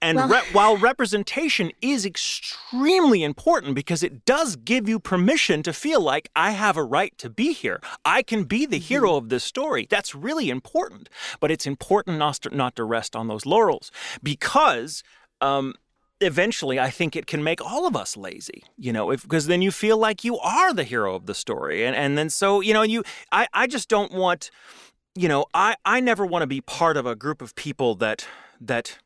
And 0.00 0.16
Well- 0.16 0.28
re- 0.28 0.42
while 0.52 0.76
representation 0.76 1.70
is 1.80 2.04
extremely 2.04 3.22
important 3.22 3.74
because 3.74 4.02
it 4.02 4.24
does 4.24 4.56
give 4.56 4.88
you 4.88 4.98
permission 4.98 5.62
to 5.62 5.72
feel 5.72 6.00
like 6.00 6.28
I 6.34 6.50
have 6.52 6.76
a 6.76 6.82
right 6.82 7.16
to 7.18 7.30
be 7.30 7.52
here, 7.52 7.80
I 8.04 8.22
can 8.22 8.44
be 8.44 8.66
the 8.66 8.78
hero 8.78 9.16
of 9.16 9.28
this 9.28 9.44
story. 9.44 9.86
That's 9.88 10.14
really 10.14 10.50
important. 10.50 11.08
But 11.38 11.50
it's 11.50 11.66
important 11.66 12.18
not 12.18 12.34
to, 12.42 12.54
not 12.54 12.76
to 12.76 12.84
rest 12.90 13.16
on 13.16 13.28
those 13.28 13.46
laurels 13.46 13.90
because. 14.22 15.02
Um, 15.40 15.74
eventually 16.22 16.78
i 16.78 16.90
think 16.90 17.16
it 17.16 17.26
can 17.26 17.42
make 17.42 17.62
all 17.62 17.86
of 17.86 17.96
us 17.96 18.14
lazy 18.14 18.62
you 18.76 18.92
know 18.92 19.10
because 19.10 19.46
then 19.46 19.62
you 19.62 19.70
feel 19.70 19.96
like 19.96 20.22
you 20.22 20.38
are 20.40 20.74
the 20.74 20.84
hero 20.84 21.14
of 21.14 21.24
the 21.24 21.34
story 21.34 21.82
and 21.82 21.96
and 21.96 22.18
then 22.18 22.28
so 22.28 22.60
you 22.60 22.74
know 22.74 22.82
you 22.82 23.02
i 23.32 23.48
i 23.54 23.66
just 23.66 23.88
don't 23.88 24.12
want 24.12 24.50
you 25.14 25.28
know 25.28 25.46
i 25.54 25.74
i 25.86 25.98
never 25.98 26.26
want 26.26 26.42
to 26.42 26.46
be 26.46 26.60
part 26.60 26.98
of 26.98 27.06
a 27.06 27.16
group 27.16 27.40
of 27.40 27.54
people 27.54 27.94
that 27.94 28.26
that 28.60 28.98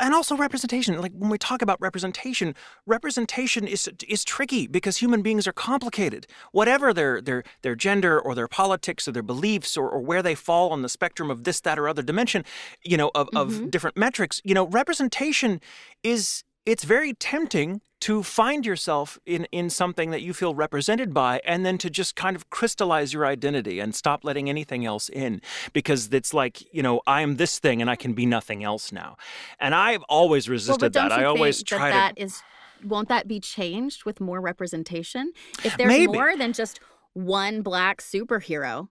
and 0.00 0.14
also 0.14 0.36
representation 0.36 1.00
like 1.00 1.12
when 1.12 1.30
we 1.30 1.38
talk 1.38 1.62
about 1.62 1.80
representation 1.80 2.54
representation 2.86 3.66
is 3.66 3.88
is 4.08 4.24
tricky 4.24 4.66
because 4.66 4.98
human 4.98 5.22
beings 5.22 5.46
are 5.46 5.52
complicated. 5.52 6.26
Whatever 6.52 6.92
their 6.92 7.20
their 7.20 7.44
their 7.62 7.74
gender 7.74 8.18
or 8.18 8.34
their 8.34 8.48
politics 8.48 9.06
or 9.06 9.12
their 9.12 9.22
beliefs 9.22 9.76
or, 9.76 9.88
or 9.90 10.00
where 10.00 10.22
they 10.22 10.34
fall 10.34 10.70
on 10.70 10.82
the 10.82 10.88
spectrum 10.88 11.30
of 11.30 11.44
this 11.44 11.60
that 11.60 11.78
or 11.78 11.88
other 11.88 12.02
dimension 12.02 12.44
you 12.84 12.96
know 12.96 13.10
of, 13.14 13.28
of 13.34 13.52
mm-hmm. 13.52 13.68
different 13.68 13.96
metrics 13.96 14.40
you 14.44 14.54
know 14.54 14.66
representation 14.66 15.60
is 16.02 16.44
it's 16.64 16.84
very 16.84 17.14
tempting 17.14 17.80
to 18.00 18.22
find 18.22 18.64
yourself 18.64 19.18
in, 19.26 19.46
in 19.50 19.70
something 19.70 20.10
that 20.10 20.22
you 20.22 20.32
feel 20.32 20.54
represented 20.54 21.12
by 21.12 21.40
and 21.44 21.66
then 21.66 21.78
to 21.78 21.90
just 21.90 22.14
kind 22.16 22.36
of 22.36 22.48
crystallize 22.50 23.12
your 23.12 23.26
identity 23.26 23.80
and 23.80 23.94
stop 23.94 24.24
letting 24.24 24.48
anything 24.48 24.84
else 24.84 25.08
in 25.08 25.40
because 25.72 26.12
it's 26.12 26.32
like 26.32 26.72
you 26.72 26.82
know 26.82 27.00
i 27.06 27.22
am 27.22 27.36
this 27.36 27.58
thing 27.58 27.80
and 27.80 27.90
i 27.90 27.96
can 27.96 28.12
be 28.12 28.24
nothing 28.24 28.62
else 28.62 28.92
now 28.92 29.16
and 29.58 29.74
i've 29.74 30.02
always 30.04 30.48
Well, 30.48 30.52
resisted 30.52 30.92
don't 30.92 31.08
that 31.08 31.18
i 31.18 31.24
always 31.24 31.62
try 31.62 31.90
that 31.90 32.16
to 32.16 32.20
that 32.20 32.24
is 32.24 32.42
won't 32.84 33.08
that 33.08 33.26
be 33.26 33.40
changed 33.40 34.04
with 34.04 34.20
more 34.20 34.40
representation? 34.40 35.32
If 35.64 35.76
there's 35.76 35.88
Maybe. 35.88 36.12
more 36.12 36.36
than 36.36 36.52
just 36.52 36.80
one 37.14 37.62
black 37.62 38.00
superhero, 38.00 38.88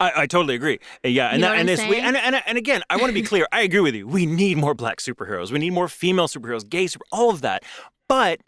I, 0.00 0.12
I 0.16 0.26
totally 0.26 0.54
agree. 0.54 0.80
Uh, 1.04 1.08
Yeah, 1.08 1.28
and 1.28 1.36
You 1.36 1.42
know 1.42 1.48
that, 1.48 1.60
and 1.60 1.60
I'm 1.60 1.66
this 1.66 1.88
we, 1.88 1.98
and, 2.00 2.16
and 2.16 2.42
and 2.46 2.58
again, 2.58 2.82
I 2.90 2.96
want 2.96 3.08
to 3.10 3.14
be 3.14 3.22
clear. 3.22 3.46
I 3.52 3.60
agree 3.62 3.80
with 3.80 3.94
you. 3.94 4.06
We 4.06 4.26
need 4.26 4.56
more 4.56 4.74
black 4.74 4.98
superheroes. 4.98 5.50
We 5.52 5.58
need 5.58 5.72
more 5.72 5.88
female 5.88 6.28
superheroes, 6.28 6.68
gay 6.68 6.86
super, 6.86 7.04
all 7.12 7.30
of 7.30 7.40
that. 7.42 7.62
But 8.08 8.40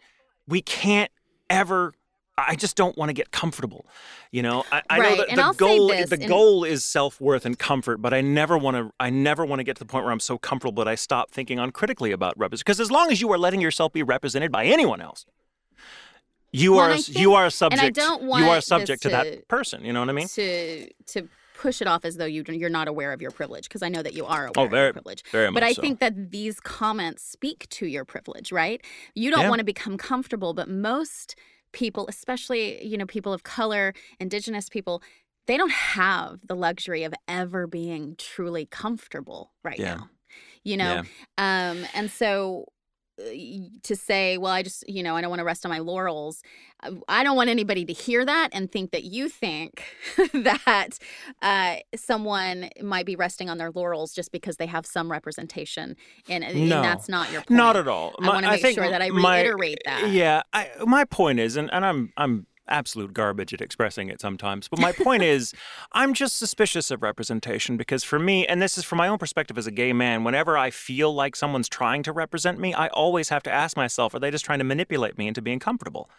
we 0.49 0.63
can't 0.63 1.11
ever. 1.49 1.95
I 2.39 2.55
just 2.57 2.75
don't 2.75 2.97
want 2.97 3.11
to 3.11 3.13
get 3.13 3.33
comfortable. 3.33 3.87
You 4.33 4.43
know, 4.43 4.65
I, 4.73 4.83
I 4.89 4.99
know 4.99 5.17
that 5.17 5.29
and 5.29 5.39
the 5.39 5.45
I'll 5.45 5.53
goal 5.53 5.89
the 5.89 6.17
and- 6.19 6.29
goal 6.29 6.65
is 6.65 6.85
self 6.85 7.21
worth 7.21 7.45
and 7.45 7.59
comfort, 7.59 7.99
but 7.99 8.15
I 8.15 8.23
never 8.23 8.57
want 8.57 8.77
to. 8.77 8.93
I 8.99 9.11
never 9.11 9.45
want 9.45 9.61
to 9.61 9.65
get 9.65 9.77
to 9.77 9.81
the 9.81 9.87
point 9.87 10.05
where 10.05 10.13
I'm 10.13 10.21
so 10.21 10.39
comfortable 10.39 10.83
that 10.83 10.89
I 10.89 10.95
stop 10.95 11.31
thinking 11.31 11.59
uncritically 11.59 12.13
about 12.13 12.39
representation. 12.39 12.65
Because 12.65 12.81
as 12.81 12.91
long 12.91 13.13
as 13.13 13.21
you 13.21 13.31
are 13.33 13.39
letting 13.39 13.61
yourself 13.61 13.93
be 13.93 14.03
represented 14.03 14.51
by 14.51 14.65
anyone 14.65 15.01
else, 15.01 15.27
you 16.53 16.73
Well, 16.73 16.81
are 16.91 16.93
I 16.93 17.01
you 17.09 17.35
are 17.35 17.47
a 17.47 17.51
subject. 17.51 17.97
you 17.97 18.23
are 18.33 18.55
this 18.57 18.67
subject 18.67 19.03
to, 19.03 19.09
to- 19.09 19.15
that 19.17 19.49
person. 19.49 19.85
You 19.85 19.93
know 19.93 20.01
what 20.01 20.09
I 20.09 20.13
mean? 20.13 20.29
to 20.29 20.89
to 21.07 21.29
push 21.55 21.83
it 21.83 21.87
off 21.87 22.05
as 22.07 22.17
though 22.17 22.25
you 22.25 22.43
you're 22.49 22.71
not 22.71 22.89
aware 22.89 23.13
of 23.13 23.21
your 23.21 23.31
privilege 23.31 23.65
because 23.69 23.83
I 23.83 23.89
know 23.91 24.03
that 24.03 24.15
you 24.15 24.25
are 24.25 24.45
aware 24.47 24.53
Oh, 24.57 24.65
of 24.65 24.71
very- 24.71 24.87
your 24.87 24.93
privilege. 24.95 25.23
very 25.31 25.51
but 25.53 25.63
I 25.63 25.73
so. 25.75 25.83
think 25.83 26.01
that 26.01 26.31
these 26.31 26.59
comments 26.61 27.23
speak 27.23 27.69
to 27.71 27.87
your 27.87 28.05
privilege, 28.07 28.51
right? 28.51 28.83
You 29.15 29.31
don't 29.31 29.43
Yeah. 29.43 29.49
want 29.51 29.59
to 29.61 29.65
become 29.65 29.99
comfortable, 29.99 30.55
but 30.55 30.69
most 30.71 31.37
people, 31.73 32.07
especially 32.09 32.85
you 32.85 32.97
know 32.97 33.07
people 33.07 33.33
of 33.33 33.43
color, 33.43 33.93
indigenous 34.19 34.69
people, 34.69 35.03
they 35.47 35.57
don't 35.57 35.73
have 35.73 36.41
the 36.47 36.57
luxury 36.57 37.03
of 37.05 37.13
ever 37.29 37.67
being 37.67 38.15
truly 38.17 38.67
comfortable 38.67 39.53
right 39.63 39.79
Yeah. 39.79 39.95
now. 39.97 40.11
You 40.65 40.77
know, 40.77 41.03
um, 41.39 41.85
and 41.95 42.11
so 42.11 42.67
to 43.83 43.97
say, 43.97 44.39
well, 44.39 44.53
I 44.53 44.63
just, 44.63 44.89
you 44.89 45.03
know, 45.03 45.17
I 45.17 45.21
don't 45.21 45.31
want 45.31 45.41
to 45.41 45.45
rest 45.45 45.65
on 45.67 45.71
my 45.71 45.79
laurels. 45.79 46.43
uh, 46.83 46.93
I 47.09 47.23
don't 47.23 47.37
want 47.37 47.51
anybody 47.51 47.85
to 47.85 47.93
hear 47.93 48.25
that 48.25 48.49
and 48.53 48.71
think 48.71 48.91
that 48.93 49.05
you 49.05 49.29
think 49.29 49.85
that 50.33 50.99
uh, 51.43 51.77
someone 51.97 52.71
might 52.83 53.07
be 53.07 53.17
resting 53.17 53.51
on 53.51 53.59
their 53.59 53.71
laurels 53.71 54.13
just 54.13 54.33
because 54.33 54.57
they 54.57 54.67
have 54.67 54.87
some 54.87 55.11
representation, 55.11 55.97
and, 56.29 56.45
and 56.45 56.71
that's 56.71 57.09
not 57.09 57.31
your 57.33 57.43
point. 57.43 57.51
Not 57.51 57.77
at 57.77 57.89
all. 57.89 58.15
I 58.21 58.29
wanna 58.29 58.51
make 58.51 58.75
sure 58.75 58.89
that 58.89 59.03
I 59.03 59.11
my- 59.11 59.41
reiterate 59.43 59.79
that. 59.85 60.11
Yeah, 60.11 60.43
I, 60.53 60.69
my 60.87 61.05
point 61.05 61.41
is, 61.41 61.57
and, 61.57 61.73
and 61.73 61.85
I'm 61.85 62.13
I'm 62.17 62.47
absolute 62.71 63.13
garbage 63.13 63.53
at 63.53 63.61
expressing 63.61 64.09
it 64.09 64.21
sometimes, 64.21 64.69
but 64.69 64.81
my 64.81 64.93
point 64.93 65.23
is, 65.23 65.53
I'm 65.93 66.15
just 66.15 66.39
suspicious 66.39 66.91
of 66.91 67.03
representation 67.03 67.77
because 67.77 68.05
for 68.05 68.19
me, 68.19 68.47
and 68.47 68.63
this 68.63 68.79
is 68.79 68.85
from 68.85 68.99
my 68.99 69.09
own 69.09 69.19
perspective 69.19 69.59
as 69.59 69.67
a 69.67 69.71
gay 69.71 69.93
man, 69.93 70.25
whenever 70.25 70.57
I 70.57 70.71
feel 70.71 71.15
like 71.15 71.37
someone's 71.37 71.69
trying 71.69 72.03
to 72.05 72.13
represent 72.13 72.59
me, 72.59 72.73
I 72.75 72.89
always 72.89 73.29
have 73.29 73.43
to 73.45 73.53
ask 73.53 73.77
myself, 73.77 74.15
are 74.15 74.19
they 74.19 74.31
just 74.31 74.45
trying 74.45 74.59
to 74.61 74.65
manipulate 74.65 75.19
me 75.19 75.27
into 75.27 75.43
being 75.43 75.59
comfortable? 75.59 76.11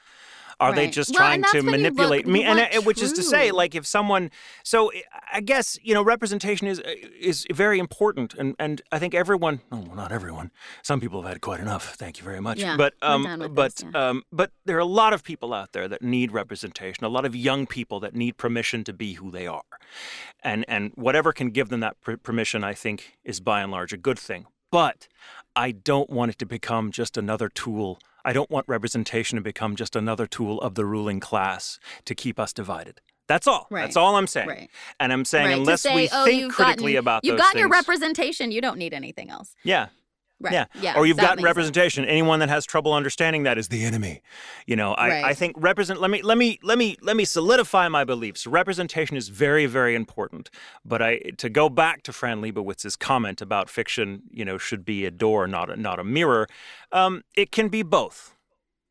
Are 0.59 0.73
they 0.73 0.89
just 0.89 1.11
Well, 1.11 1.19
trying 1.19 1.43
to 1.43 1.57
you 1.57 1.63
look- 1.63 1.71
manipulate 1.71 2.27
me? 2.27 2.43
And 2.43 2.59
uh, 2.59 2.81
which 2.81 3.01
is 3.01 3.13
to 3.13 3.23
say, 3.23 3.51
like, 3.51 3.75
if 3.75 3.85
someone, 3.85 4.31
so 4.63 4.91
I 5.31 5.41
guess 5.41 5.77
you 5.81 5.93
know, 5.93 6.03
representation 6.03 6.67
is 6.67 6.79
is 7.19 7.45
very 7.51 7.79
important, 7.79 8.33
and 8.35 8.55
and 8.59 8.81
I 8.91 8.99
think 8.99 9.13
everyone, 9.13 9.61
oh, 9.71 9.79
well, 9.87 9.95
not 9.95 10.11
everyone. 10.11 10.51
Some 10.81 10.99
people 10.99 11.21
have 11.21 11.29
had 11.29 11.41
quite 11.41 11.59
enough. 11.59 11.95
Thank 11.95 12.17
you 12.17 12.23
very 12.23 12.41
much. 12.41 12.59
Yeah, 12.59 12.77
but 12.77 12.93
um, 13.01 13.51
but 13.53 13.75
this, 13.75 13.85
yeah. 13.93 14.09
um, 14.09 14.23
but 14.31 14.51
there 14.65 14.75
are 14.77 14.79
a 14.79 14.85
lot 14.85 15.13
of 15.13 15.23
people 15.23 15.53
out 15.53 15.71
there 15.73 15.87
that 15.87 16.01
need 16.01 16.31
representation. 16.31 17.03
A 17.05 17.09
lot 17.09 17.25
of 17.25 17.35
young 17.35 17.65
people 17.67 17.99
that 18.01 18.15
need 18.15 18.37
permission 18.37 18.83
to 18.83 18.93
be 18.93 19.13
who 19.13 19.31
they 19.31 19.47
are, 19.47 19.63
and 20.43 20.65
and 20.67 20.91
whatever 20.95 21.31
can 21.33 21.49
give 21.49 21.69
them 21.69 21.79
that 21.81 21.99
per- 22.01 22.17
permission, 22.17 22.63
I 22.63 22.73
think, 22.73 23.17
is 23.23 23.39
by 23.39 23.61
and 23.61 23.71
large 23.71 23.93
a 23.93 23.97
good 23.97 24.19
thing. 24.19 24.45
But 24.71 25.07
I 25.55 25.71
don't 25.71 26.09
want 26.09 26.31
it 26.31 26.39
to 26.39 26.45
become 26.45 26.91
just 26.91 27.17
another 27.17 27.49
tool. 27.49 27.99
I 28.23 28.33
don't 28.33 28.49
want 28.49 28.67
representation 28.67 29.35
to 29.37 29.41
become 29.41 29.75
just 29.75 29.95
another 29.95 30.27
tool 30.27 30.59
of 30.61 30.75
the 30.75 30.85
ruling 30.85 31.19
class 31.19 31.79
to 32.05 32.15
keep 32.15 32.39
us 32.39 32.53
divided. 32.53 33.01
That's 33.27 33.47
all. 33.47 33.67
That's 33.71 33.95
all 33.95 34.17
I'm 34.17 34.27
saying. 34.27 34.47
Right. 34.49 34.69
And 34.99 35.13
I'm 35.13 35.23
saying 35.23 35.45
right. 35.45 35.57
unless 35.57 35.81
say, 35.81 35.95
we 35.95 36.09
oh, 36.11 36.25
think 36.25 36.51
critically 36.51 36.93
gotten, 36.93 36.97
about 36.97 37.23
you've 37.23 37.37
gotten 37.37 37.59
your 37.59 37.69
representation, 37.69 38.51
you 38.51 38.59
don't 38.59 38.77
need 38.77 38.93
anything 38.93 39.29
else. 39.29 39.55
yeah, 39.63 39.87
Right. 40.41 40.53
yeah. 40.53 40.65
Yeah. 40.81 40.97
Or 40.97 41.05
you've 41.05 41.17
gotten 41.17 41.37
makes 41.37 41.41
sense. 41.41 41.45
representation. 41.45 42.05
Anyone 42.05 42.39
that 42.39 42.49
has 42.49 42.65
trouble 42.65 42.93
understanding 42.93 43.43
that 43.43 43.57
is 43.57 43.67
the 43.69 43.83
enemy. 43.83 44.21
You 44.65 44.75
know, 44.75 44.93
I, 44.93 45.29
I 45.29 45.33
think 45.33 45.55
represent 45.57 46.01
let 46.01 46.11
me 46.11 46.21
let 46.21 46.37
me 46.37 46.59
let 46.63 46.77
me 46.77 46.97
let 47.01 47.15
me 47.15 47.25
solidify 47.25 47.87
my 47.87 48.03
beliefs. 48.03 48.47
Representation 48.47 49.17
is 49.17 49.29
very, 49.29 49.65
very 49.65 49.95
important. 49.95 50.49
But 50.85 51.01
I 51.01 51.17
to 51.37 51.49
go 51.49 51.69
back 51.69 52.03
to 52.03 52.13
Fran 52.13 52.41
Lebowitz's 52.41 52.95
comment 52.95 53.41
about 53.41 53.69
fiction, 53.69 54.23
you 54.31 54.43
know, 54.45 54.57
should 54.57 54.83
be 54.85 55.05
a 55.05 55.11
door, 55.11 55.47
not 55.47 55.69
a 55.69 55.75
not 55.75 55.99
a 55.99 56.03
mirror. 56.03 56.47
Um, 56.91 57.23
it 57.35 57.51
can 57.51 57.69
be 57.69 57.83
both. 57.83 58.35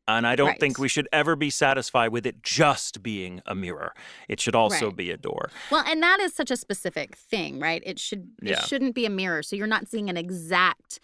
And 0.07 0.25
I 0.27 0.35
don't 0.35 0.47
Right. 0.47 0.59
think 0.59 0.77
we 0.79 0.89
should 0.89 1.07
ever 1.13 1.35
be 1.37 1.49
satisfied 1.49 2.09
with 2.11 2.25
it 2.25 2.41
just 2.43 3.01
being 3.03 3.41
a 3.45 3.53
mirror. 3.55 3.93
It 4.27 4.41
should 4.41 4.55
also 4.55 4.87
Right. 4.87 4.95
be 4.95 5.11
a 5.11 5.15
door. 5.15 5.51
Well, 5.69 5.85
and 5.87 6.01
that 6.03 6.19
is 6.19 6.33
such 6.33 6.51
a 6.51 6.57
specific 6.57 7.15
thing, 7.15 7.59
right? 7.59 7.81
It 7.85 7.97
should 7.99 8.27
Yeah. 8.41 8.53
it 8.53 8.67
shouldn't 8.67 8.95
be 8.95 9.05
a 9.05 9.09
mirror. 9.09 9.41
So 9.43 9.55
you're 9.55 9.67
not 9.67 9.87
seeing 9.87 10.09
an 10.09 10.17
exact 10.17 10.99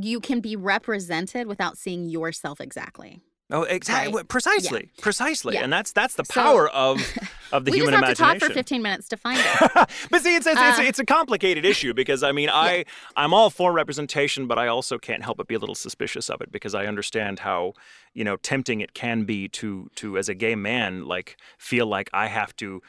you 0.00 0.20
can 0.20 0.40
be 0.40 0.56
represented 0.56 1.46
without 1.46 1.76
seeing 1.78 2.06
yourself 2.06 2.60
exactly. 2.60 3.20
Oh, 3.50 3.64
exactly. 3.64 4.14
Right. 4.14 4.28
Precisely. 4.28 4.88
Precisely. 5.02 5.54
Yeah. 5.54 5.64
And 5.64 5.72
that's 5.72 5.92
that's 5.92 6.14
the 6.14 6.24
So- 6.24 6.40
power 6.40 6.68
of 6.70 6.98
of 7.52 7.66
the 7.66 7.70
we 7.70 7.78
human 7.78 7.92
just 8.00 8.04
have 8.06 8.16
to 8.16 8.22
talk 8.22 8.38
for 8.38 8.54
15 8.54 8.80
minutes 8.80 9.08
to 9.08 9.18
find 9.18 9.38
it. 9.38 9.70
but 10.10 10.22
see, 10.22 10.34
it's 10.36 10.46
it's, 10.46 10.58
it's, 10.58 10.78
Uh, 10.78 10.82
it's 10.82 10.98
a 10.98 11.04
complicated 11.04 11.64
issue 11.66 11.92
because 11.92 12.22
I 12.22 12.32
mean, 12.32 12.48
I 12.50 12.86
I'm 13.14 13.34
all 13.34 13.50
for 13.50 13.72
representation, 13.72 14.46
but 14.46 14.58
I 14.58 14.68
also 14.68 14.98
can't 14.98 15.22
help 15.22 15.36
but 15.36 15.48
be 15.48 15.54
a 15.54 15.58
little 15.58 15.74
suspicious 15.74 16.30
of 16.30 16.40
it 16.40 16.50
because 16.50 16.74
I 16.74 16.86
understand 16.86 17.40
how 17.40 17.74
you 18.14 18.24
know 18.24 18.36
tempting 18.36 18.80
it 18.80 18.94
can 18.94 19.24
be 19.24 19.48
to 19.48 19.90
to 19.96 20.16
as 20.16 20.30
a 20.30 20.34
gay 20.34 20.54
man 20.54 21.04
like 21.04 21.36
feel 21.58 21.86
like 21.86 22.08
I 22.14 22.28
have 22.28 22.56
to, 22.56 22.80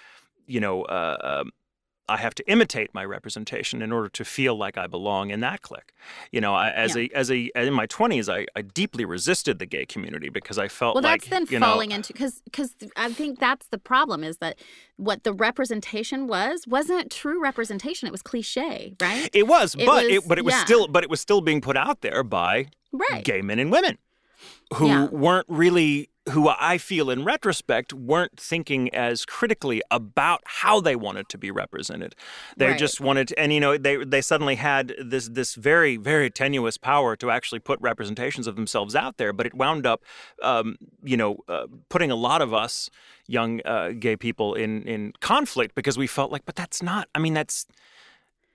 you 0.47 0.61
know. 0.61 0.83
Uh, 0.83 1.41
um, 1.41 1.51
I 2.09 2.17
have 2.17 2.35
to 2.35 2.51
imitate 2.51 2.93
my 2.93 3.05
representation 3.05 3.81
in 3.81 3.93
order 3.93 4.09
to 4.09 4.25
feel 4.25 4.55
like 4.57 4.77
I 4.77 4.87
belong 4.87 5.29
in 5.29 5.39
that 5.39 5.61
clique. 5.61 5.93
You 6.33 6.41
know, 6.41 6.53
I, 6.53 6.69
as 6.71 6.95
Yeah. 6.97 7.03
a 7.03 7.09
as 7.15 7.31
a 7.31 7.49
in 7.55 7.73
my 7.73 7.85
twenties, 7.85 8.27
I, 8.27 8.45
I 8.57 8.61
deeply 8.61 9.05
resisted 9.05 9.59
the 9.59 9.65
gay 9.65 9.85
community 9.85 10.27
because 10.29 10.57
I 10.57 10.67
felt 10.67 10.95
Well, 10.95 11.03
like 11.03 11.21
that's 11.21 11.29
then 11.29 11.45
you 11.49 11.59
know, 11.59 11.65
falling 11.67 11.91
into 11.91 12.11
because 12.11 12.41
because 12.43 12.75
I 12.97 13.11
think 13.13 13.39
that's 13.39 13.67
the 13.67 13.77
problem 13.77 14.23
is 14.23 14.37
that 14.39 14.59
what 14.97 15.23
the 15.23 15.33
representation 15.33 16.27
was 16.27 16.67
wasn't 16.67 17.09
true 17.09 17.41
representation. 17.41 18.07
It 18.07 18.11
was 18.11 18.21
cliche, 18.21 18.95
right? 19.01 19.29
It 19.33 19.47
was, 19.47 19.73
It 19.75 19.85
but 19.85 20.03
was- 20.03 20.13
it 20.13 20.27
but 20.27 20.37
it 20.37 20.43
was 20.45 20.55
yeah. 20.55 20.65
still 20.65 20.87
but 20.89 21.03
it 21.03 21.09
was 21.09 21.21
still 21.21 21.39
being 21.39 21.61
put 21.61 21.77
out 21.77 22.01
there 22.01 22.23
by 22.23 22.67
Right. 22.91 23.23
gay 23.23 23.41
men 23.41 23.59
and 23.59 23.71
women 23.71 23.97
who 24.75 24.87
Yeah. 24.87 25.05
weren't 25.05 25.47
really 25.47 26.09
who 26.31 26.47
I 26.49 26.77
feel 26.77 27.09
in 27.09 27.25
retrospect 27.25 27.91
weren't 27.91 28.39
thinking 28.39 28.93
as 28.95 29.25
critically 29.25 29.81
about 29.91 30.41
how 30.45 30.79
they 30.79 30.95
wanted 30.95 31.27
to 31.29 31.37
be 31.37 31.51
represented. 31.51 32.15
They 32.55 32.67
Right. 32.67 32.79
just 32.79 33.01
wanted 33.01 33.27
to, 33.29 33.39
and 33.39 33.51
you 33.51 33.59
know 33.59 33.77
they 33.77 33.97
they 34.05 34.21
suddenly 34.21 34.55
had 34.55 34.93
this 35.03 35.27
this 35.27 35.55
very 35.55 35.97
very 35.97 36.29
tenuous 36.29 36.77
power 36.77 37.17
to 37.17 37.29
actually 37.29 37.59
put 37.59 37.77
representations 37.81 38.47
of 38.47 38.55
themselves 38.55 38.95
out 38.95 39.17
there, 39.17 39.33
but 39.33 39.45
it 39.45 39.53
wound 39.53 39.85
up 39.85 40.01
um, 40.41 40.77
you 41.03 41.17
know 41.17 41.39
uh, 41.49 41.67
putting 41.89 42.09
a 42.09 42.15
lot 42.15 42.41
of 42.41 42.53
us 42.53 42.89
young 43.27 43.59
uh, 43.65 43.89
gay 43.99 44.15
people 44.15 44.53
in 44.53 44.83
in 44.83 45.11
conflict 45.19 45.75
because 45.75 45.97
we 45.97 46.07
felt 46.07 46.31
like 46.31 46.45
but 46.45 46.55
that's 46.55 46.81
not 46.81 47.09
I 47.13 47.19
mean 47.19 47.33
that's 47.33 47.65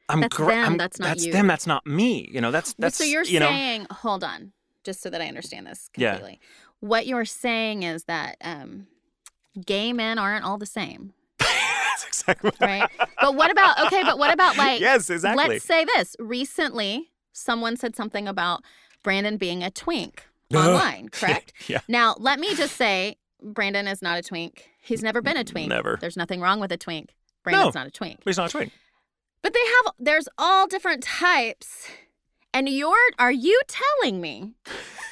I'm 0.08 0.20
That's 0.22 0.36
gra- 0.36 0.46
them, 0.46 0.64
I'm- 0.64 0.76
that's 0.78 0.98
not 0.98 1.08
that's 1.08 1.26
you. 1.26 1.32
them 1.32 1.46
that's 1.46 1.66
not 1.66 1.86
me 1.86 2.30
you 2.32 2.40
know 2.40 2.50
that's 2.50 2.72
that's 2.78 2.96
so 2.96 3.04
you're 3.04 3.24
you 3.24 3.40
know 3.40 3.48
saying, 3.48 3.86
hold 3.90 4.24
on, 4.24 4.52
just 4.84 5.02
so 5.02 5.10
that 5.10 5.20
I 5.20 5.26
understand 5.28 5.66
this 5.66 5.90
completely. 5.92 6.38
Yeah. 6.40 6.48
What 6.80 7.06
you're 7.06 7.24
saying 7.24 7.82
is 7.82 8.04
that 8.04 8.36
um, 8.40 8.86
gay 9.66 9.92
men 9.92 10.18
aren't 10.18 10.44
all 10.44 10.58
the 10.58 10.66
same, 10.66 11.12
that's 11.38 12.06
exactly 12.06 12.52
right? 12.60 12.88
but 13.20 13.34
what 13.34 13.50
about 13.50 13.86
okay? 13.86 14.02
But 14.02 14.18
what 14.18 14.32
about 14.32 14.56
like 14.56 14.80
yes 14.80 15.10
exactly 15.10 15.48
Let's 15.48 15.64
say 15.64 15.84
this. 15.84 16.14
Recently, 16.18 17.10
someone 17.32 17.76
said 17.76 17.96
something 17.96 18.28
about 18.28 18.62
Brandon 19.02 19.36
being 19.36 19.62
a 19.62 19.70
twink 19.70 20.24
online, 20.54 21.08
correct? 21.08 21.52
yeah 21.68 21.80
Now, 21.88 22.14
let 22.18 22.38
me 22.38 22.54
just 22.54 22.76
say 22.76 23.16
Brandon 23.42 23.86
is 23.88 24.02
not 24.02 24.18
a 24.18 24.22
twink. 24.22 24.68
He's 24.80 25.02
never 25.02 25.20
been 25.20 25.36
a 25.36 25.44
twink. 25.44 25.68
Never. 25.68 25.98
There's 26.00 26.16
nothing 26.16 26.40
wrong 26.40 26.60
with 26.60 26.72
a 26.72 26.76
twink. 26.76 27.10
Brandon's 27.44 27.74
No. 27.74 27.80
not 27.80 27.86
a 27.88 27.90
twink. 27.90 28.20
he's 28.24 28.36
not 28.36 28.48
a 28.50 28.52
twink 28.52 28.72
But 29.42 29.52
they 29.52 29.60
have 29.64 29.94
there's 29.98 30.28
all 30.38 30.66
different 30.66 31.02
types. 31.02 31.88
And 32.54 32.68
you're 32.68 32.96
are 33.18 33.32
you 33.32 33.60
telling 33.68 34.20
me 34.20 34.54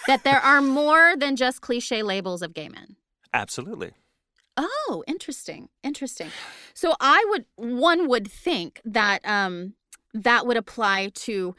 that 0.06 0.24
there 0.24 0.40
are 0.40 0.60
more 0.62 1.14
than 1.16 1.36
just 1.36 1.60
cliche 1.60 2.02
labels 2.02 2.42
of 2.42 2.54
gay 2.54 2.68
men? 2.68 2.96
absolutely 3.34 3.92
Oh, 4.58 5.04
interesting. 5.06 5.68
Interesting. 5.82 6.30
So 6.72 6.94
I 6.98 7.22
would 7.28 7.44
one 7.56 8.08
would 8.08 8.26
think 8.30 8.80
that 8.86 9.20
um 9.28 9.74
that 10.14 10.46
would 10.46 10.56
apply 10.56 11.10
to 11.26 11.54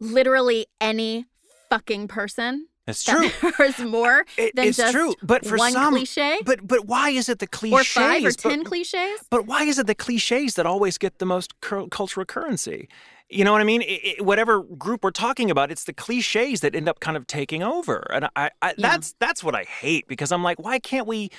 literally 0.00 0.66
any 0.80 1.26
fucking 1.68 2.08
person. 2.08 2.68
it's 2.86 3.04
true 3.04 3.28
There 3.42 3.66
is 3.66 3.78
more 3.80 4.24
It- 4.38 4.56
than 4.56 4.68
it's 4.68 4.78
just 4.78 4.92
true 4.94 5.14
but 5.22 5.44
for 5.44 5.56
one 5.58 5.72
some 5.72 5.92
cliche 5.94 6.38
but 6.46 6.66
but 6.66 6.86
why 6.86 7.10
is 7.10 7.28
it 7.28 7.38
the 7.40 7.46
cliches 7.46 7.78
or 7.80 7.84
five 7.84 8.24
or 8.24 8.30
but- 8.30 8.38
ten 8.38 8.64
cliches. 8.64 9.20
But 9.30 9.46
why 9.46 9.64
is 9.64 9.78
it 9.78 9.86
the 9.86 9.94
cliches 9.94 10.54
that 10.54 10.64
always 10.66 10.96
get 10.98 11.18
the 11.18 11.26
most 11.26 11.60
cultural 11.60 12.24
currency? 12.24 12.88
You 13.30 13.44
know 13.44 13.52
what 13.52 13.60
I 13.60 13.64
mean? 13.64 13.82
I 13.82 14.16
I 14.18 14.22
whatever 14.22 14.62
group 14.62 15.04
we're 15.04 15.10
talking 15.12 15.50
about, 15.50 15.70
it's 15.70 15.84
the 15.84 15.92
cliches 15.92 16.60
that 16.60 16.74
end 16.74 16.88
up 16.88 16.98
kind 17.00 17.16
of 17.16 17.26
taking 17.26 17.62
over, 17.62 18.06
and 18.12 18.24
I, 18.36 18.50
I 18.60 18.74
Yeah. 18.76 18.88
that's 18.90 19.14
that's 19.18 19.44
what 19.44 19.54
I 19.54 19.62
hate 19.64 20.08
because 20.08 20.32
I'm 20.32 20.42
like, 20.42 20.58
why 20.58 20.78
can't 20.78 21.06
we 21.06 21.30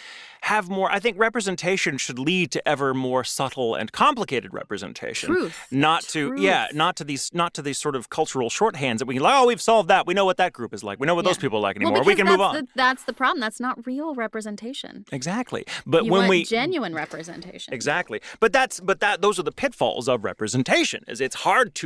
have 0.44 0.70
more? 0.70 0.90
I 0.90 1.00
think 1.00 1.20
representation 1.20 1.98
should 1.98 2.18
lead 2.18 2.52
to 2.52 2.66
ever 2.68 2.94
more 2.94 3.24
subtle 3.24 3.76
and 3.76 3.92
complicated 3.92 4.54
representation, 4.54 5.30
Truth. 5.34 5.68
not 5.70 6.04
to 6.14 6.34
yeah, 6.38 6.68
not 6.74 6.96
to 6.98 7.04
these 7.04 7.30
not 7.34 7.54
to 7.56 7.62
these 7.62 7.78
sort 7.78 7.96
of 7.96 8.10
cultural 8.10 8.50
shorthands 8.50 9.00
that 9.00 9.06
we 9.06 9.16
can 9.16 9.24
like, 9.24 9.34
oh, 9.36 9.48
we've 9.48 9.62
solved 9.62 9.90
that. 9.90 10.08
We 10.08 10.14
know 10.14 10.26
what 10.26 10.38
that 10.38 10.54
group 10.54 10.74
is 10.74 10.84
like. 10.84 11.00
We 11.00 11.08
know 11.08 11.16
what 11.16 11.26
those 11.26 11.38
people 11.38 11.58
are 11.58 11.62
like 11.62 11.76
anymore. 11.76 11.94
because 11.96 12.08
we 12.08 12.16
can 12.16 12.26
move 12.28 12.42
on. 12.42 12.56
The, 12.56 12.68
that's 12.76 13.04
the 13.04 13.14
problem. 13.14 13.42
That's 13.42 13.60
not 13.60 13.86
real 13.86 14.16
representation. 14.16 15.06
Exactly, 15.12 15.66
but 15.86 16.06
you 16.06 16.12
when 16.12 16.30
we 16.30 16.46
genuine 16.46 16.94
representation. 16.96 17.74
Exactly. 17.74 18.22
But 18.40 18.54
that's 18.54 18.80
but 18.80 19.02
that 19.02 19.22
those 19.22 19.38
are 19.40 19.44
the 19.44 19.52
pitfalls 19.52 20.08
of 20.08 20.24
representation. 20.24 21.04
Is 21.08 21.20
it's 21.20 21.36
hard 21.36 21.76
to 21.76 21.81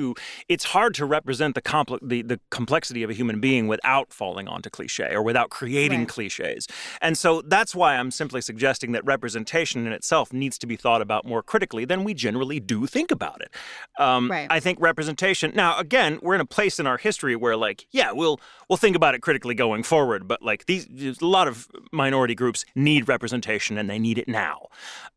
it's 0.50 0.66
hard 0.66 0.94
to 0.96 1.06
represent 1.06 1.56
the 1.56 1.62
compl- 1.62 2.00
the, 2.02 2.22
the 2.22 2.40
complexity 2.52 3.04
of 3.04 3.10
a 3.10 3.14
human 3.14 3.40
being 3.40 3.68
without 3.68 4.12
falling 4.14 4.48
onto 4.48 4.70
cliche 4.70 5.10
or 5.14 5.22
without 5.24 5.50
creating 5.50 6.00
Right. 6.00 6.08
cliches. 6.10 6.68
And 7.02 7.18
so 7.18 7.42
that's 7.42 7.74
why 7.76 7.96
I'm 7.96 8.12
simply 8.12 8.42
suggesting 8.42 8.92
that 8.94 9.04
representation 9.06 9.86
in 9.88 9.94
itself 9.94 10.32
needs 10.34 10.58
to 10.60 10.68
be 10.68 10.76
thought 10.76 11.02
about 11.02 11.26
more 11.26 11.42
critically 11.44 11.86
than 11.86 12.04
we 12.04 12.14
generally 12.14 12.60
do 12.60 12.86
think 12.88 13.12
about 13.12 13.42
it. 13.42 13.54
Um, 14.00 14.30
Right. 14.32 14.48
I 14.50 14.60
think 14.60 14.80
representation. 14.82 15.52
Now, 15.56 15.78
again, 15.80 16.20
we're 16.22 16.36
in 16.36 16.42
a 16.42 16.46
place 16.46 16.80
in 16.80 16.88
our 16.88 16.98
history 16.98 17.36
where, 17.36 17.56
like, 17.56 17.86
yeah, 17.92 18.12
we'll 18.12 18.40
we'll 18.70 18.78
think 18.78 18.96
about 18.96 19.14
it 19.16 19.22
critically 19.22 19.54
going 19.56 19.84
forward. 19.84 20.28
But 20.28 20.42
like 20.42 20.66
these, 20.66 20.88
a 21.22 21.26
lot 21.26 21.48
of 21.48 21.68
minority 21.92 22.34
groups 22.36 22.66
need 22.76 23.08
representation 23.08 23.78
and 23.78 23.90
they 23.90 24.00
need 24.00 24.18
it 24.18 24.28
now. 24.28 24.68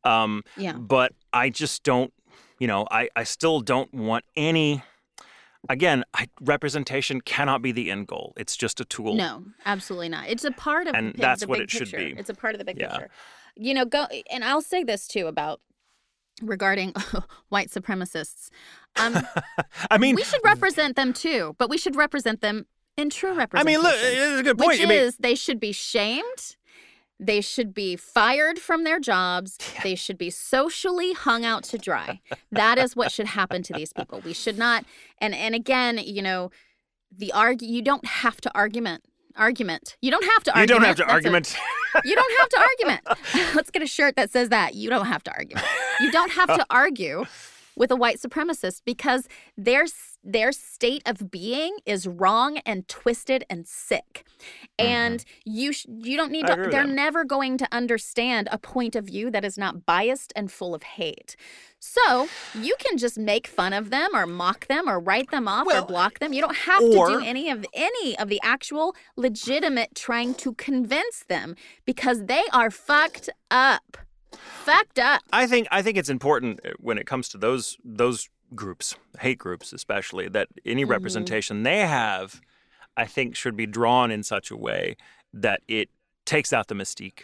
Um, 0.05 0.45
Yeah. 0.57 0.73
but 0.75 1.13
I 1.33 1.51
just 1.51 1.83
don't, 1.83 2.13
you 2.59 2.67
know, 2.67 2.87
I, 2.91 3.09
I 3.17 3.25
still 3.25 3.61
don't 3.61 3.93
want 3.93 4.25
any. 4.37 4.83
Again, 5.69 6.05
I, 6.15 6.29
representation 6.41 7.21
cannot 7.21 7.63
be 7.63 7.73
the 7.73 7.91
end 7.91 8.07
goal. 8.07 8.33
It's 8.37 8.57
just 8.57 8.81
a 8.81 8.85
tool. 8.85 9.15
No, 9.15 9.45
absolutely 9.67 10.09
not. 10.09 10.29
It's 10.29 10.45
a 10.45 10.53
part 10.53 10.87
of 10.87 10.95
And 10.95 11.13
the, 11.15 11.19
that's 11.19 11.41
the 11.43 11.49
what 11.49 11.61
it 11.61 11.71
should 11.71 11.91
be. 11.91 12.15
It's 12.17 12.31
a 12.31 12.35
part 12.35 12.55
of 12.55 12.59
the 12.59 12.65
big 12.65 12.79
Yeah. 12.79 12.91
picture. 12.91 13.11
You 13.57 13.75
know, 13.75 13.85
go 13.85 14.07
and 14.31 14.45
I'll 14.45 14.63
say 14.63 14.85
this 14.85 15.09
too 15.09 15.27
about 15.27 15.61
regarding 16.41 16.95
white 17.49 17.71
supremacists. 17.71 18.51
Um, 18.97 19.27
I 19.91 19.99
mean, 19.99 20.15
we 20.15 20.23
should 20.23 20.41
represent 20.45 20.95
them 20.95 21.13
too, 21.13 21.57
but 21.59 21.69
we 21.69 21.77
should 21.77 21.97
represent 21.97 22.41
them 22.41 22.67
in 22.97 23.11
true 23.11 23.35
representation. 23.35 23.81
I 23.81 23.83
mean, 23.83 23.83
look, 23.83 23.95
it's 23.99 24.41
a 24.41 24.43
good 24.45 24.59
point. 24.59 24.69
which 24.69 24.81
I 24.81 24.87
mean, 24.87 24.99
is 24.99 25.17
they 25.17 25.35
should 25.35 25.59
be 25.59 25.73
shamed. 25.73 26.57
They 27.21 27.41
should 27.41 27.75
be 27.75 27.97
fired 27.97 28.59
from 28.59 28.85
their 28.85 29.01
jobs. 29.01 29.59
They 29.83 29.95
should 29.97 30.19
be 30.19 30.31
socially 30.31 31.13
hung 31.15 31.45
out 31.45 31.65
to 31.65 31.79
dry. 31.79 32.21
That 32.53 32.79
is 32.79 32.95
what 32.95 33.11
should 33.11 33.27
happen 33.27 33.63
to 33.65 33.73
these 33.73 33.93
people. 33.93 34.21
We 34.25 34.33
should 34.33 34.57
not. 34.59 34.85
And 35.21 35.35
and 35.35 35.55
again, 35.55 35.99
you 35.99 36.23
know, 36.23 36.51
the 37.17 37.33
argue. 37.33 37.69
You 37.69 37.83
don't 37.83 38.07
have 38.07 38.41
to 38.43 38.51
argument 38.55 39.05
Argument. 39.37 39.97
You 40.03 40.11
don't 40.11 40.25
have 40.25 40.43
to 40.45 40.51
argue. 40.51 40.63
You 40.63 40.67
don't 40.81 40.85
have 40.87 40.97
to 40.97 41.03
That's 41.03 41.11
a- 41.11 41.15
argument. 41.15 41.57
you 42.05 42.17
don't 42.17 42.39
have 42.41 42.49
to 42.49 42.59
argument. 42.61 43.01
Let's 43.55 43.71
get 43.71 43.83
a 43.83 43.87
shirt 43.87 44.17
that 44.17 44.31
says 44.31 44.49
that. 44.49 44.75
You 44.75 44.91
don't 44.91 45.07
have 45.07 45.23
to 45.25 45.33
argue. 45.33 45.57
You 46.01 46.11
don't 46.11 46.33
have 46.33 46.49
to 46.49 46.67
argue 46.71 47.25
with 47.79 47.91
a 47.91 47.97
white 47.97 48.19
supremacist 48.19 48.83
because 48.85 49.29
their 49.57 49.87
their 50.25 50.51
state 50.53 51.03
of 51.07 51.31
being 51.31 51.79
is 51.87 52.07
wrong 52.07 52.59
and 52.67 52.87
twisted 52.89 53.45
and 53.49 53.67
sick. 53.67 54.27
And 54.79 55.25
you 55.45 55.73
sh- 55.73 55.87
you 55.89 56.17
don't 56.17 56.33
need 56.33 56.45
Mm-hmm. 56.49 56.65
To 56.65 56.71
they're 56.71 56.87
never 56.87 57.25
going 57.25 57.59
to 57.59 57.69
understand 57.73 58.49
a 58.51 58.59
point 58.59 58.97
of 58.97 59.05
view 59.07 59.31
that 59.31 59.45
is 59.45 59.59
not 59.59 59.85
biased 59.85 60.33
and 60.35 60.51
full 60.51 60.75
of 60.75 60.83
hate. 60.83 61.37
So, 61.79 62.29
you 62.55 62.75
can 62.81 62.97
just 62.99 63.19
make 63.19 63.47
fun 63.47 63.73
of 63.73 63.91
them 63.91 64.09
or 64.15 64.27
mock 64.27 64.67
them 64.67 64.89
or 64.89 64.99
write 64.99 65.31
them 65.31 65.47
off 65.47 65.67
Well, 65.67 65.85
or 65.85 65.87
block 65.87 66.19
them. 66.21 66.33
You 66.33 66.41
don't 66.41 66.57
have 66.57 66.83
or- 66.83 67.09
to 67.09 67.19
do 67.19 67.25
any 67.25 67.51
of 67.51 67.65
any 67.75 68.19
of 68.19 68.29
the 68.29 68.41
actual 68.43 68.95
legitimate 69.17 69.95
trying 69.95 70.35
to 70.35 70.55
convince 70.55 71.25
them 71.29 71.55
because 71.85 72.25
they 72.27 72.43
are 72.53 72.71
fucked 72.71 73.29
up. 73.51 73.97
Fucked 74.65 74.99
up. 74.99 75.23
I 75.33 75.47
think 75.47 75.67
I 75.71 75.83
think 75.83 75.97
it's 75.99 76.09
important 76.11 76.61
uh, 76.65 76.71
when 76.79 76.99
it 76.99 77.07
comes 77.07 77.29
to 77.31 77.39
those 77.39 77.77
those 77.85 78.29
groups, 78.55 78.97
hate 79.21 79.39
groups 79.39 79.73
especially, 79.73 80.29
that 80.29 80.49
any 80.65 80.83
Mm-hmm. 80.83 80.91
representation 80.91 81.63
they 81.63 81.81
have, 81.81 82.41
I 82.97 83.05
think, 83.07 83.37
should 83.37 83.57
be 83.57 83.67
drawn 83.67 84.11
in 84.11 84.23
such 84.23 84.51
a 84.51 84.57
way 84.57 84.97
that 85.33 85.61
it 85.69 85.91
takes 86.25 86.53
out 86.53 86.69
the 86.69 86.75
mystique. 86.75 87.23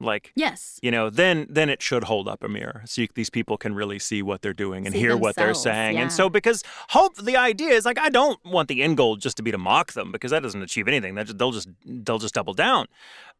Like 0.00 0.32
Yes. 0.34 0.80
you 0.82 0.90
know, 0.90 1.10
then 1.10 1.46
then 1.48 1.68
it 1.68 1.80
should 1.80 2.02
hold 2.04 2.26
up 2.26 2.42
a 2.42 2.48
mirror 2.48 2.82
so 2.86 3.02
you, 3.02 3.08
these 3.14 3.30
people 3.30 3.56
can 3.56 3.72
really 3.72 4.00
see 4.00 4.20
what 4.20 4.42
they're 4.42 4.52
doing 4.52 4.84
and 4.84 4.92
See 4.92 4.98
hear 5.00 5.16
what 5.16 5.36
they're 5.36 5.54
saying. 5.54 5.94
yeah. 5.94 6.02
And 6.02 6.10
so, 6.12 6.28
because 6.28 6.64
hope 6.88 7.14
the 7.18 7.36
idea 7.36 7.68
is 7.70 7.84
like 7.84 8.00
I 8.00 8.08
don't 8.08 8.44
want 8.44 8.66
the 8.68 8.82
end 8.82 8.96
goal 8.96 9.14
just 9.14 9.36
to 9.36 9.44
be 9.44 9.52
to 9.52 9.58
mock 9.58 9.92
them 9.92 10.10
because 10.10 10.32
that 10.32 10.42
doesn't 10.42 10.60
achieve 10.60 10.88
anything. 10.88 11.14
That 11.14 11.26
just, 11.26 11.38
they'll 11.38 11.52
just 11.52 11.68
they'll 11.86 12.18
just 12.18 12.34
double 12.34 12.52
down. 12.52 12.86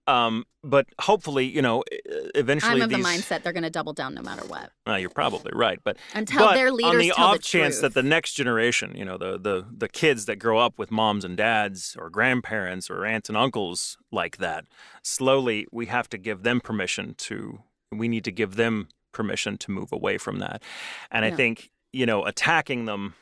Um, 0.06 0.44
but 0.64 0.86
hopefully, 1.00 1.46
you 1.46 1.62
know, 1.62 1.84
eventually 2.34 2.76
I'm 2.76 2.82
of 2.82 2.90
these. 2.90 2.98
the 2.98 3.04
mindset 3.04 3.42
they're 3.42 3.52
going 3.52 3.62
to 3.62 3.70
double 3.70 3.92
down 3.92 4.14
no 4.14 4.22
matter 4.22 4.44
what. 4.46 4.70
Uh, 4.86 4.94
you're 4.94 5.10
probably 5.10 5.52
right, 5.54 5.78
but 5.84 5.96
Until 6.14 6.40
but 6.40 6.54
their 6.54 6.68
on 6.68 6.98
the 6.98 7.12
off 7.12 7.36
the 7.36 7.42
chance 7.42 7.80
that 7.80 7.94
the 7.94 8.02
next 8.02 8.34
generation, 8.34 8.94
you 8.96 9.04
know, 9.04 9.16
the 9.16 9.38
the 9.38 9.66
the 9.76 9.88
kids 9.88 10.26
that 10.26 10.36
grow 10.36 10.58
up 10.58 10.78
with 10.78 10.90
moms 10.90 11.24
and 11.24 11.36
dads 11.36 11.96
or 11.98 12.10
grandparents 12.10 12.90
or 12.90 13.04
aunts 13.06 13.28
and 13.28 13.38
uncles 13.38 13.96
like 14.10 14.38
that, 14.38 14.64
slowly 15.02 15.66
we 15.70 15.86
have 15.86 16.08
to 16.10 16.18
give 16.18 16.42
them 16.42 16.60
permission 16.60 17.14
to. 17.18 17.60
We 17.90 18.08
need 18.08 18.24
to 18.24 18.32
give 18.32 18.56
them 18.56 18.88
permission 19.12 19.58
to 19.58 19.70
move 19.70 19.92
away 19.92 20.18
from 20.18 20.38
that, 20.38 20.62
and 21.10 21.24
I 21.24 21.30
think 21.30 21.70
you 21.92 22.06
know 22.06 22.24
attacking 22.24 22.86
them. 22.86 23.14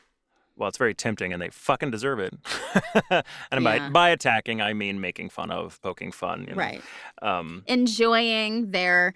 Well, 0.61 0.67
it's 0.67 0.77
very 0.77 0.93
tempting, 0.93 1.33
and 1.33 1.41
they 1.41 1.49
fucking 1.49 1.89
deserve 1.89 2.19
it. 2.19 2.35
and 3.51 3.63
by 3.63 3.89
by 3.89 4.09
attacking, 4.09 4.61
I 4.61 4.73
mean 4.73 5.01
making 5.01 5.29
fun 5.29 5.49
of, 5.49 5.81
poking 5.81 6.11
fun. 6.11 6.45
You 6.47 6.53
know? 6.53 6.59
Right. 6.59 6.83
Um, 7.19 7.63
Enjoying 7.65 8.69
their 8.69 9.15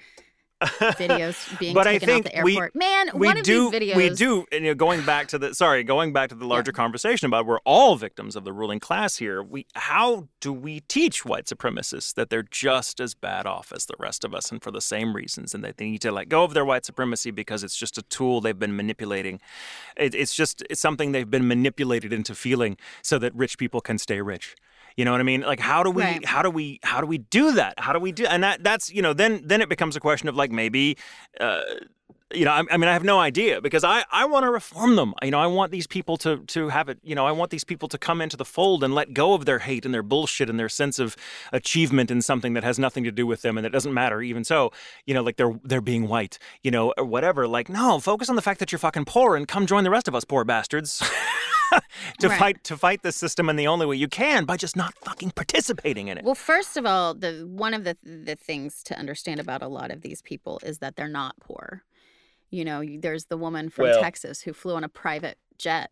videos 0.61 1.59
being 1.59 1.73
But 1.73 1.87
I 1.87 1.93
taken 1.97 2.09
out 2.09 2.13
think 2.23 2.33
the 2.35 2.41
we- 2.43 2.53
airport. 2.53 2.75
Man, 2.75 3.09
we 3.13 3.27
one 3.27 3.37
of 3.37 3.43
do 3.43 3.69
these 3.69 3.81
videos 3.81 3.95
we 3.95 4.09
do 4.09 4.45
and 4.51 4.63
you 4.63 4.71
know, 4.71 4.75
going 4.75 5.05
back 5.05 5.27
to 5.29 5.37
the 5.37 5.53
sorry 5.53 5.83
going 5.83 6.13
back 6.13 6.29
to 6.29 6.35
the 6.35 6.45
larger 6.47 6.71
conversation 6.71 7.25
about 7.27 7.45
we're 7.45 7.59
all 7.65 7.95
victims 7.95 8.35
of 8.35 8.43
the 8.45 8.53
ruling 8.53 8.79
class 8.79 9.17
here 9.17 9.43
we 9.43 9.65
how 9.75 10.27
do 10.39 10.53
we 10.53 10.79
teach 10.81 11.25
white 11.25 11.45
supremacists 11.45 12.13
that 12.13 12.29
they're 12.29 12.43
just 12.43 12.99
as 12.99 13.13
bad 13.13 13.45
off 13.45 13.71
as 13.75 13.85
the 13.85 13.95
rest 13.99 14.23
of 14.23 14.33
us 14.33 14.51
and 14.51 14.63
for 14.63 14.71
the 14.71 14.81
same 14.81 15.13
reasons 15.15 15.53
and 15.53 15.63
that 15.63 15.77
they 15.77 15.85
need 15.85 16.01
to 16.01 16.11
let 16.11 16.29
go 16.29 16.43
of 16.43 16.53
their 16.53 16.65
white 16.65 16.85
supremacy 16.85 17.31
because 17.31 17.63
it's 17.63 17.77
just 17.77 17.97
a 17.97 18.01
tool 18.03 18.41
they've 18.41 18.57
been 18.59 18.75
manipulating. 18.75 19.39
It, 19.97 20.15
it's 20.15 20.33
just 20.33 20.63
it's 20.69 20.81
something 20.81 21.11
they've 21.11 21.29
been 21.29 21.47
manipulated 21.47 22.13
into 22.13 22.33
feeling 22.35 22.77
so 23.01 23.17
that 23.19 23.35
rich 23.35 23.57
people 23.57 23.81
can 23.81 23.97
stay 23.97 24.21
rich 24.21 24.55
you 24.97 25.03
know 25.05 25.11
what 25.11 25.19
I 25.19 25.23
mean? 25.23 25.41
Like 25.41 25.59
how 25.59 25.83
do 25.83 25.91
we 25.91 26.03
Right. 26.03 26.25
how 26.25 26.41
do 26.41 26.49
we 26.49 26.79
how 26.83 27.01
do 27.01 27.07
we 27.07 27.17
do 27.17 27.51
that? 27.53 27.79
How 27.79 27.93
do 27.93 27.99
we 27.99 28.11
do 28.11 28.25
and 28.25 28.43
that 28.43 28.63
that's 28.63 28.91
you 28.93 29.01
know 29.01 29.13
then 29.13 29.41
then 29.45 29.61
it 29.61 29.69
becomes 29.69 29.95
a 29.95 29.99
question 29.99 30.29
of 30.29 30.35
like 30.35 30.51
maybe 30.51 30.97
uh, 31.39 31.61
you 32.33 32.43
know 32.43 32.51
I, 32.51 32.63
I 32.71 32.77
mean 32.77 32.87
I 32.87 32.93
have 32.93 33.03
no 33.03 33.19
idea 33.19 33.61
because 33.61 33.83
I 33.83 34.03
I 34.11 34.25
want 34.25 34.45
to 34.45 34.49
reform 34.49 34.95
them. 34.95 35.13
You 35.21 35.31
know 35.31 35.39
I 35.39 35.47
want 35.47 35.71
these 35.71 35.85
people 35.87 36.17
to 36.17 36.37
to 36.37 36.69
have 36.69 36.89
it. 36.89 36.97
You 37.03 37.13
know 37.13 37.25
I 37.25 37.31
want 37.31 37.51
these 37.51 37.63
people 37.63 37.87
to 37.89 37.97
come 37.97 38.21
into 38.21 38.37
the 38.37 38.45
fold 38.45 38.83
and 38.83 38.95
let 38.95 39.13
go 39.13 39.33
of 39.33 39.45
their 39.45 39.59
hate 39.59 39.85
and 39.85 39.93
their 39.93 40.03
bullshit 40.03 40.49
and 40.49 40.57
their 40.59 40.69
sense 40.69 40.97
of 40.97 41.15
achievement 41.51 42.09
in 42.09 42.21
something 42.21 42.53
that 42.53 42.63
has 42.63 42.79
nothing 42.79 43.03
to 43.03 43.11
do 43.11 43.27
with 43.27 43.41
them 43.41 43.57
and 43.57 43.65
that 43.65 43.71
doesn't 43.71 43.93
matter. 43.93 44.21
Even 44.21 44.43
so, 44.43 44.71
you 45.05 45.13
know 45.13 45.21
like 45.23 45.35
they're 45.35 45.59
they're 45.63 45.81
being 45.81 46.07
white. 46.07 46.39
You 46.63 46.71
know 46.71 46.93
or 46.97 47.05
whatever. 47.05 47.47
Like 47.47 47.69
no, 47.69 47.99
focus 47.99 48.29
on 48.29 48.35
the 48.35 48.41
fact 48.41 48.59
that 48.59 48.71
you're 48.71 48.79
fucking 48.79 49.05
poor 49.05 49.35
and 49.35 49.47
come 49.47 49.65
join 49.65 49.83
the 49.83 49.89
rest 49.91 50.07
of 50.07 50.15
us 50.15 50.23
poor 50.23 50.43
bastards. 50.45 51.03
to 52.19 52.29
Right. 52.29 52.39
fight 52.39 52.63
to 52.65 52.77
fight 52.77 53.01
the 53.03 53.11
system 53.11 53.49
in 53.49 53.55
the 53.55 53.67
only 53.67 53.85
way 53.85 53.95
you 53.95 54.07
can 54.07 54.45
by 54.45 54.57
just 54.57 54.75
not 54.75 54.93
fucking 55.03 55.31
participating 55.31 56.07
in 56.07 56.17
it. 56.17 56.23
Well, 56.23 56.35
first 56.35 56.77
of 56.77 56.85
all, 56.85 57.13
the 57.13 57.45
one 57.49 57.73
of 57.73 57.83
the 57.83 57.97
the 58.03 58.35
things 58.35 58.83
to 58.83 58.97
understand 58.97 59.39
about 59.39 59.61
a 59.61 59.67
lot 59.67 59.91
of 59.91 60.01
these 60.01 60.21
people 60.21 60.59
is 60.63 60.79
that 60.79 60.95
they're 60.95 61.07
not 61.07 61.39
poor. 61.39 61.83
You 62.51 62.63
know, 62.65 62.83
there's 62.99 63.25
the 63.25 63.37
woman 63.37 63.69
from 63.69 63.85
Well- 63.85 64.01
Texas 64.01 64.41
who 64.41 64.53
flew 64.53 64.75
on 64.75 64.83
a 64.83 64.89
private 64.89 65.37
jet 65.57 65.91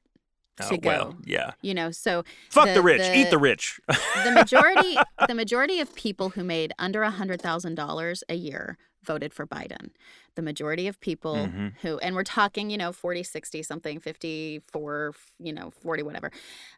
oh, 0.61 0.69
to 0.69 0.75
oh, 0.75 0.77
go. 0.77 0.87
well, 0.89 1.17
yeah. 1.25 1.51
You 1.61 1.73
know, 1.73 1.91
so 1.91 2.23
Fuck 2.49 2.67
the, 2.67 2.73
The- 2.75 2.81
rich. 2.81 3.01
the- 3.01 3.17
Eat 3.17 3.29
the 3.31 3.37
rich. 3.37 3.79
the 3.87 4.31
majority 4.31 4.95
the 5.27 5.33
majority 5.35 5.79
of 5.79 5.93
people 5.95 6.29
who 6.29 6.43
made 6.43 6.73
under 6.79 7.03
a 7.03 7.09
hundred 7.11 7.41
thousand 7.41 7.75
dollars 7.75 8.23
a 8.29 8.35
year 8.35 8.77
voted 9.03 9.33
for 9.33 9.45
Biden. 9.45 9.89
The 10.35 10.41
majority 10.41 10.87
of 10.87 10.99
people 10.99 11.35
Mhm. 11.35 11.73
who 11.81 11.97
and 11.99 12.15
we're 12.15 12.23
talking, 12.23 12.69
you 12.69 12.77
know, 12.77 12.91
40, 12.91 13.23
60 13.23 13.61
something, 13.63 13.99
54, 13.99 15.13
you 15.39 15.53
know, 15.53 15.71
40 15.71 16.03
whatever. 16.03 16.31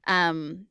Um 0.08 0.68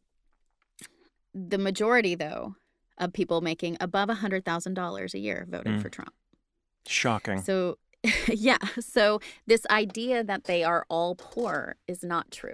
the 1.35 1.59
majority 1.59 2.15
though 2.15 2.55
of 2.99 3.13
people 3.13 3.41
making 3.41 3.77
above 3.81 4.09
a 4.09 4.15
hundred 4.15 4.45
thousand 4.45 4.75
dollars 4.75 5.15
a 5.15 5.19
year 5.19 5.47
voted 5.49 5.75
Mm. 5.75 5.83
for 5.83 5.89
Trump. 5.89 6.15
Shocking. 6.87 7.41
So 7.43 7.79
yeah, 8.29 8.59
so 8.81 9.21
this 9.47 9.65
idea 9.71 10.23
that 10.23 10.45
they 10.45 10.63
are 10.63 10.85
all 10.91 11.15
poor 11.15 11.77
is 11.89 12.03
not 12.05 12.31
true. 12.31 12.53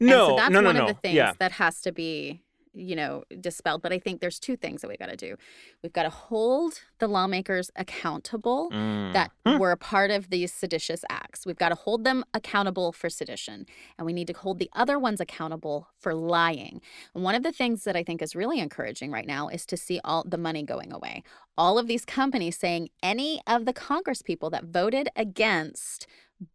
And 0.00 0.08
no, 0.10 0.30
so 0.30 0.36
that's 0.36 0.50
no, 0.52 0.60
no, 0.60 0.68
one 0.68 0.76
no. 0.76 0.82
of 0.82 0.88
the 0.88 0.94
things 0.94 1.14
yeah. 1.14 1.32
that 1.38 1.52
has 1.52 1.80
to 1.82 1.92
be, 1.92 2.42
you 2.74 2.96
know, 2.96 3.22
dispelled. 3.40 3.82
But 3.82 3.92
I 3.92 3.98
think 3.98 4.20
there's 4.20 4.38
two 4.38 4.56
things 4.56 4.80
that 4.82 4.88
we 4.88 4.96
got 4.96 5.08
to 5.10 5.16
do. 5.16 5.36
We've 5.82 5.92
got 5.92 6.02
to 6.02 6.10
hold 6.10 6.80
the 6.98 7.06
lawmakers 7.08 7.70
accountable 7.76 8.68
Mm. 8.72 9.12
that 9.12 9.30
were 9.58 9.70
a 9.70 9.76
part 9.76 10.10
of 10.10 10.30
these 10.30 10.52
seditious 10.52 11.04
acts. 11.08 11.46
We've 11.46 11.56
got 11.56 11.68
to 11.70 11.74
hold 11.74 12.04
them 12.04 12.24
accountable 12.34 12.92
for 12.92 13.08
sedition, 13.08 13.66
and 13.96 14.06
we 14.06 14.12
need 14.12 14.26
to 14.28 14.32
hold 14.32 14.58
the 14.58 14.70
other 14.74 14.98
ones 14.98 15.20
accountable 15.20 15.88
for 15.98 16.14
lying. 16.14 16.80
And 17.14 17.22
one 17.22 17.34
of 17.34 17.42
the 17.42 17.52
things 17.52 17.84
that 17.84 17.96
I 17.96 18.02
think 18.02 18.20
is 18.20 18.34
really 18.34 18.58
encouraging 18.58 19.10
right 19.10 19.26
now 19.26 19.48
is 19.48 19.64
to 19.66 19.76
see 19.76 20.00
all 20.04 20.24
the 20.26 20.38
money 20.38 20.62
going 20.62 20.92
away. 20.92 21.22
All 21.56 21.78
of 21.78 21.86
these 21.86 22.04
companies 22.04 22.58
saying 22.58 22.88
any 23.02 23.40
of 23.46 23.64
the 23.64 23.72
Congress 23.72 24.22
people 24.22 24.50
that 24.50 24.64
voted 24.64 25.08
against, 25.14 26.06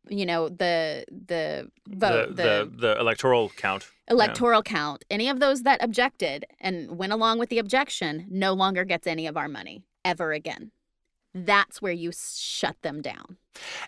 you 0.07 0.25
know, 0.25 0.49
the 0.49 1.05
the 1.09 1.69
vote, 1.87 2.35
the, 2.35 2.69
the 2.69 2.71
the 2.77 2.99
electoral 2.99 3.49
count. 3.49 3.87
Yeah. 4.07 4.13
electoral 4.15 4.63
count, 4.63 5.05
any 5.09 5.29
of 5.29 5.39
those 5.39 5.63
that 5.63 5.83
objected 5.83 6.45
and 6.59 6.97
went 6.97 7.13
along 7.13 7.39
with 7.39 7.49
the 7.49 7.59
objection 7.59 8.25
no 8.29 8.53
longer 8.53 8.83
gets 8.83 9.07
any 9.07 9.27
of 9.27 9.37
our 9.37 9.47
money 9.47 9.83
ever 10.03 10.31
again. 10.31 10.71
That's 11.33 11.81
where 11.81 11.91
you 11.91 12.11
shut 12.11 12.75
them 12.81 13.01
down. 13.01 13.37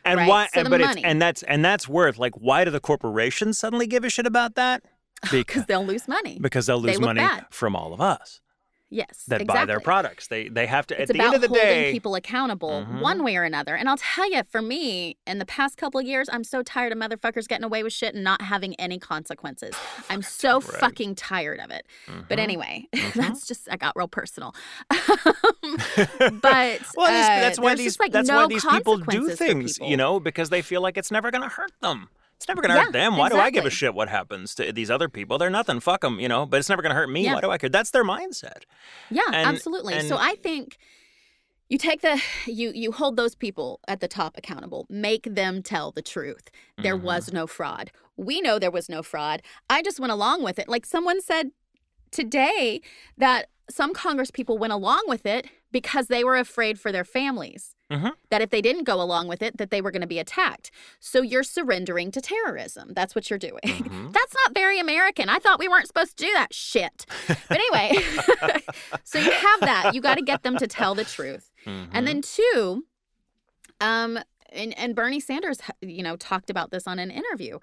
And 0.05 0.17
right? 0.19 0.29
why? 0.29 0.47
So 0.53 0.63
the 0.63 0.69
but 0.69 0.81
money. 0.81 1.01
it's 1.01 1.05
and 1.05 1.21
that's 1.21 1.43
and 1.43 1.65
that's 1.65 1.87
worth 1.89 2.17
like 2.17 2.35
why 2.35 2.63
do 2.65 2.71
the 2.71 2.79
corporations 2.79 3.57
suddenly 3.57 3.87
give 3.87 4.03
a 4.03 4.09
shit 4.09 4.25
about 4.25 4.55
that? 4.55 4.83
Because 5.29 5.67
they'll 5.67 5.85
lose 5.85 6.07
money. 6.07 6.39
because 6.41 6.65
they'll 6.65 6.81
lose 6.81 6.95
look 6.95 7.05
money 7.05 7.19
bad. 7.19 7.45
from 7.51 7.75
all 7.75 7.93
of 7.93 8.01
us 8.01 8.41
yes. 8.91 9.23
that 9.29 9.41
exactly. 9.41 9.61
buy 9.61 9.65
their 9.65 9.79
products. 9.79 10.27
They 10.27 10.47
they 10.49 10.67
have 10.67 10.85
to 10.87 11.01
It's 11.01 11.09
at 11.09 11.15
the 11.17 11.23
end 11.23 11.33
of 11.33 11.41
the 11.41 11.47
holding 11.47 11.63
day. 11.65 11.91
people 11.91 12.13
accountable 12.13 12.85
Mhm. 12.87 13.01
one 13.01 13.23
way 13.23 13.35
or 13.37 13.43
another. 13.43 13.75
And 13.75 13.89
I'll 13.89 13.97
tell 13.97 14.29
you, 14.31 14.43
for 14.49 14.61
me, 14.61 15.17
in 15.25 15.39
the 15.39 15.45
past 15.45 15.77
couple 15.77 15.99
of 15.99 16.05
years, 16.05 16.29
I'm 16.31 16.43
so 16.43 16.61
tired 16.61 16.91
of 16.91 16.99
motherfuckers 16.99 17.47
getting 17.47 17.63
away 17.65 17.81
with 17.81 17.93
shit 17.93 18.13
and 18.13 18.23
not 18.23 18.41
having 18.43 18.75
any 18.75 18.99
consequences. 18.99 19.73
I'm 20.11 20.21
so 20.21 20.59
right. 20.61 20.63
fucking 20.79 21.15
tired 21.15 21.59
of 21.59 21.71
it. 21.71 21.87
But 22.29 22.37
Mhm. 22.37 22.41
anyway, 22.41 22.87
Mhm. 22.93 23.13
that's 23.13 23.47
just 23.47 23.67
I 23.71 23.77
got 23.77 23.93
real 23.95 24.07
personal. 24.07 24.53
but 24.89 26.81
well, 26.95 27.07
that's, 27.07 27.29
uh, 27.29 27.39
that's 27.41 27.59
why 27.59 27.75
these 27.75 27.99
like, 27.99 28.11
that's 28.11 28.27
no 28.29 28.37
why 28.37 28.47
these 28.47 28.65
people 28.65 28.97
do 28.97 29.29
things, 29.29 29.73
people. 29.73 29.89
you 29.89 29.97
know, 29.97 30.19
because 30.19 30.49
they 30.49 30.61
feel 30.61 30.81
like 30.81 30.97
it's 30.97 31.11
never 31.11 31.31
going 31.31 31.43
to 31.43 31.49
hurt 31.49 31.71
them. 31.81 32.09
It's 32.41 32.47
never 32.47 32.59
going 32.63 32.71
to 32.71 32.75
Yeah, 32.75 32.83
hurt 32.85 32.93
them. 32.93 33.17
Why 33.17 33.29
do 33.29 33.35
I 33.37 33.51
give 33.51 33.67
a 33.67 33.69
shit 33.69 33.93
what 33.93 34.09
happens 34.09 34.55
to 34.55 34.71
these 34.73 34.89
other 34.89 35.07
people? 35.07 35.37
They're 35.37 35.51
nothing. 35.51 35.79
Fuck 35.79 36.01
them, 36.01 36.19
you 36.19 36.27
know. 36.27 36.47
But 36.47 36.57
it's 36.57 36.69
never 36.69 36.81
going 36.81 36.89
to 36.89 36.95
hurt 36.95 37.07
me. 37.07 37.23
Yeah. 37.23 37.35
Why 37.35 37.41
do 37.41 37.51
I 37.51 37.59
care? 37.59 37.69
That's 37.69 37.91
their 37.91 38.03
mindset. 38.03 38.63
Yeah, 39.11 39.21
And- 39.27 39.47
absolutely. 39.47 39.99
so 40.07 40.17
I 40.19 40.33
think 40.41 40.79
you 41.69 41.77
take 41.77 42.01
the 42.01 42.19
you 42.47 42.71
you 42.73 42.91
hold 42.93 43.15
those 43.15 43.35
people 43.35 43.79
at 43.87 43.99
the 43.99 44.07
top 44.07 44.39
accountable. 44.39 44.87
Make 44.89 45.25
them 45.35 45.61
tell 45.61 45.91
the 45.91 46.01
truth. 46.01 46.49
There 46.79 46.97
Mhm. 46.97 47.03
was 47.03 47.31
no 47.31 47.45
fraud. 47.45 47.91
We 48.17 48.41
know 48.41 48.57
there 48.57 48.71
was 48.71 48.89
no 48.89 49.03
fraud. 49.03 49.43
I 49.69 49.83
just 49.83 49.99
went 49.99 50.11
along 50.11 50.41
with 50.41 50.57
it. 50.57 50.67
Like 50.67 50.87
someone 50.87 51.21
said 51.21 51.51
today 52.09 52.81
that 53.17 53.49
some 53.69 53.93
Congress 53.93 54.31
people 54.31 54.57
went 54.57 54.73
along 54.73 55.03
with 55.07 55.27
it 55.27 55.45
because 55.71 56.07
they 56.07 56.23
were 56.23 56.37
afraid 56.37 56.79
for 56.79 56.91
their 56.91 57.05
families. 57.05 57.75
Mhm. 57.91 58.13
That 58.29 58.41
if 58.41 58.49
they 58.49 58.61
didn't 58.61 58.85
go 58.85 59.01
along 59.01 59.27
with 59.27 59.41
it, 59.41 59.57
that 59.57 59.69
they 59.69 59.81
were 59.81 59.91
going 59.91 60.01
to 60.01 60.07
be 60.07 60.17
attacked. 60.19 60.71
So 60.99 61.21
you're 61.21 61.43
surrendering 61.43 62.09
to 62.11 62.21
terrorism. 62.21 62.93
That's 62.95 63.13
what 63.13 63.29
you're 63.29 63.37
doing. 63.39 63.61
Mhm. 63.63 64.13
That's 64.13 64.33
not 64.33 64.53
very 64.53 64.79
American. 64.79 65.27
I 65.29 65.39
thought 65.39 65.59
we 65.59 65.67
weren't 65.67 65.87
supposed 65.87 66.15
to 66.17 66.25
do 66.25 66.31
that 66.33 66.53
shit. 66.53 67.05
But 67.27 67.37
anyway, 67.51 68.01
so 69.03 69.19
you 69.19 69.31
have 69.31 69.59
that. 69.59 69.91
You 69.93 70.01
got 70.01 70.15
to 70.15 70.23
get 70.23 70.43
them 70.43 70.57
to 70.57 70.67
tell 70.67 70.95
the 70.95 71.03
truth. 71.03 71.51
Mhm. 71.65 71.89
And 71.91 72.07
then 72.07 72.21
two, 72.21 72.85
um, 73.79 74.19
and, 74.53 74.77
and 74.77 74.95
Bernie 74.95 75.19
Sanders, 75.19 75.59
you 75.81 76.03
know, 76.03 76.15
talked 76.15 76.49
about 76.49 76.71
this 76.71 76.87
on 76.87 76.99
an 76.99 77.11
interview. 77.11 77.59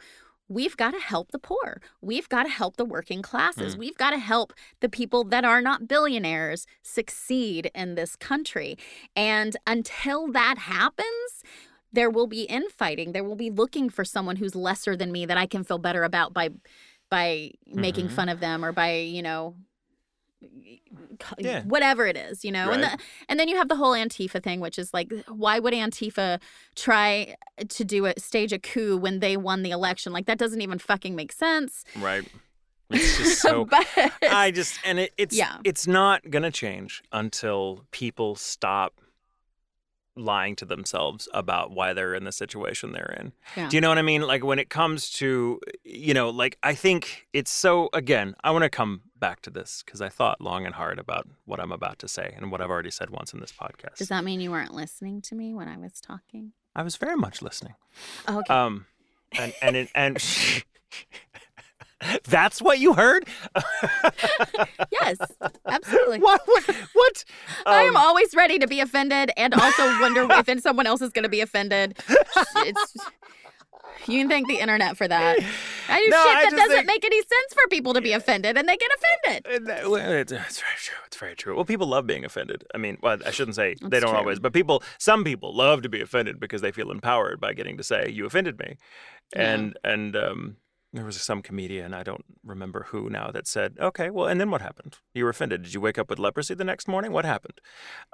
We've 0.49 0.77
got 0.77 0.93
to 0.93 1.01
help 1.01 1.31
the 1.31 1.39
poor. 1.39 1.81
We've 2.01 2.29
got 2.29 2.45
to 2.45 2.49
help 2.49 2.77
the 2.77 2.85
working 2.85 3.20
classes. 3.23 3.75
Mm. 3.77 3.79
We've 3.79 3.99
got 3.99 4.11
to 4.11 4.19
help 4.19 4.53
the 4.81 4.89
people 4.89 5.25
that 5.25 5.45
are 5.45 5.61
not 5.61 5.87
billionaires 5.89 6.66
succeed 6.83 7.70
in 7.75 7.95
this 7.95 8.16
country. 8.16 8.77
And 9.15 9.57
until 9.66 10.31
that 10.33 10.59
happens, 10.59 11.43
there 11.93 12.11
will 12.11 12.27
be 12.27 12.43
infighting. 12.43 13.12
There 13.12 13.25
will 13.25 13.37
be 13.37 13.51
looking 13.51 13.91
for 13.91 14.05
someone 14.05 14.37
who's 14.37 14.55
lesser 14.55 14.97
than 14.97 15.12
me 15.12 15.27
that 15.27 15.39
I 15.39 15.47
can 15.47 15.65
feel 15.65 15.79
better 15.79 16.05
about 16.05 16.33
by 16.33 16.51
by 17.11 17.53
making 17.66 18.09
Mhm. 18.09 18.12
fun 18.12 18.29
of 18.29 18.41
them 18.41 18.62
or 18.62 18.70
by, 18.70 18.97
you 18.97 19.23
know, 19.23 19.57
Yeah. 21.39 21.62
whatever 21.65 22.06
it 22.06 22.16
is, 22.16 22.44
you 22.44 22.52
know. 22.52 22.70
And 22.70 22.82
the, 22.82 22.98
and 23.28 23.40
then 23.40 23.48
you 23.48 23.56
have 23.56 23.69
the 23.69 23.77
whole 23.77 23.93
Antifa 23.93 24.43
thing, 24.43 24.60
which 24.60 24.78
is 24.78 24.94
like, 24.94 25.12
why 25.28 25.59
would 25.59 25.74
Antifa 25.74 26.40
try 26.77 27.35
to 27.69 27.85
do 27.85 28.06
a 28.06 28.15
stage 28.19 28.52
a 28.52 28.59
coup 28.59 28.97
when 28.97 29.19
they 29.20 29.36
won 29.36 29.62
the 29.62 29.70
election? 29.70 30.12
Like 30.12 30.27
that 30.27 30.39
doesn't 30.39 30.60
even 30.60 30.78
fucking 30.78 31.16
make 31.16 31.32
sense. 31.32 31.85
right. 31.97 32.24
It's 32.90 33.19
just 33.19 33.43
so. 33.43 33.65
but 33.66 33.86
I 34.31 34.51
just 34.51 34.78
and 34.85 34.98
it, 34.98 35.12
it's 35.19 35.36
Yeah. 35.36 35.59
it's 35.65 35.86
not 35.86 36.31
gonna 36.31 36.51
change 36.51 37.02
until 37.12 37.85
people 37.90 38.35
stop 38.36 39.01
lying 40.19 40.57
to 40.57 40.65
themselves 40.65 41.28
about 41.32 41.70
why 41.70 41.93
they're 41.93 42.15
in 42.15 42.24
the 42.24 42.32
situation 42.32 42.93
they're 42.93 43.16
in. 43.19 43.32
Yeah. 43.57 43.69
Do 43.69 43.77
you 43.77 43.81
know 43.81 43.89
what 43.89 43.99
I 43.99 44.03
mean? 44.03 44.23
Like 44.23 44.45
when 44.45 44.59
it 44.59 44.70
comes 44.70 45.11
to 45.12 45.61
you 45.85 46.15
know, 46.15 46.31
like 46.31 46.59
I 46.62 46.74
think 46.74 47.27
it's 47.32 47.51
so 47.51 47.89
again, 47.93 48.35
I 48.43 48.51
want 48.51 48.65
to 48.65 48.70
come 48.70 49.03
back 49.16 49.40
to 49.43 49.51
this 49.51 49.82
because 49.85 50.01
I 50.01 50.09
thought 50.09 50.40
long 50.40 50.65
and 50.65 50.74
hard 50.74 50.99
about 50.99 51.27
what 51.45 51.61
I'm 51.61 51.73
about 51.73 51.99
to 52.01 52.09
say 52.09 52.32
and 52.36 52.53
what 52.53 52.61
I've 52.61 52.70
already 52.70 52.90
said 52.90 53.11
once 53.11 53.32
in 53.32 53.40
this 53.40 53.53
podcast. 53.53 53.97
does 53.97 54.09
that 54.09 54.24
mean 54.24 54.40
you 54.40 54.51
weren't 54.51 54.74
listening 54.74 55.20
to 55.23 55.35
me 55.35 55.55
when 55.55 55.69
I 55.69 55.77
was 55.77 56.01
talking? 56.01 56.53
I 56.77 56.82
was 56.82 56.97
very 56.97 57.16
much 57.16 57.43
listening. 57.43 57.74
Oh, 58.27 58.39
okay. 58.40 58.55
Um 58.55 58.86
and 59.32 59.53
and 59.61 59.77
it, 59.77 59.89
and 59.95 60.23
That's 62.25 62.62
what 62.62 62.79
you 62.79 62.95
heard? 62.95 63.27
yes, 65.01 65.16
absolutely. 65.66 66.20
What? 66.20 66.41
What? 66.47 66.65
what? 66.95 67.25
I 67.66 67.83
am 67.83 67.97
Um, 67.97 68.03
always 68.03 68.35
ready 68.35 68.59
to 68.59 68.66
be 68.66 68.81
offended 68.81 69.31
and 69.37 69.55
also 69.55 69.83
wonder 70.01 70.27
if 70.47 70.61
someone 70.61 70.87
else 70.87 71.03
is 71.03 71.11
going 71.11 71.25
to 71.25 71.29
be 71.29 71.41
offended. 71.41 71.99
It's 72.57 72.97
you 74.07 74.20
can 74.20 74.29
thank 74.29 74.47
the 74.49 74.59
internet 74.59 74.97
for 74.97 75.07
that. 75.09 75.39
I 75.89 75.99
do 76.01 76.09
No, 76.09 76.23
shit 76.23 76.37
I 76.37 76.43
that 76.45 76.51
doesn't 76.53 76.70
think- 76.70 76.87
make 76.87 77.05
any 77.05 77.19
sense 77.19 77.53
for 77.53 77.69
people 77.69 77.93
to 77.95 78.01
be 78.01 78.12
offended, 78.12 78.57
and 78.57 78.66
they 78.69 78.77
get 78.77 78.91
offended. 78.97 79.47
And 79.53 79.66
that- 79.66 79.91
well, 79.91 79.97
It's, 80.12 80.31
very 80.33 80.45
true. 80.79 80.97
It's 81.07 81.16
very 81.16 81.35
true. 81.35 81.57
Well, 81.57 81.65
people 81.65 81.89
love 81.89 82.07
being 82.07 82.25
offended. 82.25 82.65
I 82.75 82.79
mean, 82.79 82.99
well, 83.03 83.19
I 83.27 83.31
shouldn't 83.33 83.57
say 83.57 83.75
they 83.83 83.99
don't 84.01 84.11
true. 84.11 84.19
always, 84.19 84.39
but 84.39 84.53
people, 84.53 84.83
some 84.99 85.25
people 85.25 85.55
love 85.55 85.83
to 85.83 85.89
be 85.89 86.01
offended 86.01 86.39
because 86.41 86.62
they 86.62 86.70
feel 86.70 86.91
empowered 86.91 87.41
by 87.41 87.53
getting 87.55 87.77
to 87.77 87.83
say 87.83 88.09
you 88.09 88.25
offended 88.25 88.59
me. 88.59 88.77
Yeah. 89.35 89.53
And 89.53 89.79
and 89.85 90.16
um, 90.16 90.57
there 90.93 91.05
was 91.05 91.20
some 91.20 91.43
comedian 91.43 91.93
I 91.93 92.02
don't 92.02 92.24
remember 92.43 92.86
who 92.89 93.10
now 93.10 93.31
that 93.31 93.47
said, 93.47 93.77
"Okay, 93.78 94.09
well, 94.10 94.27
and 94.27 94.40
then 94.40 94.51
what 94.51 94.62
happened? 94.62 94.98
You 95.15 95.24
were 95.24 95.31
offended. 95.31 95.62
Did 95.62 95.74
you 95.74 95.81
wake 95.81 95.98
up 95.98 96.09
with 96.09 96.19
leprosy 96.19 96.55
the 96.55 96.65
next 96.65 96.89
morning? 96.89 97.12
What 97.12 97.24
happened?" 97.24 97.60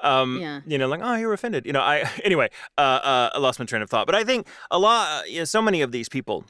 Um, 0.03 0.41
Yeah. 0.41 0.61
You 0.67 0.79
know, 0.79 0.89
like, 0.89 1.01
oh, 1.03 1.15
you 1.15 1.27
were 1.29 1.33
offended. 1.35 1.67
You 1.67 1.73
know, 1.73 1.81
I 1.81 2.11
anyway, 2.25 2.49
uh, 2.77 2.81
uh, 2.81 3.31
I 3.35 3.39
lost 3.39 3.59
my 3.59 3.65
train 3.65 3.83
of 3.83 3.91
thought. 3.91 4.07
But 4.07 4.15
I 4.17 4.25
think 4.25 4.47
a 4.71 4.79
lot, 4.79 5.09
uh, 5.09 5.27
you 5.27 5.39
know, 5.39 5.45
so 5.45 5.63
many 5.63 5.83
of 5.83 5.93
these 5.93 6.09
people 6.09 6.45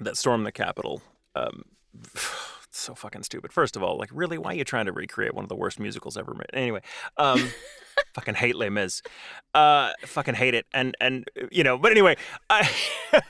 that 0.00 0.16
stormed 0.16 0.44
the 0.44 0.52
Capitol. 0.52 1.02
Um, 1.34 1.64
so 2.78 2.94
fucking 2.94 3.22
stupid. 3.22 3.52
First 3.52 3.76
of 3.76 3.82
all, 3.82 3.96
like, 3.98 4.10
really, 4.12 4.38
why 4.38 4.52
are 4.52 4.54
you 4.56 4.64
trying 4.64 4.86
to 4.86 4.92
recreate 4.92 5.34
one 5.34 5.44
of 5.44 5.48
the 5.48 5.56
worst 5.56 5.78
musicals 5.80 6.16
ever 6.16 6.34
made? 6.34 6.46
Anyway, 6.52 6.80
um, 7.16 7.50
fucking 8.14 8.34
hate 8.34 8.56
Les 8.56 8.68
Mis. 8.70 9.02
Uh, 9.54 9.92
fucking 10.04 10.34
hate 10.34 10.54
it. 10.54 10.66
And 10.74 10.96
and 11.00 11.24
you 11.50 11.62
know, 11.64 11.78
but 11.78 11.90
anyway, 11.92 12.16
I 12.50 12.68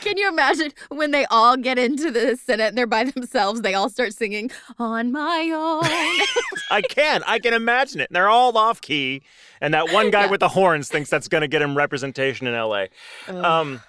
Can 0.00 0.16
you 0.16 0.28
imagine 0.28 0.72
when 0.88 1.10
they 1.10 1.24
all 1.26 1.56
get 1.56 1.78
into 1.78 2.10
the 2.10 2.36
Senate 2.36 2.68
and 2.68 2.78
they're 2.78 2.86
by 2.86 3.04
themselves? 3.04 3.60
They 3.62 3.74
all 3.74 3.90
start 3.90 4.12
singing 4.14 4.50
"On 4.78 5.12
My 5.12 5.50
Own." 5.52 5.82
I 6.70 6.80
can 6.82 7.22
I 7.26 7.38
can 7.38 7.52
imagine 7.54 8.00
it. 8.00 8.08
And 8.10 8.16
they're 8.16 8.28
all 8.30 8.56
off 8.56 8.80
key, 8.80 9.22
and 9.60 9.74
that 9.74 9.92
one 9.92 10.10
guy 10.10 10.24
Yeah. 10.24 10.30
with 10.30 10.40
the 10.40 10.48
horns 10.48 10.88
thinks 10.88 11.10
that's 11.10 11.28
gonna 11.28 11.48
get 11.48 11.60
him 11.62 11.76
representation 11.76 12.46
in 12.46 12.54
L.A. 12.54 12.88
Um, 13.28 13.80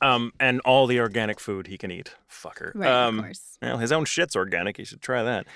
um, 0.00 0.32
and 0.40 0.60
all 0.60 0.86
the 0.86 1.00
organic 1.00 1.40
food 1.40 1.66
he 1.66 1.78
can 1.78 1.90
eat, 1.90 2.14
fucker. 2.30 2.72
right, 2.74 2.90
um, 2.90 3.18
of 3.18 3.24
course. 3.26 3.58
Well, 3.62 3.78
his 3.78 3.92
own 3.92 4.04
shit's 4.04 4.36
organic. 4.36 4.76
He 4.76 4.84
should 4.84 5.00
try 5.00 5.22
that. 5.22 5.46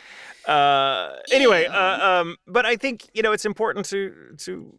Uh, 0.48 1.16
anyway, 1.32 1.66
uh, 1.66 2.20
um, 2.20 2.36
but 2.46 2.64
I 2.66 2.76
think 2.76 3.08
you 3.12 3.22
know 3.22 3.32
it's 3.32 3.44
important 3.44 3.86
to 3.86 4.34
to 4.38 4.74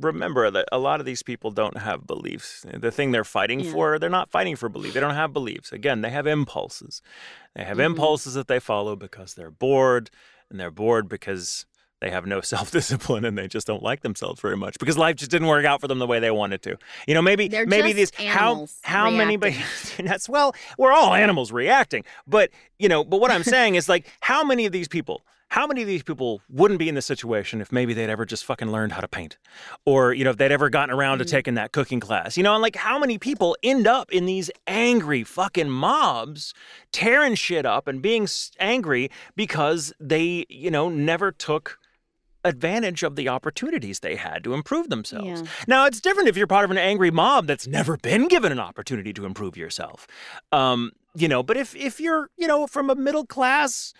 remember 0.00 0.50
that 0.50 0.66
a 0.72 0.78
lot 0.78 0.98
of 1.00 1.06
these 1.06 1.22
people 1.22 1.50
don't 1.52 1.76
have 1.78 2.06
beliefs. 2.06 2.66
The 2.72 2.90
thing 2.90 3.12
they're 3.12 3.22
fighting 3.24 3.60
Yeah. 3.60 3.70
for, 3.72 3.98
they're 3.98 4.10
not 4.10 4.30
fighting 4.30 4.56
for 4.56 4.68
belief. 4.68 4.92
They 4.94 5.00
don't 5.00 5.14
have 5.14 5.32
beliefs. 5.32 5.70
Again, 5.72 6.00
they 6.00 6.10
have 6.10 6.26
impulses. 6.26 7.00
They 7.54 7.62
have 7.64 7.78
Mhm. 7.78 7.84
impulses 7.84 8.34
that 8.34 8.48
they 8.48 8.58
follow 8.58 8.96
because 8.96 9.34
they're 9.34 9.52
bored, 9.52 10.10
and 10.50 10.58
they're 10.58 10.72
bored 10.72 11.08
because 11.08 11.64
they 12.04 12.10
have 12.10 12.26
no 12.26 12.40
self-discipline 12.52 13.24
and 13.24 13.36
they 13.38 13.48
just 13.48 13.66
don't 13.66 13.82
like 13.82 14.02
themselves 14.02 14.40
very 14.40 14.56
much 14.56 14.78
because 14.78 14.98
life 14.98 15.16
just 15.16 15.30
didn't 15.30 15.48
work 15.48 15.64
out 15.64 15.80
for 15.80 15.88
them 15.88 15.98
the 15.98 16.06
way 16.06 16.20
they 16.20 16.30
wanted 16.30 16.60
to. 16.62 16.76
You 17.08 17.14
know, 17.14 17.22
maybe 17.22 17.48
They're 17.48 17.66
maybe 17.66 17.92
these 17.94 18.14
how 18.14 18.66
how 18.82 19.10
many 19.10 19.36
reacting. 19.38 20.06
that's 20.06 20.28
well, 20.28 20.54
we're 20.76 20.92
all 20.92 21.14
animals 21.14 21.50
reacting. 21.50 22.04
But, 22.26 22.50
you 22.78 22.88
know, 22.88 23.04
but 23.04 23.20
what 23.20 23.30
I'm 23.30 23.42
saying 23.42 23.76
is 23.76 23.88
like 23.88 24.06
how 24.20 24.44
many 24.44 24.66
of 24.66 24.72
these 24.72 24.88
people 24.88 25.24
how 25.48 25.68
many 25.68 25.82
of 25.82 25.86
these 25.86 26.02
people 26.02 26.40
wouldn't 26.50 26.80
be 26.80 26.88
in 26.88 26.96
this 26.96 27.06
situation 27.06 27.60
if 27.60 27.70
maybe 27.70 27.94
they'd 27.94 28.10
ever 28.10 28.24
just 28.26 28.44
fucking 28.44 28.72
learned 28.72 28.90
how 28.90 29.00
to 29.00 29.06
paint? 29.06 29.38
Or, 29.84 30.12
you 30.12 30.24
know, 30.24 30.30
if 30.30 30.36
they'd 30.36 30.50
ever 30.50 30.68
gotten 30.68 30.92
around 30.92 31.18
to 31.18 31.24
Mhm. 31.24 31.30
taking 31.30 31.54
that 31.54 31.70
cooking 31.70 32.00
class? 32.00 32.36
You 32.36 32.42
know, 32.42 32.54
and 32.54 32.60
like 32.62 32.74
how 32.74 32.98
many 32.98 33.18
people 33.18 33.56
end 33.62 33.86
up 33.86 34.10
in 34.10 34.26
these 34.26 34.50
angry 34.66 35.22
fucking 35.22 35.70
mobs 35.70 36.54
tearing 36.90 37.36
shit 37.36 37.64
up 37.64 37.86
and 37.86 38.02
being 38.02 38.26
angry 38.58 39.12
because 39.36 39.92
they, 40.00 40.44
you 40.48 40.72
know, 40.72 40.88
never 40.88 41.30
took 41.30 41.78
advantage 42.44 43.02
of 43.02 43.16
the 43.16 43.28
opportunities 43.28 44.00
they 44.00 44.16
had 44.16 44.44
to 44.44 44.54
improve 44.54 44.90
themselves. 44.90 45.42
Yeah. 45.42 45.48
Now, 45.66 45.86
it's 45.86 46.00
different 46.00 46.28
if 46.28 46.36
you're 46.36 46.46
part 46.46 46.64
of 46.64 46.70
an 46.70 46.78
angry 46.78 47.10
mob 47.10 47.46
that's 47.46 47.66
never 47.66 47.96
been 47.96 48.28
given 48.28 48.52
an 48.52 48.60
opportunity 48.60 49.12
to 49.14 49.24
improve 49.24 49.56
yourself. 49.56 50.06
Um, 50.52 50.92
you 51.14 51.28
know, 51.28 51.42
but 51.42 51.56
if 51.56 51.74
if 51.74 52.00
you're, 52.00 52.30
you 52.36 52.46
know, 52.46 52.66
from 52.66 52.90
a 52.90 52.94
middle 52.94 53.24
class, 53.24 53.94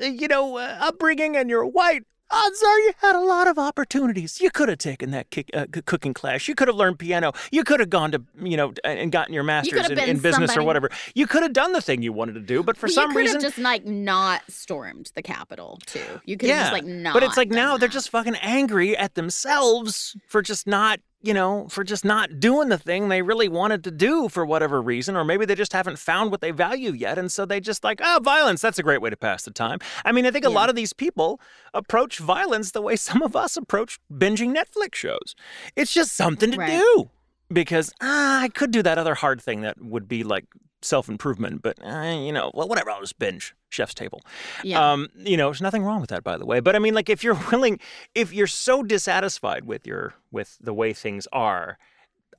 uh, 0.00 0.06
you 0.06 0.28
know, 0.28 0.58
uh, 0.58 0.78
upbringing 0.80 1.36
and 1.36 1.50
you're 1.50 1.66
white, 1.66 2.04
odds 2.30 2.62
are 2.62 2.78
you 2.80 2.92
had 2.98 3.14
a 3.16 3.20
lot 3.20 3.48
of 3.48 3.58
opportunities. 3.58 4.40
You 4.40 4.50
could 4.50 4.68
have 4.68 4.78
taken 4.78 5.10
that 5.12 5.30
kick, 5.30 5.50
uh, 5.54 5.66
cooking 5.86 6.14
class. 6.14 6.48
You 6.48 6.54
could 6.54 6.68
have 6.68 6.76
learned 6.76 6.98
piano. 6.98 7.32
You 7.50 7.64
could 7.64 7.80
have 7.80 7.90
gone 7.90 8.12
to, 8.12 8.22
you 8.42 8.56
know, 8.56 8.72
and 8.84 9.10
gotten 9.10 9.34
your 9.34 9.42
master's 9.44 9.88
in, 9.90 9.98
in 9.98 10.18
business 10.18 10.56
or 10.56 10.62
whatever. 10.62 10.90
You 11.14 11.26
could 11.26 11.42
have 11.42 11.52
done 11.52 11.72
the 11.72 11.80
thing 11.80 12.02
you 12.02 12.12
wanted 12.12 12.34
to 12.34 12.40
do, 12.40 12.62
but 12.62 12.76
for 12.76 12.88
some 12.88 13.10
you 13.10 13.16
could 13.16 13.20
reason, 13.20 13.36
have 13.36 13.42
just 13.42 13.58
like 13.58 13.84
not 13.84 14.42
stormed 14.48 15.10
the 15.14 15.22
Capitol 15.22 15.78
too. 15.86 16.20
You 16.24 16.36
could 16.36 16.50
have 16.50 16.60
just 16.60 16.72
like 16.72 16.84
not. 16.84 17.14
but 17.14 17.22
it's 17.22 17.36
like 17.36 17.48
now 17.50 17.76
they're 17.76 17.88
just 17.88 18.10
fucking 18.10 18.36
angry 18.36 18.96
at 18.96 19.14
themselves 19.14 20.16
for 20.28 20.42
just 20.42 20.66
not, 20.66 21.00
you 21.20 21.34
know, 21.34 21.66
for 21.68 21.82
just 21.82 22.04
not 22.04 22.38
doing 22.38 22.68
the 22.68 22.78
thing 22.78 23.08
they 23.08 23.22
really 23.22 23.48
wanted 23.48 23.82
to 23.84 23.90
do 23.90 24.28
for 24.28 24.46
whatever 24.46 24.80
reason, 24.80 25.16
or 25.16 25.24
maybe 25.24 25.44
they 25.44 25.54
just 25.54 25.72
haven't 25.72 25.98
found 25.98 26.30
what 26.30 26.40
they 26.40 26.52
value 26.52 26.92
yet, 26.92 27.18
and 27.18 27.30
so 27.32 27.44
they 27.44 27.60
just 27.60 27.82
like, 27.82 28.00
oh, 28.02 28.20
violence. 28.22 28.60
That's 28.60 28.78
a 28.78 28.82
great 28.82 29.02
way 29.02 29.10
to 29.10 29.16
pass 29.16 29.42
the 29.42 29.50
time. 29.50 29.78
I 30.04 30.12
mean, 30.12 30.26
I 30.26 30.30
think 30.30 30.44
a 30.44 30.50
lot 30.50 30.68
of 30.70 30.76
these 30.76 30.92
people 30.92 31.40
approach 31.74 32.18
violence 32.18 32.70
the 32.70 32.82
way 32.82 32.96
some 32.96 33.22
of 33.22 33.34
us 33.34 33.56
approach 33.56 33.98
binging 34.12 34.54
Netflix 34.56 34.94
shows. 34.94 35.34
It's 35.76 35.92
just 35.92 36.16
something 36.16 36.52
to 36.52 36.58
Right. 36.58 36.78
do 36.78 37.10
because 37.52 37.92
ah, 38.00 38.40
I 38.42 38.48
could 38.48 38.70
do 38.70 38.82
that 38.82 38.98
other 38.98 39.14
hard 39.14 39.40
thing 39.40 39.62
that 39.62 39.80
would 39.80 40.08
be 40.08 40.24
like 40.24 40.46
self 40.82 41.08
improvement, 41.08 41.62
but 41.62 41.78
uh, 41.84 42.02
you 42.02 42.32
know, 42.32 42.50
well, 42.54 42.68
whatever. 42.68 42.90
I'll 42.90 43.00
just 43.00 43.18
binge 43.18 43.54
Chef's 43.70 43.94
Table. 43.94 44.20
yeah. 44.62 44.92
Um, 44.92 45.08
you 45.16 45.36
know, 45.36 45.48
there's 45.48 45.62
nothing 45.62 45.82
wrong 45.84 46.00
with 46.00 46.10
that, 46.10 46.24
by 46.24 46.36
the 46.36 46.46
way. 46.46 46.60
But 46.60 46.76
I 46.76 46.78
mean, 46.78 46.94
like, 46.94 47.08
if 47.08 47.24
you're 47.24 47.38
willing, 47.52 47.80
if 48.14 48.32
you're 48.32 48.46
so 48.46 48.82
dissatisfied 48.82 49.64
with 49.64 49.86
your 49.86 50.14
with 50.30 50.58
the 50.60 50.74
way 50.74 50.92
things 50.92 51.26
are, 51.32 51.78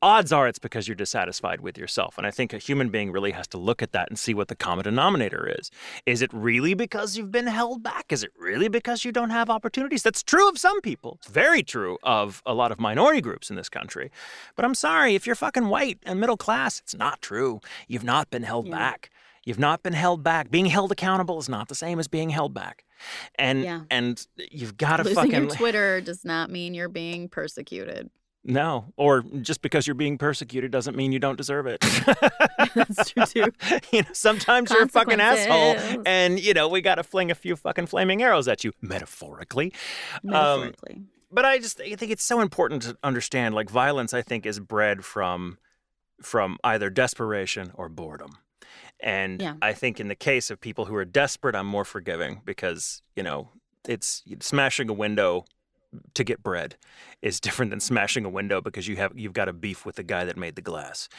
odds 0.02 0.32
are 0.32 0.48
it's 0.48 0.60
because 0.60 0.88
you're 0.88 0.96
dissatisfied 0.96 1.62
with 1.62 1.78
yourself. 1.78 2.18
And 2.18 2.26
I 2.26 2.32
think 2.32 2.54
a 2.54 2.58
human 2.58 2.90
being 2.90 3.12
really 3.12 3.32
has 3.32 3.48
to 3.50 3.58
look 3.58 3.82
at 3.82 3.92
that 3.92 4.10
and 4.10 4.18
see 4.18 4.34
what 4.34 4.48
the 4.48 4.56
common 4.56 4.84
denominator 4.84 5.54
is. 5.60 5.70
Is 6.06 6.22
it 6.22 6.32
really 6.34 6.74
because 6.74 7.18
you've 7.18 7.32
been 7.32 7.48
held 7.48 7.84
back? 7.84 8.06
Is 8.12 8.24
it 8.24 8.32
really 8.40 8.70
because 8.70 9.04
you 9.04 9.12
don't 9.12 9.30
have 9.32 9.50
opportunities? 9.50 10.04
That's 10.04 10.24
true 10.24 10.48
of 10.48 10.58
some 10.58 10.80
people. 10.82 11.18
It's 11.22 11.30
very 11.32 11.64
true 11.64 11.98
of 12.04 12.42
a 12.46 12.54
lot 12.54 12.72
of 12.72 12.80
minority 12.80 13.22
groups 13.22 13.50
in 13.50 13.56
this 13.56 13.70
country. 13.70 14.12
But 14.56 14.66
I'm 14.66 14.76
sorry, 14.76 15.16
if 15.16 15.26
you're 15.26 15.36
fucking 15.36 15.68
white 15.68 16.00
and 16.04 16.20
middle 16.20 16.38
class, 16.38 16.80
it's 16.80 16.96
not 16.96 17.22
true. 17.22 17.60
You've 17.88 18.04
not 18.04 18.30
been 18.30 18.44
held 18.44 18.68
Yeah. 18.68 18.78
back. 18.78 19.10
You've 19.46 19.60
not 19.60 19.84
been 19.84 19.94
held 19.94 20.22
back. 20.24 20.52
Being 20.52 20.68
held 20.68 20.92
accountable 20.92 21.40
is 21.40 21.50
not 21.50 21.70
the 21.70 21.76
same 21.76 21.98
as 22.00 22.08
being 22.08 22.30
held 22.30 22.54
back. 22.54 22.84
and 23.36 23.64
Yeah. 23.64 23.82
and 23.90 24.28
you've 24.52 24.76
got 24.76 24.98
to 24.98 25.06
fucking 25.06 25.32
your 25.32 25.48
Twitter 25.48 26.02
does 26.02 26.26
not 26.26 26.50
mean 26.52 26.74
you're 26.74 26.90
being 26.90 27.30
persecuted. 27.30 28.10
No, 28.44 28.94
or 28.98 29.22
just 29.42 29.62
because 29.62 29.86
you're 29.88 29.94
being 29.96 30.18
persecuted 30.18 30.72
doesn't 30.72 30.96
mean 30.96 31.12
you 31.12 31.20
don't 31.20 31.36
deserve 31.36 31.68
it. 31.68 31.80
That's 32.76 33.12
true 33.12 33.26
too. 33.26 33.52
you 33.92 34.02
know, 34.04 34.08
sometimes 34.14 34.72
you're 34.72 34.84
a 34.84 34.88
fucking 34.88 35.20
asshole, 35.20 36.02
and 36.06 36.40
you 36.40 36.54
know 36.54 36.68
we 36.68 36.82
got 36.82 36.96
to 36.96 37.04
fling 37.04 37.32
a 37.32 37.36
few 37.36 37.56
fucking 37.56 37.88
flaming 37.88 38.24
arrows 38.24 38.48
at 38.48 38.64
you, 38.64 38.72
metaphorically. 38.82 39.74
Um, 40.24 40.32
Metaphorically. 40.32 41.04
but 41.32 41.46
I 41.46 41.60
just 41.60 41.82
I 41.82 41.96
think 41.96 42.12
it's 42.12 42.24
so 42.24 42.40
important 42.42 42.82
to 42.84 42.98
understand 43.04 43.56
like 43.56 43.70
violence 43.70 44.14
I 44.14 44.22
think 44.22 44.46
is 44.46 44.60
bred 44.60 45.04
from 45.06 45.58
from 46.22 46.58
either 46.64 46.90
desperation 46.90 47.72
or 47.76 47.90
boredom. 47.90 48.38
And 49.02 49.42
Yeah. 49.42 49.54
I 49.62 49.72
think 49.74 50.00
in 50.00 50.10
the 50.10 50.16
case 50.16 50.50
of 50.52 50.60
people 50.60 50.86
who 50.86 50.96
are 50.96 51.06
desperate 51.06 51.56
I'm 51.56 51.66
more 51.68 51.86
forgiving 51.86 52.42
because, 52.44 53.02
you 53.16 53.24
know, 53.24 53.50
it's 53.88 54.24
smashing 54.42 54.90
a 54.90 54.94
window 54.94 55.46
to 56.14 56.24
get 56.24 56.44
bread 56.44 56.76
is 57.22 57.40
different 57.40 57.72
than 57.72 57.80
smashing 57.80 58.26
a 58.26 58.30
window 58.30 58.62
because 58.62 58.88
you 58.88 58.96
have 58.98 59.12
you've 59.18 59.34
got 59.34 59.50
a 59.50 59.54
beef 59.54 59.86
with 59.86 59.96
the 59.96 60.04
guy 60.04 60.26
that 60.26 60.38
made 60.38 60.56
the 60.56 60.62
glass. 60.62 61.10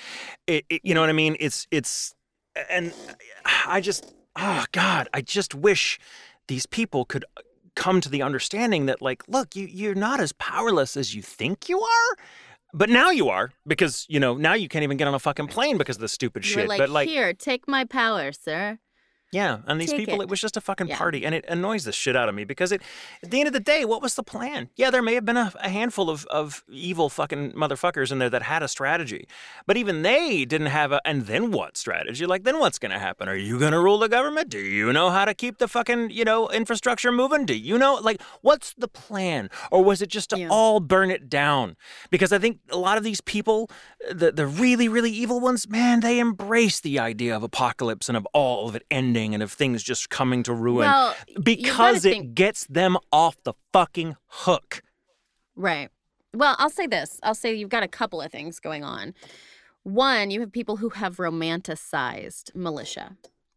It, 0.47 0.65
it, 0.69 0.81
you 0.85 0.95
know 0.95 1.01
what 1.01 1.11
I 1.11 1.15
mean? 1.15 1.37
It's 1.41 1.67
it's 1.71 2.15
and 2.69 2.93
I 3.67 3.81
just 3.81 4.13
oh 4.37 4.65
god, 4.73 5.09
I 5.13 5.21
just 5.21 5.55
wish 5.55 5.99
these 6.49 6.67
people 6.67 7.05
could 7.05 7.25
uh, 7.37 7.43
come 7.77 8.01
to 8.01 8.09
the 8.09 8.23
understanding 8.23 8.87
that 8.87 9.03
like 9.03 9.23
look, 9.29 9.57
you 9.57 9.67
you're 9.67 9.95
not 9.95 10.21
as 10.21 10.33
powerless 10.33 10.97
as 10.97 11.15
you 11.15 11.23
think 11.23 11.69
you 11.69 11.81
are. 11.81 12.17
But 12.73 12.89
now 12.89 13.11
you 13.11 13.29
are 13.29 13.51
because 13.67 14.07
you 14.09 14.21
know 14.21 14.37
now 14.37 14.55
you 14.55 14.69
can't 14.69 14.85
even 14.85 14.97
get 14.97 15.09
on 15.09 15.15
a 15.15 15.19
fucking 15.19 15.49
plane 15.49 15.77
because 15.79 15.97
of 15.97 16.03
the 16.03 16.09
stupid 16.09 16.45
You 16.45 16.53
shit. 16.53 16.69
like, 16.69 16.79
but 16.79 16.89
like 16.89 17.09
here, 17.09 17.33
take 17.33 17.67
my 17.67 17.85
power, 17.85 18.31
sir. 18.31 18.79
Yeah, 19.33 19.59
and 19.67 19.81
these 19.81 19.91
Take 19.91 20.01
people, 20.01 20.21
it. 20.21 20.25
it. 20.25 20.29
was 20.31 20.41
just 20.41 20.57
a 20.57 20.61
fucking 20.61 20.89
Yeah. 20.89 20.97
party, 20.99 21.25
and 21.25 21.35
it 21.35 21.45
annoys 21.49 21.85
the 21.85 21.93
shit 21.93 22.17
out 22.17 22.29
of 22.29 22.35
me 22.35 22.45
because 22.45 22.73
it, 22.73 22.83
at 23.23 23.31
the 23.31 23.39
end 23.41 23.47
of 23.47 23.53
the 23.53 23.61
day, 23.61 23.85
what 23.85 24.03
was 24.03 24.15
the 24.15 24.23
plan? 24.23 24.71
Yeah, 24.77 24.91
there 24.91 25.03
may 25.03 25.15
have 25.15 25.25
been 25.25 25.37
a, 25.37 25.53
a 25.61 25.69
handful 25.69 26.11
of, 26.11 26.27
of 26.27 26.65
evil 26.69 27.09
fucking 27.09 27.53
motherfuckers 27.53 28.11
in 28.11 28.19
there 28.19 28.31
that 28.31 28.43
had 28.43 28.63
a 28.63 28.69
strategy, 28.69 29.27
but 29.67 29.77
even 29.77 30.03
they 30.03 30.45
didn't 30.45 30.69
have 30.69 30.91
a, 30.93 31.01
and 31.07 31.27
then 31.27 31.51
what 31.53 31.77
strategy? 31.77 32.27
Like, 32.27 32.43
then 32.45 32.59
what's 32.59 32.79
gonna 32.79 32.99
happen? 32.99 33.29
Are 33.29 33.37
you 33.37 33.59
gonna 33.59 33.81
rule 33.81 33.99
the 33.99 34.09
government? 34.09 34.49
Do 34.49 34.59
you 34.59 34.93
know 34.93 35.11
how 35.11 35.25
to 35.25 35.35
keep 35.35 35.59
the 35.59 35.69
fucking, 35.69 36.11
you 36.11 36.25
know, 36.25 36.49
infrastructure 36.49 37.13
moving? 37.13 37.47
Do 37.47 37.55
you 37.55 37.79
know, 37.79 37.95
like, 38.03 38.21
what's 38.43 38.75
the 38.77 38.89
plan? 38.89 39.49
Or 39.71 39.85
was 39.85 40.03
it 40.03 40.09
just 40.09 40.31
to 40.31 40.39
Yeah. 40.39 40.49
all 40.51 40.81
burn 40.81 41.11
it 41.11 41.29
down? 41.29 41.77
Because 42.11 42.33
I 42.33 42.39
think 42.39 42.59
a 42.71 42.79
lot 42.79 42.99
of 42.99 43.05
these 43.05 43.21
people, 43.21 43.71
the, 44.11 44.33
the 44.33 44.47
really, 44.47 44.89
really 44.89 45.11
evil 45.13 45.39
ones, 45.41 45.69
man, 45.69 46.01
they 46.01 46.19
embrace 46.19 46.81
the 46.81 46.99
idea 46.99 47.37
of 47.37 47.43
apocalypse 47.43 48.09
and 48.09 48.17
of 48.17 48.27
all 48.33 48.69
of 48.69 48.75
it 48.75 48.83
ending 48.91 49.20
and 49.35 49.43
of 49.43 49.53
things 49.53 49.83
just 49.83 50.11
coming 50.11 50.43
to 50.45 50.53
ruin 50.53 50.89
Well, 50.89 51.15
because 51.43 52.05
it 52.05 52.13
think- 52.13 52.35
gets 52.35 52.67
them 52.67 52.97
off 53.13 53.37
the 53.45 53.55
fucking 53.73 54.17
hook. 54.27 54.83
Right. 55.55 55.91
Well, 56.35 56.57
I'll 56.59 56.71
say 56.71 56.87
this. 56.87 57.19
I'll 57.23 57.35
say 57.35 57.55
you've 57.55 57.69
got 57.71 57.83
a 57.83 57.89
couple 57.89 58.21
of 58.21 58.31
things 58.33 58.61
going 58.61 58.85
on. 58.85 59.15
One, 59.83 60.31
you 60.31 60.41
have 60.41 60.53
people 60.53 60.77
who 60.77 60.91
have 60.91 61.17
romanticized 61.17 62.55
militia, 62.55 63.17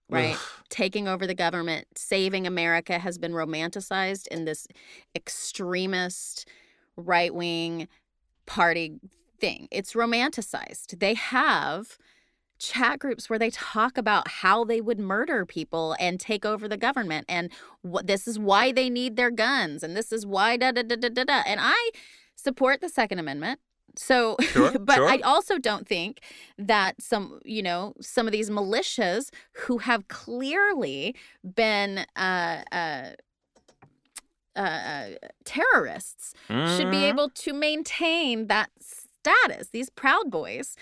right? 0.09 0.37
Taking 0.69 1.07
over 1.07 1.27
the 1.27 1.35
government, 1.35 1.87
saving 1.95 2.47
America 2.47 2.97
has 2.99 3.17
been 3.17 3.33
romanticized 3.33 4.27
in 4.27 4.45
this 4.45 4.67
extremist 5.15 6.47
right 6.95 7.33
wing 7.33 7.87
party 8.45 8.99
thing. 9.39 9.67
It's 9.71 9.93
romanticized. 9.93 10.99
They 10.99 11.13
have 11.13 11.97
chat 12.71 12.99
groups 12.99 13.29
where 13.29 13.39
they 13.39 13.49
talk 13.49 13.97
about 13.97 14.25
how 14.41 14.63
they 14.63 14.79
would 14.87 14.99
murder 14.99 15.45
people 15.45 15.95
and 15.99 16.19
take 16.19 16.43
over 16.45 16.65
the 16.67 16.77
government 16.87 17.25
and 17.27 17.51
what 17.81 18.07
this 18.07 18.27
is 18.27 18.37
why 18.39 18.71
they 18.71 18.89
need 18.89 19.15
their 19.15 19.31
guns 19.31 19.83
and 19.83 19.95
this 19.97 20.11
is 20.11 20.25
why 20.25 20.55
da 20.57 20.71
da 20.71 20.83
da 20.83 20.95
da 20.95 21.09
da 21.09 21.23
da 21.31 21.39
and 21.45 21.59
I 21.61 21.81
support 22.35 22.79
the 22.81 22.89
second 22.89 23.19
amendment 23.19 23.59
so 23.95 24.37
Sure, 24.41 24.71
but 24.79 24.95
sure. 24.95 25.07
I 25.09 25.17
also 25.19 25.59
don't 25.59 25.87
think 25.87 26.21
that 26.57 27.01
some 27.01 27.39
you 27.43 27.61
know 27.61 27.93
some 28.01 28.25
of 28.27 28.31
these 28.31 28.49
militias 28.49 29.29
who 29.67 29.79
have 29.79 30.07
clearly 30.07 31.15
been 31.55 32.05
uh 32.15 32.63
uh 32.71 33.03
uh, 34.55 34.59
uh, 34.59 35.09
terrorists 35.45 36.33
should 36.47 36.91
be 36.91 36.97
Mhm. 36.97 37.09
able 37.09 37.29
to 37.29 37.53
maintain 37.53 38.45
that 38.47 38.69
status. 38.79 39.69
These 39.69 39.89
Proud 39.89 40.29
Boys, 40.29 40.75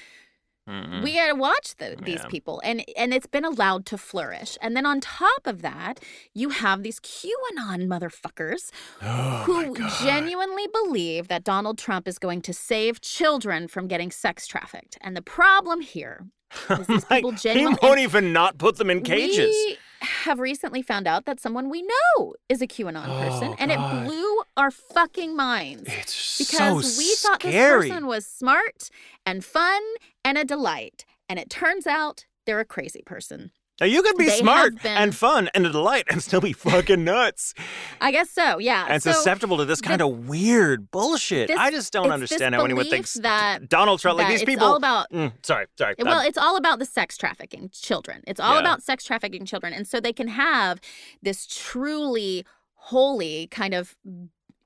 Mhm. 0.70 1.04
we 1.04 1.14
gotta 1.14 1.34
watch 1.36 1.76
the, 1.78 1.98
these 2.02 2.20
Yeah. 2.22 2.28
people, 2.28 2.62
and 2.64 2.84
and 2.96 3.14
it's 3.14 3.26
been 3.26 3.44
allowed 3.46 3.86
to 3.88 3.98
flourish. 3.98 4.58
And 4.62 4.76
then 4.78 4.86
on 4.86 5.02
top 5.02 5.46
of 5.46 5.62
that, 5.64 6.00
you 6.36 6.50
have 6.50 6.84
these 6.84 7.00
QAnon 7.00 7.88
motherfuckers 7.88 8.70
Oh 9.02 9.44
who 9.46 9.76
genuinely 10.04 10.68
believe 10.72 11.28
that 11.30 11.44
Donald 11.44 11.78
Trump 11.80 12.08
is 12.08 12.20
going 12.20 12.42
to 12.44 12.54
save 12.54 13.02
children 13.02 13.68
from 13.68 13.88
getting 13.88 14.12
sex 14.12 14.46
trafficked. 14.46 14.98
And 15.02 15.18
the 15.18 15.22
problem 15.24 15.82
here 15.82 16.28
is 16.70 16.86
these 16.88 17.06
people 17.06 17.32
he 17.32 17.38
genuinely. 17.38 17.80
won't 17.82 18.00
even 18.00 18.32
not 18.32 18.58
put 18.60 18.78
them 18.78 18.90
in 18.92 19.02
cages. 19.02 19.48
We 19.56 19.78
have 20.02 20.40
recently 20.40 20.82
found 20.82 21.08
out 21.08 21.26
that 21.26 21.40
someone 21.40 21.70
we 21.70 21.82
know 21.84 22.34
is 22.50 22.62
a 22.62 22.68
QAnon 22.68 23.06
person, 23.06 23.50
Oh, 23.50 23.56
and 23.60 23.72
God. 23.72 24.04
it 24.04 24.08
blew 24.08 24.42
our 24.58 24.72
fucking 24.72 25.36
minds 25.36 25.84
It's 25.88 26.38
because 26.40 26.96
so 26.96 27.00
we 27.00 27.16
thought 27.16 27.42
scary. 27.42 27.82
this 27.84 27.90
person 27.92 28.08
was 28.08 28.26
smart 28.28 28.90
and 29.26 29.46
fun 29.46 29.82
and 30.24 30.38
a 30.38 30.46
delight, 30.46 31.06
and 31.30 31.40
it 31.40 31.50
turns 31.50 31.88
out 31.88 32.26
they're 32.46 32.60
a 32.60 32.66
crazy 32.66 33.02
person. 33.06 33.52
Now 33.80 33.88
you 33.88 34.04
can 34.04 34.16
be 34.16 34.26
They 34.28 34.38
smart 34.38 34.74
and 34.86 35.16
fun 35.16 35.50
and 35.56 35.66
a 35.66 35.70
delight 35.72 36.04
and 36.12 36.22
still 36.22 36.42
be 36.42 36.54
fucking 36.68 37.04
nuts 37.04 37.56
I 38.00 38.12
guess 38.12 38.30
so, 38.30 38.60
yeah. 38.60 38.86
and 38.88 39.02
so 39.02 39.12
susceptible 39.12 39.58
to 39.58 39.66
this 39.66 39.82
kind 39.82 40.02
of 40.04 40.28
weird 40.28 40.92
bullshit. 40.92 41.48
this- 41.48 41.58
I 41.58 41.72
just 41.72 41.92
don't 41.92 42.12
understand 42.12 42.54
how 42.54 42.64
anyone 42.64 42.86
thinks 42.88 43.16
that- 43.16 43.70
Donald 43.70 44.00
Trump, 44.00 44.20
like 44.20 44.28
that 44.28 44.32
these 44.34 44.42
it's 44.42 44.50
people. 44.50 44.68
all 44.68 44.76
about 44.76 45.10
Mm, 45.12 45.34
sorry, 45.44 45.66
sorry. 45.80 45.96
Well, 45.98 46.20
I'm- 46.20 46.28
it's 46.28 46.38
all 46.38 46.58
about 46.58 46.78
the 46.78 46.86
sex 46.86 47.18
trafficking 47.18 47.70
children. 47.74 48.22
It's 48.28 48.40
all 48.40 48.54
Yeah. 48.56 48.60
about 48.60 48.84
sex 48.84 49.04
trafficking 49.04 49.46
children. 49.46 49.74
And 49.74 49.88
so 49.88 50.00
they 50.00 50.14
can 50.14 50.28
have 50.28 50.80
this 51.24 51.48
truly 51.48 52.46
holy 52.76 53.48
kind 53.48 53.74
of 53.74 53.96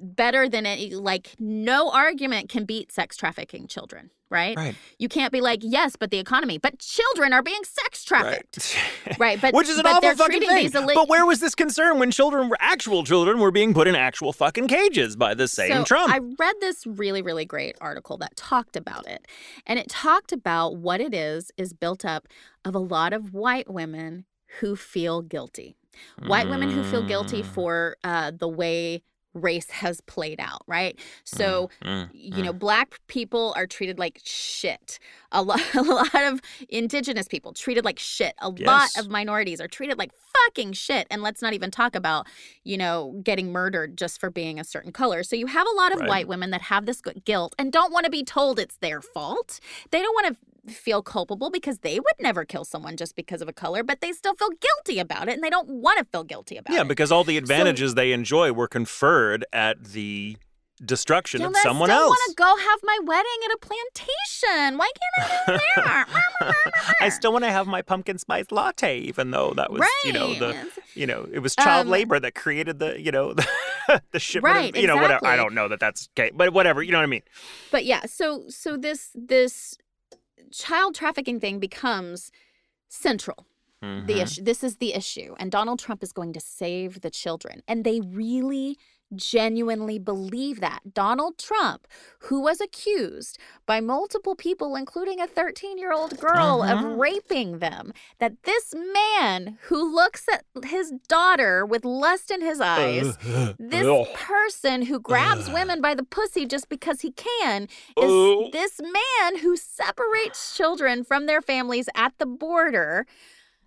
better 0.05 0.47
than 0.47 0.65
any 0.65 0.93
like 0.95 1.31
no 1.39 1.89
argument 1.91 2.49
can 2.49 2.65
beat 2.65 2.91
sex 2.91 3.17
trafficking 3.17 3.67
children, 3.67 4.11
right? 4.29 4.55
right, 4.57 4.75
You 4.99 5.09
can't 5.09 5.31
be 5.31 5.41
like, 5.41 5.59
yes, 5.63 5.95
but 5.95 6.11
the 6.11 6.17
economy, 6.19 6.57
but 6.57 6.79
children 6.79 7.33
are 7.33 7.41
being 7.43 7.63
sex 7.63 8.03
trafficked. 8.03 8.75
right. 9.05 9.19
Right, 9.19 9.41
but 9.41 9.53
Which 9.55 9.67
is 9.69 9.77
an 9.77 9.83
but 9.83 10.03
awful 10.03 10.15
fucking 10.15 10.41
thing. 10.41 10.71
but 10.71 11.09
where 11.09 11.25
was 11.25 11.39
this 11.39 11.55
concern 11.55 11.99
when 11.99 12.11
children 12.11 12.49
were 12.49 12.57
actual 12.59 13.03
children 13.03 13.39
were 13.39 13.51
being 13.51 13.73
put 13.73 13.87
in 13.87 13.95
actual 13.95 14.31
fucking 14.33 14.67
cages 14.67 15.15
by 15.15 15.33
the 15.33 15.47
same 15.47 15.71
so 15.71 15.83
Trump? 15.83 16.13
I 16.13 16.19
read 16.39 16.55
this 16.61 16.85
really, 16.85 17.21
really 17.21 17.45
great 17.45 17.75
article 17.81 18.17
that 18.19 18.35
talked 18.35 18.75
about 18.75 19.07
it. 19.07 19.27
And 19.65 19.79
it 19.79 19.89
talked 19.89 20.31
about 20.31 20.77
what 20.77 21.01
it 21.01 21.13
is 21.13 21.51
is 21.57 21.73
built 21.73 22.05
up 22.05 22.27
of 22.63 22.75
a 22.75 22.79
lot 22.79 23.13
of 23.13 23.33
white 23.33 23.69
women 23.71 24.25
who 24.59 24.75
feel 24.75 25.21
guilty. 25.21 25.75
White 26.27 26.49
women 26.49 26.69
who 26.71 26.83
feel 26.83 27.03
guilty 27.03 27.41
Mm. 27.41 27.45
for 27.45 27.95
uh, 28.03 28.31
the 28.37 28.49
way 28.49 29.01
race 29.35 29.69
has 29.69 30.01
played 30.01 30.39
out, 30.39 30.63
right? 30.65 30.97
So 31.23 31.69
Mm, 31.83 32.09
you 32.11 32.41
know, 32.43 32.53
black 32.53 32.99
people 33.07 33.53
are 33.57 33.67
treated 33.67 33.99
like 33.99 34.21
shit. 34.23 34.97
A 35.31 35.41
lot, 35.43 35.61
a 35.75 35.81
lot 35.81 36.15
of 36.15 36.41
indigenous 36.69 37.27
people 37.27 37.53
treated 37.53 37.83
like 37.85 37.99
shit. 37.99 38.33
A 38.39 38.49
lot 38.49 38.89
of 38.97 39.09
minorities 39.09 39.59
are 39.59 39.67
treated 39.67 39.97
like 39.99 40.11
fucking 40.13 40.73
shit. 40.73 41.07
And 41.11 41.21
let's 41.21 41.41
not 41.41 41.53
even 41.53 41.71
talk 41.71 41.95
about, 41.95 42.27
you 42.63 42.77
know, 42.77 43.19
getting 43.23 43.51
murdered 43.51 43.97
just 43.97 44.19
for 44.19 44.29
being 44.29 44.59
a 44.59 44.63
certain 44.63 44.91
color. 44.91 45.23
So 45.23 45.35
you 45.35 45.47
have 45.47 45.67
a 45.67 45.75
lot 45.75 45.91
of 45.93 45.99
Right. 45.99 46.07
white 46.07 46.27
women 46.27 46.51
that 46.51 46.61
have 46.63 46.85
this 46.85 47.01
guilt 47.25 47.53
and 47.59 47.71
don't 47.71 47.91
want 47.91 48.05
to 48.05 48.11
be 48.11 48.23
told 48.23 48.59
it's 48.59 48.77
their 48.77 49.01
fault. 49.01 49.59
They 49.91 50.01
don't 50.01 50.13
want 50.13 50.33
to 50.33 50.39
feel 50.67 51.01
culpable 51.01 51.49
because 51.49 51.79
they 51.79 51.99
would 51.99 52.15
never 52.19 52.45
kill 52.45 52.65
someone 52.65 52.97
just 52.97 53.15
because 53.15 53.41
of 53.41 53.47
a 53.47 53.53
color, 53.53 53.83
but 53.83 54.01
they 54.01 54.11
still 54.11 54.35
feel 54.35 54.49
guilty 54.49 54.99
about 54.99 55.27
it 55.27 55.33
and 55.33 55.43
they 55.43 55.49
don't 55.49 55.69
want 55.69 55.99
to 55.99 56.05
feel 56.05 56.23
guilty 56.23 56.57
about 56.57 56.71
yeah, 56.71 56.79
it. 56.79 56.83
Yeah, 56.83 56.87
because 56.87 57.11
all 57.11 57.23
the 57.23 57.37
advantages 57.37 57.95
they 57.95 58.11
enjoy 58.11 58.51
were 58.51 58.67
conferred 58.67 59.45
at 59.53 59.83
the 59.83 60.37
destruction 60.83 61.41
of 61.41 61.53
I 61.55 61.61
someone 61.61 61.89
still 61.89 62.01
else. 62.01 62.09
want 62.09 62.21
to 62.29 62.35
go 62.35 62.57
have 62.57 62.79
my 62.83 62.99
wedding 63.03 63.39
at 63.45 63.51
a 63.51 63.57
plantation. 63.57 64.77
Why 64.77 64.91
can't 64.99 65.31
I 65.47 65.51
do 65.51 65.81
there? 65.81 66.93
I 67.01 67.09
still 67.09 67.31
want 67.31 67.45
to 67.45 67.51
have 67.51 67.67
my 67.67 67.81
pumpkin 67.81 68.17
spice 68.17 68.51
latte, 68.51 68.99
even 68.99 69.31
though 69.31 69.53
that 69.55 69.71
was, 69.71 69.87
you 70.03 70.11
know, 70.11 70.33
the, 70.33 70.67
you 70.93 71.07
know, 71.07 71.27
it 71.31 71.39
was 71.39 71.55
child 71.55 71.85
Um, 71.85 71.91
labor 71.91 72.19
that 72.19 72.35
created 72.35 72.79
the, 72.79 72.99
you 72.99 73.11
know, 73.11 73.33
the, 73.87 74.01
the 74.11 74.19
shipment. 74.19 74.53
Right, 74.55 74.75
of, 74.75 74.81
you 74.81 74.87
know, 74.87 74.97
whatever. 74.97 75.25
I 75.25 75.35
don't 75.35 75.53
know 75.53 75.67
that 75.69 75.79
that's 75.79 76.09
okay, 76.17 76.31
but 76.33 76.51
whatever. 76.51 76.83
You 76.83 76.91
know 76.91 76.97
what 76.97 77.03
I 77.03 77.07
mean? 77.07 77.23
But 77.71 77.85
yeah, 77.85 78.05
so 78.05 78.45
so 78.49 78.75
this 78.75 79.11
this 79.15 79.77
child 80.51 80.95
trafficking 80.95 81.39
thing 81.39 81.59
becomes 81.59 82.31
central. 82.89 83.47
The 83.81 84.13
Mhm. 84.13 84.23
issue. 84.23 84.43
This 84.43 84.63
is 84.63 84.77
the 84.77 84.93
issue, 84.93 85.35
and 85.39 85.51
Donald 85.51 85.79
Trump 85.79 86.03
is 86.03 86.11
going 86.11 86.33
to 86.33 86.39
save 86.39 87.01
the 87.01 87.11
children, 87.11 87.61
and 87.67 87.83
they 87.83 88.01
really 88.01 88.77
genuinely 89.15 89.99
believe 89.99 90.59
that. 90.61 90.93
Donald 90.93 91.37
Trump, 91.37 91.87
who 92.19 92.39
was 92.41 92.59
accused 92.61 93.37
by 93.65 93.79
multiple 93.79 94.35
people, 94.35 94.75
including 94.75 95.19
a 95.21 95.27
13 95.27 95.77
year 95.77 95.91
old 95.93 96.19
girl, 96.19 96.61
Uh-huh. 96.63 96.73
of 96.91 96.97
raping 96.97 97.59
them, 97.59 97.93
that 98.19 98.43
this 98.43 98.73
man 98.73 99.57
who 99.63 99.93
looks 99.93 100.27
at 100.27 100.45
his 100.65 100.91
daughter 101.07 101.65
with 101.65 101.85
lust 101.85 102.31
in 102.31 102.41
his 102.41 102.59
eyes, 102.61 103.17
this 103.59 104.07
person 104.13 104.83
who 104.83 104.99
grabs 104.99 105.49
women 105.57 105.81
by 105.81 105.93
the 105.93 106.03
pussy 106.03 106.45
just 106.45 106.69
because 106.69 107.01
he 107.01 107.11
can, 107.11 107.67
is 107.97 108.51
this 108.51 108.79
man 108.81 109.37
who 109.41 109.55
separates 109.57 110.55
children 110.55 111.03
from 111.03 111.25
their 111.25 111.41
families 111.41 111.87
at 111.95 112.13
the 112.17 112.25
border 112.25 113.05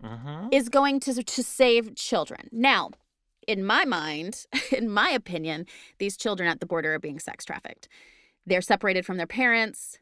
Mhm. 0.03 0.55
is 0.55 0.69
going 0.69 1.01
to 1.01 1.25
to 1.25 1.43
save 1.43 1.97
children. 1.97 2.49
Now, 2.53 2.91
in 3.49 3.65
my 3.65 3.85
mind, 3.85 4.47
in 4.73 4.89
my 4.89 5.09
opinion, 5.11 5.67
these 5.99 6.17
children 6.17 6.49
at 6.49 6.61
the 6.61 6.67
border 6.67 6.95
are 6.95 6.99
being 7.01 7.19
sex 7.19 7.45
trafficked. 7.45 7.89
They're 8.47 8.61
separated 8.61 9.05
from 9.05 9.17
their 9.17 9.27
parents. 9.27 9.99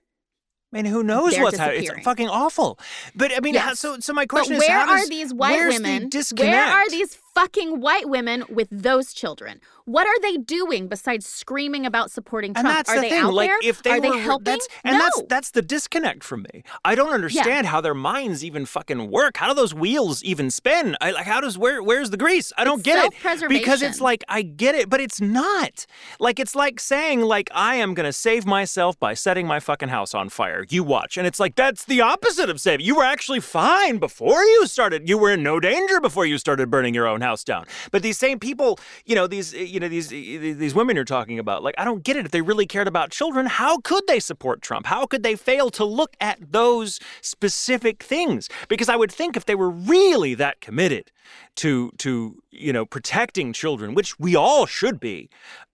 I 0.73 0.83
mean, 0.83 0.85
who 0.93 1.03
knows 1.03 1.33
They're 1.33 1.43
what's 1.45 1.57
happening? 1.59 1.85
It's 1.85 2.05
fucking 2.05 2.29
awful. 2.29 2.79
But 3.15 3.33
I 3.35 3.41
mean, 3.41 3.55
how, 3.55 3.69
Yes. 3.71 3.81
so 3.81 3.99
so 4.01 4.13
my 4.13 4.23
But 4.25 4.29
question 4.31 4.57
is, 4.57 4.61
where 4.61 4.79
are 4.81 4.99
does- 4.99 5.09
these 5.09 5.33
white 5.33 5.59
the 5.63 5.69
women? 5.81 6.09
disconnect? 6.11 6.53
Where 6.53 6.67
are 6.67 6.91
these 6.91 7.17
fucking 7.37 7.81
white 7.81 8.09
women 8.09 8.45
with 8.49 8.69
those 8.71 9.13
children? 9.13 9.61
What 9.85 10.07
are 10.07 10.21
they 10.21 10.37
doing 10.39 10.89
besides 10.89 11.27
screaming 11.27 11.87
about 11.87 12.11
supporting 12.11 12.55
Trump? 12.55 12.67
And 12.67 12.77
that's 12.77 12.91
are 12.91 12.97
the 12.97 13.03
they 13.03 13.11
thing. 13.11 13.23
out 13.23 13.35
like, 13.35 13.51
there? 13.51 13.59
if 13.63 13.83
they 13.83 13.91
are 13.91 14.01
were, 14.01 14.01
they 14.01 14.19
helping? 14.19 14.45
That's, 14.45 14.69
and 14.83 14.99
no. 14.99 15.05
that's 15.05 15.23
that's 15.29 15.51
the 15.53 15.63
disconnect 15.63 16.25
for 16.25 16.37
me. 16.37 16.65
I 16.85 16.97
don't 16.97 17.13
understand 17.13 17.69
how 17.69 17.81
their 17.81 17.95
minds 17.95 18.45
even 18.45 18.67
fucking 18.67 19.11
work. 19.11 19.37
How 19.37 19.49
do 19.49 19.55
those 19.55 19.75
wheels 19.75 20.25
even 20.25 20.51
spin? 20.51 20.97
I 21.01 21.13
like. 21.13 21.27
How 21.27 21.41
does 21.41 21.57
where 21.57 21.83
where's 21.83 22.11
the 22.11 22.17
grease? 22.17 22.53
I 22.57 22.65
don't 22.65 22.79
It's 22.79 22.85
get 22.85 23.13
it 23.13 23.49
because 23.49 23.83
it's 23.83 24.01
like 24.01 24.25
I 24.29 24.43
get 24.43 24.75
it, 24.75 24.89
but 24.89 25.01
it's 25.01 25.21
not. 25.21 25.87
Like 26.19 26.41
it's 26.41 26.57
like 26.57 26.81
saying 26.81 27.21
like 27.21 27.49
I 27.55 27.77
am 27.77 27.95
gonna 27.95 28.13
save 28.13 28.45
myself 28.45 28.99
by 28.99 29.15
setting 29.15 29.47
my 29.47 29.61
fucking 29.61 29.91
house 29.91 30.15
on 30.15 30.31
fire. 30.31 30.65
You 30.69 30.83
watch, 30.83 31.17
and 31.17 31.27
it's 31.29 31.39
like 31.39 31.55
that's 31.55 31.85
the 31.85 32.01
opposite 32.01 32.51
of 32.51 32.61
saving. 32.61 32.87
You 32.87 32.97
were 32.97 33.05
actually 33.05 33.41
fine 33.41 33.99
before 33.99 34.43
you 34.43 34.67
started. 34.67 35.09
You 35.09 35.17
were 35.19 35.31
in 35.31 35.45
no 35.45 35.61
danger 35.61 36.01
before 36.01 36.27
you 36.27 36.39
started 36.39 36.71
burning 36.71 36.95
your 36.95 37.07
own 37.07 37.21
house 37.27 37.45
down. 37.45 37.67
But 37.91 38.03
these 38.03 38.19
same 38.19 38.39
people, 38.39 38.79
you 39.05 39.15
know, 39.15 39.27
these 39.27 39.55
eh, 39.55 39.69
you 39.75 39.81
know 39.81 39.89
these 39.89 40.13
eh, 40.13 40.17
eh, 40.17 40.55
these 40.55 40.75
women 40.75 40.97
you're 40.97 41.05
talking 41.19 41.39
about, 41.39 41.63
like 41.63 41.75
I 41.79 41.85
don't 41.85 42.03
get 42.03 42.17
it. 42.17 42.25
If 42.27 42.33
they 42.33 42.43
really 42.43 42.67
cared 42.67 42.89
about 42.89 43.11
children, 43.11 43.47
how 43.47 43.79
could 43.79 44.05
they 44.07 44.21
support 44.21 44.63
Trump? 44.63 44.87
How 44.87 45.07
could 45.07 45.23
they 45.23 45.37
fail 45.37 45.71
to 45.71 45.85
look 45.85 46.13
at 46.21 46.39
those 46.53 47.01
specific 47.21 48.03
things? 48.03 48.49
Because 48.69 48.89
I 48.89 48.97
would 48.97 49.13
think 49.13 49.37
if 49.37 49.45
they 49.45 49.55
were 49.55 49.71
really 49.71 50.35
that 50.35 50.61
committed 50.61 51.11
to 51.57 51.91
to 51.99 52.43
you 52.51 52.73
know 52.73 52.87
protecting 52.87 53.53
children, 53.53 53.95
which 53.95 54.19
we 54.19 54.37
all 54.37 54.67
should 54.67 55.01
be. 55.01 55.29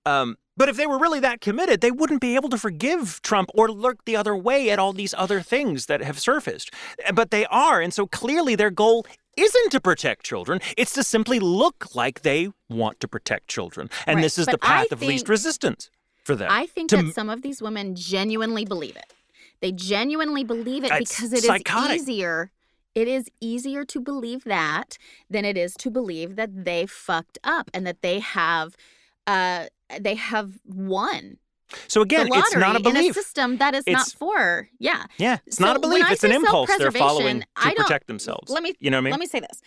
Um, 0.05 0.37
but 0.57 0.69
if 0.69 0.77
they 0.77 0.87
were 0.87 0.99
really 0.99 1.21
that 1.21 1.41
committed, 1.41 1.81
they 1.81 1.91
wouldn't 1.91 2.21
be 2.21 2.35
able 2.35 2.51
to 2.51 2.59
forgive 2.59 3.23
Trump 3.23 3.51
or 3.55 3.71
look 3.71 4.05
the 4.05 4.17
other 4.17 4.37
way 4.37 4.71
at 4.71 4.79
all 4.79 4.93
these 4.93 5.15
other 5.17 5.41
things 5.41 5.87
that 5.87 6.03
have 6.03 6.19
surfaced. 6.19 6.71
But 7.15 7.31
they 7.31 7.47
are, 7.47 7.81
and 7.81 7.93
so 7.93 8.07
clearly 8.07 8.55
their 8.55 8.71
goal 8.71 9.07
isn't 9.37 9.71
to 9.73 9.81
protect 9.81 10.25
children. 10.25 10.61
It's 10.77 10.93
to 10.95 11.03
simply 11.03 11.39
look 11.41 11.95
like 11.95 12.23
they 12.23 12.51
want 12.69 13.01
to 13.01 13.09
protect 13.09 13.49
children, 13.49 13.91
and 14.07 14.17
Right, 14.17 14.23
this 14.23 14.39
is 14.39 14.47
but 14.47 14.53
the 14.53 14.59
path 14.59 14.87
I 14.91 14.95
of 14.95 15.03
least 15.03 15.29
resistance 15.29 15.91
for 16.25 16.35
them. 16.37 16.49
I 16.51 16.67
think 16.67 16.91
To 16.91 16.97
that 17.03 17.15
some 17.15 17.31
of 17.31 17.43
these 17.43 17.61
women 17.63 17.95
genuinely 17.95 18.65
believe 18.65 18.97
it. 18.97 19.13
They 19.61 19.73
genuinely 19.73 20.45
believe 20.45 20.85
it 20.85 20.93
because 20.99 21.33
it 21.33 21.39
is 21.39 21.45
psychotic. 21.45 21.97
easier. 21.97 22.51
It 22.95 23.09
is 23.09 23.31
easier 23.41 23.85
to 23.87 24.01
believe 24.01 24.45
that 24.45 24.99
than 25.31 25.45
it 25.45 25.57
is 25.57 25.75
to 25.75 25.91
believe 25.91 26.37
that 26.37 26.65
they 26.65 26.85
fucked 26.87 27.39
up 27.43 27.71
and 27.73 27.87
that 27.87 28.03
they 28.03 28.19
have 28.19 28.77
uh 29.27 29.67
they 30.01 30.15
have 30.17 30.59
won 30.67 31.39
so 31.89 32.01
again, 32.03 32.29
lottery 32.29 32.41
it's 32.41 32.57
not 32.57 32.77
a 32.77 32.79
in 32.81 32.87
a 32.87 32.91
belief. 32.93 33.15
system 33.15 33.59
that 33.59 33.75
is 33.75 33.85
not 33.87 34.09
for 34.19 34.69
yeah. 34.79 35.05
Yeah, 35.19 35.39
it's 35.47 35.61
not 35.61 35.77
a 35.77 35.81
belief. 35.81 36.05
It's 36.11 36.25
an 36.25 36.33
impulse 36.33 36.71
they're 36.79 36.91
following 36.93 37.41
to 37.41 37.47
I 37.57 37.75
protect 37.75 38.07
themselves. 38.07 38.51
Let 38.51 38.63
me 38.63 38.75
you 38.81 38.91
know 38.91 38.97
what 38.99 39.03
I 39.03 39.05
mean? 39.05 39.11
Let 39.13 39.21
me 39.21 39.27
say 39.27 39.41
this. 39.41 39.61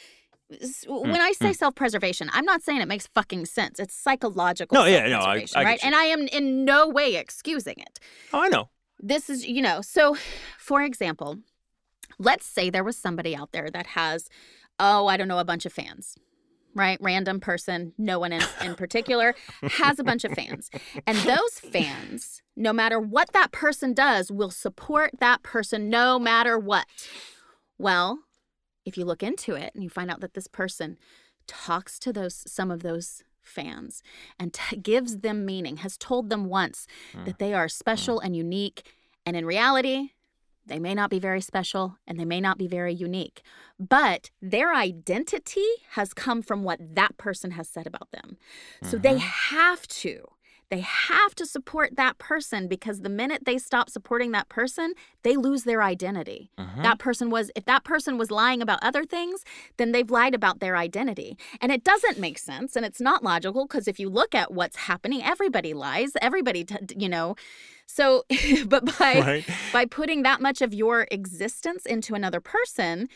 S- 0.61 0.85
hmm, 0.87 1.09
When 1.11 1.21
I 1.21 1.31
say 1.31 1.47
hmm. 1.47 1.53
self-preservation, 1.53 2.29
I'm 2.31 2.45
not 2.45 2.61
saying 2.61 2.79
it 2.81 2.87
makes 2.87 3.07
fucking 3.07 3.47
sense. 3.47 3.79
It's 3.79 3.95
psychological 3.95 4.75
No, 4.77 4.85
yeah, 4.85 5.07
no, 5.07 5.19
I- 5.19 5.45
I 5.55 5.63
right? 5.63 5.79
And 5.83 5.95
I 5.95 6.03
am 6.03 6.27
in 6.27 6.63
no 6.65 6.87
way 6.87 7.15
excusing 7.15 7.75
it. 7.79 7.99
oh, 8.33 8.41
I 8.41 8.47
know. 8.49 8.69
this 8.99 9.29
is 9.29 9.45
you 9.45 9.61
know 9.61 9.81
so 9.81 10.15
for 10.57 10.81
example 10.81 11.39
let's 12.17 12.45
say 12.45 12.69
there 12.69 12.83
was 12.83 12.95
somebody 12.97 13.35
out 13.35 13.51
there 13.51 13.69
that 13.69 13.87
has 13.87 14.29
oh 14.79 15.07
i 15.07 15.17
don't 15.17 15.27
know 15.27 15.37
a 15.39 15.43
bunch 15.43 15.65
of 15.65 15.73
fans 15.73 16.15
right? 16.75 16.99
Random 17.01 17.39
person 17.39 17.93
no 17.97 18.19
one 18.19 18.33
in, 18.33 18.43
in 18.61 18.75
particular 18.75 19.33
has 19.63 19.97
a 19.97 20.03
bunch 20.03 20.23
of 20.23 20.33
fans. 20.33 20.69
And 21.07 21.17
those 21.19 21.59
fans 21.59 22.41
no 22.55 22.71
matter 22.71 22.99
what 22.99 23.31
that 23.33 23.51
person 23.51 23.93
does 23.93 24.31
will 24.31 24.51
support 24.51 25.11
that 25.19 25.41
person 25.41 25.89
no 25.89 26.19
matter 26.19 26.59
what. 26.59 26.85
Well 27.77 28.19
if 28.85 28.97
you 28.97 29.05
look 29.05 29.23
into 29.23 29.55
it 29.55 29.71
and 29.73 29.83
you 29.83 29.89
find 29.89 30.11
out 30.11 30.21
that 30.21 30.35
this 30.35 30.47
person 30.47 30.97
talks 31.47 31.99
to 31.99 32.13
those 32.13 32.43
some 32.47 32.71
of 32.71 32.83
those 32.83 33.23
fans 33.41 34.01
and 34.39 34.53
t- 34.53 34.77
gives 34.77 35.19
them 35.19 35.45
meaning 35.45 35.77
has 35.77 35.97
told 35.97 36.29
them 36.29 36.45
once 36.45 36.87
hmm. 37.13 37.23
that 37.25 37.39
they 37.39 37.53
are 37.53 37.65
hmm. 37.65 37.69
special 37.69 38.19
and 38.19 38.35
unique 38.35 38.91
and 39.25 39.35
in 39.35 39.45
reality 39.45 40.09
they 40.65 40.79
may 40.79 40.93
not 40.93 41.09
be 41.09 41.19
very 41.19 41.41
special 41.41 41.97
and 42.07 42.19
they 42.19 42.25
may 42.25 42.41
not 42.41 42.57
be 42.57 42.67
very 42.67 42.93
unique 42.93 43.41
but 43.79 44.29
their 44.41 44.73
identity 44.73 45.65
has 45.91 46.13
come 46.13 46.41
from 46.41 46.63
what 46.63 46.79
that 46.95 47.17
person 47.17 47.51
has 47.51 47.67
said 47.67 47.87
about 47.87 48.11
them. 48.11 48.37
So 48.83 48.97
they 48.97 49.17
have 49.17 49.87
to 49.87 50.23
they 50.71 50.79
have 50.79 51.35
to 51.35 51.45
support 51.45 51.95
that 51.95 52.17
person 52.17 52.67
because 52.67 53.01
the 53.01 53.09
minute 53.09 53.43
they 53.45 53.59
stop 53.59 53.87
supporting 53.87 54.31
that 54.31 54.49
person 54.49 54.93
they 55.23 55.35
lose 55.35 55.63
their 55.63 55.83
identity. 55.83 56.49
Mm-hmm. 56.57 56.81
that 56.81 56.97
person 56.97 57.29
was 57.29 57.51
if 57.55 57.65
that 57.65 57.83
person 57.83 58.17
was 58.17 58.31
lying 58.31 58.61
about 58.61 58.79
other 58.81 59.05
things 59.05 59.43
then 59.77 59.91
they've 59.91 60.09
lied 60.09 60.33
about 60.33 60.59
their 60.59 60.75
identity. 60.75 61.37
And 61.61 61.71
it 61.71 61.83
doesn't 61.83 62.19
make 62.19 62.39
sense 62.39 62.75
and 62.75 62.85
it's 62.85 63.01
not 63.01 63.23
logical 63.23 63.67
because 63.67 63.87
if 63.87 63.99
you 63.99 64.09
look 64.09 64.33
at 64.33 64.53
what's 64.53 64.75
happening 64.75 65.21
everybody 65.23 65.73
lies 65.73 66.11
everybody 66.21 66.63
t- 66.63 66.77
you 66.97 67.09
know 67.09 67.35
so 67.85 68.23
but 68.67 68.85
by 68.99 69.19
Right. 69.19 69.45
by 69.73 69.85
putting 69.85 70.23
that 70.23 70.41
much 70.41 70.61
of 70.61 70.73
your 70.73 71.07
existence 71.11 71.85
into 71.85 72.15
another 72.15 72.39
person 72.39 73.07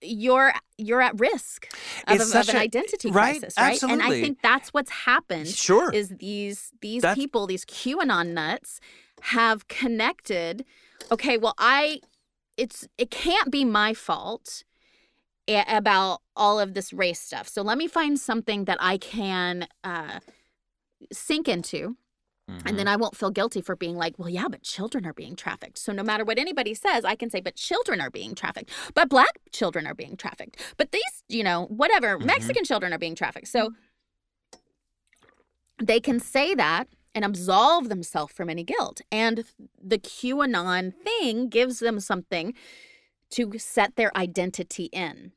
you're 0.00 0.52
you're 0.76 1.00
at 1.02 1.18
risk 1.18 1.66
of, 2.06 2.20
of 2.20 2.48
an 2.48 2.56
a- 2.56 2.60
identity 2.60 3.10
right, 3.10 3.40
crisis 3.40 3.54
right 3.58 3.72
Absolutely. 3.72 4.04
and 4.04 4.12
i 4.14 4.20
think 4.20 4.38
that's 4.42 4.68
what's 4.70 4.90
happened 4.90 5.48
Sure. 5.48 5.92
is 5.92 6.10
these 6.20 6.70
these 6.80 7.02
That's- 7.02 7.16
people 7.16 7.46
these 7.46 7.64
qanon 7.64 8.28
nuts 8.34 8.80
have 9.22 9.66
connected 9.68 10.64
okay 11.10 11.36
well 11.38 11.54
i 11.58 12.00
it's 12.56 12.86
it 12.98 13.10
can't 13.10 13.50
be 13.50 13.64
my 13.64 13.94
fault 13.94 14.62
about 15.48 16.20
all 16.36 16.60
of 16.60 16.74
this 16.74 16.92
race 16.92 17.18
stuff 17.20 17.48
so 17.48 17.62
let 17.62 17.78
me 17.78 17.88
find 17.88 18.18
something 18.20 18.66
that 18.66 18.76
i 18.80 18.96
can 18.98 19.66
uh 19.82 20.20
sink 21.12 21.48
into 21.48 21.96
Mm-hmm. 22.48 22.66
and 22.66 22.78
then 22.78 22.88
I 22.88 22.96
won't 22.96 23.14
feel 23.14 23.30
guilty 23.30 23.60
for 23.60 23.76
being 23.76 23.94
like, 23.96 24.18
well, 24.18 24.30
yeah, 24.30 24.48
but 24.48 24.62
children 24.62 25.04
are 25.04 25.12
being 25.12 25.36
trafficked. 25.36 25.76
So 25.76 25.92
no 25.92 26.02
matter 26.02 26.24
what 26.24 26.38
anybody 26.38 26.72
says, 26.72 27.04
I 27.04 27.14
can 27.14 27.28
say, 27.28 27.40
but 27.40 27.56
children 27.56 28.00
are 28.00 28.10
being 28.10 28.34
trafficked. 28.34 28.70
But 28.94 29.10
black 29.10 29.38
children 29.52 29.86
are 29.86 29.94
being 29.94 30.16
trafficked. 30.16 30.56
But 30.78 30.90
these, 30.92 31.02
you 31.28 31.44
know, 31.44 31.66
whatever, 31.66 32.16
Mm-hmm. 32.16 32.26
Mexican 32.26 32.64
children 32.64 32.92
are 32.94 32.98
being 32.98 33.14
trafficked. 33.14 33.48
So 33.48 33.72
they 35.82 36.00
can 36.00 36.18
say 36.20 36.54
that 36.54 36.88
and 37.14 37.24
absolve 37.24 37.88
themselves 37.88 38.32
from 38.32 38.48
any 38.50 38.64
guilt. 38.64 39.00
And 39.12 39.44
the 39.82 39.98
QAnon 39.98 40.94
thing 40.94 41.48
gives 41.48 41.80
them 41.80 42.00
something 42.00 42.54
to 43.30 43.58
set 43.58 43.96
their 43.96 44.16
identity 44.16 44.84
in. 44.86 45.32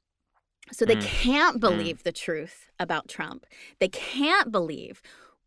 So 0.72 0.86
they 0.86 0.96
Mm. 0.96 1.04
can't 1.06 1.60
believe 1.60 2.04
the 2.04 2.12
truth 2.14 2.70
about 2.80 3.10
Trump. 3.10 3.46
They 3.80 3.90
can't 3.90 4.52
believe 4.52 5.02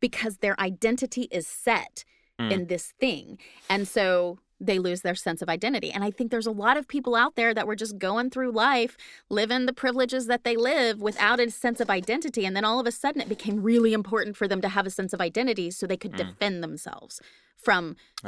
because 0.06 0.35
their 0.39 0.56
identity 0.70 1.24
is 1.39 1.47
set 1.66 2.05
Mm. 2.40 2.51
in 2.55 2.66
this 2.66 2.86
thing. 2.98 3.39
And 3.72 3.82
so 3.97 4.39
they 4.68 4.78
lose 4.81 5.02
their 5.02 5.14
sense 5.26 5.40
of 5.44 5.48
identity. 5.48 5.90
And 5.94 6.02
I 6.09 6.10
think 6.10 6.26
there's 6.32 6.48
a 6.55 6.59
lot 6.64 6.76
of 6.76 6.89
people 6.89 7.14
out 7.14 7.36
there 7.36 7.52
that 7.55 7.66
were 7.68 7.76
just 7.85 7.94
going 8.09 8.31
through 8.31 8.51
life, 8.68 8.97
living 9.40 9.66
the 9.66 9.72
privileges 9.85 10.26
that 10.26 10.43
they 10.47 10.56
live 10.56 11.01
without 11.01 11.39
a 11.39 11.48
sense 11.51 11.78
of 11.85 11.89
identity. 11.90 12.43
And 12.47 12.55
then 12.56 12.64
all 12.64 12.81
of 12.81 12.86
a 12.89 12.93
sudden 13.02 13.20
it 13.24 13.28
became 13.28 13.62
really 13.62 13.93
important 13.93 14.36
for 14.36 14.47
them 14.48 14.60
to 14.62 14.68
have 14.76 14.85
a 14.86 14.90
sense 14.90 15.12
of 15.12 15.20
identity 15.20 15.70
so 15.70 15.86
they 15.86 15.97
could 16.05 16.16
defend 16.16 16.56
themselves 16.64 17.20
from 17.56 17.82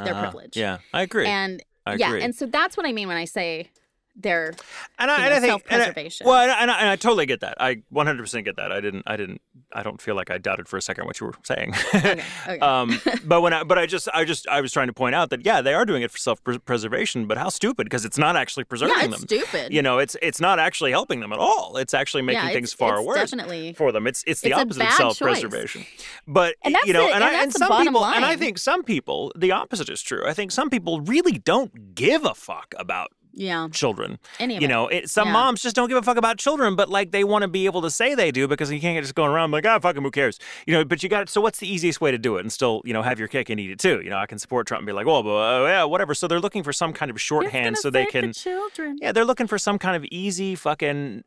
their 0.05 0.15
Ah, 0.15 0.21
privilege. 0.21 0.55
Yeah, 0.55 0.77
I 0.93 1.01
agree. 1.01 1.27
And 1.27 1.61
I 1.85 1.95
yeah, 1.95 2.09
agree. 2.09 2.21
and 2.23 2.33
so 2.33 2.45
that's 2.45 2.77
what 2.77 2.85
I 2.85 2.93
mean 2.93 3.09
when 3.09 3.17
I 3.17 3.25
say 3.25 3.71
their 4.17 4.53
and 4.97 5.11
I, 5.11 5.17
you 5.17 5.23
and 5.25 5.33
I 5.33 5.39
think 5.39 5.51
self-preservation. 5.51 6.25
well, 6.27 6.41
and 6.41 6.51
I, 6.51 6.61
and 6.61 6.71
I, 6.71 6.79
and 6.79 6.89
I 6.89 6.95
totally 6.95 7.25
get 7.25 7.41
that. 7.41 7.55
I 7.61 7.83
100% 7.93 8.43
get 8.45 8.55
that. 8.55 8.71
I 8.71 8.81
didn't. 8.81 9.03
I 9.05 9.15
didn't. 9.15 9.41
I 9.73 9.83
don't 9.83 10.01
feel 10.01 10.15
like 10.15 10.31
I 10.31 10.37
doubted 10.37 10.67
for 10.67 10.77
a 10.77 10.81
second 10.81 11.05
what 11.05 11.19
you 11.19 11.27
were 11.27 11.33
saying. 11.43 11.73
okay, 11.93 12.21
okay. 12.47 12.59
um, 12.59 12.99
but 13.25 13.41
when 13.41 13.53
I, 13.53 13.63
but 13.63 13.77
I 13.77 13.85
just, 13.85 14.07
I 14.13 14.25
just, 14.25 14.47
I 14.47 14.61
was 14.61 14.71
trying 14.71 14.87
to 14.87 14.93
point 14.93 15.13
out 15.13 15.29
that 15.29 15.45
yeah, 15.45 15.61
they 15.61 15.73
are 15.73 15.85
doing 15.85 16.01
it 16.01 16.11
for 16.11 16.17
self-preservation, 16.17 17.27
but 17.27 17.37
how 17.37 17.49
stupid 17.49 17.85
because 17.85 18.05
it's 18.05 18.17
not 18.17 18.35
actually 18.35 18.63
preserving 18.63 18.95
yeah, 18.97 19.05
it's 19.05 19.17
them. 19.19 19.27
stupid. 19.27 19.73
You 19.73 19.81
know, 19.81 19.99
it's 19.99 20.15
it's 20.21 20.39
not 20.41 20.59
actually 20.59 20.91
helping 20.91 21.19
them 21.19 21.31
at 21.33 21.39
all. 21.39 21.77
It's 21.77 21.93
actually 21.93 22.23
making 22.23 22.43
yeah, 22.43 22.53
things 22.53 22.73
far 22.73 23.01
worse 23.01 23.17
Definitely. 23.17 23.73
for 23.73 23.91
them. 23.91 24.07
It's 24.07 24.23
it's 24.25 24.41
the 24.41 24.49
It's 24.49 24.59
opposite 24.59 24.83
of 24.87 24.93
self-preservation. 24.93 25.85
But 26.27 26.55
And 26.63 26.73
that's 26.75 26.85
you 26.87 26.93
know, 26.93 27.07
the- 27.07 27.13
and, 27.13 27.23
and 27.23 27.35
I, 27.35 27.43
and 27.43 27.51
the 27.51 27.59
some 27.59 27.69
bottom 27.69 27.93
people, 27.93 28.05
and 28.05 28.25
I 28.25 28.35
think 28.35 28.57
some 28.57 28.83
people, 28.83 29.31
the 29.35 29.51
opposite 29.51 29.89
is 29.89 30.01
true. 30.01 30.25
I 30.25 30.33
think 30.33 30.51
some 30.51 30.69
people 30.69 31.01
really 31.01 31.37
don't 31.37 31.93
give 31.95 32.25
a 32.25 32.33
fuck 32.33 32.73
about 32.77 33.11
yeah. 33.33 33.67
children. 33.71 34.19
Any 34.39 34.55
You 34.55 34.61
it. 34.61 34.67
know, 34.67 34.87
it, 34.87 35.09
some 35.09 35.27
Yeah. 35.27 35.33
moms 35.33 35.61
just 35.61 35.75
don't 35.75 35.87
give 35.89 35.97
a 35.97 36.01
fuck 36.01 36.17
about 36.17 36.37
children, 36.37 36.75
but 36.75 36.89
like 36.89 37.11
they 37.11 37.23
want 37.23 37.43
to 37.43 37.47
be 37.47 37.65
able 37.65 37.81
to 37.83 37.91
say 37.91 38.15
they 38.15 38.31
do 38.31 38.47
because 38.47 38.71
you 38.71 38.79
can't 38.79 39.03
just 39.03 39.15
go 39.15 39.25
around 39.25 39.51
like, 39.51 39.65
ah, 39.65 39.79
fuck 39.79 39.95
'em, 39.97 40.03
who 40.03 40.11
cares? 40.11 40.39
You 40.65 40.73
know, 40.73 40.85
but 40.85 41.03
you 41.03 41.09
got 41.09 41.29
so 41.29 41.41
what's 41.41 41.59
the 41.59 41.67
easiest 41.71 42.01
way 42.01 42.11
to 42.11 42.17
do 42.17 42.37
it 42.37 42.41
and 42.41 42.51
still, 42.51 42.81
you 42.85 42.93
know, 42.93 43.01
have 43.01 43.19
your 43.19 43.27
cake 43.27 43.49
and 43.49 43.59
eat 43.59 43.71
it 43.71 43.79
too? 43.79 44.01
You 44.03 44.09
know, 44.09 44.17
I 44.17 44.25
can 44.25 44.39
support 44.39 44.67
Trump 44.67 44.79
and 44.81 44.87
be 44.87 44.93
like, 44.93 45.05
well, 45.05 45.23
but, 45.23 45.29
uh, 45.35 45.65
yeah, 45.65 45.83
whatever. 45.83 46.13
So 46.13 46.27
they're 46.27 46.39
looking 46.39 46.63
for 46.63 46.73
some 46.73 46.93
kind 46.93 47.11
of 47.11 47.19
shorthand 47.19 47.77
so 47.77 47.89
they 47.89 48.05
can. 48.05 48.33
children. 48.33 48.97
Yeah, 49.01 49.11
they're 49.11 49.25
looking 49.25 49.47
for 49.47 49.57
some 49.57 49.77
kind 49.79 49.95
of 49.95 50.03
easy, 50.05 50.55
fucking 50.55 51.23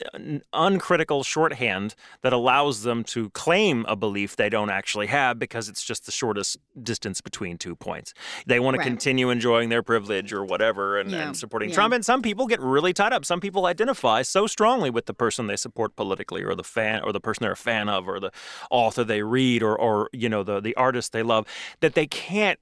uncritical 0.52 1.22
shorthand 1.22 1.94
that 2.22 2.32
allows 2.32 2.82
them 2.82 3.04
to 3.04 3.30
claim 3.30 3.84
a 3.88 3.96
belief 3.96 4.36
they 4.36 4.48
don't 4.48 4.70
actually 4.70 5.06
have 5.06 5.38
because 5.38 5.68
it's 5.68 5.84
just 5.84 6.06
the 6.06 6.12
shortest 6.12 6.58
distance 6.82 7.20
between 7.20 7.58
two 7.58 7.74
points. 7.76 8.14
They 8.46 8.60
want 8.60 8.76
to 8.76 8.82
continue 8.82 9.30
enjoying 9.30 9.68
their 9.68 9.82
privilege 9.82 10.32
or 10.32 10.44
whatever 10.44 10.98
and, 10.98 11.10
Yeah, 11.10 11.28
and 11.28 11.36
supporting 11.36 11.68
yeah. 11.70 11.74
Trump. 11.74 11.94
And 12.00 12.04
some 12.06 12.22
people 12.22 12.46
get 12.46 12.60
really 12.60 12.94
tied 12.94 13.12
up. 13.12 13.26
Some 13.26 13.40
people 13.40 13.66
identify 13.66 14.22
so 14.22 14.46
strongly 14.46 14.88
with 14.88 15.04
the 15.04 15.12
person 15.12 15.48
they 15.48 15.56
support 15.56 15.96
politically 15.96 16.42
or 16.42 16.54
the 16.54 16.64
fan 16.64 17.02
or 17.04 17.12
the 17.12 17.20
person 17.20 17.42
they're 17.42 17.52
a 17.52 17.56
fan 17.56 17.90
of 17.90 18.08
or 18.08 18.18
the 18.18 18.32
author 18.70 19.04
they 19.04 19.22
read 19.22 19.62
or, 19.62 19.78
or 19.78 20.08
you 20.14 20.26
know, 20.26 20.42
the, 20.42 20.62
the 20.62 20.74
artist 20.76 21.12
they 21.12 21.22
love 21.22 21.46
that 21.80 21.92
they 21.92 22.06
can't 22.06 22.58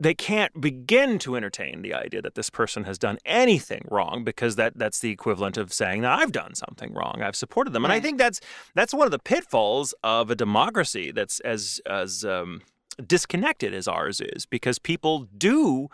they 0.00 0.14
can't 0.14 0.58
begin 0.58 1.18
to 1.18 1.36
entertain 1.36 1.82
the 1.82 1.92
idea 1.92 2.22
that 2.22 2.36
this 2.36 2.48
person 2.48 2.84
has 2.84 2.98
done 2.98 3.18
anything 3.26 3.86
wrong 3.90 4.24
because 4.24 4.56
that 4.56 4.78
that's 4.78 5.00
the 5.00 5.10
equivalent 5.10 5.58
of 5.58 5.70
saying 5.70 6.00
that 6.00 6.18
I've 6.18 6.32
done 6.32 6.54
something 6.54 6.94
wrong. 6.94 7.20
I've 7.22 7.36
supported 7.36 7.74
them, 7.74 7.84
and 7.84 7.92
I 7.92 8.00
think 8.00 8.16
that's 8.16 8.40
that's 8.74 8.94
one 8.94 9.06
of 9.06 9.10
the 9.10 9.18
pitfalls 9.18 9.92
of 10.02 10.30
a 10.30 10.34
democracy 10.34 11.12
that's 11.12 11.38
as 11.40 11.82
as 11.84 12.24
um, 12.24 12.62
disconnected 13.06 13.74
as 13.74 13.86
ours 13.86 14.22
is 14.22 14.46
because 14.46 14.78
people 14.78 15.28
do. 15.36 15.90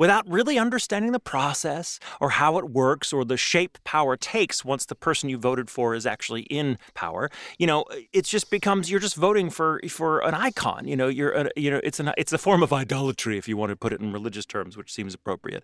Without 0.00 0.24
really 0.28 0.58
understanding 0.58 1.12
the 1.12 1.20
process 1.20 2.00
or 2.22 2.30
how 2.30 2.56
it 2.58 2.70
works 2.70 3.12
or 3.12 3.22
the 3.24 3.36
shape 3.36 3.78
power 3.84 4.16
takes 4.16 4.64
once 4.64 4.86
the 4.86 4.94
person 4.94 5.28
you 5.28 5.36
voted 5.38 5.68
for 5.70 5.94
is 5.94 6.06
actually 6.06 6.42
in 6.44 6.78
power, 6.94 7.30
you 7.58 7.66
know, 7.66 7.84
it 8.12 8.24
just 8.24 8.50
becomes 8.50 8.90
you're 8.90 8.98
just 9.08 9.14
voting 9.14 9.50
for 9.50 9.78
for 9.90 10.20
an 10.20 10.34
icon. 10.34 10.88
You 10.88 10.96
know, 10.96 11.08
you're 11.08 11.32
a, 11.32 11.50
you 11.54 11.70
know, 11.70 11.80
it's 11.84 12.00
an 12.00 12.10
it's 12.16 12.32
a 12.32 12.38
form 12.38 12.62
of 12.62 12.72
idolatry 12.72 13.36
if 13.36 13.46
you 13.46 13.56
want 13.58 13.70
to 13.70 13.76
put 13.76 13.92
it 13.92 14.00
in 14.00 14.10
religious 14.12 14.46
terms, 14.46 14.74
which 14.76 14.90
seems 14.90 15.12
appropriate. 15.14 15.62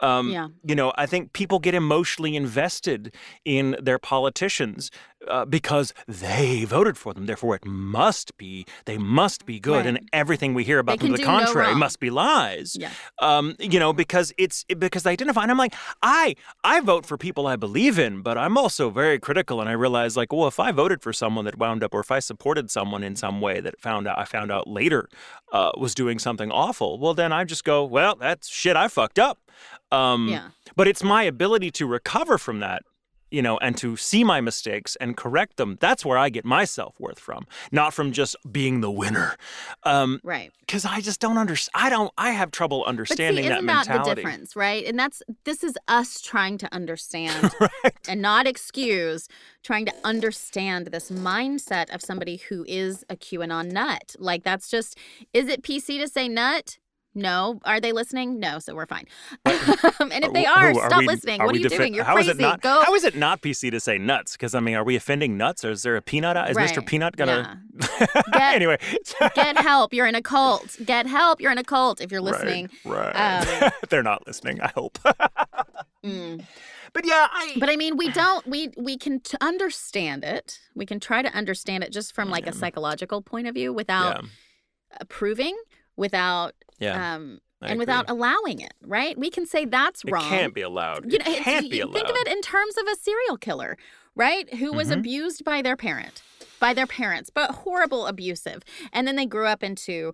Um, 0.00 0.30
Yeah. 0.30 0.48
You 0.64 0.74
know, 0.74 0.92
I 0.96 1.06
think 1.06 1.32
people 1.32 1.58
get 1.60 1.74
emotionally 1.74 2.34
invested 2.34 3.14
in 3.44 3.76
their 3.80 4.00
politicians 4.00 4.90
uh, 5.28 5.44
because 5.44 5.94
they 6.08 6.64
voted 6.64 6.98
for 6.98 7.14
them. 7.14 7.26
Therefore, 7.26 7.54
it 7.54 7.64
must 7.64 8.36
be 8.36 8.66
they 8.84 8.98
must 8.98 9.46
be 9.46 9.60
good, 9.60 9.84
Right. 9.84 9.86
and 9.86 10.08
everything 10.12 10.54
we 10.54 10.64
hear 10.64 10.80
about 10.80 10.98
them 10.98 11.08
to 11.08 11.12
the 11.12 11.18
do 11.18 11.24
no 11.24 11.38
contrary 11.38 11.74
must 11.74 12.00
be 12.00 12.10
lies. 12.10 12.76
Yeah. 12.78 12.90
Um, 13.20 13.54
you 13.58 13.75
know, 13.78 13.92
because 13.92 14.32
it's 14.38 14.64
because 14.64 15.02
they 15.02 15.12
identify, 15.12 15.42
and 15.42 15.50
I'm 15.50 15.58
like, 15.58 15.74
I 16.02 16.34
I 16.64 16.80
vote 16.80 17.06
for 17.06 17.16
people 17.16 17.46
I 17.46 17.56
believe 17.56 17.98
in, 17.98 18.22
but 18.22 18.36
I'm 18.38 18.56
also 18.56 18.90
very 18.90 19.18
critical, 19.18 19.60
and 19.60 19.68
I 19.68 19.72
realize 19.72 20.16
like, 20.16 20.32
well, 20.32 20.46
if 20.48 20.58
I 20.60 20.72
voted 20.72 21.02
for 21.02 21.12
someone 21.12 21.44
that 21.44 21.58
wound 21.58 21.82
up, 21.82 21.94
or 21.94 22.00
if 22.00 22.10
I 22.10 22.18
supported 22.18 22.70
someone 22.70 23.02
in 23.02 23.16
some 23.16 23.40
way 23.40 23.60
that 23.60 23.80
found 23.80 24.06
out 24.06 24.18
I 24.18 24.24
found 24.24 24.50
out 24.50 24.66
later 24.68 25.08
uh, 25.52 25.72
was 25.76 25.94
doing 25.94 26.18
something 26.18 26.50
awful, 26.50 26.98
well, 26.98 27.14
then 27.14 27.32
I 27.32 27.44
just 27.44 27.64
go, 27.64 27.84
well, 27.84 28.16
that's 28.16 28.48
shit, 28.48 28.76
I 28.76 28.88
fucked 28.88 29.18
up. 29.18 29.38
Um, 29.92 30.28
Yeah. 30.28 30.48
But 30.74 30.88
it's 30.88 31.02
my 31.02 31.22
ability 31.22 31.70
to 31.72 31.86
recover 31.86 32.36
from 32.38 32.60
that. 32.60 32.82
You 33.30 33.42
know, 33.42 33.58
and 33.58 33.76
to 33.78 33.96
see 33.96 34.22
my 34.24 34.40
mistakes 34.40 34.96
and 35.00 35.16
correct 35.16 35.56
them. 35.56 35.78
That's 35.80 36.04
where 36.04 36.16
I 36.16 36.28
get 36.28 36.44
my 36.44 36.64
self 36.64 36.94
worth 37.00 37.18
from, 37.18 37.46
not 37.72 37.92
from 37.92 38.12
just 38.12 38.36
being 38.50 38.80
the 38.82 38.90
winner. 38.90 39.36
Um, 39.82 40.20
Right. 40.22 40.52
because 40.60 40.84
I 40.84 41.00
just 41.00 41.20
don't 41.20 41.36
understand. 41.38 41.72
I 41.86 41.90
don't. 41.90 42.12
I 42.16 42.30
have 42.30 42.50
trouble 42.52 42.78
But 42.80 42.84
see, 42.86 42.90
understanding 42.90 43.48
that 43.48 43.64
that, 43.64 43.64
mentality. 43.64 44.10
the 44.10 44.14
difference, 44.16 44.54
right? 44.56 44.84
And 44.86 44.98
that's 44.98 45.22
this 45.44 45.64
is 45.64 45.74
us 45.88 46.20
trying 46.20 46.58
to 46.58 46.72
understand 46.74 47.50
right. 47.60 47.94
and 48.08 48.22
not 48.22 48.46
excuse 48.46 49.28
trying 49.64 49.86
to 49.86 49.94
understand 50.04 50.86
this 50.88 51.10
mindset 51.10 51.92
of 51.92 52.00
somebody 52.02 52.36
who 52.48 52.64
is 52.68 53.04
a 53.10 53.16
QAnon 53.16 53.72
nut. 53.72 54.14
Like 54.18 54.44
that's 54.44 54.70
just 54.70 54.96
is 55.32 55.48
it 55.48 55.62
PC 55.62 56.00
to 56.00 56.08
say 56.08 56.28
nut? 56.28 56.78
No. 57.16 57.58
Are 57.64 57.80
they 57.80 57.92
listening? 57.92 58.38
No, 58.38 58.58
so 58.60 58.74
we're 58.74 58.86
fine. 58.86 59.06
Um, 59.98 60.12
and 60.12 60.24
if 60.24 60.32
they 60.34 60.44
Who- 60.44 60.50
are, 60.50 60.74
stop 60.74 60.98
we- 61.00 61.06
listening. 61.06 61.40
are 61.40 61.46
What 61.46 61.54
are 61.54 61.58
you 61.58 61.64
defi- 61.70 61.76
doing? 61.78 61.94
You're 61.94 62.04
how 62.04 62.18
is 62.18 62.26
crazy. 62.26 62.38
it 62.38 62.42
not? 62.42 62.60
Go. 62.60 62.82
How 62.84 62.94
is 62.94 63.02
it 63.04 63.16
not 63.16 63.40
PC 63.40 63.70
to 63.70 63.80
say 63.80 63.96
nuts? 63.96 64.32
Because 64.32 64.54
I 64.54 64.60
mean, 64.60 64.74
are 64.74 64.84
we 64.84 64.94
offending 64.94 65.38
nuts? 65.38 65.64
Or 65.64 65.70
is 65.70 65.82
there 65.82 65.96
a 65.96 66.02
peanut? 66.02 66.36
Is 66.50 66.56
Mr. 66.56 66.84
Peanut 66.84 67.16
gonna? 67.16 67.62
Get- 68.32 68.54
anyway, 68.54 68.76
Get 69.34 69.56
help. 69.58 69.94
You're 69.94 70.06
in 70.06 70.14
a 70.14 70.20
cult. 70.22 70.76
Get 70.84 71.06
help. 71.06 71.40
You're 71.40 71.50
in 71.52 71.56
a 71.58 71.64
cult 71.64 72.02
if 72.02 72.12
you're 72.12 72.20
listening. 72.20 72.68
Right. 72.84 73.12
Um, 73.12 73.70
They're 73.88 74.02
not 74.02 74.26
listening. 74.26 74.60
I 74.60 74.68
hope. 74.74 74.98
Mm. 76.04 76.44
but 76.92 77.06
yeah, 77.06 77.26
I. 77.32 77.56
But 77.58 77.70
I 77.70 77.76
mean, 77.76 77.96
we 77.96 78.10
don't. 78.12 78.46
We 78.46 78.70
we 78.76 78.98
can 78.98 79.20
t- 79.20 79.38
understand 79.40 80.24
it. 80.24 80.58
We 80.74 80.84
can 80.84 81.00
try 81.00 81.22
to 81.22 81.32
understand 81.34 81.84
it 81.84 81.92
just 81.92 82.14
from 82.14 82.28
like 82.28 82.46
a 82.46 82.52
psychological 82.52 83.22
point 83.22 83.46
of 83.46 83.54
view, 83.54 83.72
without 83.72 84.22
yeah. 84.22 84.28
approving, 85.00 85.56
without 85.96 86.54
Yeah. 86.78 87.14
um, 87.14 87.40
I 87.62 87.68
and 87.68 87.78
without 87.78 88.08
allowing 88.10 88.60
it. 88.60 88.74
Right? 88.82 89.18
We 89.18 89.30
can 89.30 89.46
say 89.46 89.64
that's 89.64 90.04
it 90.04 90.10
wrong. 90.10 90.28
can't 90.28 90.54
be 90.54 90.60
allowed. 90.62 91.10
You 91.10 91.18
know, 91.18 91.24
it's- 91.26 91.42
can't 91.44 91.70
be 91.70 91.80
allowed. 91.80 91.94
think 91.94 92.08
of 92.08 92.16
it 92.16 92.28
in 92.28 92.42
terms 92.42 92.76
of 92.76 92.86
a 92.86 92.96
serial 92.96 93.36
killer, 93.38 93.76
right? 94.14 94.52
Who 94.54 94.72
was 94.72 94.88
Mhm. 94.90 94.98
abused 94.98 95.44
by 95.44 95.62
their 95.62 95.76
parent, 95.76 96.22
by 96.60 96.74
their 96.74 96.86
parents, 96.86 97.30
but 97.30 97.50
horrible 97.50 98.06
abusive, 98.06 98.62
and 98.92 99.06
then 99.08 99.16
they 99.16 99.26
grew 99.26 99.46
up 99.46 99.62
into 99.64 100.12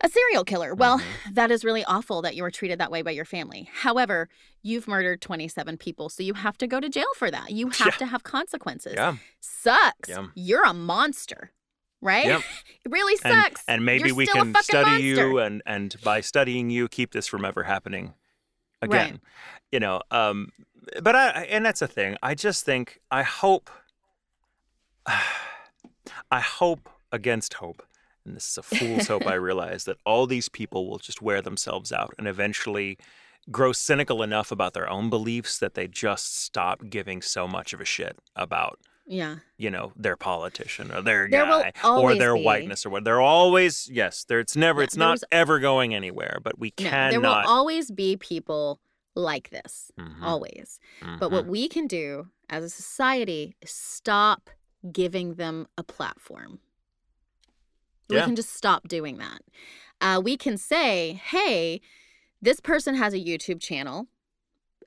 a 0.00 0.08
serial 0.08 0.44
killer. 0.44 0.74
Well, 0.74 0.98
Mm-hmm. 0.98 1.32
that 1.34 1.50
is 1.50 1.64
really 1.64 1.84
awful 1.84 2.22
that 2.22 2.36
you 2.36 2.42
were 2.42 2.50
treated 2.52 2.78
that 2.78 2.90
way 2.90 3.02
by 3.02 3.10
your 3.12 3.24
family. 3.24 3.68
However, 3.72 4.28
you've 4.62 4.86
murdered 4.86 5.20
27 5.22 5.76
people, 5.78 6.08
so 6.10 6.22
you 6.22 6.34
have 6.34 6.56
to 6.58 6.66
go 6.66 6.78
to 6.80 6.88
jail 6.88 7.08
for 7.16 7.30
that. 7.30 7.50
You 7.50 7.70
have 7.70 7.94
Yeah. 7.94 7.98
to 7.98 8.06
have 8.06 8.22
consequences. 8.22 8.92
Yeah. 8.94 9.16
Sucks. 9.40 10.08
Yeah. 10.10 10.26
You're 10.34 10.64
a 10.64 10.74
monster, 10.74 11.50
right? 12.00 12.26
Yep. 12.26 12.42
it 12.84 12.92
really 12.92 13.16
sucks. 13.16 13.64
and 13.68 13.84
maybe 13.84 14.08
You're 14.08 14.16
we 14.16 14.26
can 14.26 14.54
study 14.62 14.90
monster. 14.90 15.06
you 15.06 15.38
and 15.38 15.62
and 15.66 15.96
by 16.02 16.20
studying 16.20 16.70
you 16.70 16.88
keep 16.88 17.12
this 17.12 17.26
from 17.26 17.44
ever 17.44 17.64
happening 17.64 18.14
again. 18.82 19.12
Right. 19.12 19.20
You 19.72 19.80
know, 19.80 20.02
um 20.10 20.52
but 21.02 21.14
I 21.14 21.46
and 21.50 21.64
that's 21.64 21.82
a 21.82 21.88
thing. 21.88 22.16
I 22.22 22.34
just 22.34 22.64
think 22.64 23.00
I 23.10 23.22
hope 23.22 23.70
I 25.06 26.40
hope 26.40 26.88
against 27.12 27.54
hope 27.54 27.82
and 28.24 28.36
this 28.36 28.48
is 28.50 28.58
a 28.58 28.62
fool's 28.62 29.08
hope 29.08 29.26
I 29.26 29.34
realize 29.48 29.84
that 29.84 29.96
all 30.04 30.26
these 30.26 30.48
people 30.48 30.88
will 30.88 30.98
just 30.98 31.22
wear 31.22 31.40
themselves 31.40 31.92
out 31.92 32.14
and 32.18 32.28
eventually 32.28 32.98
grow 33.50 33.72
cynical 33.72 34.22
enough 34.22 34.52
about 34.52 34.74
their 34.74 34.88
own 34.88 35.08
beliefs 35.08 35.58
that 35.58 35.74
they 35.74 35.88
just 35.88 36.38
stop 36.38 36.82
giving 36.90 37.22
so 37.22 37.48
much 37.48 37.72
of 37.72 37.80
a 37.80 37.84
shit 37.84 38.18
about 38.36 38.78
yeah. 39.10 39.36
you 39.56 39.70
know 39.70 39.92
their 39.96 40.16
politician 40.16 40.92
or 40.92 41.00
their 41.02 41.28
There 41.30 41.44
guy 41.46 41.72
or 41.84 42.14
their 42.14 42.34
be- 42.36 42.42
whiteness 42.44 42.84
or 42.86 42.90
what 42.90 43.04
they're 43.04 43.20
always 43.20 43.88
yes 43.90 44.24
there 44.28 44.38
it's 44.40 44.54
never 44.54 44.80
Yeah, 44.80 44.84
it's 44.84 44.96
not 44.96 45.12
was- 45.12 45.24
ever 45.32 45.58
going 45.58 45.94
anywhere 45.94 46.38
but 46.42 46.58
we 46.58 46.72
No, 46.78 46.84
cannot 46.90 47.10
there 47.10 47.20
will 47.20 47.28
always 47.46 47.90
be 47.90 48.16
people 48.16 48.80
like 49.14 49.50
this. 49.50 49.90
Mhm, 49.98 50.22
Always. 50.22 50.78
But 51.18 51.32
what 51.32 51.46
mhm. 51.46 51.48
we 51.48 51.68
can 51.68 51.88
do 51.88 52.28
as 52.48 52.62
a 52.62 52.70
society 52.70 53.56
is 53.60 53.70
stop 53.72 54.48
giving 54.92 55.34
them 55.34 55.66
a 55.76 55.82
platform. 55.82 56.60
We 58.08 58.16
can 58.20 58.36
just 58.36 58.54
stop 58.54 58.86
doing 58.86 59.18
that. 59.18 59.40
Uh, 60.00 60.20
we 60.22 60.36
can 60.36 60.56
say, 60.56 61.20
hey, 61.24 61.80
this 62.40 62.60
person 62.60 62.94
has 62.94 63.12
a 63.12 63.18
YouTube 63.18 63.60
channel 63.60 64.06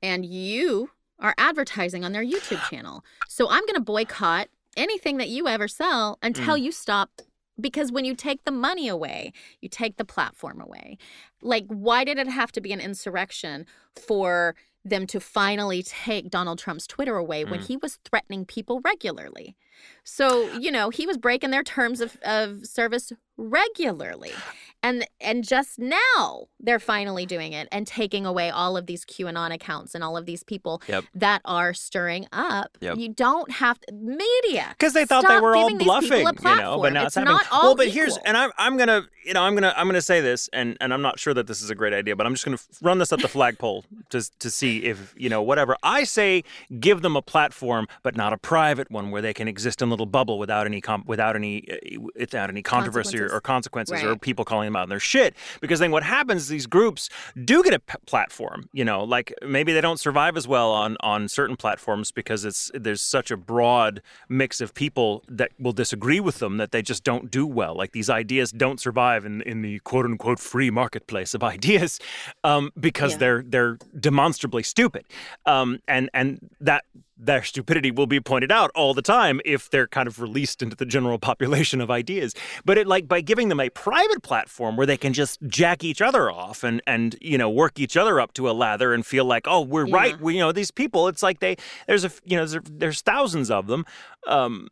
and 0.02 0.26
you 0.26 0.92
are 1.22 1.36
advertising 1.38 2.04
on 2.04 2.12
their 2.12 2.26
YouTube 2.26 2.62
channel. 2.70 3.04
So 3.30 3.48
I'm 3.50 3.62
going 3.66 3.76
to 3.76 3.82
boycott 3.82 4.48
anything 4.76 5.18
that 5.18 5.30
you 5.30 5.48
ever 5.48 5.68
sell 5.68 6.18
until 6.22 6.56
Mm. 6.56 6.64
you 6.64 6.72
stop. 6.72 7.22
Because 7.60 7.92
when 7.92 8.06
you 8.06 8.16
take 8.16 8.44
the 8.46 8.52
money 8.52 8.88
away, 8.88 9.34
you 9.60 9.70
take 9.70 9.98
the 9.98 10.06
platform 10.06 10.60
away. 10.62 10.98
Like, 11.44 11.66
why 11.68 12.04
did 12.04 12.18
it 12.18 12.28
have 12.28 12.52
to 12.54 12.62
be 12.62 12.72
an 12.72 12.80
insurrection 12.80 13.68
for 13.96 14.56
them 14.84 15.06
to 15.08 15.20
finally 15.20 15.84
take 15.84 16.32
Donald 16.32 16.58
Trump's 16.58 16.88
Twitter 16.88 17.18
away 17.18 17.46
when 17.46 17.60
Mm. 17.60 17.68
he 17.68 17.78
was 17.78 18.00
threatening 18.04 18.46
people 18.46 18.82
regularly? 18.84 19.56
So, 20.04 20.52
you 20.58 20.72
know, 20.72 20.90
he 20.90 21.06
was 21.06 21.18
breaking 21.20 21.52
their 21.52 21.62
terms 21.64 22.02
of, 22.02 22.18
of 22.24 22.66
service 22.66 23.12
regularly. 23.38 24.34
And 24.84 25.06
and 25.20 25.48
just 25.48 25.78
now 25.78 26.46
they're 26.60 26.80
finally 26.80 27.26
doing 27.26 27.54
it 27.54 27.68
and 27.72 27.86
taking 27.86 28.26
away 28.26 28.50
all 28.50 28.76
of 28.78 28.88
these 28.88 29.06
QAnon 29.06 29.54
accounts 29.54 29.94
and 29.94 30.04
all 30.04 30.18
of 30.18 30.26
these 30.26 30.44
people 30.44 30.82
Yep. 30.88 31.04
that 31.16 31.42
are 31.46 31.74
stirring 31.74 32.28
up. 32.32 32.78
Yep. 32.82 32.98
You 32.98 33.10
don't 33.10 33.52
have 33.52 33.80
to, 33.82 33.94
media 33.94 34.68
because 34.78 34.94
they 34.94 35.06
thought 35.06 35.28
they 35.28 35.40
were 35.40 35.56
all 35.56 35.70
giving 35.70 35.78
these 35.88 36.10
people 36.10 36.28
a 36.28 36.34
bluffing, 36.34 36.52
you 36.52 36.56
know. 36.64 36.82
But 36.82 36.94
now 36.94 37.02
it's, 37.06 37.08
It's 37.08 37.16
happening. 37.16 37.34
not 37.36 37.46
all 37.52 37.62
well, 37.64 37.76
but 37.76 37.90
here's 37.90 38.18
and 38.18 38.36
I'm 38.36 38.52
I'm 38.58 38.78
gonna 38.78 39.04
you 39.26 39.34
know 39.34 39.44
I'm 39.44 39.54
gonna 39.54 39.74
I'm 39.78 39.88
gonna 39.88 40.02
say 40.02 40.20
this 40.22 40.50
and 40.54 40.78
and 40.82 40.94
I'm 40.94 41.02
not 41.02 41.20
sure 41.20 41.34
that 41.34 41.48
this 41.48 41.62
is 41.62 41.70
a 41.70 41.76
great 41.76 41.94
idea, 41.94 42.16
but 42.16 42.26
I'm 42.26 42.34
just 42.34 42.46
gonna 42.46 42.58
run 42.82 42.98
this 42.98 43.12
up 43.14 43.22
the 43.22 43.28
flagpole 43.28 43.86
to 44.10 44.28
to 44.40 44.50
see 44.50 44.84
if 44.84 45.14
you 45.18 45.30
know 45.30 45.42
whatever 45.42 45.76
I 45.84 46.04
say. 46.06 46.44
Give 46.80 47.02
them 47.02 47.16
a 47.16 47.22
platform, 47.22 47.88
but 48.04 48.16
not 48.16 48.34
a 48.34 48.38
private 48.38 48.90
one 48.90 49.12
where 49.12 49.22
they 49.22 49.34
can 49.34 49.48
exist 49.48 49.82
in 49.82 49.90
a 49.90 49.92
little 49.92 50.06
bubble 50.06 50.40
without 50.40 50.66
any 50.66 50.82
com- 50.82 51.04
without 51.06 51.36
any 51.36 51.66
uh, 51.72 52.00
without 52.16 52.50
any 52.50 52.62
controversy 52.62 53.20
or, 53.20 53.28
Consequences. 53.30 53.34
or 53.34 53.42
consequences 53.42 54.04
or 54.04 54.16
people 54.18 54.46
calling 54.46 54.71
them 54.72 54.76
out 54.78 54.84
on 54.84 54.90
their 54.90 55.00
shit. 55.00 55.36
Because 55.62 55.80
then 55.80 55.92
what 55.92 56.04
happens? 56.04 56.44
is 56.44 56.48
These 56.50 56.68
groups 56.68 57.10
do 57.44 57.64
get 57.64 57.74
a 57.74 57.80
p- 57.80 57.96
platform. 58.06 58.70
You 58.74 58.86
know, 58.86 59.04
like 59.04 59.34
maybe 59.46 59.74
they 59.74 59.82
don't 59.82 60.00
survive 60.00 60.38
as 60.38 60.48
well 60.48 60.72
on 60.72 60.98
on 61.02 61.28
certain 61.28 61.56
platforms 61.58 62.12
because 62.12 62.46
it's 62.46 62.72
there's 62.74 63.02
such 63.02 63.32
a 63.32 63.38
broad 63.38 64.02
mix 64.30 64.62
of 64.62 64.74
people 64.74 65.24
that 65.28 65.52
will 65.60 65.74
disagree 65.74 66.20
with 66.20 66.40
them 66.40 66.58
that 66.58 66.72
they 66.72 66.82
just 66.82 67.04
don't 67.04 67.30
do 67.32 67.46
well. 67.46 67.76
Like 67.76 67.92
these 67.92 68.10
ideas 68.10 68.52
don't 68.52 68.80
survive 68.80 69.26
in 69.26 69.42
in 69.44 69.62
the 69.62 69.80
quote 69.80 70.06
unquote 70.06 70.40
free 70.40 70.70
marketplace 70.70 71.34
of 71.34 71.44
ideas 71.56 72.00
um, 72.44 72.72
because 72.80 73.14
Yeah. 73.14 73.18
they're 73.18 73.44
they're 73.48 73.78
demonstrably 74.00 74.64
stupid, 74.64 75.06
um, 75.46 75.80
and 75.88 76.10
and 76.14 76.50
that 76.60 76.86
their 77.22 77.44
stupidity 77.44 77.92
will 77.92 78.08
be 78.08 78.20
pointed 78.20 78.52
out 78.52 78.72
all 78.74 78.94
the 78.94 79.02
time 79.02 79.40
if 79.46 79.70
they're 79.70 79.88
kind 79.88 80.08
of 80.08 80.20
released 80.20 80.62
into 80.64 80.76
the 80.76 80.86
general 80.86 81.20
population 81.20 81.80
of 81.80 81.92
ideas. 81.92 82.34
But 82.66 82.78
it 82.78 82.88
like 82.88 83.08
by 83.08 83.22
giving 83.22 83.50
them 83.50 83.60
a 83.60 83.70
private 83.70 84.24
platform 84.24 84.76
where 84.76 84.88
they 84.88 84.98
can 84.98 85.14
just 85.14 85.40
jack 85.48 85.84
each 85.84 86.02
other 86.02 86.32
off 86.32 86.64
and 86.64 86.82
and 86.88 87.16
you 87.22 87.38
know 87.38 87.50
work 87.50 87.80
each 87.80 87.96
other 87.96 88.20
up 88.20 88.34
to 88.34 88.50
a 88.50 88.52
lather 88.52 88.94
and 88.94 89.06
feel 89.06 89.26
like 89.26 89.48
oh 89.48 89.62
we're 89.62 89.86
Yeah. 89.88 89.96
right 89.96 90.20
we, 90.22 90.34
you 90.34 90.40
know 90.40 90.52
these 90.52 90.72
people 90.72 91.08
it's 91.08 91.22
like 91.22 91.40
they 91.40 91.58
there's 91.88 92.04
a 92.04 92.12
you 92.26 92.36
know 92.38 92.46
there's, 92.46 92.64
there's 92.70 93.02
thousands 93.02 93.52
of 93.52 93.68
them. 93.68 93.86
Um, 94.28 94.68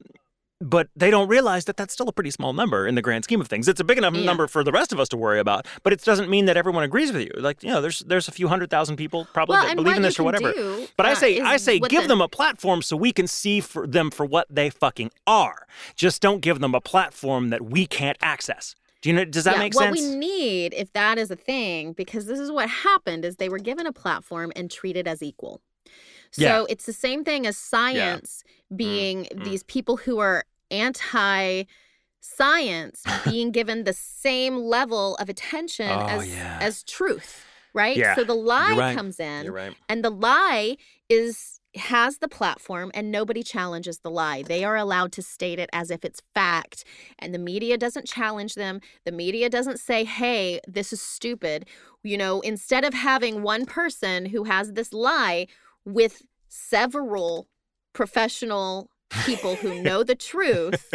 but 0.61 0.89
they 0.95 1.09
don't 1.09 1.27
realize 1.27 1.65
that 1.65 1.77
that's 1.77 1.93
still 1.93 2.09
a 2.09 2.11
pretty 2.11 2.31
small 2.31 2.51
number 2.53 2.85
in 2.85 2.95
the 2.95 3.01
grand 3.01 3.23
scheme 3.23 3.39
of 3.39 3.47
things. 3.47 3.67
It's 3.67 3.79
a 3.79 3.83
big 3.83 3.97
enough 3.97 4.13
Yeah. 4.13 4.25
number 4.25 4.47
for 4.47 4.63
the 4.63 4.71
rest 4.71 4.91
of 4.91 4.99
us 4.99 5.07
to 5.09 5.17
worry 5.17 5.39
about, 5.39 5.65
but 5.83 5.93
it 5.93 6.03
doesn't 6.03 6.29
mean 6.29 6.45
that 6.45 6.57
everyone 6.57 6.83
agrees 6.83 7.11
with 7.11 7.21
you. 7.21 7.31
Like, 7.37 7.63
you 7.63 7.69
know, 7.69 7.81
there's 7.81 7.99
there's 7.99 8.27
a 8.27 8.31
few 8.31 8.47
hundred 8.49 8.69
thousand 8.69 8.97
people 8.97 9.25
probably 9.33 9.53
Well, 9.55 9.67
that 9.67 9.75
believe 9.75 9.95
in 9.95 10.01
this 10.01 10.19
or 10.19 10.23
whatever. 10.23 10.51
do, 10.51 10.87
But 10.97 11.05
I 11.05 11.13
say 11.13 11.39
I 11.39 11.57
say 11.57 11.79
give 11.79 12.03
the- 12.03 12.07
them 12.09 12.21
a 12.21 12.27
platform 12.27 12.81
so 12.81 12.97
we 12.97 13.11
can 13.13 13.27
see 13.27 13.61
for 13.61 13.87
them 13.87 14.11
for 14.11 14.25
what 14.25 14.47
they 14.49 14.69
fucking 14.69 15.11
are. 15.25 15.65
Just 15.95 16.21
don't 16.21 16.41
give 16.41 16.59
them 16.59 16.75
a 16.75 16.81
platform 16.81 17.49
that 17.49 17.63
we 17.65 17.85
can't 17.85 18.17
access. 18.21 18.75
Do 19.01 19.09
you 19.09 19.15
know 19.15 19.23
does 19.23 19.45
that 19.45 19.53
yeah, 19.53 19.59
make 19.59 19.75
what 19.75 19.95
sense? 19.95 20.01
we 20.01 20.15
need, 20.17 20.73
if 20.73 20.91
that 20.91 21.17
is 21.17 21.31
a 21.31 21.35
thing, 21.37 21.93
because 21.93 22.25
this 22.25 22.37
is 22.37 22.51
what 22.51 22.69
happened, 22.69 23.23
is 23.23 23.37
they 23.37 23.47
were 23.47 23.57
given 23.59 23.87
a 23.87 23.93
platform 23.93 24.51
and 24.57 24.69
treated 24.69 25.07
as 25.07 25.23
equal. 25.23 25.61
So 26.31 26.41
Yeah. 26.43 26.65
it's 26.69 26.85
the 26.85 26.93
same 26.93 27.23
thing 27.23 27.45
as 27.47 27.57
science 27.57 28.43
being 28.75 29.25
mm. 29.25 29.43
these 29.43 29.63
people 29.63 29.97
who 29.97 30.19
are 30.19 30.45
anti 30.71 31.63
science 32.21 33.03
being 33.25 33.51
given 33.51 33.83
the 33.83 33.93
same 33.93 34.57
level 34.57 35.15
of 35.15 35.29
attention 35.29 35.89
Oh, 35.89 36.07
as 36.07 36.29
yeah. 36.29 36.57
as 36.61 36.83
truth, 36.83 37.45
right? 37.73 37.97
Yeah, 37.97 38.15
So 38.15 38.23
the 38.23 38.35
lie 38.35 38.75
right. 38.77 38.95
comes 38.97 39.19
in 39.19 39.51
right. 39.51 39.73
and 39.87 40.03
the 40.03 40.09
lie 40.09 40.77
is 41.09 41.59
has 41.75 42.17
the 42.17 42.27
platform 42.27 42.89
and 42.95 43.11
nobody 43.11 43.43
challenges 43.43 43.99
the 43.99 44.09
lie. 44.09 44.41
They 44.41 44.63
are 44.63 44.75
allowed 44.75 45.11
to 45.13 45.21
state 45.21 45.59
it 45.59 45.69
as 45.71 45.91
if 45.91 46.03
it's 46.03 46.21
fact 46.33 46.83
and 47.19 47.33
the 47.33 47.37
media 47.39 47.77
doesn't 47.77 48.07
challenge 48.07 48.55
them. 48.55 48.81
The 49.05 49.11
media 49.11 49.49
doesn't 49.49 49.79
say, 49.79 50.03
"Hey, 50.03 50.59
this 50.67 50.91
is 50.91 51.01
stupid." 51.01 51.67
You 52.03 52.17
know, 52.17 52.41
instead 52.41 52.83
of 52.85 52.93
having 52.95 53.43
one 53.43 53.65
person 53.65 54.27
who 54.27 54.45
has 54.45 54.73
this 54.73 54.91
lie 54.93 55.45
with 55.85 56.21
several 56.47 57.47
professional 57.93 58.89
people 59.25 59.55
who 59.55 59.81
know 59.81 60.03
the 60.03 60.15
truth, 60.15 60.93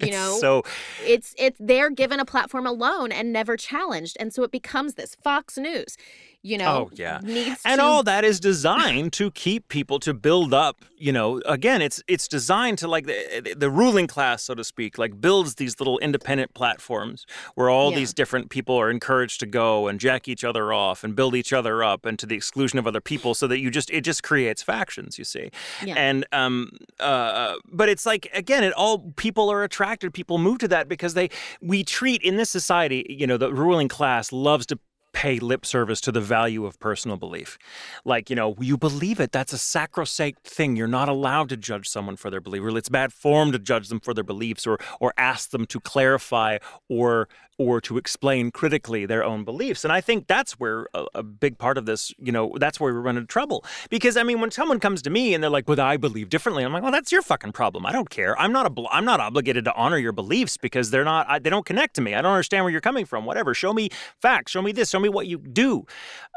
you 0.00 0.10
know, 0.10 0.38
so 0.40 0.62
it's 1.04 1.34
it's 1.38 1.58
they're 1.60 1.90
given 1.90 2.20
a 2.20 2.24
platform 2.24 2.66
alone 2.66 3.12
and 3.12 3.32
never 3.32 3.56
challenged. 3.56 4.16
And 4.20 4.32
so 4.32 4.42
it 4.42 4.50
becomes 4.50 4.94
this. 4.94 5.14
Fox 5.22 5.56
news 5.58 5.96
you 6.42 6.56
know 6.56 6.88
Oh, 6.88 6.90
yeah. 6.94 7.20
needs 7.22 7.60
and 7.66 7.78
to 7.80 7.84
all 7.84 8.02
that 8.04 8.24
is 8.24 8.40
designed 8.40 9.12
to 9.14 9.30
keep 9.30 9.68
people 9.68 9.98
to 10.00 10.14
build 10.14 10.54
up 10.54 10.84
you 10.96 11.12
know 11.12 11.40
again 11.44 11.82
it's 11.82 12.02
it's 12.08 12.26
designed 12.28 12.78
to 12.78 12.88
like 12.88 13.06
the, 13.06 13.54
the 13.56 13.68
ruling 13.70 14.06
class 14.06 14.42
so 14.44 14.54
to 14.54 14.64
speak 14.64 14.96
like 14.96 15.20
builds 15.20 15.56
these 15.56 15.78
little 15.80 15.98
independent 15.98 16.54
platforms 16.54 17.26
where 17.56 17.68
all 17.68 17.90
Yeah. 17.90 17.98
these 17.98 18.14
different 18.14 18.48
people 18.50 18.76
are 18.76 18.90
encouraged 18.90 19.40
to 19.40 19.46
go 19.46 19.86
and 19.88 20.00
jack 20.00 20.28
each 20.28 20.42
other 20.44 20.72
off 20.72 21.04
and 21.04 21.14
build 21.14 21.34
each 21.34 21.52
other 21.52 21.84
up 21.84 22.06
and 22.06 22.18
to 22.18 22.26
the 22.26 22.36
exclusion 22.36 22.78
of 22.78 22.86
other 22.86 23.00
people 23.02 23.34
so 23.34 23.46
that 23.46 23.58
you 23.58 23.70
just 23.70 23.90
it 23.90 24.00
just 24.02 24.22
creates 24.22 24.62
factions 24.62 25.18
you 25.18 25.24
see 25.24 25.50
Yeah. 25.84 25.94
and 25.96 26.24
um 26.32 26.70
uh 27.00 27.54
but 27.70 27.88
it's 27.90 28.06
like 28.06 28.30
again 28.32 28.64
it 28.64 28.72
all 28.74 29.12
people 29.16 29.50
are 29.52 29.62
attracted 29.62 30.14
people 30.14 30.38
move 30.38 30.58
to 30.58 30.68
that 30.68 30.88
because 30.88 31.12
they 31.14 31.28
we 31.60 31.84
treat 31.84 32.22
in 32.22 32.36
this 32.36 32.48
society 32.50 33.04
you 33.10 33.26
know 33.26 33.36
the 33.36 33.52
ruling 33.52 33.88
class 33.88 34.32
loves 34.32 34.64
to 34.66 34.78
pay 35.12 35.38
lip 35.38 35.66
service 35.66 36.00
to 36.02 36.12
the 36.12 36.20
value 36.20 36.64
of 36.64 36.78
personal 36.80 37.16
belief. 37.16 37.58
Like, 38.04 38.30
you 38.30 38.36
know, 38.36 38.54
you 38.60 38.76
believe 38.76 39.20
it. 39.20 39.32
That's 39.32 39.52
a 39.52 39.58
sacrosanct 39.58 40.46
thing. 40.46 40.76
You're 40.76 40.86
not 40.86 41.08
allowed 41.08 41.48
to 41.50 41.56
judge 41.56 41.88
someone 41.88 42.16
for 42.16 42.30
their 42.30 42.40
belief. 42.40 42.62
Really, 42.62 42.78
it's 42.78 42.88
bad 42.88 43.12
form 43.12 43.52
to 43.52 43.58
judge 43.58 43.88
them 43.88 44.00
for 44.00 44.14
their 44.14 44.24
beliefs 44.24 44.66
or 44.66 44.78
or 45.00 45.12
ask 45.16 45.50
them 45.50 45.66
to 45.66 45.80
clarify 45.80 46.58
or 46.88 47.28
or 47.60 47.78
to 47.78 47.98
explain 47.98 48.50
critically 48.50 49.04
their 49.04 49.22
own 49.22 49.44
beliefs. 49.44 49.84
And 49.84 49.92
I 49.92 50.00
think 50.00 50.26
that's 50.26 50.52
where 50.52 50.86
a, 50.94 51.04
a 51.16 51.22
big 51.22 51.58
part 51.58 51.76
of 51.76 51.84
this, 51.84 52.10
you 52.18 52.32
know, 52.32 52.56
that's 52.58 52.80
where 52.80 52.94
we 52.94 52.98
run 52.98 53.18
into 53.18 53.26
trouble. 53.26 53.66
Because 53.90 54.16
I 54.16 54.22
mean, 54.22 54.40
when 54.40 54.50
someone 54.50 54.80
comes 54.80 55.02
to 55.02 55.10
me 55.10 55.34
and 55.34 55.42
they're 55.44 55.50
like, 55.50 55.66
"But 55.66 55.78
I 55.78 55.98
believe 55.98 56.30
differently," 56.30 56.64
I'm 56.64 56.72
like, 56.72 56.82
"Well, 56.82 56.90
that's 56.92 57.12
your 57.12 57.20
fucking 57.20 57.52
problem. 57.52 57.84
I 57.84 57.92
don't 57.92 58.08
care. 58.08 58.38
I'm 58.40 58.50
not 58.50 58.66
a, 58.66 58.84
I'm 58.90 59.04
not 59.04 59.20
obligated 59.20 59.66
to 59.66 59.74
honor 59.74 59.98
your 59.98 60.12
beliefs 60.12 60.56
because 60.56 60.90
they're 60.90 61.04
not. 61.04 61.28
I, 61.28 61.38
they 61.38 61.50
don't 61.50 61.66
connect 61.66 61.96
to 61.96 62.00
me. 62.00 62.14
I 62.14 62.22
don't 62.22 62.32
understand 62.32 62.64
where 62.64 62.72
you're 62.72 62.80
coming 62.80 63.04
from. 63.04 63.26
Whatever. 63.26 63.52
Show 63.52 63.74
me 63.74 63.90
facts. 64.20 64.52
Show 64.52 64.62
me 64.62 64.72
this. 64.72 64.88
Show 64.88 64.99
me 65.00 65.08
what 65.08 65.26
you 65.26 65.38
do. 65.38 65.86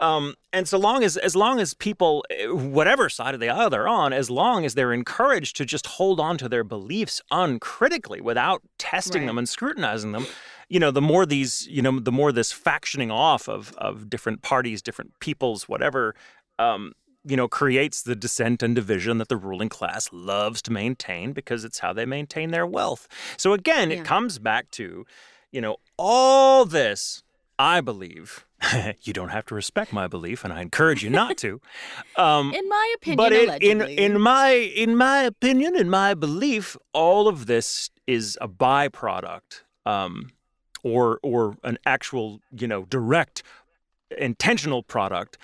Um, 0.01 0.35
and 0.51 0.67
so 0.67 0.77
long 0.77 1.03
as 1.03 1.17
as 1.17 1.35
long 1.35 1.59
as 1.59 1.73
people, 1.73 2.23
eh, 2.29 2.47
whatever 2.47 3.09
side 3.09 3.33
of 3.33 3.39
the 3.39 3.49
aisle 3.49 3.69
they're 3.69 3.87
on, 3.87 4.13
as 4.13 4.29
long 4.29 4.65
as 4.65 4.73
they're 4.73 4.93
encouraged 4.93 5.55
to 5.57 5.65
just 5.65 5.85
hold 5.87 6.19
on 6.19 6.37
to 6.39 6.49
their 6.49 6.63
beliefs 6.63 7.21
uncritically 7.31 8.21
without 8.21 8.61
testing 8.77 9.21
Right. 9.23 9.27
them 9.27 9.37
and 9.37 9.47
scrutinizing 9.49 10.11
them, 10.11 10.25
you 10.69 10.79
know, 10.79 10.91
the 10.91 11.01
more 11.01 11.25
these, 11.25 11.67
you 11.67 11.81
know, 11.81 11.99
the 11.99 12.11
more 12.11 12.31
this 12.31 12.51
factioning 12.53 13.11
off 13.11 13.47
of 13.47 13.73
of 13.77 14.09
different 14.09 14.41
parties, 14.41 14.81
different 14.81 15.11
peoples, 15.19 15.67
whatever. 15.69 16.15
Um, 16.59 16.93
you 17.25 17.37
know, 17.37 17.47
creates 17.47 18.01
the 18.01 18.17
dissent 18.17 18.61
and 18.61 18.75
division 18.75 19.17
that 19.17 19.29
the 19.29 19.37
ruling 19.37 19.69
class 19.69 20.09
loves 20.11 20.61
to 20.61 20.73
maintain 20.73 21.31
because 21.31 21.63
it's 21.63 21.79
how 21.79 21.93
they 21.93 22.05
maintain 22.05 22.51
their 22.51 22.67
wealth. 22.67 23.07
So 23.37 23.53
again, 23.53 23.91
Yeah. 23.91 23.99
it 23.99 24.03
comes 24.05 24.39
back 24.39 24.69
to, 24.71 25.05
you 25.49 25.61
know, 25.61 25.77
all 25.97 26.65
this. 26.65 27.23
I 27.57 27.79
believe 27.79 28.45
you 29.01 29.13
don't 29.13 29.29
have 29.29 29.45
to 29.47 29.55
respect 29.55 29.91
my 29.93 30.07
belief, 30.07 30.43
and 30.43 30.53
I 30.53 30.61
encourage 30.61 31.03
you 31.03 31.09
not 31.09 31.37
to. 31.37 31.59
Um, 32.15 32.53
in 32.53 32.67
my 32.69 32.93
opinion 32.95 33.17
but 33.17 33.33
it, 33.33 33.63
in 33.63 33.81
in 33.81 34.19
my 34.21 34.49
in 34.51 34.95
my 34.95 35.19
opinion, 35.23 35.75
in 35.75 35.89
my 35.89 36.13
belief, 36.13 36.77
all 36.93 37.27
of 37.27 37.45
this 37.45 37.89
is 38.07 38.37
a 38.41 38.47
byproduct, 38.47 39.61
um, 39.85 40.31
or 40.83 41.19
or 41.23 41.57
an 41.63 41.77
actual, 41.85 42.39
you 42.57 42.67
know, 42.67 42.85
direct, 42.85 43.43
intentional 44.17 44.83
product 44.83 45.37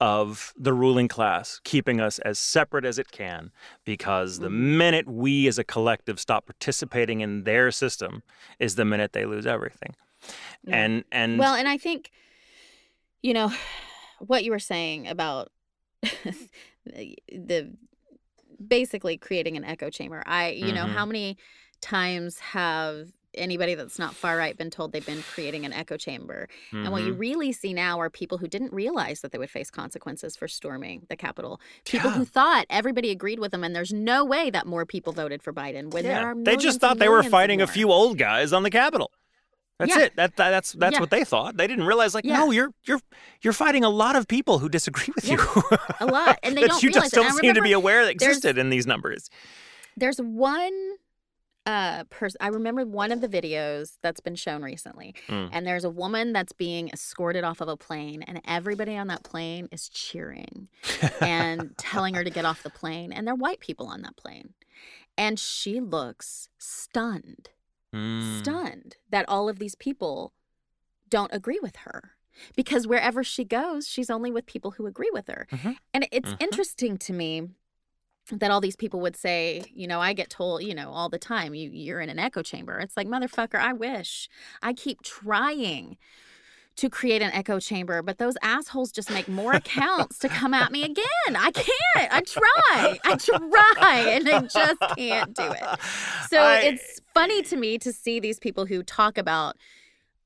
of 0.00 0.52
the 0.56 0.72
ruling 0.72 1.06
class 1.06 1.60
keeping 1.62 2.00
us 2.00 2.18
as 2.20 2.36
separate 2.36 2.84
as 2.84 2.98
it 2.98 3.12
can 3.12 3.52
because 3.84 4.40
the 4.40 4.48
Mm-hmm. 4.48 4.78
minute 4.78 5.08
we 5.08 5.46
as 5.46 5.58
a 5.58 5.64
collective 5.64 6.18
stop 6.18 6.46
participating 6.46 7.20
in 7.20 7.44
their 7.44 7.70
system 7.70 8.24
is 8.58 8.74
the 8.74 8.84
minute 8.84 9.12
they 9.12 9.24
lose 9.26 9.46
everything 9.46 9.94
Yeah. 10.66 10.76
and 10.76 11.04
and 11.12 11.38
well 11.38 11.54
and 11.54 11.68
i 11.68 11.78
think 11.78 12.10
you 13.22 13.32
know 13.34 13.50
what 14.18 14.44
you 14.44 14.50
were 14.50 14.58
saying 14.58 15.06
about 15.08 15.50
the, 16.86 17.72
basically 18.68 19.16
creating 19.16 19.56
an 19.56 19.64
echo 19.64 19.90
chamber 19.90 20.22
i 20.26 20.50
you 20.50 20.72
know 20.72 20.84
Mhm. 20.84 20.92
how 20.94 21.04
many 21.06 21.36
times 21.80 22.38
have 22.38 23.08
anybody 23.34 23.74
that's 23.74 23.98
not 23.98 24.14
far 24.14 24.36
right 24.36 24.56
been 24.56 24.70
told 24.70 24.92
they've 24.92 25.04
been 25.06 25.22
creating 25.34 25.64
an 25.64 25.72
echo 25.72 25.96
chamber 25.96 26.48
and 26.70 26.92
what 26.92 27.02
you 27.02 27.14
Mhm. 27.14 27.18
really 27.18 27.52
see 27.52 27.72
now 27.72 27.98
are 27.98 28.10
people 28.10 28.38
who 28.38 28.46
didn't 28.46 28.72
realize 28.72 29.20
that 29.22 29.32
they 29.32 29.38
would 29.38 29.50
face 29.50 29.70
consequences 29.70 30.36
for 30.36 30.46
storming 30.46 31.06
the 31.08 31.16
capitol 31.16 31.58
people 31.86 32.10
Yeah. 32.10 32.16
who 32.18 32.24
thought 32.26 32.66
everybody 32.70 33.10
agreed 33.10 33.38
with 33.40 33.50
them 33.50 33.64
and 33.64 33.74
there's 33.74 33.92
no 33.92 34.22
way 34.24 34.50
that 34.50 34.66
more 34.66 34.84
people 34.86 35.12
voted 35.12 35.42
for 35.42 35.52
biden 35.52 35.90
when 35.92 36.04
there 36.04 36.20
are 36.26 36.34
they 36.36 36.56
just 36.56 36.78
thought 36.80 36.98
they 36.98 37.08
were 37.08 37.22
fighting 37.22 37.60
a 37.62 37.66
few 37.66 37.90
old 37.90 38.18
guys 38.18 38.52
on 38.52 38.62
the 38.64 38.70
Capitol. 38.70 39.10
That's 39.82 39.96
Yeah. 39.96 40.04
it. 40.04 40.16
That, 40.16 40.36
that 40.36 40.50
that's 40.50 40.72
that's 40.72 40.94
Yeah. 40.94 41.00
what 41.00 41.10
they 41.10 41.24
thought. 41.24 41.56
They 41.56 41.66
didn't 41.66 41.84
realize 41.86 42.14
like 42.14 42.24
Yeah. 42.24 42.38
no, 42.38 42.50
you're 42.50 42.70
you're 42.84 43.00
you're 43.42 43.52
fighting 43.52 43.84
a 43.84 43.90
lot 43.90 44.16
of 44.16 44.26
people 44.28 44.58
who 44.58 44.68
disagree 44.68 45.12
with 45.14 45.28
you. 45.28 45.38
A 46.00 46.06
lot, 46.06 46.38
and 46.42 46.56
they 46.56 46.66
don't 46.66 46.82
you 46.82 46.88
realize 46.88 47.10
just 47.10 47.14
don't 47.14 47.32
seem 47.40 47.54
to 47.54 47.62
be 47.62 47.72
aware 47.72 48.04
that 48.04 48.10
existed 48.12 48.58
in 48.58 48.70
these 48.70 48.86
numbers. 48.86 49.28
there's 49.96 50.18
one 50.18 50.72
uh 51.64 52.02
pers- 52.10 52.36
I 52.40 52.48
remember 52.48 52.84
one 52.84 53.12
of 53.12 53.20
the 53.20 53.28
videos 53.28 53.96
that's 54.02 54.18
been 54.20 54.34
shown 54.34 54.62
recently 54.62 55.14
Mm. 55.28 55.50
and 55.52 55.64
there's 55.66 55.84
a 55.84 55.90
woman 55.90 56.32
that's 56.32 56.52
being 56.52 56.88
escorted 56.92 57.44
off 57.44 57.60
of 57.60 57.68
a 57.68 57.76
plane 57.76 58.22
and 58.22 58.40
everybody 58.46 58.96
on 58.96 59.06
that 59.08 59.22
plane 59.22 59.68
is 59.70 59.88
cheering 59.88 60.66
and 61.20 61.72
telling 61.78 62.14
her 62.14 62.24
to 62.24 62.30
get 62.30 62.44
off 62.44 62.64
the 62.64 62.70
plane 62.70 63.12
and 63.12 63.26
they're 63.26 63.36
white 63.36 63.60
people 63.60 63.86
on 63.86 64.02
that 64.02 64.16
plane. 64.16 64.54
And 65.16 65.38
she 65.38 65.78
looks 65.78 66.48
stunned, 66.58 67.50
Mm. 67.94 68.38
stunned 68.40 68.96
that 69.10 69.28
all 69.28 69.48
of 69.48 69.58
these 69.58 69.74
people 69.74 70.32
don't 71.08 71.32
agree 71.34 71.60
with 71.62 71.76
her. 71.76 72.12
Because 72.56 72.86
wherever 72.86 73.22
she 73.22 73.44
goes, 73.44 73.86
she's 73.86 74.08
only 74.10 74.30
with 74.32 74.46
people 74.46 74.72
who 74.72 74.86
agree 74.86 75.10
with 75.12 75.28
her. 75.28 75.46
Mhm. 75.50 75.76
And 75.92 76.08
it's 76.10 76.32
Mhm. 76.32 76.40
interesting 76.40 76.96
to 76.98 77.12
me 77.12 77.50
that 78.30 78.50
all 78.50 78.60
these 78.60 78.76
people 78.76 79.00
would 79.00 79.16
say, 79.16 79.64
you 79.74 79.86
know, 79.86 80.00
I 80.00 80.12
get 80.14 80.30
told, 80.30 80.62
you 80.62 80.74
know, 80.74 80.90
all 80.90 81.08
the 81.08 81.18
time, 81.18 81.54
you 81.54 81.70
you're 81.70 82.00
in 82.00 82.08
an 82.08 82.18
echo 82.18 82.42
chamber. 82.42 82.78
It's 82.78 82.96
like, 82.96 83.08
motherfucker, 83.08 83.58
I 83.58 83.72
wish. 83.72 84.28
I 84.62 84.72
keep 84.74 85.02
trying 85.02 85.98
to 86.76 86.88
create 86.88 87.20
an 87.22 87.30
echo 87.32 87.60
chamber, 87.60 88.02
but 88.02 88.18
those 88.18 88.34
assholes 88.42 88.90
just 88.92 89.10
make 89.10 89.28
more 89.28 89.52
accounts 89.52 90.18
to 90.20 90.28
come 90.28 90.54
at 90.54 90.72
me 90.72 90.82
again. 90.84 91.04
I 91.36 91.50
can't. 91.50 92.12
I 92.12 92.20
try. 92.22 92.98
I 93.04 93.16
try 93.16 94.04
and 94.08 94.28
I 94.28 94.40
just 94.42 94.80
can't 94.96 95.34
do 95.34 95.50
it. 95.50 95.62
So 96.30 96.38
I- 96.40 96.60
it's 96.60 97.00
funny 97.14 97.42
to 97.42 97.56
me 97.56 97.78
to 97.78 97.92
see 97.92 98.20
these 98.20 98.38
people 98.38 98.66
who 98.66 98.82
talk 98.82 99.18
about 99.18 99.56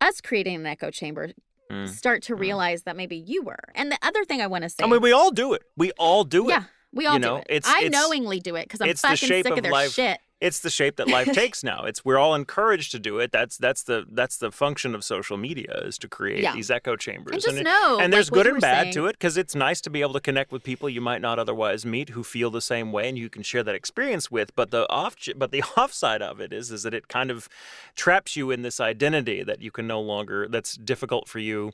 us 0.01 0.21
creating 0.21 0.55
an 0.57 0.67
echo 0.67 0.91
chamber 0.91 1.31
Mm. 1.71 1.89
start 1.89 2.23
to 2.23 2.37
Mm. 2.37 2.39
realize 2.39 2.83
that 2.85 2.97
maybe 2.97 3.17
you 3.17 3.43
were. 3.43 3.59
And 3.75 3.91
the 3.91 3.99
other 4.01 4.25
thing 4.25 4.41
I 4.41 4.47
want 4.47 4.63
to 4.63 4.69
say 4.69 4.85
I 4.85 4.87
mean, 4.87 5.01
we 5.01 5.11
all 5.11 5.33
do 5.33 5.53
it. 5.53 5.63
We 5.77 5.91
all 5.99 6.23
do 6.23 6.47
it. 6.49 6.53
yeah, 6.53 6.63
we 6.93 7.07
all 7.07 7.15
you 7.15 7.21
do 7.23 7.37
it. 7.39 7.47
it's- 7.49 7.67
I 7.75 7.81
it's- 7.87 7.91
knowingly 7.91 8.39
do 8.39 8.55
it 8.55 8.67
because 8.67 8.81
I'm 8.81 8.89
it's 8.89 9.03
the 9.03 9.09
fucking 9.09 9.29
shape 9.29 9.45
sick 9.47 9.53
of 9.53 9.59
of 9.59 9.63
their 9.65 9.73
life. 9.73 9.91
shit. 9.93 10.21
It's 10.39 10.61
the 10.61 10.69
shape 10.69 10.97
that 10.97 11.09
life 11.09 11.33
takes 11.33 11.65
now. 11.65 11.85
It's 11.85 12.05
we're 12.05 12.19
all 12.19 12.35
encouraged 12.35 12.93
to 12.93 12.99
do 12.99 13.19
it. 13.21 13.33
That's 13.33 13.57
that's 13.57 13.83
the 13.83 14.05
that's 14.11 14.37
the 14.37 14.53
function 14.53 14.95
of 14.95 15.03
social 15.03 15.39
media 15.39 15.81
is 15.85 15.97
to 15.99 16.09
create 16.09 16.43
Yeah. 16.43 16.53
these 16.53 16.71
echo 16.71 16.95
chambers. 16.95 17.33
And 17.33 17.43
just 17.43 17.57
it- 17.57 17.65
know, 17.65 17.99
and 18.01 18.13
there's 18.13 18.31
like 18.31 18.45
good 18.45 18.47
and 18.53 18.61
bad 18.61 18.83
saying. 18.83 18.95
to 18.95 19.07
it 19.07 19.13
because 19.13 19.39
it's 19.39 19.55
nice 19.55 19.81
to 19.81 19.89
be 19.91 20.03
able 20.03 20.13
to 20.13 20.21
connect 20.21 20.53
with 20.53 20.63
people 20.63 20.91
you 20.91 21.01
might 21.01 21.23
not 21.23 21.39
otherwise 21.39 21.87
meet 21.87 22.11
who 22.11 22.23
feel 22.23 22.51
the 22.51 22.61
same 22.61 22.93
way 22.93 23.09
and 23.09 23.17
you 23.17 23.31
can 23.31 23.43
share 23.43 23.63
that 23.63 23.75
experience 23.75 24.31
with 24.31 24.55
but 24.55 24.71
the 24.71 24.87
off 24.91 25.17
but 25.37 25.53
the 25.53 25.63
offside 25.77 26.21
of 26.21 26.39
it 26.39 26.53
is 26.53 26.71
is 26.71 26.83
that 26.83 26.93
it 26.93 27.09
kind 27.09 27.31
of 27.31 27.49
traps 27.95 28.37
you 28.37 28.51
in 28.51 28.61
this 28.61 28.79
identity 28.79 29.43
that 29.43 29.63
you 29.63 29.71
can 29.71 29.87
no 29.87 30.01
longer 30.03 30.49
that's 30.49 30.75
difficult 30.77 31.29
for 31.29 31.39
you 31.39 31.73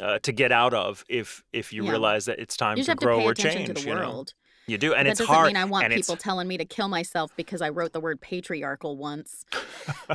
uh, 0.00 0.18
to 0.18 0.32
get 0.32 0.50
out 0.50 0.74
of 0.74 1.04
if 1.08 1.44
if 1.52 1.72
you 1.72 1.84
Yeah. 1.84 1.90
realize 1.92 2.24
that 2.24 2.40
it's 2.40 2.56
time 2.56 2.78
You 2.78 2.84
to 2.84 2.90
to 2.90 2.96
grow 2.96 3.18
pay 3.20 3.24
or 3.26 3.34
change 3.34 3.68
to 3.68 3.74
the 3.74 3.80
you 3.80 3.94
know? 3.94 4.24
You 4.66 4.78
do 4.78 4.94
and 4.94 5.06
that 5.06 5.12
it's 5.12 5.20
doesn't 5.20 5.34
hard 5.34 5.46
mean 5.48 5.56
I 5.56 5.64
want 5.64 5.84
and 5.84 5.94
people 5.94 6.14
it's, 6.14 6.22
telling 6.24 6.48
me 6.48 6.56
to 6.58 6.64
kill 6.64 6.88
myself 6.88 7.30
because 7.36 7.62
I 7.62 7.68
wrote 7.68 7.92
the 7.92 8.00
word 8.00 8.20
patriarchal 8.20 8.96
once. 8.96 9.44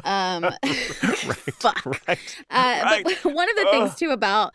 Um, 0.03 0.43
right, 0.43 1.37
fuck. 1.59 1.85
right 2.07 2.37
Uh, 2.49 2.81
Right. 2.83 3.03
But 3.23 3.33
one 3.33 3.49
of 3.49 3.55
the 3.55 3.67
things 3.71 3.95
too 3.95 4.11
about 4.11 4.53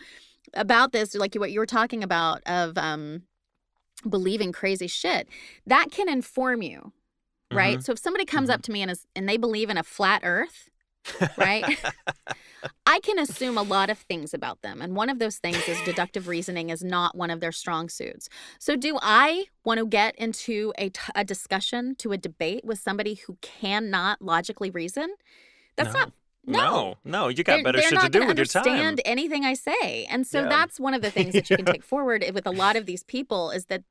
about 0.55 0.93
this, 0.93 1.14
like 1.14 1.35
what 1.35 1.52
you 1.52 1.60
were 1.60 1.66
talking 1.66 2.02
about 2.02 2.43
of 2.47 2.77
um, 2.78 3.23
believing 4.09 4.52
crazy 4.52 4.86
shit, 4.86 5.28
that 5.66 5.89
can 5.90 6.09
inform 6.09 6.62
you, 6.62 6.93
right? 7.52 7.78
Mhm. 7.78 7.85
So 7.85 7.93
if 7.93 7.98
somebody 7.98 8.24
comes 8.24 8.48
Mhm. 8.48 8.55
up 8.55 8.62
to 8.62 8.73
me 8.73 8.82
and 8.82 8.90
is 8.90 9.06
and 9.14 9.28
they 9.28 9.36
believe 9.36 9.68
in 9.70 9.77
a 9.77 9.82
flat 9.82 10.23
Earth, 10.24 10.70
right? 11.36 11.64
I 12.86 13.00
can 13.00 13.18
assume 13.18 13.58
a 13.58 13.62
lot 13.62 13.90
of 13.90 13.98
things 13.98 14.32
about 14.34 14.62
them. 14.62 14.80
And 14.80 14.94
one 14.96 15.08
of 15.08 15.18
those 15.18 15.36
things 15.38 15.68
is 15.68 15.80
deductive 15.84 16.28
reasoning 16.28 16.70
is 16.70 16.82
not 16.82 17.16
one 17.16 17.30
of 17.30 17.40
their 17.40 17.52
strong 17.52 17.88
suits. 17.88 18.28
So, 18.58 18.76
do 18.76 18.98
I 19.02 19.46
want 19.64 19.78
to 19.78 19.86
get 19.86 20.14
into 20.16 20.72
a, 20.78 20.88
t- 20.90 21.00
a 21.14 21.24
discussion, 21.24 21.94
to 21.96 22.12
a 22.12 22.16
debate 22.18 22.64
with 22.64 22.78
somebody 22.78 23.14
who 23.14 23.36
cannot 23.42 24.22
logically 24.22 24.70
reason? 24.70 25.14
That's 25.76 25.92
No. 25.92 26.00
not. 26.00 26.12
No. 26.48 26.58
No, 26.58 26.96
no, 27.04 27.28
you 27.28 27.42
got 27.42 27.56
They're, 27.56 27.64
better 27.64 27.78
they're 27.78 27.88
shit 27.88 28.00
to 28.00 28.08
do 28.08 28.24
with 28.24 28.36
your 28.36 28.46
time. 28.46 28.62
understand 28.68 29.00
anything 29.04 29.44
I 29.44 29.54
say. 29.54 30.04
And 30.08 30.24
so 30.24 30.42
Yeah. 30.42 30.48
that's 30.48 30.78
one 30.78 30.94
of 30.94 31.02
the 31.02 31.10
things 31.10 31.34
that 31.34 31.50
you 31.50 31.56
can 31.56 31.66
take 31.74 31.82
forward 31.82 32.24
with 32.32 32.46
a 32.46 32.52
lot 32.52 32.76
of 32.76 32.86
these 32.86 33.02
people 33.02 33.50
is 33.50 33.64
that 33.66 33.82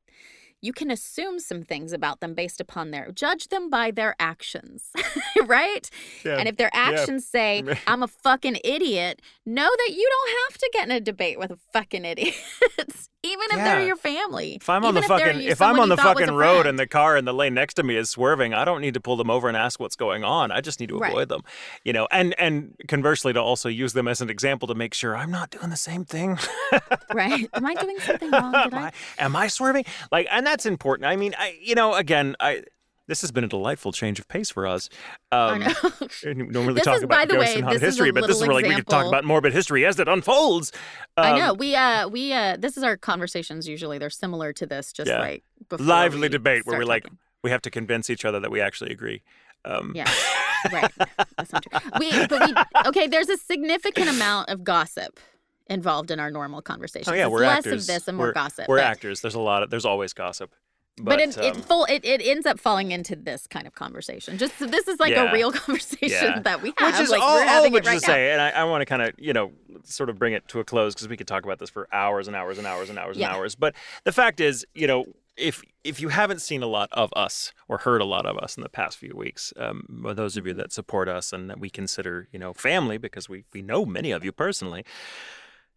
you 0.62 0.74
can 0.74 0.90
assume 0.90 1.40
some 1.40 1.64
things 1.64 1.94
about 1.94 2.20
them 2.20 2.34
based 2.34 2.60
upon 2.60 2.92
their 2.92 3.12
judge 3.12 3.50
them 3.50 3.70
by 3.70 3.92
their 3.92 4.16
actions, 4.20 4.92
right? 5.46 5.90
Yeah. 6.24 6.38
And 6.38 6.48
if 6.48 6.58
their 6.58 6.72
actions 6.74 7.28
say, 7.28 7.64
I'm 7.88 8.04
a 8.04 8.08
fucking 8.08 8.58
idiot, 8.64 9.22
know 9.46 9.70
that 9.70 9.94
you 9.94 10.10
don't 10.10 10.38
have 10.50 10.58
to 10.58 10.70
get 10.74 10.86
in 10.86 10.92
a 10.92 11.00
debate 11.00 11.38
with 11.38 11.52
a 11.52 11.60
fucking 11.74 12.06
idiot, 12.06 12.36
even 13.26 13.46
if 13.52 13.56
they're 13.58 13.86
your 13.86 13.96
family. 13.96 14.56
If 14.56 14.70
I'm 14.70 14.84
on 14.86 14.92
even 14.92 15.02
the 15.02 15.08
fucking 15.08 15.42
you- 15.42 15.50
if 15.50 15.62
I'm 15.62 15.80
on 15.80 15.90
the 15.90 15.98
thought 15.98 16.16
was 16.16 16.24
a 16.24 16.26
fucking 16.28 16.36
road 16.36 16.54
friend. 16.62 16.70
and 16.70 16.80
the 16.80 16.88
car 16.88 17.18
in 17.18 17.26
the 17.26 17.34
lane 17.34 17.54
next 17.54 17.74
to 17.76 17.84
me 17.84 17.96
is 17.98 18.10
swerving, 18.10 18.54
I 18.54 18.64
don't 18.66 18.82
need 18.82 18.94
to 18.94 19.00
pull 19.02 19.18
them 19.18 19.30
over 19.30 19.48
and 19.48 19.58
ask 19.58 19.80
what's 19.80 19.96
going 19.96 20.24
on. 20.24 20.52
I 20.52 20.62
just 20.62 20.80
need 20.80 20.90
to 20.90 20.98
Right. 20.98 21.12
avoid 21.12 21.30
them. 21.30 21.42
You 21.84 21.94
know, 21.94 22.08
and 22.12 22.34
and 22.40 22.76
conversely 22.88 23.34
to 23.34 23.42
also 23.42 23.70
use 23.70 23.94
them 23.94 24.08
as 24.08 24.22
an 24.22 24.30
example 24.30 24.68
to 24.68 24.76
make 24.76 24.94
sure 24.94 25.16
I'm 25.18 25.32
not 25.32 25.50
doing 25.50 25.70
the 25.70 25.76
same 25.78 26.06
thing. 26.06 26.38
right? 27.14 27.50
Am 27.54 27.66
I 27.66 27.74
doing 27.76 28.00
something 28.00 28.32
wrong? 28.32 28.52
Did 28.52 28.74
am, 28.74 28.76
I? 28.76 28.88
I, 28.88 28.92
am 29.26 29.36
I 29.36 29.48
swerving? 29.48 29.86
Like 30.12 30.28
and 30.32 30.46
that's 30.46 30.66
important. 30.66 31.08
I 31.08 31.16
mean, 31.16 31.34
I 31.38 31.58
you 31.62 31.76
know, 31.76 31.94
again, 31.96 32.36
I 32.40 32.64
this 33.08 33.22
has 33.22 33.32
been 33.32 33.44
a 33.44 33.48
delightful 33.48 33.92
change 33.92 34.20
of 34.20 34.28
pace 34.28 34.50
for 34.50 34.66
us. 34.68 34.90
I 35.32 35.50
Um, 35.52 35.60
know. 35.60 35.74
we 36.26 36.34
don't 36.52 36.66
really 36.68 36.82
talk 36.82 36.98
is, 36.98 37.04
about 37.04 37.28
ghosts 37.30 37.40
way, 37.54 37.56
and 37.56 37.64
haunted 37.66 37.82
this 37.82 37.94
is 37.94 38.00
a 38.00 38.04
history, 38.04 38.12
but 38.12 38.28
this 38.28 38.38
is 38.38 38.42
where 38.42 38.54
like 38.54 38.66
we 38.66 38.76
could 38.76 38.88
talk 38.88 39.06
about 39.06 39.24
morbid 39.26 39.54
history 39.54 39.86
as 39.86 40.00
it 40.00 40.08
unfolds. 40.08 40.72
I 41.18 41.32
Um, 41.32 41.40
know. 41.40 41.54
We 41.54 41.76
uh 41.76 42.08
we 42.08 42.34
uh 42.34 42.58
this 42.58 42.78
is 42.78 42.84
our 42.84 42.98
conversations 42.98 43.68
usually. 43.68 43.98
They're 43.98 44.10
similar 44.10 44.54
to 44.54 44.66
this, 44.66 44.92
just 44.94 45.10
Yeah. 45.10 45.20
like 45.20 45.44
before 45.70 45.86
lively 45.86 46.30
debate 46.30 46.66
where 46.66 46.78
we're 46.80 46.86
like 46.86 47.06
we 47.44 47.52
have 47.52 47.62
to 47.64 47.70
convince 47.70 48.10
each 48.10 48.26
other 48.26 48.40
that 48.40 48.50
we 48.52 48.60
actually 48.62 48.92
agree. 48.92 49.22
Um, 49.66 49.94
Yeah. 49.96 50.10
right. 50.72 50.92
That's 51.38 51.54
not 51.54 51.64
true. 51.64 51.80
We 52.00 52.26
but 52.28 52.48
we 52.48 52.54
okay, 52.88 53.08
there's 53.08 53.30
a 53.30 53.38
significant 53.38 54.10
amount 54.10 54.50
of 54.50 54.64
gossip 54.64 55.20
involved 55.68 56.12
in 56.12 56.20
our 56.20 56.30
normal 56.32 56.62
conversations. 56.62 57.08
Oh 57.08 57.14
yeah, 57.14 57.26
It's 57.26 57.32
we're 57.32 57.40
less 57.42 57.58
actors. 57.60 57.84
of 57.84 57.88
this 57.96 58.08
and 58.08 58.18
more 58.18 58.28
we're, 58.28 58.34
gossip. 58.34 58.68
We're 58.68 58.78
but, 58.78 58.86
actors. 58.86 59.22
There's 59.22 59.36
a 59.36 59.40
lot 59.40 59.64
of. 59.64 59.70
There's 59.70 59.86
always 59.86 60.14
gossip. 60.14 60.54
But, 60.98 61.06
But, 61.18 61.20
it, 61.20 61.38
it 61.38 61.56
um, 61.58 61.62
full 61.62 61.86
it, 61.86 62.06
it 62.06 62.22
ends 62.24 62.46
up 62.46 62.58
falling 62.58 62.92
into 62.92 63.18
this 63.18 63.48
kind 63.48 63.68
of 63.68 63.76
conversation. 63.76 64.38
Just 64.38 64.58
so 64.58 64.66
this 64.66 64.88
is 64.88 64.98
like 65.00 65.12
Yeah. 65.12 65.30
a 65.30 65.34
real 65.34 65.52
conversation 65.64 66.10
Yeah. 66.10 66.40
that 66.40 66.62
we 66.62 66.74
have. 66.78 66.94
which 66.94 67.02
is 67.04 67.10
like 67.10 67.22
all, 67.22 67.36
we're 67.36 67.46
having 67.46 67.74
it 67.74 67.86
right 67.86 68.00
to 68.00 68.08
now. 68.08 68.14
say, 68.14 68.32
and 68.32 68.42
I, 68.42 68.52
I 68.52 68.64
want 68.64 68.80
to 68.82 68.86
kind 68.86 69.02
of 69.02 69.12
you 69.18 69.34
know 69.34 69.52
sort 69.84 70.10
of 70.10 70.18
bring 70.18 70.32
it 70.34 70.48
to 70.50 70.60
a 70.62 70.64
close 70.64 70.94
because 70.94 71.10
we 71.10 71.18
could 71.18 71.28
talk 71.28 71.44
about 71.44 71.60
this 71.60 71.70
for 71.70 71.90
hours 71.92 72.28
and 72.28 72.36
hours 72.36 72.58
and 72.58 72.66
hours 72.66 72.90
and 72.90 72.98
hours 72.98 73.18
Yeah. 73.18 73.28
and 73.28 73.36
hours. 73.36 73.56
But 73.56 73.76
the 74.06 74.12
fact 74.12 74.40
is, 74.40 74.66
you 74.74 74.88
know. 74.88 75.06
If 75.38 75.62
if 75.84 76.00
you 76.00 76.08
haven't 76.08 76.40
seen 76.40 76.64
a 76.64 76.66
lot 76.66 76.88
of 76.94 77.12
us 77.14 77.52
or 77.68 77.80
heard 77.80 78.00
a 78.00 78.06
lot 78.06 78.26
of 78.26 78.38
us 78.38 78.56
in 78.56 78.64
the 78.64 78.70
past 78.70 78.98
few 78.98 79.12
weeks, 79.18 79.52
um, 79.58 79.86
those 80.16 80.38
of 80.38 80.48
you 80.48 80.54
that 80.54 80.72
support 80.72 81.10
us 81.10 81.34
and 81.34 81.50
that 81.50 81.60
we 81.60 81.70
consider 81.70 82.30
you 82.32 82.40
know 82.40 82.54
family 82.54 82.98
because 82.98 83.28
we 83.28 83.44
we 83.52 83.62
know 83.62 83.86
many 83.86 84.12
of 84.12 84.24
you 84.24 84.32
personally, 84.32 84.86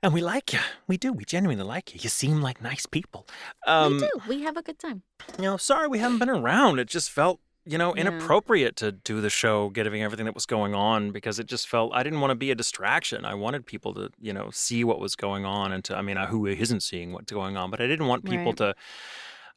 and 0.02 0.12
we 0.14 0.20
like 0.20 0.52
you, 0.52 0.60
we 0.86 0.96
do, 0.96 1.12
we 1.12 1.24
genuinely 1.24 1.64
like 1.64 1.94
you. 1.94 2.00
You 2.02 2.08
seem 2.08 2.40
like 2.40 2.62
nice 2.62 2.86
people. 2.86 3.26
Um, 3.66 3.94
we 3.94 3.98
do. 4.00 4.10
We 4.28 4.42
have 4.42 4.56
a 4.56 4.62
good 4.62 4.78
time. 4.78 5.02
you 5.38 5.44
know, 5.44 5.56
sorry 5.56 5.88
we 5.88 5.98
haven't 5.98 6.18
been 6.18 6.28
around. 6.30 6.78
It 6.78 6.88
just 6.88 7.10
felt, 7.10 7.40
you 7.64 7.76
know, 7.78 7.94
Yeah. 7.94 8.02
inappropriate 8.02 8.76
to 8.76 8.92
do 8.92 9.20
the 9.20 9.28
show, 9.30 9.68
given 9.70 10.00
everything 10.00 10.24
that 10.26 10.34
was 10.34 10.46
going 10.46 10.74
on, 10.74 11.10
because 11.10 11.38
it 11.38 11.46
just 11.46 11.68
felt 11.68 11.92
I 11.94 12.02
didn't 12.02 12.20
want 12.20 12.30
to 12.30 12.34
be 12.36 12.50
a 12.50 12.54
distraction. 12.54 13.24
I 13.24 13.34
wanted 13.34 13.66
people 13.66 13.92
to, 13.94 14.10
you 14.20 14.32
know, 14.32 14.50
see 14.52 14.84
what 14.84 15.00
was 15.00 15.14
going 15.16 15.44
on, 15.44 15.72
and 15.72 15.84
to, 15.84 15.96
I 15.96 16.02
mean, 16.02 16.16
who 16.16 16.46
isn't 16.46 16.82
seeing 16.82 17.12
what's 17.12 17.30
going 17.32 17.56
on, 17.56 17.70
but 17.70 17.80
I 17.80 17.86
didn't 17.86 18.06
want 18.06 18.24
people 18.24 18.52
Right. 18.52 18.56
to. 18.58 18.74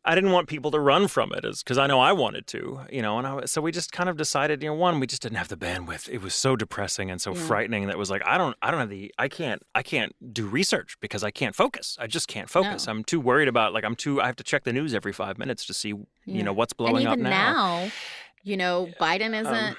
I 0.04 0.16
didn't 0.16 0.32
want 0.32 0.48
people 0.48 0.72
to 0.72 0.80
run 0.80 1.08
from 1.08 1.32
it, 1.32 1.44
because 1.44 1.78
I 1.78 1.86
know 1.86 2.00
I 2.00 2.12
wanted 2.12 2.48
to, 2.48 2.80
you 2.92 3.04
know, 3.04 3.20
and 3.20 3.28
I, 3.28 3.46
so 3.46 3.62
we 3.62 3.72
just 3.72 3.92
kind 3.92 4.10
of 4.10 4.18
decided, 4.18 4.64
you 4.64 4.70
know, 4.70 4.74
one, 4.74 5.00
we 5.00 5.06
just 5.06 5.22
didn't 5.22 5.38
have 5.38 5.48
the 5.48 5.56
bandwidth. 5.58 6.10
It 6.10 6.22
was 6.24 6.34
so 6.34 6.56
depressing 6.56 7.12
and 7.12 7.22
so 7.22 7.36
Yeah. 7.36 7.42
frightening 7.44 7.86
that 7.86 7.92
it 7.94 7.98
was 8.00 8.10
like, 8.10 8.24
I 8.26 8.38
don't, 8.40 8.58
I 8.64 8.72
don't 8.72 8.80
have 8.80 8.90
the, 8.90 9.14
I 9.20 9.28
can't, 9.28 9.62
I 9.76 9.84
can't 9.84 10.16
do 10.34 10.48
research 10.48 10.98
because 11.02 11.24
I 11.24 11.30
can't 11.30 11.56
focus. 11.56 11.98
I 12.00 12.08
just 12.08 12.28
can't 12.28 12.50
focus. 12.50 12.88
No. 12.88 12.94
I'm 12.94 13.04
too 13.04 13.20
worried 13.20 13.48
about, 13.48 13.74
like, 13.74 13.84
I'm 13.84 13.96
too, 13.96 14.20
I 14.20 14.26
have 14.26 14.36
to 14.38 14.44
check 14.44 14.64
the 14.64 14.74
news 14.74 14.96
every 14.96 15.14
five 15.14 15.38
minutes 15.38 15.68
to 15.68 15.74
see, 15.76 15.94
you 16.26 16.42
know, 16.44 16.54
what's 16.54 16.74
blowing 16.74 17.04
even 17.04 17.08
up 17.08 17.20
now. 17.20 17.54
now, 17.54 17.92
you 18.44 18.58
know, 18.58 18.90
Biden 19.00 19.40
isn't 19.40 19.54
Um, 19.56 19.76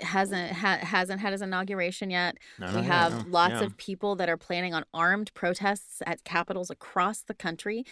hasn't 0.00 0.50
ha- 0.50 0.78
hasn't 0.82 1.20
had 1.20 1.30
his 1.30 1.40
inauguration 1.42 2.10
yet. 2.10 2.36
No, 2.58 2.66
we 2.66 2.72
no, 2.72 2.82
have 2.82 3.26
no. 3.26 3.30
lots 3.30 3.52
Yeah. 3.52 3.62
of 3.66 3.76
people 3.76 4.16
that 4.16 4.28
are 4.28 4.36
planning 4.36 4.74
on 4.74 4.84
armed 4.92 5.32
protests 5.34 6.02
at 6.04 6.24
capitals 6.24 6.68
across 6.68 7.20
the 7.22 7.34
country. 7.34 7.84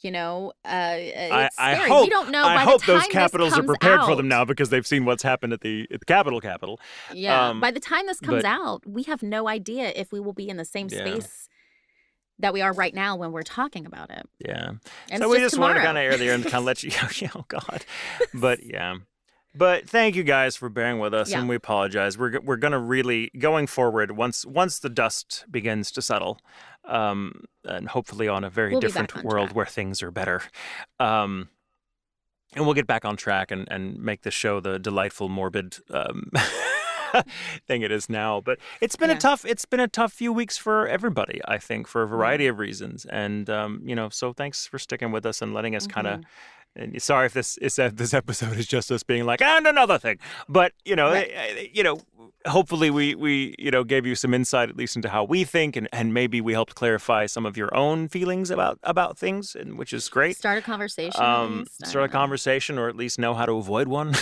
You 0.00 0.12
know, 0.12 0.52
uh, 0.64 0.68
I, 0.68 1.44
it's 1.46 1.58
I 1.58 1.74
scary. 1.74 1.90
hope, 1.90 2.02
we 2.04 2.10
don't 2.10 2.30
know. 2.30 2.44
I 2.44 2.56
by 2.56 2.62
hope 2.62 2.80
the 2.82 2.92
time 2.92 2.98
those 2.98 3.06
capitals 3.08 3.58
are 3.58 3.62
prepared 3.64 4.02
for 4.02 4.14
them 4.14 4.28
now 4.28 4.44
because 4.44 4.68
they've 4.70 4.86
seen 4.86 5.04
what's 5.04 5.24
happened 5.24 5.52
at 5.52 5.60
the 5.62 5.88
at 5.92 5.98
the 6.00 6.06
Capitol 6.06 6.40
Capitol. 6.40 6.78
Yeah. 7.12 7.48
Um, 7.48 7.60
by 7.60 7.72
the 7.72 7.80
time 7.80 8.06
this 8.06 8.20
comes 8.20 8.42
but- 8.42 8.48
out, 8.48 8.86
we 8.86 9.02
have 9.04 9.22
no 9.24 9.48
idea 9.48 9.92
if 9.96 10.12
we 10.12 10.20
will 10.20 10.32
be 10.32 10.48
in 10.48 10.56
the 10.56 10.64
same 10.64 10.88
Yeah. 10.90 10.98
space 11.00 11.48
that 12.38 12.52
we 12.52 12.60
are 12.60 12.72
right 12.72 12.94
now 12.94 13.16
when 13.16 13.32
we're 13.32 13.42
talking 13.42 13.84
about 13.86 14.10
it. 14.10 14.24
Yeah. 14.38 14.72
And 15.10 15.20
so 15.20 15.28
we 15.28 15.38
just 15.38 15.58
wanted 15.58 15.74
to 15.74 15.80
kind 15.80 15.98
of 15.98 16.04
air 16.04 16.16
the 16.16 16.26
air 16.28 16.34
and 16.34 16.44
kind 16.44 16.54
of 16.56 16.64
let 16.70 16.84
you. 16.84 16.92
Yeah, 17.20 17.30
oh 17.34 17.44
God. 17.48 17.84
But 18.32 18.64
yeah. 18.64 18.94
But 19.58 19.88
thank 19.90 20.14
you 20.14 20.22
guys 20.22 20.54
for 20.56 20.68
bearing 20.68 21.00
with 21.00 21.12
us, 21.12 21.30
Yeah. 21.32 21.40
and 21.40 21.48
we 21.48 21.56
apologize. 21.56 22.16
We're 22.16 22.38
we're 22.40 22.56
gonna 22.56 22.78
really 22.78 23.30
going 23.38 23.66
forward 23.66 24.12
once 24.12 24.46
once 24.46 24.78
the 24.78 24.88
dust 24.88 25.44
begins 25.50 25.90
to 25.92 26.00
settle, 26.02 26.38
um, 26.84 27.42
and 27.64 27.88
hopefully 27.88 28.28
on 28.28 28.44
a 28.44 28.50
very 28.50 28.70
We'll 28.70 28.80
different 28.80 29.24
world 29.24 29.48
track. 29.48 29.56
where 29.56 29.66
things 29.66 30.00
are 30.02 30.12
better. 30.12 30.42
Um, 31.00 31.48
and 32.54 32.64
we'll 32.64 32.74
get 32.74 32.86
back 32.86 33.04
on 33.04 33.16
track 33.16 33.50
and, 33.50 33.66
and 33.70 33.98
make 33.98 34.22
the 34.22 34.30
show 34.30 34.60
the 34.60 34.78
delightful, 34.78 35.28
morbid 35.28 35.76
um, 35.90 36.30
thing 37.66 37.82
it 37.82 37.90
is 37.90 38.08
now. 38.08 38.40
But 38.40 38.58
it's 38.80 38.96
been 38.96 39.10
Yeah. 39.10 39.16
a 39.16 39.20
tough 39.20 39.44
it's 39.44 39.64
been 39.64 39.80
a 39.80 39.88
tough 39.88 40.12
few 40.12 40.32
weeks 40.32 40.56
for 40.56 40.86
everybody, 40.86 41.40
I 41.46 41.58
think, 41.58 41.88
for 41.88 42.02
a 42.02 42.06
variety 42.06 42.46
of 42.46 42.58
reasons. 42.58 43.04
And 43.06 43.50
um, 43.50 43.80
you 43.84 43.94
know, 43.96 44.08
so 44.08 44.32
thanks 44.32 44.66
for 44.66 44.78
sticking 44.78 45.10
with 45.10 45.26
us 45.26 45.42
and 45.42 45.52
letting 45.52 45.74
us 45.74 45.86
kind 45.86 46.06
of. 46.06 46.20
And 46.78 47.00
sorry 47.02 47.26
if 47.26 47.32
this 47.32 47.56
is 47.58 47.76
this 47.76 48.14
episode 48.22 48.56
is 48.56 48.66
just 48.66 48.90
us 48.90 49.02
being 49.02 49.24
like 49.24 49.42
and 49.42 49.66
another 49.66 49.98
thing, 49.98 50.18
but 50.48 50.72
you 50.84 50.96
know, 50.96 51.10
Right. 51.12 51.30
eh, 51.32 51.54
eh, 51.58 51.66
you 51.72 51.82
know, 51.82 52.00
hopefully 52.46 52.90
we 52.90 53.14
we 53.14 53.54
you 53.58 53.70
know 53.70 53.84
gave 53.84 54.06
you 54.06 54.14
some 54.14 54.32
insight 54.34 54.68
at 54.68 54.76
least 54.76 54.96
into 54.96 55.08
how 55.08 55.24
we 55.24 55.44
think, 55.44 55.76
and, 55.76 55.88
and 55.92 56.14
maybe 56.14 56.40
we 56.40 56.52
helped 56.52 56.74
clarify 56.74 57.26
some 57.26 57.44
of 57.46 57.56
your 57.56 57.74
own 57.76 58.08
feelings 58.08 58.50
about 58.50 58.78
about 58.82 59.18
things, 59.18 59.54
and 59.54 59.76
which 59.78 59.92
is 59.92 60.08
great. 60.08 60.36
Start 60.36 60.58
a 60.58 60.62
conversation. 60.62 61.22
Um, 61.22 61.64
start 61.84 62.04
a 62.04 62.08
conversation, 62.08 62.78
or 62.78 62.88
at 62.88 62.96
least 62.96 63.18
know 63.18 63.34
how 63.34 63.46
to 63.46 63.52
avoid 63.52 63.88
one. 63.88 64.14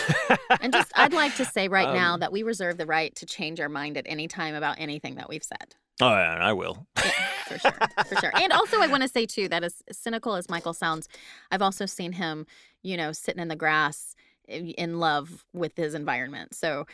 And 0.60 0.72
just, 0.72 0.90
I'd 0.94 1.12
like 1.12 1.34
to 1.36 1.44
say 1.44 1.68
right 1.68 1.92
now 1.94 2.14
Um, 2.14 2.20
that 2.20 2.32
we 2.32 2.42
reserve 2.42 2.78
the 2.78 2.86
right 2.86 3.14
to 3.16 3.26
change 3.26 3.60
our 3.60 3.68
mind 3.68 3.96
at 3.96 4.04
any 4.08 4.28
time 4.28 4.54
about 4.54 4.76
anything 4.78 5.16
that 5.16 5.28
we've 5.28 5.44
said. 5.44 5.74
Oh, 6.00 6.08
yeah, 6.08 6.38
I 6.40 6.52
will. 6.52 6.86
Yeah, 6.96 7.10
for 7.46 7.58
sure, 7.58 7.78
for 8.06 8.16
sure. 8.16 8.32
And 8.34 8.52
also, 8.52 8.80
I 8.80 8.86
want 8.86 9.02
to 9.02 9.08
say 9.08 9.26
too 9.26 9.48
that 9.48 9.64
as 9.64 9.82
cynical 9.92 10.34
as 10.34 10.48
Michael 10.48 10.74
sounds, 10.74 11.08
I've 11.50 11.62
also 11.62 11.86
seen 11.86 12.12
him, 12.12 12.46
you 12.82 12.96
know, 12.96 13.12
sitting 13.12 13.40
in 13.40 13.48
the 13.48 13.56
grass 13.56 14.14
in 14.48 14.98
love 14.98 15.44
with 15.52 15.76
his 15.76 15.94
environment. 15.94 16.54
So, 16.54 16.86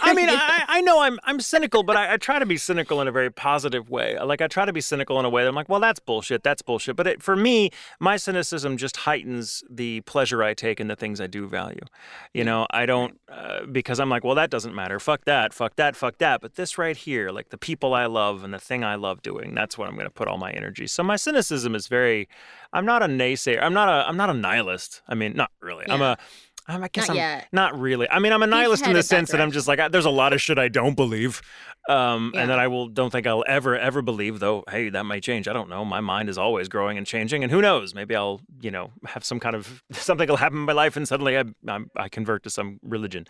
I 0.00 0.14
mean, 0.14 0.28
I, 0.30 0.64
I 0.68 0.80
know 0.82 1.00
I'm 1.00 1.18
I'm 1.24 1.40
cynical, 1.40 1.82
but 1.82 1.96
I, 1.96 2.14
I 2.14 2.16
try 2.16 2.38
to 2.38 2.46
be 2.46 2.56
cynical 2.56 3.00
in 3.00 3.08
a 3.08 3.12
very 3.12 3.30
positive 3.30 3.90
way. 3.90 4.18
Like 4.18 4.40
I 4.40 4.48
try 4.48 4.64
to 4.64 4.72
be 4.72 4.80
cynical 4.80 5.18
in 5.18 5.24
a 5.24 5.30
way 5.30 5.42
that 5.42 5.48
I'm 5.48 5.54
like, 5.54 5.68
well, 5.68 5.80
that's 5.80 6.00
bullshit, 6.00 6.42
that's 6.42 6.62
bullshit. 6.62 6.96
But 6.96 7.06
it, 7.06 7.22
for 7.22 7.36
me, 7.36 7.70
my 8.00 8.16
cynicism 8.16 8.76
just 8.76 8.98
heightens 8.98 9.64
the 9.70 10.02
pleasure 10.02 10.42
I 10.42 10.54
take 10.54 10.80
in 10.80 10.88
the 10.88 10.96
things 10.96 11.20
I 11.20 11.26
do 11.26 11.46
value. 11.46 11.80
You 12.34 12.44
know, 12.44 12.66
I 12.70 12.86
don't 12.86 13.18
uh, 13.30 13.66
because 13.66 13.98
I'm 14.00 14.10
like, 14.10 14.24
well, 14.24 14.34
that 14.34 14.50
doesn't 14.50 14.74
matter. 14.74 15.00
Fuck 15.00 15.24
that, 15.24 15.52
fuck 15.52 15.76
that, 15.76 15.96
fuck 15.96 16.18
that. 16.18 16.40
But 16.40 16.54
this 16.54 16.78
right 16.78 16.96
here, 16.96 17.30
like 17.30 17.50
the 17.50 17.58
people 17.58 17.94
I 17.94 18.06
love 18.06 18.44
and 18.44 18.52
the 18.52 18.58
thing 18.58 18.84
I 18.84 18.96
love 18.96 19.22
doing, 19.22 19.54
that's 19.54 19.78
what 19.78 19.88
I'm 19.88 19.94
going 19.94 20.06
to 20.06 20.10
put 20.10 20.28
all 20.28 20.38
my 20.38 20.52
energy. 20.52 20.86
So 20.86 21.02
my 21.02 21.16
cynicism 21.16 21.74
is 21.74 21.88
very. 21.88 22.28
I'm 22.72 22.84
not 22.84 23.02
a 23.02 23.06
naysayer. 23.06 23.62
I'm 23.62 23.72
not 23.72 23.88
a. 23.88 24.06
I'm 24.08 24.16
not 24.16 24.30
a 24.30 24.34
nihilist. 24.34 25.02
I 25.08 25.14
mean, 25.14 25.34
not 25.34 25.50
really. 25.60 25.88
I'm 25.88 26.02
a. 26.02 26.18
I'm, 26.68 26.82
I 26.82 26.88
guess 26.88 27.08
Not 27.08 27.10
I'm 27.10 27.16
yet. 27.16 27.48
not 27.52 27.78
really. 27.78 28.08
I 28.10 28.18
mean, 28.18 28.32
I'm 28.32 28.42
a 28.42 28.46
nihilist 28.46 28.86
in 28.86 28.92
the 28.92 29.02
sense 29.02 29.30
that 29.30 29.40
I'm 29.40 29.52
just 29.52 29.68
like, 29.68 29.78
I, 29.78 29.88
there's 29.88 30.04
a 30.04 30.10
lot 30.10 30.32
of 30.32 30.40
shit 30.42 30.58
I 30.58 30.68
don't 30.68 30.94
believe, 30.94 31.40
um, 31.88 32.32
and 32.36 32.50
that 32.50 32.58
I 32.58 32.68
will 32.68 32.88
don't 32.88 33.10
think 33.10 33.26
I'll 33.26 33.44
ever 33.46 33.76
ever 33.78 34.02
believe. 34.02 34.40
Though, 34.40 34.64
hey, 34.70 34.88
that 34.90 35.04
might 35.04 35.22
change. 35.22 35.48
I 35.48 35.52
don't 35.52 35.68
know. 35.68 35.84
My 35.84 36.00
mind 36.00 36.28
is 36.28 36.38
always 36.38 36.68
growing 36.68 36.98
and 36.98 37.06
changing, 37.06 37.42
and 37.42 37.50
who 37.52 37.60
knows? 37.60 37.94
Maybe 37.94 38.14
I'll, 38.16 38.40
you 38.60 38.70
know, 38.70 38.90
have 39.06 39.24
some 39.24 39.40
kind 39.40 39.54
of 39.56 39.82
something 39.92 40.28
will 40.28 40.36
happen 40.36 40.58
in 40.58 40.64
my 40.64 40.72
life, 40.72 40.96
and 40.96 41.06
suddenly 41.06 41.38
I 41.38 41.44
I'm, 41.68 41.90
I 41.96 42.08
convert 42.08 42.42
to 42.44 42.50
some 42.50 42.80
religion. 42.82 43.26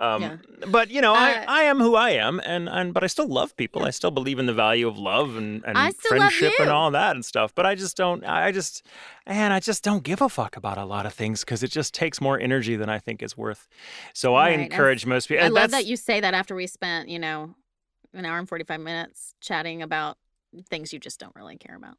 Um, 0.00 0.22
Yeah. 0.22 0.36
But 0.68 0.90
you 0.90 1.02
know, 1.02 1.12
Uh, 1.14 1.18
I, 1.18 1.44
I 1.46 1.62
am 1.64 1.78
who 1.78 1.94
I 1.94 2.10
am, 2.10 2.40
and, 2.44 2.68
and 2.70 2.94
but 2.94 3.04
I 3.04 3.06
still 3.06 3.28
love 3.28 3.54
people. 3.56 3.84
I 3.84 3.90
still 3.90 4.10
believe 4.10 4.38
in 4.38 4.46
the 4.46 4.54
value 4.54 4.88
of 4.88 4.96
love 4.98 5.36
and, 5.36 5.62
and 5.66 5.76
I 5.76 5.92
friendship 5.92 6.54
and 6.58 6.70
all 6.70 6.90
that 6.92 7.14
and 7.16 7.24
stuff. 7.24 7.54
But 7.54 7.66
I 7.66 7.74
just 7.74 7.98
don't. 7.98 8.24
I 8.24 8.50
just, 8.50 8.86
and 9.26 9.52
I 9.52 9.60
just 9.60 9.84
don't 9.84 10.02
give 10.02 10.22
a 10.22 10.28
fuck 10.30 10.56
about 10.56 10.78
a 10.78 10.86
lot 10.86 11.04
of 11.04 11.12
things 11.12 11.40
because 11.44 11.62
it 11.62 11.70
just 11.70 11.92
takes 11.92 12.18
more 12.18 12.40
energy 12.40 12.76
than 12.76 12.88
I 12.88 12.98
think 12.98 13.22
is 13.22 13.36
worth. 13.36 13.68
So 14.14 14.34
I 14.34 14.46
Right, 14.46 14.52
and 14.54 14.62
encourage 14.72 15.04
most 15.04 15.28
people. 15.28 15.44
I 15.44 15.48
love 15.48 15.70
that 15.72 15.84
you 15.84 15.96
say 15.96 16.18
that 16.20 16.32
after 16.32 16.54
we 16.54 16.66
spent, 16.66 17.10
you 17.10 17.18
know, 17.18 17.54
an 18.14 18.24
hour 18.24 18.38
and 18.38 18.48
45 18.48 18.80
minutes 18.80 19.34
chatting 19.40 19.82
about 19.82 20.16
things 20.68 20.92
you 20.92 20.98
just 20.98 21.20
don't 21.20 21.34
really 21.36 21.56
care 21.56 21.76
about. 21.76 21.94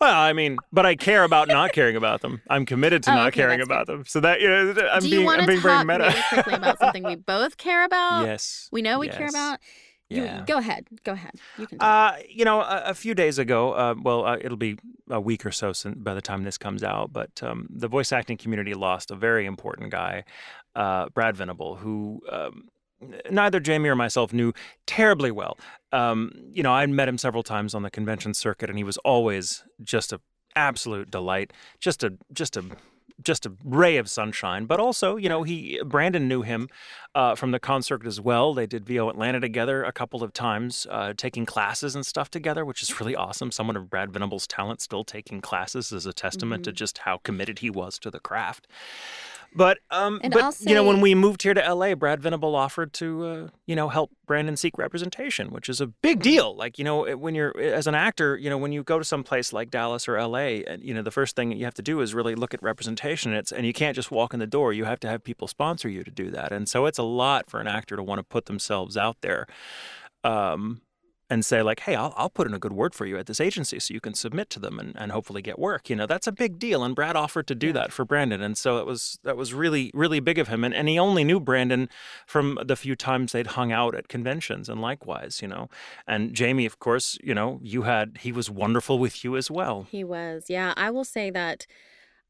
Well, 0.00 0.14
I 0.14 0.32
mean, 0.34 0.58
but 0.72 0.84
I 0.86 0.94
care 0.94 1.24
about 1.24 1.48
not 1.48 1.72
caring 1.78 1.96
about 1.96 2.20
them. 2.20 2.42
I'm 2.48 2.64
committed 2.66 3.02
to 3.04 3.12
Oh, 3.12 3.14
not 3.14 3.28
okay, 3.28 3.40
caring 3.40 3.60
about 3.60 3.86
them. 3.86 4.04
So 4.06 4.20
that 4.20 4.40
you 4.40 4.48
know, 4.48 4.74
I'm 4.92 5.00
Do 5.02 5.08
being 5.10 5.20
you 5.20 5.26
want 5.26 5.40
I'm 5.40 5.46
to 5.46 5.52
being 5.52 5.60
very 5.62 5.84
meta. 5.84 6.14
quickly 6.28 6.54
about 6.54 6.78
something 6.78 7.02
we 7.02 7.14
both 7.16 7.56
care 7.56 7.84
about? 7.84 8.26
yes. 8.26 8.68
We 8.72 8.82
know 8.82 8.98
we 8.98 9.08
care 9.08 9.22
yes, 9.22 9.30
about. 9.34 9.58
You, 10.10 10.22
Yeah. 10.22 10.44
go 10.46 10.58
ahead. 10.58 10.86
Go 11.02 11.12
ahead. 11.12 11.32
You 11.58 11.66
can. 11.66 11.78
talk. 11.78 12.14
Uh, 12.14 12.22
you 12.28 12.44
know, 12.44 12.60
a, 12.60 12.82
a 12.88 12.94
few 12.94 13.14
days 13.14 13.38
ago, 13.38 13.72
uh, 13.72 13.94
well, 14.00 14.26
uh, 14.26 14.36
it'll 14.38 14.58
be 14.58 14.76
a 15.08 15.20
week 15.20 15.46
or 15.46 15.50
so 15.50 15.72
since, 15.72 15.96
by 15.98 16.12
the 16.12 16.20
time 16.20 16.44
this 16.44 16.58
comes 16.58 16.84
out, 16.84 17.10
but 17.12 17.42
um, 17.42 17.66
the 17.70 17.88
voice 17.88 18.12
acting 18.12 18.36
community 18.36 18.74
lost 18.74 19.10
a 19.10 19.16
very 19.16 19.46
important 19.46 19.90
guy, 19.90 20.24
uh, 20.76 21.08
Brad 21.08 21.36
Venable, 21.38 21.76
who 21.76 22.20
um, 22.30 22.68
neither 23.30 23.60
Jamie 23.60 23.88
or 23.88 23.96
myself 23.96 24.32
knew 24.32 24.52
terribly 24.86 25.30
well. 25.30 25.58
Um, 25.92 26.32
you 26.52 26.62
know, 26.62 26.72
I'd 26.72 26.90
met 26.90 27.08
him 27.08 27.18
several 27.18 27.42
times 27.42 27.74
on 27.74 27.82
the 27.82 27.90
convention 27.90 28.34
circuit, 28.34 28.68
and 28.68 28.78
he 28.78 28.84
was 28.84 28.96
always 28.98 29.64
just 29.82 30.12
a 30.12 30.20
absolute 30.56 31.10
delight, 31.10 31.52
just 31.80 32.02
a 32.04 32.16
just 32.32 32.56
a 32.56 32.64
just 33.22 33.46
a 33.46 33.52
ray 33.64 33.96
of 33.96 34.10
sunshine. 34.10 34.66
But 34.66 34.80
also, 34.80 35.16
you 35.16 35.28
know, 35.28 35.44
he 35.44 35.80
Brandon 35.84 36.26
knew 36.26 36.42
him 36.42 36.68
uh, 37.14 37.36
from 37.36 37.52
the 37.52 37.60
concert 37.60 38.04
as 38.06 38.20
well. 38.20 38.54
They 38.54 38.66
did 38.66 38.84
VO 38.86 39.08
Atlanta 39.08 39.38
together 39.40 39.84
a 39.84 39.92
couple 39.92 40.24
of 40.24 40.32
times, 40.32 40.86
uh, 40.90 41.14
taking 41.16 41.46
classes 41.46 41.94
and 41.94 42.04
stuff 42.04 42.28
together, 42.28 42.64
which 42.64 42.82
is 42.82 42.98
really 43.00 43.14
awesome. 43.14 43.52
Someone 43.52 43.76
of 43.76 43.88
Brad 43.88 44.10
Venable's 44.12 44.48
talent 44.48 44.80
still 44.80 45.04
taking 45.04 45.40
classes 45.40 45.92
is 45.92 46.06
a 46.06 46.12
testament 46.12 46.64
to 46.64 46.70
Mm-hmm. 46.70 46.76
just 46.76 46.98
how 46.98 47.18
committed 47.18 47.60
he 47.60 47.70
was 47.70 47.98
to 48.00 48.10
the 48.10 48.20
craft. 48.20 48.66
But 49.54 49.78
um, 49.90 50.20
And 50.22 50.32
but 50.32 50.42
I'll 50.42 50.54
you 50.60 50.74
know, 50.74 50.84
when 50.84 51.00
we 51.00 51.14
moved 51.14 51.42
here 51.42 51.54
to 51.54 51.74
LA, 51.74 51.94
Brad 51.94 52.20
Venable 52.20 52.56
offered 52.56 52.92
to 52.94 53.24
uh, 53.24 53.48
you 53.66 53.76
know 53.76 53.88
help 53.88 54.10
Brandon 54.26 54.56
seek 54.56 54.76
representation, 54.78 55.50
which 55.50 55.68
is 55.68 55.80
a 55.80 55.86
big 55.86 56.22
deal. 56.22 56.56
Like 56.56 56.78
you 56.78 56.84
know, 56.84 57.16
when 57.16 57.34
you're 57.34 57.56
as 57.58 57.86
an 57.86 57.94
actor, 57.94 58.36
you 58.36 58.50
know, 58.50 58.58
when 58.58 58.72
you 58.72 58.82
go 58.82 58.98
to 58.98 59.04
some 59.04 59.22
place 59.22 59.52
like 59.52 59.70
Dallas 59.70 60.08
or 60.08 60.20
LA, 60.20 60.62
and 60.66 60.82
you 60.82 60.92
know, 60.92 61.02
the 61.02 61.12
first 61.12 61.36
thing 61.36 61.50
that 61.50 61.56
you 61.56 61.64
have 61.64 61.74
to 61.74 61.82
do 61.82 62.00
is 62.00 62.14
really 62.14 62.34
look 62.34 62.52
at 62.52 62.62
representation. 62.62 63.32
It's 63.32 63.52
and 63.52 63.64
you 63.66 63.72
can't 63.72 63.94
just 63.94 64.10
walk 64.10 64.34
in 64.34 64.40
the 64.40 64.46
door. 64.46 64.72
You 64.72 64.84
have 64.86 65.00
to 65.00 65.08
have 65.08 65.22
people 65.22 65.46
sponsor 65.46 65.88
you 65.88 66.02
to 66.02 66.10
do 66.10 66.30
that, 66.30 66.50
and 66.50 66.68
so 66.68 66.86
it's 66.86 66.98
a 66.98 67.04
lot 67.04 67.48
for 67.48 67.60
an 67.60 67.68
actor 67.68 67.96
to 67.96 68.02
want 68.02 68.18
to 68.18 68.24
put 68.24 68.46
themselves 68.46 68.96
out 68.96 69.18
there. 69.20 69.46
Um, 70.24 70.80
and 71.34 71.44
say 71.44 71.62
like, 71.62 71.80
hey, 71.80 71.96
I'll, 71.96 72.14
I'll 72.16 72.30
put 72.30 72.46
in 72.46 72.54
a 72.54 72.60
good 72.60 72.72
word 72.72 72.94
for 72.94 73.06
you 73.06 73.18
at 73.18 73.26
this 73.26 73.40
agency 73.40 73.80
so 73.80 73.92
you 73.92 74.00
can 74.00 74.14
submit 74.14 74.50
to 74.50 74.60
them 74.60 74.78
and, 74.78 74.94
and 74.96 75.10
hopefully 75.10 75.42
get 75.42 75.58
work. 75.58 75.90
You 75.90 75.96
know, 75.96 76.06
that's 76.06 76.28
a 76.28 76.32
big 76.32 76.60
deal. 76.60 76.84
And 76.84 76.94
Brad 76.94 77.16
offered 77.16 77.48
to 77.48 77.56
do 77.56 77.72
that 77.72 77.92
for 77.92 78.04
Brandon. 78.04 78.40
And 78.40 78.56
so 78.56 78.78
it 78.78 78.86
was 78.86 79.18
that 79.24 79.36
was 79.36 79.52
really, 79.52 79.90
really 79.94 80.20
big 80.20 80.38
of 80.38 80.46
him. 80.46 80.62
And, 80.62 80.72
and 80.72 80.88
he 80.88 80.96
only 80.96 81.24
knew 81.24 81.40
Brandon 81.40 81.88
from 82.24 82.56
the 82.64 82.76
few 82.76 82.94
times 82.94 83.32
they'd 83.32 83.48
hung 83.48 83.72
out 83.72 83.96
at 83.96 84.06
conventions 84.06 84.68
and 84.68 84.80
likewise, 84.80 85.42
you 85.42 85.48
know. 85.48 85.68
And 86.06 86.34
Jamie, 86.34 86.66
of 86.66 86.78
course, 86.78 87.18
you 87.20 87.34
know, 87.34 87.58
you 87.64 87.82
had 87.82 88.18
he 88.20 88.30
was 88.30 88.48
wonderful 88.48 89.00
with 89.00 89.24
you 89.24 89.36
as 89.36 89.50
well. 89.50 89.88
He 89.90 90.04
was. 90.04 90.44
Yeah, 90.48 90.72
I 90.76 90.90
will 90.90 91.04
say 91.04 91.30
that 91.30 91.66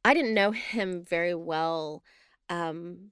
I 0.03 0.15
didn't 0.15 0.33
know 0.33 0.53
him 0.53 1.05
very 1.05 1.35
well 1.35 2.03
um 2.49 3.11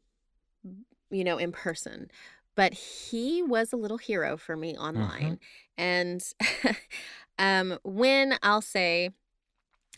you 1.11 1.25
know 1.25 1.37
in 1.37 1.53
person, 1.53 2.11
but 2.55 2.73
he 2.73 3.43
was 3.43 3.75
a 3.75 3.77
little 3.77 3.99
hero 3.99 4.39
for 4.39 4.57
me 4.57 4.75
online. 4.79 5.39
And 5.79 6.23
um 7.39 7.79
when 7.83 8.39
I'll 8.43 8.61
say 8.63 9.11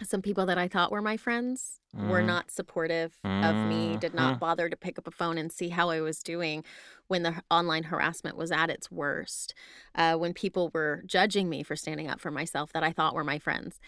some 0.02 0.22
people 0.22 0.44
that 0.46 0.58
I 0.58 0.66
thought 0.66 0.90
were 0.90 1.02
my 1.02 1.16
friends 1.16 1.78
were 1.94 2.20
Mhm. 2.20 2.26
not 2.26 2.50
supportive 2.50 3.16
of 3.22 3.54
me, 3.54 3.96
did 3.96 4.12
not 4.12 4.36
Mhm. 4.36 4.40
bother 4.40 4.68
to 4.68 4.76
pick 4.76 4.98
up 4.98 5.06
a 5.06 5.12
phone 5.12 5.38
and 5.38 5.52
see 5.52 5.68
how 5.68 5.90
I 5.90 6.00
was 6.00 6.20
doing 6.24 6.64
when 7.06 7.22
the 7.22 7.44
online 7.48 7.84
harassment 7.84 8.36
was 8.36 8.50
at 8.50 8.70
its 8.70 8.90
worst, 8.90 9.54
uh, 9.94 10.16
when 10.16 10.34
people 10.34 10.72
were 10.74 11.02
judging 11.06 11.48
me 11.48 11.62
for 11.62 11.76
standing 11.76 12.08
up 12.08 12.18
for 12.20 12.32
myself 12.32 12.72
that 12.72 12.82
I 12.82 12.90
thought 12.90 13.14
were 13.14 13.22
my 13.22 13.38
friends. 13.38 13.78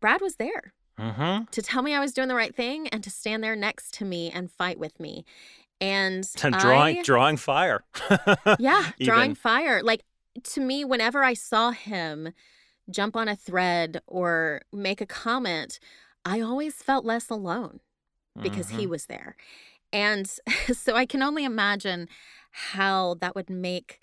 Brad 0.00 0.20
was 0.20 0.34
there 0.36 0.72
Mm-hmm. 0.98 1.44
to 1.52 1.62
tell 1.62 1.82
me 1.82 1.94
I 1.94 2.00
was 2.00 2.12
doing 2.12 2.26
the 2.28 2.34
right 2.34 2.54
thing 2.56 2.88
and 2.88 3.04
to 3.04 3.10
stand 3.10 3.44
there 3.44 3.54
next 3.54 3.94
to 3.98 4.04
me 4.04 4.30
and 4.32 4.50
fight 4.50 4.78
with 4.80 4.98
me. 4.98 5.24
And, 5.80 6.28
And 6.42 6.54
drawing 6.58 6.98
I- 6.98 7.02
drawing 7.02 7.36
fire. 7.36 7.84
yeah, 8.58 8.90
drawing 9.00 9.30
Even. 9.32 9.34
fire. 9.36 9.82
Like 9.84 10.02
to 10.44 10.60
me, 10.60 10.84
whenever 10.84 11.22
I 11.24 11.34
saw 11.34 11.70
him 11.70 12.32
jump 12.90 13.16
on 13.16 13.28
a 13.28 13.36
thread 13.36 14.00
or 14.06 14.62
make 14.72 15.00
a 15.00 15.06
comment, 15.06 15.78
I 16.24 16.40
always 16.40 16.74
felt 16.82 17.04
less 17.04 17.30
alone 17.30 17.80
because 18.42 18.70
he 18.70 18.86
Mhm. 18.86 18.90
was 18.90 19.06
there. 19.06 19.36
And 19.92 20.28
so 20.72 20.94
I 20.96 21.06
can 21.06 21.22
only 21.22 21.44
imagine 21.44 22.08
how 22.50 23.14
that 23.14 23.34
would 23.34 23.50
make 23.50 24.00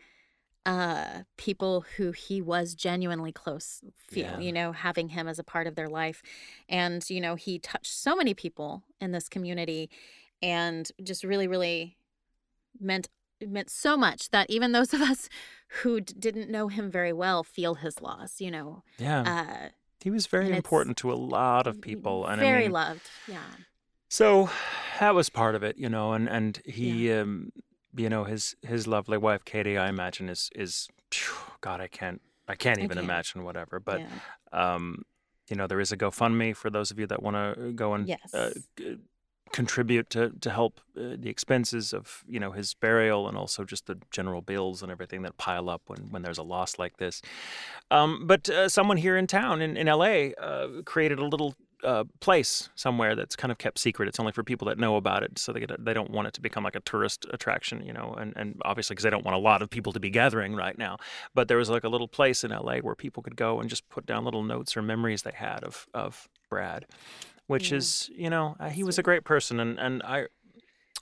uh 0.66 1.24
people 1.38 1.82
who 1.98 2.12
he 2.14 2.42
was 2.42 2.74
genuinely 2.74 3.34
close 3.34 3.82
feel 3.98 4.24
Yeah. 4.24 4.40
you 4.40 4.52
know 4.54 4.72
having 4.72 5.10
him 5.10 5.28
as 5.28 5.38
a 5.38 5.44
part 5.44 5.68
of 5.68 5.76
their 5.76 5.90
life 5.90 6.24
and 6.70 7.04
you 7.10 7.20
know 7.20 7.36
he 7.36 7.60
touched 7.60 7.92
so 7.94 8.16
many 8.16 8.34
people 8.34 8.82
in 9.02 9.12
this 9.12 9.28
community 9.28 9.90
and 10.42 10.90
just 11.04 11.26
really 11.26 11.50
really 11.50 11.98
meant 12.80 13.10
meant 13.50 13.70
so 13.70 13.96
much 13.98 14.30
that 14.32 14.50
even 14.50 14.72
those 14.72 14.94
of 14.94 15.02
us 15.02 15.30
who 15.82 16.02
d- 16.02 16.14
didn't 16.18 16.50
know 16.50 16.68
him 16.68 16.90
very 16.92 17.14
well 17.14 17.44
feel 17.44 17.76
his 17.76 18.02
loss 18.02 18.40
you 18.42 18.52
know 18.52 18.84
yeah. 18.98 19.22
uh 19.22 19.70
he 20.04 20.12
was 20.12 20.28
very 20.28 20.52
important 20.56 20.98
to 20.98 21.12
a 21.12 21.16
lot 21.16 21.66
of 21.66 21.80
people. 21.80 22.26
And 22.26 22.42
very 22.42 22.58
I 22.58 22.62
mean, 22.64 22.72
loved 22.72 23.10
yeah 23.28 23.40
So 24.10 24.50
that 25.00 25.16
was 25.16 25.30
part 25.30 25.56
of 25.56 25.64
it, 25.64 25.78
you 25.78 25.88
know, 25.88 26.12
and 26.14 26.28
and 26.28 26.62
he, 26.66 27.10
um, 27.12 27.52
you 27.96 28.10
know, 28.10 28.26
his 28.26 28.56
his 28.62 28.86
lovely 28.86 29.18
wife 29.18 29.46
Katie, 29.46 29.78
I 29.78 29.88
imagine 29.88 30.28
is 30.30 30.50
is, 30.56 30.90
phew, 31.10 31.34
God, 31.62 31.80
I 31.80 31.88
can't, 31.88 32.22
I 32.50 32.56
can't 32.56 32.80
I 32.80 32.84
even 32.84 32.98
can't. 32.98 33.06
imagine 33.06 33.44
whatever. 33.46 33.80
But 33.80 34.02
yeah. 34.02 34.74
um, 34.76 35.04
you 35.50 35.56
know, 35.56 35.68
there 35.68 35.80
is 35.80 35.92
a 35.94 35.98
GoFundMe 35.98 36.54
for 36.56 36.70
those 36.70 36.92
of 36.92 37.00
you 37.00 37.08
that 37.08 37.24
want 37.24 37.38
to 37.38 37.72
go 37.72 37.94
and 37.94 38.06
Yes. 38.08 38.34
uh, 38.34 38.52
contribute 39.54 40.10
to 40.10 40.32
to 40.42 40.50
help 40.50 40.82
uh, 40.98 41.16
the 41.18 41.30
expenses 41.30 41.94
of 41.94 42.24
you 42.28 42.40
know 42.40 42.52
his 42.52 42.74
burial 42.74 43.30
and 43.30 43.38
also 43.38 43.64
just 43.64 43.86
the 43.86 43.98
general 44.12 44.42
bills 44.42 44.82
and 44.82 44.92
everything 44.92 45.22
that 45.22 45.38
pile 45.38 45.70
up 45.70 45.84
when 45.88 46.00
when 46.12 46.24
there's 46.24 46.40
a 46.40 46.44
loss 46.44 46.78
like 46.78 46.98
this. 46.98 47.22
Um, 47.90 48.28
but 48.28 48.50
uh, 48.50 48.68
someone 48.68 48.98
here 48.98 49.16
in 49.16 49.28
town 49.28 49.62
in 49.62 49.78
in 49.78 49.88
L.A. 49.88 50.34
Uh, 50.36 50.82
created 50.84 51.20
a 51.20 51.26
little 51.26 51.56
uh, 51.84 52.06
place 52.20 52.70
somewhere 52.76 53.16
that's 53.16 53.36
kind 53.36 53.52
of 53.52 53.58
kept 53.58 53.78
secret. 53.78 54.08
It's 54.08 54.20
only 54.20 54.32
for 54.32 54.44
people 54.44 54.68
that 54.68 54.78
know 54.78 54.96
about 54.96 55.22
it, 55.24 55.38
so 55.38 55.52
they 55.54 55.60
get, 55.60 55.84
they 55.84 55.94
don't 55.94 56.10
want 56.10 56.28
it 56.28 56.34
to 56.36 56.42
become 56.42 56.64
like 56.64 56.76
a 56.76 56.80
tourist 56.80 57.26
attraction, 57.32 57.86
you 57.86 57.94
know. 57.94 58.16
And 58.20 58.34
and 58.36 58.60
obviously 58.66 58.96
because 58.96 59.04
they 59.04 59.10
don't 59.12 59.26
want 59.26 59.36
a 59.36 59.40
lot 59.40 59.62
of 59.62 59.70
people 59.70 59.94
to 59.94 60.00
be 60.00 60.10
gathering 60.10 60.56
right 60.56 60.78
now. 60.78 60.98
But 61.36 61.48
there 61.48 61.58
was 61.58 61.70
like 61.70 61.84
a 61.84 61.90
little 61.90 62.08
place 62.08 62.44
in 62.44 62.52
LA 62.52 62.78
where 62.78 62.96
people 62.96 63.22
could 63.22 63.36
go 63.36 63.60
and 63.60 63.70
just 63.70 63.88
put 63.90 64.06
down 64.06 64.26
little 64.26 64.44
notes 64.44 64.76
or 64.76 64.82
memories 64.82 65.22
they 65.22 65.34
had 65.36 65.64
of 65.64 65.88
of 65.94 66.28
Brad, 66.50 66.86
which 67.54 67.72
Yeah. 67.72 67.78
is 67.78 68.10
you 68.24 68.30
know 68.30 68.56
uh, 68.60 68.70
he 68.78 68.84
was 68.84 68.98
a 69.00 69.04
great 69.04 69.24
person 69.24 69.60
and 69.60 69.80
and 69.80 70.02
I. 70.04 70.18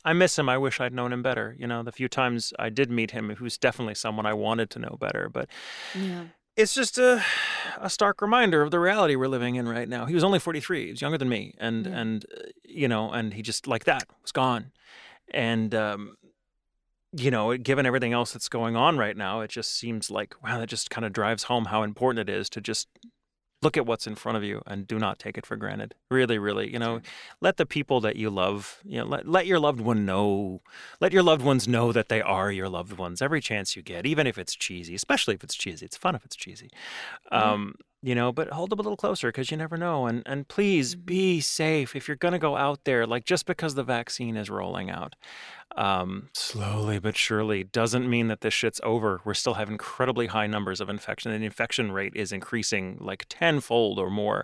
I 0.04 0.14
miss 0.14 0.40
him. 0.40 0.50
I 0.50 0.58
wish 0.58 0.80
I'd 0.82 0.96
known 1.00 1.14
him 1.14 1.22
better. 1.22 1.56
You 1.60 1.68
know, 1.68 1.84
the 1.84 1.92
few 1.92 2.08
times 2.08 2.54
I 2.58 2.70
did 2.70 2.90
meet 2.90 3.12
him, 3.12 3.30
he 3.30 3.44
was 3.44 3.56
definitely 3.60 3.94
someone 3.94 4.26
I 4.26 4.34
wanted 4.34 4.72
to 4.72 4.80
know 4.80 4.98
better. 5.00 5.30
But 5.30 5.48
Yeah. 5.94 6.24
it's 6.58 6.74
just 6.74 6.98
a, 6.98 7.24
a 7.80 7.88
stark 7.88 8.20
reminder 8.20 8.64
of 8.64 8.72
the 8.72 8.80
reality 8.80 9.16
we're 9.16 9.28
living 9.38 9.58
in 9.60 9.68
right 9.70 9.88
now. 9.88 10.08
He 10.08 10.16
was 10.16 10.24
only 10.24 10.40
43. 10.40 10.86
He 10.86 10.92
was 10.94 11.02
younger 11.04 11.20
than 11.20 11.30
me. 11.30 11.54
And, 11.60 11.86
Yeah. 11.86 12.00
and 12.02 12.26
uh, 12.36 12.42
you 12.66 12.88
know, 12.88 13.12
and 13.12 13.36
he 13.36 13.44
just, 13.44 13.68
like 13.68 13.84
that, 13.92 14.06
was 14.24 14.32
gone. 14.32 14.72
And, 15.32 15.76
um, 15.76 16.16
you 17.16 17.30
know, 17.30 17.56
given 17.58 17.86
everything 17.86 18.14
else 18.14 18.34
that's 18.34 18.50
going 18.50 18.76
on 18.76 18.98
right 18.98 19.18
now, 19.18 19.42
it 19.42 19.52
just 19.52 19.72
seems 19.78 20.10
like, 20.10 20.34
wow, 20.44 20.58
that 20.58 20.70
just 20.70 20.90
kind 20.90 21.06
of 21.06 21.14
drives 21.14 21.44
home 21.44 21.66
how 21.66 21.84
important 21.84 22.28
it 22.28 22.34
is 22.40 22.50
to 22.50 22.60
just 22.62 22.88
look 23.62 23.78
at 23.78 23.86
what's 23.86 24.08
in 24.08 24.16
front 24.16 24.38
of 24.38 24.44
you 24.44 24.62
and 24.66 24.88
do 24.88 24.98
not 24.98 25.20
take 25.20 25.38
it 25.38 25.46
for 25.46 25.56
granted. 25.56 25.94
Really, 26.10 26.40
really, 26.40 26.72
you 26.72 26.80
know, 26.80 27.02
let 27.42 27.58
the 27.58 27.66
people 27.66 28.02
that 28.02 28.16
you 28.16 28.30
love, 28.30 28.80
you 28.84 29.00
know, 29.00 29.06
let, 29.06 29.28
let 29.28 29.46
your 29.46 29.60
loved 29.60 29.82
one 29.82 30.06
know, 30.06 30.62
let 31.00 31.14
your 31.14 31.24
loved 31.24 31.44
ones 31.44 31.68
know 31.68 31.92
that 31.92 32.10
they 32.10 32.22
are 32.22 32.52
your 32.52 32.70
loved 32.70 32.98
ones 32.98 33.22
every 33.22 33.42
chance 33.42 33.76
you 33.76 33.82
get, 33.82 34.06
even 34.06 34.26
if 34.26 34.38
it's 34.38 34.56
cheesy, 34.56 34.96
especially 34.96 35.36
if 35.36 35.44
it's 35.44 35.56
cheesy. 35.56 35.86
It's 35.86 35.98
fun 35.98 36.16
if 36.16 36.26
it's 36.26 36.36
cheesy. 36.36 36.70
Um, 37.32 37.76
you 38.04 38.16
know, 38.16 38.32
but 38.32 38.50
hold 38.50 38.72
them 38.72 38.80
a 38.80 38.82
little 38.82 38.98
closer 38.98 39.28
because 39.28 39.52
you 39.52 39.58
never 39.58 39.78
know. 39.78 40.08
And 40.08 40.24
and 40.26 40.48
please 40.48 40.96
be 40.96 41.40
safe 41.40 41.96
if 41.96 42.08
you're 42.08 42.18
going 42.18 42.32
to 42.32 42.40
go 42.40 42.58
out 42.58 42.84
there. 42.84 43.06
Like 43.06 43.26
just 43.26 43.46
because 43.46 43.76
the 43.76 43.84
vaccine 43.84 44.38
is 44.38 44.50
rolling 44.50 44.90
out, 44.90 45.16
um, 45.76 46.30
slowly 46.34 47.00
but 47.00 47.18
surely, 47.18 47.64
doesn't 47.64 48.10
mean 48.10 48.28
that 48.28 48.42
this 48.42 48.54
shit's 48.54 48.80
over. 48.84 49.22
We're 49.26 49.34
still 49.34 49.56
have 49.56 49.70
incredibly 49.70 50.28
high 50.28 50.48
numbers 50.48 50.82
of 50.82 50.90
infection, 50.90 51.32
and 51.32 51.42
the 51.42 51.46
infection 51.46 51.92
rate 51.92 52.14
is 52.16 52.32
increasing 52.32 52.98
like 53.00 53.26
tenfold 53.30 54.00
or 54.00 54.10
more, 54.10 54.44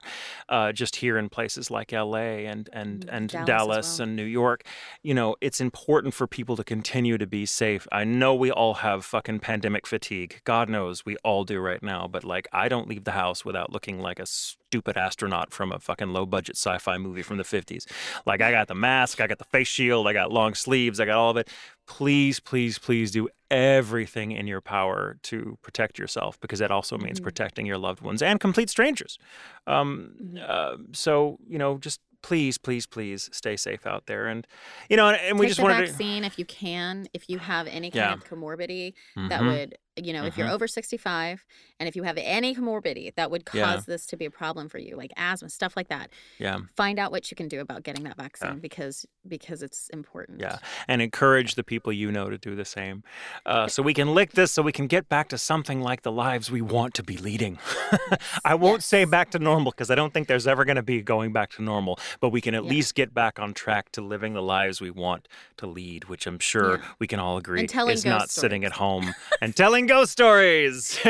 uh, 0.49 0.71
just 0.71 0.97
here 0.97 1.17
in 1.17 1.29
places 1.29 1.69
like 1.71 1.93
L.A. 1.93 2.45
and 2.45 2.69
and 2.73 2.87
Mm, 2.87 3.09
and 3.11 3.29
Dallas 3.29 3.47
Dallas 3.47 3.99
well. 3.99 4.07
and 4.07 4.15
New 4.15 4.23
York. 4.23 4.63
You 5.03 5.13
know, 5.13 5.35
it's 5.41 5.59
important 5.61 6.13
for 6.13 6.27
people 6.27 6.55
to 6.55 6.63
continue 6.63 7.17
to 7.17 7.27
be 7.27 7.45
safe. 7.45 7.87
I 7.91 8.03
know 8.03 8.33
we 8.33 8.51
all 8.51 8.75
have 8.75 9.05
fucking 9.05 9.39
pandemic 9.39 9.85
fatigue. 9.85 10.41
God 10.43 10.69
knows 10.69 11.05
we 11.05 11.17
all 11.23 11.43
do 11.43 11.59
right 11.59 11.81
now. 11.83 12.07
But 12.07 12.23
like, 12.23 12.47
I 12.51 12.69
don't 12.69 12.87
leave 12.87 13.03
the 13.03 13.11
house 13.11 13.43
without 13.45 13.71
looking 13.71 13.99
like 13.99 14.19
a 14.19 14.25
stupid 14.25 14.97
astronaut 14.97 15.53
from 15.53 15.71
a 15.71 15.79
fucking 15.79 16.09
low 16.09 16.25
budget 16.25 16.55
sci-fi 16.57 16.97
movie 16.97 17.21
from 17.21 17.37
the 17.37 17.43
50s. 17.43 17.85
Like, 18.25 18.41
I 18.41 18.51
got 18.51 18.67
the 18.67 18.75
mask, 18.75 19.21
I 19.21 19.27
got 19.27 19.37
the 19.37 19.45
face 19.45 19.67
shield, 19.67 20.07
I 20.07 20.13
got 20.13 20.31
long 20.31 20.53
sleeves, 20.53 20.99
I 20.99 21.05
got 21.05 21.16
all 21.17 21.31
of 21.31 21.37
it. 21.37 21.49
Please, 21.87 22.39
please, 22.39 22.77
please 22.79 23.11
do 23.11 23.27
everything 23.51 24.31
in 24.31 24.45
your 24.47 24.61
power 24.61 25.17
to 25.23 25.57
protect 25.61 25.97
yourself 25.99 26.39
because 26.39 26.59
that 26.59 26.71
also 26.71 26.97
means 26.97 27.19
Mhm. 27.19 27.23
protecting 27.23 27.65
your 27.65 27.77
loved 27.77 28.01
ones 28.01 28.21
and 28.21 28.39
complete 28.39 28.69
strangers. 28.69 29.17
Um, 29.65 30.37
uh, 30.45 30.77
so 30.93 31.37
you 31.47 31.57
know, 31.57 31.77
just 31.77 31.99
please, 32.23 32.57
please, 32.57 32.85
please 32.85 33.29
stay 33.31 33.55
safe 33.55 33.85
out 33.85 34.05
there. 34.07 34.27
And 34.27 34.45
you 34.89 34.97
know, 34.97 35.07
and, 35.07 35.17
and 35.17 35.39
we 35.39 35.45
Take 35.45 35.49
just 35.51 35.57
the 35.59 35.63
wanted 35.63 35.87
vaccine 35.87 36.23
if 36.23 36.37
you 36.39 36.45
can. 36.45 37.07
If 37.13 37.29
you 37.29 37.37
have 37.39 37.67
any 37.67 37.89
kind 37.91 37.95
Yeah. 37.95 38.13
of 38.13 38.23
comorbidity 38.25 38.93
to. 39.15 39.29
that 39.29 39.43
would, 39.43 39.77
you 40.05 40.13
know, 40.13 40.25
if 40.25 40.37
you're 40.37 40.47
Mhm. 40.47 40.53
over 40.53 40.67
65 40.67 41.45
and 41.79 41.87
if 41.89 41.95
you 41.95 42.03
have 42.03 42.17
any 42.19 42.53
comorbidity 42.55 43.13
that 43.15 43.31
would 43.31 43.45
cause 43.45 43.57
Yeah. 43.57 43.81
this 43.87 44.05
to 44.07 44.17
be 44.17 44.25
a 44.25 44.31
problem 44.31 44.69
for 44.69 44.77
you, 44.77 44.95
like 44.95 45.11
asthma, 45.17 45.49
stuff 45.49 45.75
like 45.75 45.87
that, 45.89 46.09
yeah, 46.39 46.59
find 46.75 46.99
out 46.99 47.11
what 47.11 47.29
you 47.31 47.35
can 47.35 47.47
do 47.47 47.59
about 47.61 47.83
getting 47.83 48.03
that 48.03 48.17
vaccine 48.17 48.59
because 48.59 49.05
because 49.27 49.61
it's 49.61 49.89
important. 49.89 50.39
yeah, 50.39 50.59
and 50.87 51.01
encourage 51.01 51.55
the 51.55 51.63
people 51.63 51.91
you 51.91 52.11
know 52.11 52.29
to 52.29 52.37
do 52.37 52.55
the 52.55 52.63
same, 52.63 53.03
uh, 53.45 53.67
so 53.67 53.83
we 53.83 53.93
can 53.93 54.13
lick 54.13 54.31
this, 54.33 54.51
so 54.53 54.61
we 54.61 54.71
can 54.71 54.87
get 54.87 55.09
back 55.09 55.27
to 55.29 55.37
something 55.37 55.81
like 55.81 56.03
the 56.03 56.11
lives 56.11 56.49
we 56.49 56.61
want 56.61 56.93
to 56.93 57.03
be 57.03 57.17
leading. 57.17 57.59
I 58.45 58.55
won't 58.55 58.83
say 58.83 59.05
back 59.05 59.31
to 59.31 59.39
normal 59.39 59.71
because 59.71 59.91
I 59.91 59.95
don't 59.95 60.13
think 60.13 60.27
there's 60.27 60.47
ever 60.47 60.63
going 60.65 60.75
to 60.77 60.83
be 60.83 61.01
going 61.01 61.33
back 61.33 61.51
to 61.51 61.61
normal, 61.61 61.99
but 62.19 62.29
we 62.29 62.39
can 62.41 62.53
at 62.55 62.63
Yeah. 62.63 62.69
least 62.69 62.95
get 62.95 63.13
back 63.13 63.39
on 63.39 63.53
track 63.53 63.91
to 63.93 64.01
living 64.01 64.33
the 64.33 64.41
lives 64.41 64.79
we 64.81 64.91
want 64.91 65.27
to 65.57 65.67
lead, 65.67 66.05
which 66.05 66.25
I'm 66.27 66.39
sure 66.39 66.79
Yeah. 66.79 66.85
we 66.99 67.07
can 67.07 67.19
all 67.19 67.37
agree 67.37 67.65
is 67.87 68.05
not 68.05 68.21
ghost 68.21 68.31
sitting 68.33 68.63
at 68.63 68.73
home 68.73 69.13
and 69.41 69.55
telling 69.55 69.86
ghost 69.87 70.11
stories. 70.11 70.99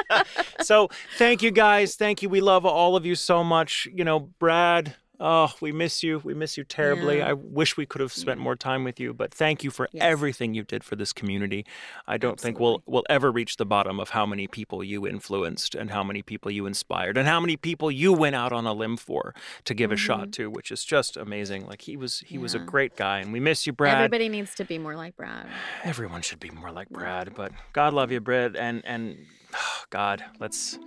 so 0.60 0.88
thank 1.18 1.42
you 1.42 1.50
guys. 1.50 1.96
Thank 1.96 2.22
you. 2.22 2.28
We 2.28 2.40
love 2.40 2.64
all 2.64 2.96
of 2.96 3.04
you 3.04 3.14
so 3.14 3.44
much. 3.44 3.88
You 3.92 4.04
know, 4.04 4.20
Brad. 4.20 4.96
Oh, 5.24 5.52
we 5.60 5.70
miss 5.70 6.02
you. 6.02 6.18
We 6.24 6.34
miss 6.34 6.56
you 6.58 6.64
terribly. 6.64 7.18
Yeah. 7.18 7.28
I 7.28 7.32
wish 7.34 7.76
we 7.76 7.86
could 7.86 8.00
have 8.00 8.12
spent 8.12 8.40
more 8.40 8.56
time 8.56 8.82
with 8.82 8.98
you, 8.98 9.14
but 9.14 9.32
thank 9.32 9.62
you 9.62 9.70
for 9.70 9.88
Yes. 9.92 10.02
everything 10.02 10.52
you 10.52 10.64
did 10.64 10.82
for 10.82 10.96
this 10.96 11.12
community. 11.12 11.64
I 12.08 12.18
don't 12.18 12.40
think 12.40 12.58
we'll 12.58 12.82
we'll 12.86 13.04
ever 13.08 13.30
reach 13.30 13.56
the 13.56 13.64
bottom 13.64 14.00
of 14.00 14.10
how 14.10 14.26
many 14.26 14.48
people 14.48 14.82
you 14.82 15.06
influenced 15.06 15.76
and 15.76 15.92
how 15.92 16.02
many 16.02 16.22
people 16.22 16.50
you 16.50 16.66
inspired 16.66 17.16
and 17.16 17.28
how 17.28 17.38
many 17.38 17.56
people 17.56 17.88
you 17.88 18.12
went 18.12 18.34
out 18.34 18.52
on 18.52 18.66
a 18.66 18.72
limb 18.72 18.96
for 18.96 19.32
to 19.64 19.74
give 19.74 19.92
a 19.92 19.96
shot 19.96 20.32
to, 20.32 20.50
which 20.50 20.72
is 20.72 20.84
just 20.84 21.16
amazing. 21.16 21.66
Like 21.68 21.82
he 21.82 21.96
was 21.96 22.18
he 22.26 22.36
was 22.38 22.54
a 22.54 22.58
Mm-hmm. 22.58 22.66
Great 22.68 22.96
guy 22.96 23.20
and 23.20 23.32
we 23.32 23.38
miss 23.38 23.64
you, 23.64 23.72
Brad 23.72 23.94
Everybody 23.98 24.28
needs 24.28 24.54
to 24.56 24.64
be 24.64 24.76
more 24.78 24.96
like 24.96 25.16
Brad. 25.16 25.46
everyone 25.84 26.22
should 26.22 26.40
be 26.40 26.50
more 26.50 26.72
like 26.72 26.88
Brad, 26.90 27.32
but 27.36 27.52
God 27.72 27.94
love 27.94 28.10
you, 28.10 28.20
Brad, 28.20 28.56
and 28.56 28.82
and 28.84 29.18
God, 29.90 30.24
let's 30.40 30.78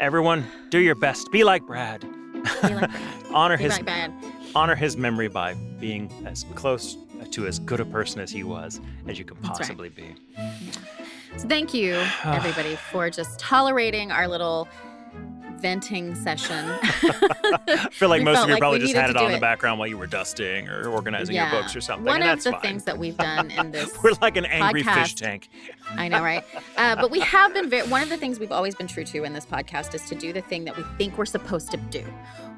everyone 0.00 0.44
do 0.70 0.78
your 0.80 0.96
best. 0.96 1.30
Be 1.30 1.44
like 1.44 1.62
Brad. 1.64 2.04
Like 2.62 2.90
honor 3.32 3.56
his 3.56 3.78
like 3.78 4.10
honor 4.54 4.74
his 4.74 4.96
memory 4.96 5.28
by 5.28 5.54
being 5.54 6.10
as 6.26 6.44
close 6.54 6.96
to 7.30 7.46
as 7.46 7.58
good 7.58 7.80
a 7.80 7.84
person 7.84 8.20
as 8.20 8.30
he 8.30 8.44
was 8.44 8.80
as 9.08 9.18
you 9.18 9.24
can 9.24 9.36
That's 9.42 9.48
right. 9.48 9.58
possibly 9.58 9.88
be. 9.88 10.14
So 11.36 11.48
thank 11.48 11.74
you, 11.74 11.94
everybody, 12.24 12.76
for 12.76 13.10
just 13.10 13.40
tolerating 13.40 14.12
our 14.12 14.28
little 14.28 14.68
venting 15.64 16.14
session. 16.14 16.62
I 16.82 17.88
feel 17.90 18.10
like 18.10 18.22
most 18.22 18.40
of 18.40 18.48
you 18.48 18.52
like 18.52 18.60
probably 18.60 18.80
just 18.80 18.94
had 18.94 19.08
it 19.08 19.16
on 19.16 19.32
the 19.32 19.38
background 19.38 19.78
while 19.78 19.88
you 19.88 19.96
were 19.96 20.06
dusting 20.06 20.68
or 20.68 20.90
organizing 20.90 21.36
your 21.36 21.48
books 21.48 21.74
or 21.74 21.80
something. 21.80 22.04
One 22.04 22.22
of 22.22 22.44
the 22.44 22.50
fine. 22.50 22.60
things 22.60 22.84
that 22.84 22.98
we've 22.98 23.16
done 23.16 23.50
in 23.50 23.70
this 23.70 23.90
We're 24.02 24.12
like 24.20 24.36
an 24.36 24.44
angry 24.44 24.82
fish 24.82 25.14
tank. 25.14 25.48
I 25.96 26.08
know, 26.08 26.22
right? 26.22 26.44
Uh, 26.76 26.96
but 26.96 27.10
we 27.10 27.20
have 27.34 27.54
been 27.54 27.70
very, 27.70 27.88
one 27.88 28.02
of 28.02 28.10
the 28.10 28.18
things 28.18 28.38
we've 28.38 28.52
always 28.52 28.74
been 28.74 28.86
true 28.86 29.04
to 29.04 29.24
in 29.24 29.32
this 29.32 29.46
podcast 29.46 29.94
is 29.94 30.06
to 30.10 30.14
do 30.14 30.34
the 30.34 30.42
thing 30.42 30.66
that 30.66 30.76
we 30.76 30.82
think 30.98 31.16
we're 31.16 31.24
supposed 31.24 31.70
to 31.70 31.78
do. 31.78 32.04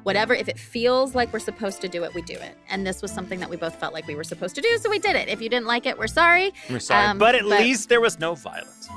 Whatever, 0.03 0.33
if 0.33 0.49
it 0.49 0.59
feels 0.59 1.15
like 1.15 1.31
we're 1.31 1.39
supposed 1.39 1.79
to 1.79 1.87
do 1.87 2.03
it, 2.03 2.13
we 2.13 2.21
do 2.23 2.33
it. 2.33 2.57
And 2.69 2.85
this 2.85 3.01
was 3.01 3.09
something 3.09 3.39
that 3.39 3.49
we 3.49 3.55
both 3.55 3.75
felt 3.75 3.93
like 3.93 4.05
we 4.05 4.15
were 4.15 4.25
supposed 4.25 4.55
to 4.55 4.61
do, 4.61 4.77
so 4.79 4.89
we 4.89 4.99
did 4.99 5.15
it. 5.15 5.29
If 5.29 5.41
you 5.41 5.47
didn't 5.47 5.65
like 5.65 5.85
it, 5.85 5.97
we're 5.97 6.07
sorry. 6.07 6.53
We're 6.69 6.79
sorry, 6.79 7.05
Um, 7.05 7.17
but 7.17 7.35
at 7.35 7.43
but- 7.43 7.61
least 7.61 7.87
there 7.87 8.01
was 8.01 8.19
no 8.19 8.35
violence. 8.35 8.89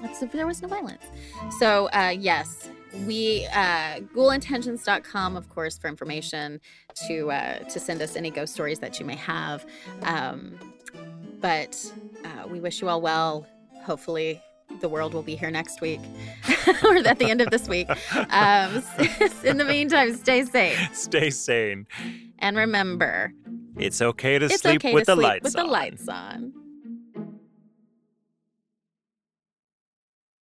That's 0.00 0.20
there 0.32 0.46
was 0.46 0.62
no 0.62 0.68
violence. 0.68 1.04
So 1.58 1.90
uh, 1.92 2.14
yes, 2.18 2.70
we 3.06 3.46
uh, 3.52 4.00
ghoulintentions.com, 4.14 5.36
of 5.36 5.48
course, 5.48 5.78
for 5.78 5.88
information 5.88 6.60
to 7.08 7.30
uh, 7.30 7.58
to 7.60 7.80
send 7.80 8.02
us 8.02 8.16
any 8.16 8.30
ghost 8.30 8.52
stories 8.54 8.78
that 8.80 8.98
you 8.98 9.06
may 9.06 9.16
have. 9.16 9.64
Um, 10.02 10.58
but 11.40 11.92
uh, 12.24 12.46
we 12.48 12.60
wish 12.60 12.80
you 12.80 12.88
all 12.88 13.00
well. 13.00 13.46
Hopefully. 13.84 14.42
The 14.80 14.88
world 14.88 15.14
will 15.14 15.24
be 15.24 15.34
here 15.34 15.50
next 15.50 15.80
week, 15.80 15.98
or 16.84 16.96
at 16.98 17.18
the 17.18 17.28
end 17.28 17.40
of 17.40 17.50
this 17.50 17.68
week. 17.68 17.88
Um, 18.30 18.84
in 19.44 19.56
the 19.56 19.64
meantime, 19.66 20.14
stay 20.14 20.44
safe 20.44 20.78
Stay 20.94 21.30
sane. 21.30 21.88
and 22.38 22.56
remember, 22.56 23.32
It's 23.76 24.00
okay 24.00 24.38
to 24.38 24.44
it's 24.46 24.60
sleep 24.62 24.76
okay 24.84 24.94
with 24.94 25.06
to 25.06 25.16
the 25.16 25.20
sleep 25.20 25.42
with 25.42 25.54
the 25.54 25.64
lights 25.64 26.08
on. 26.08 26.52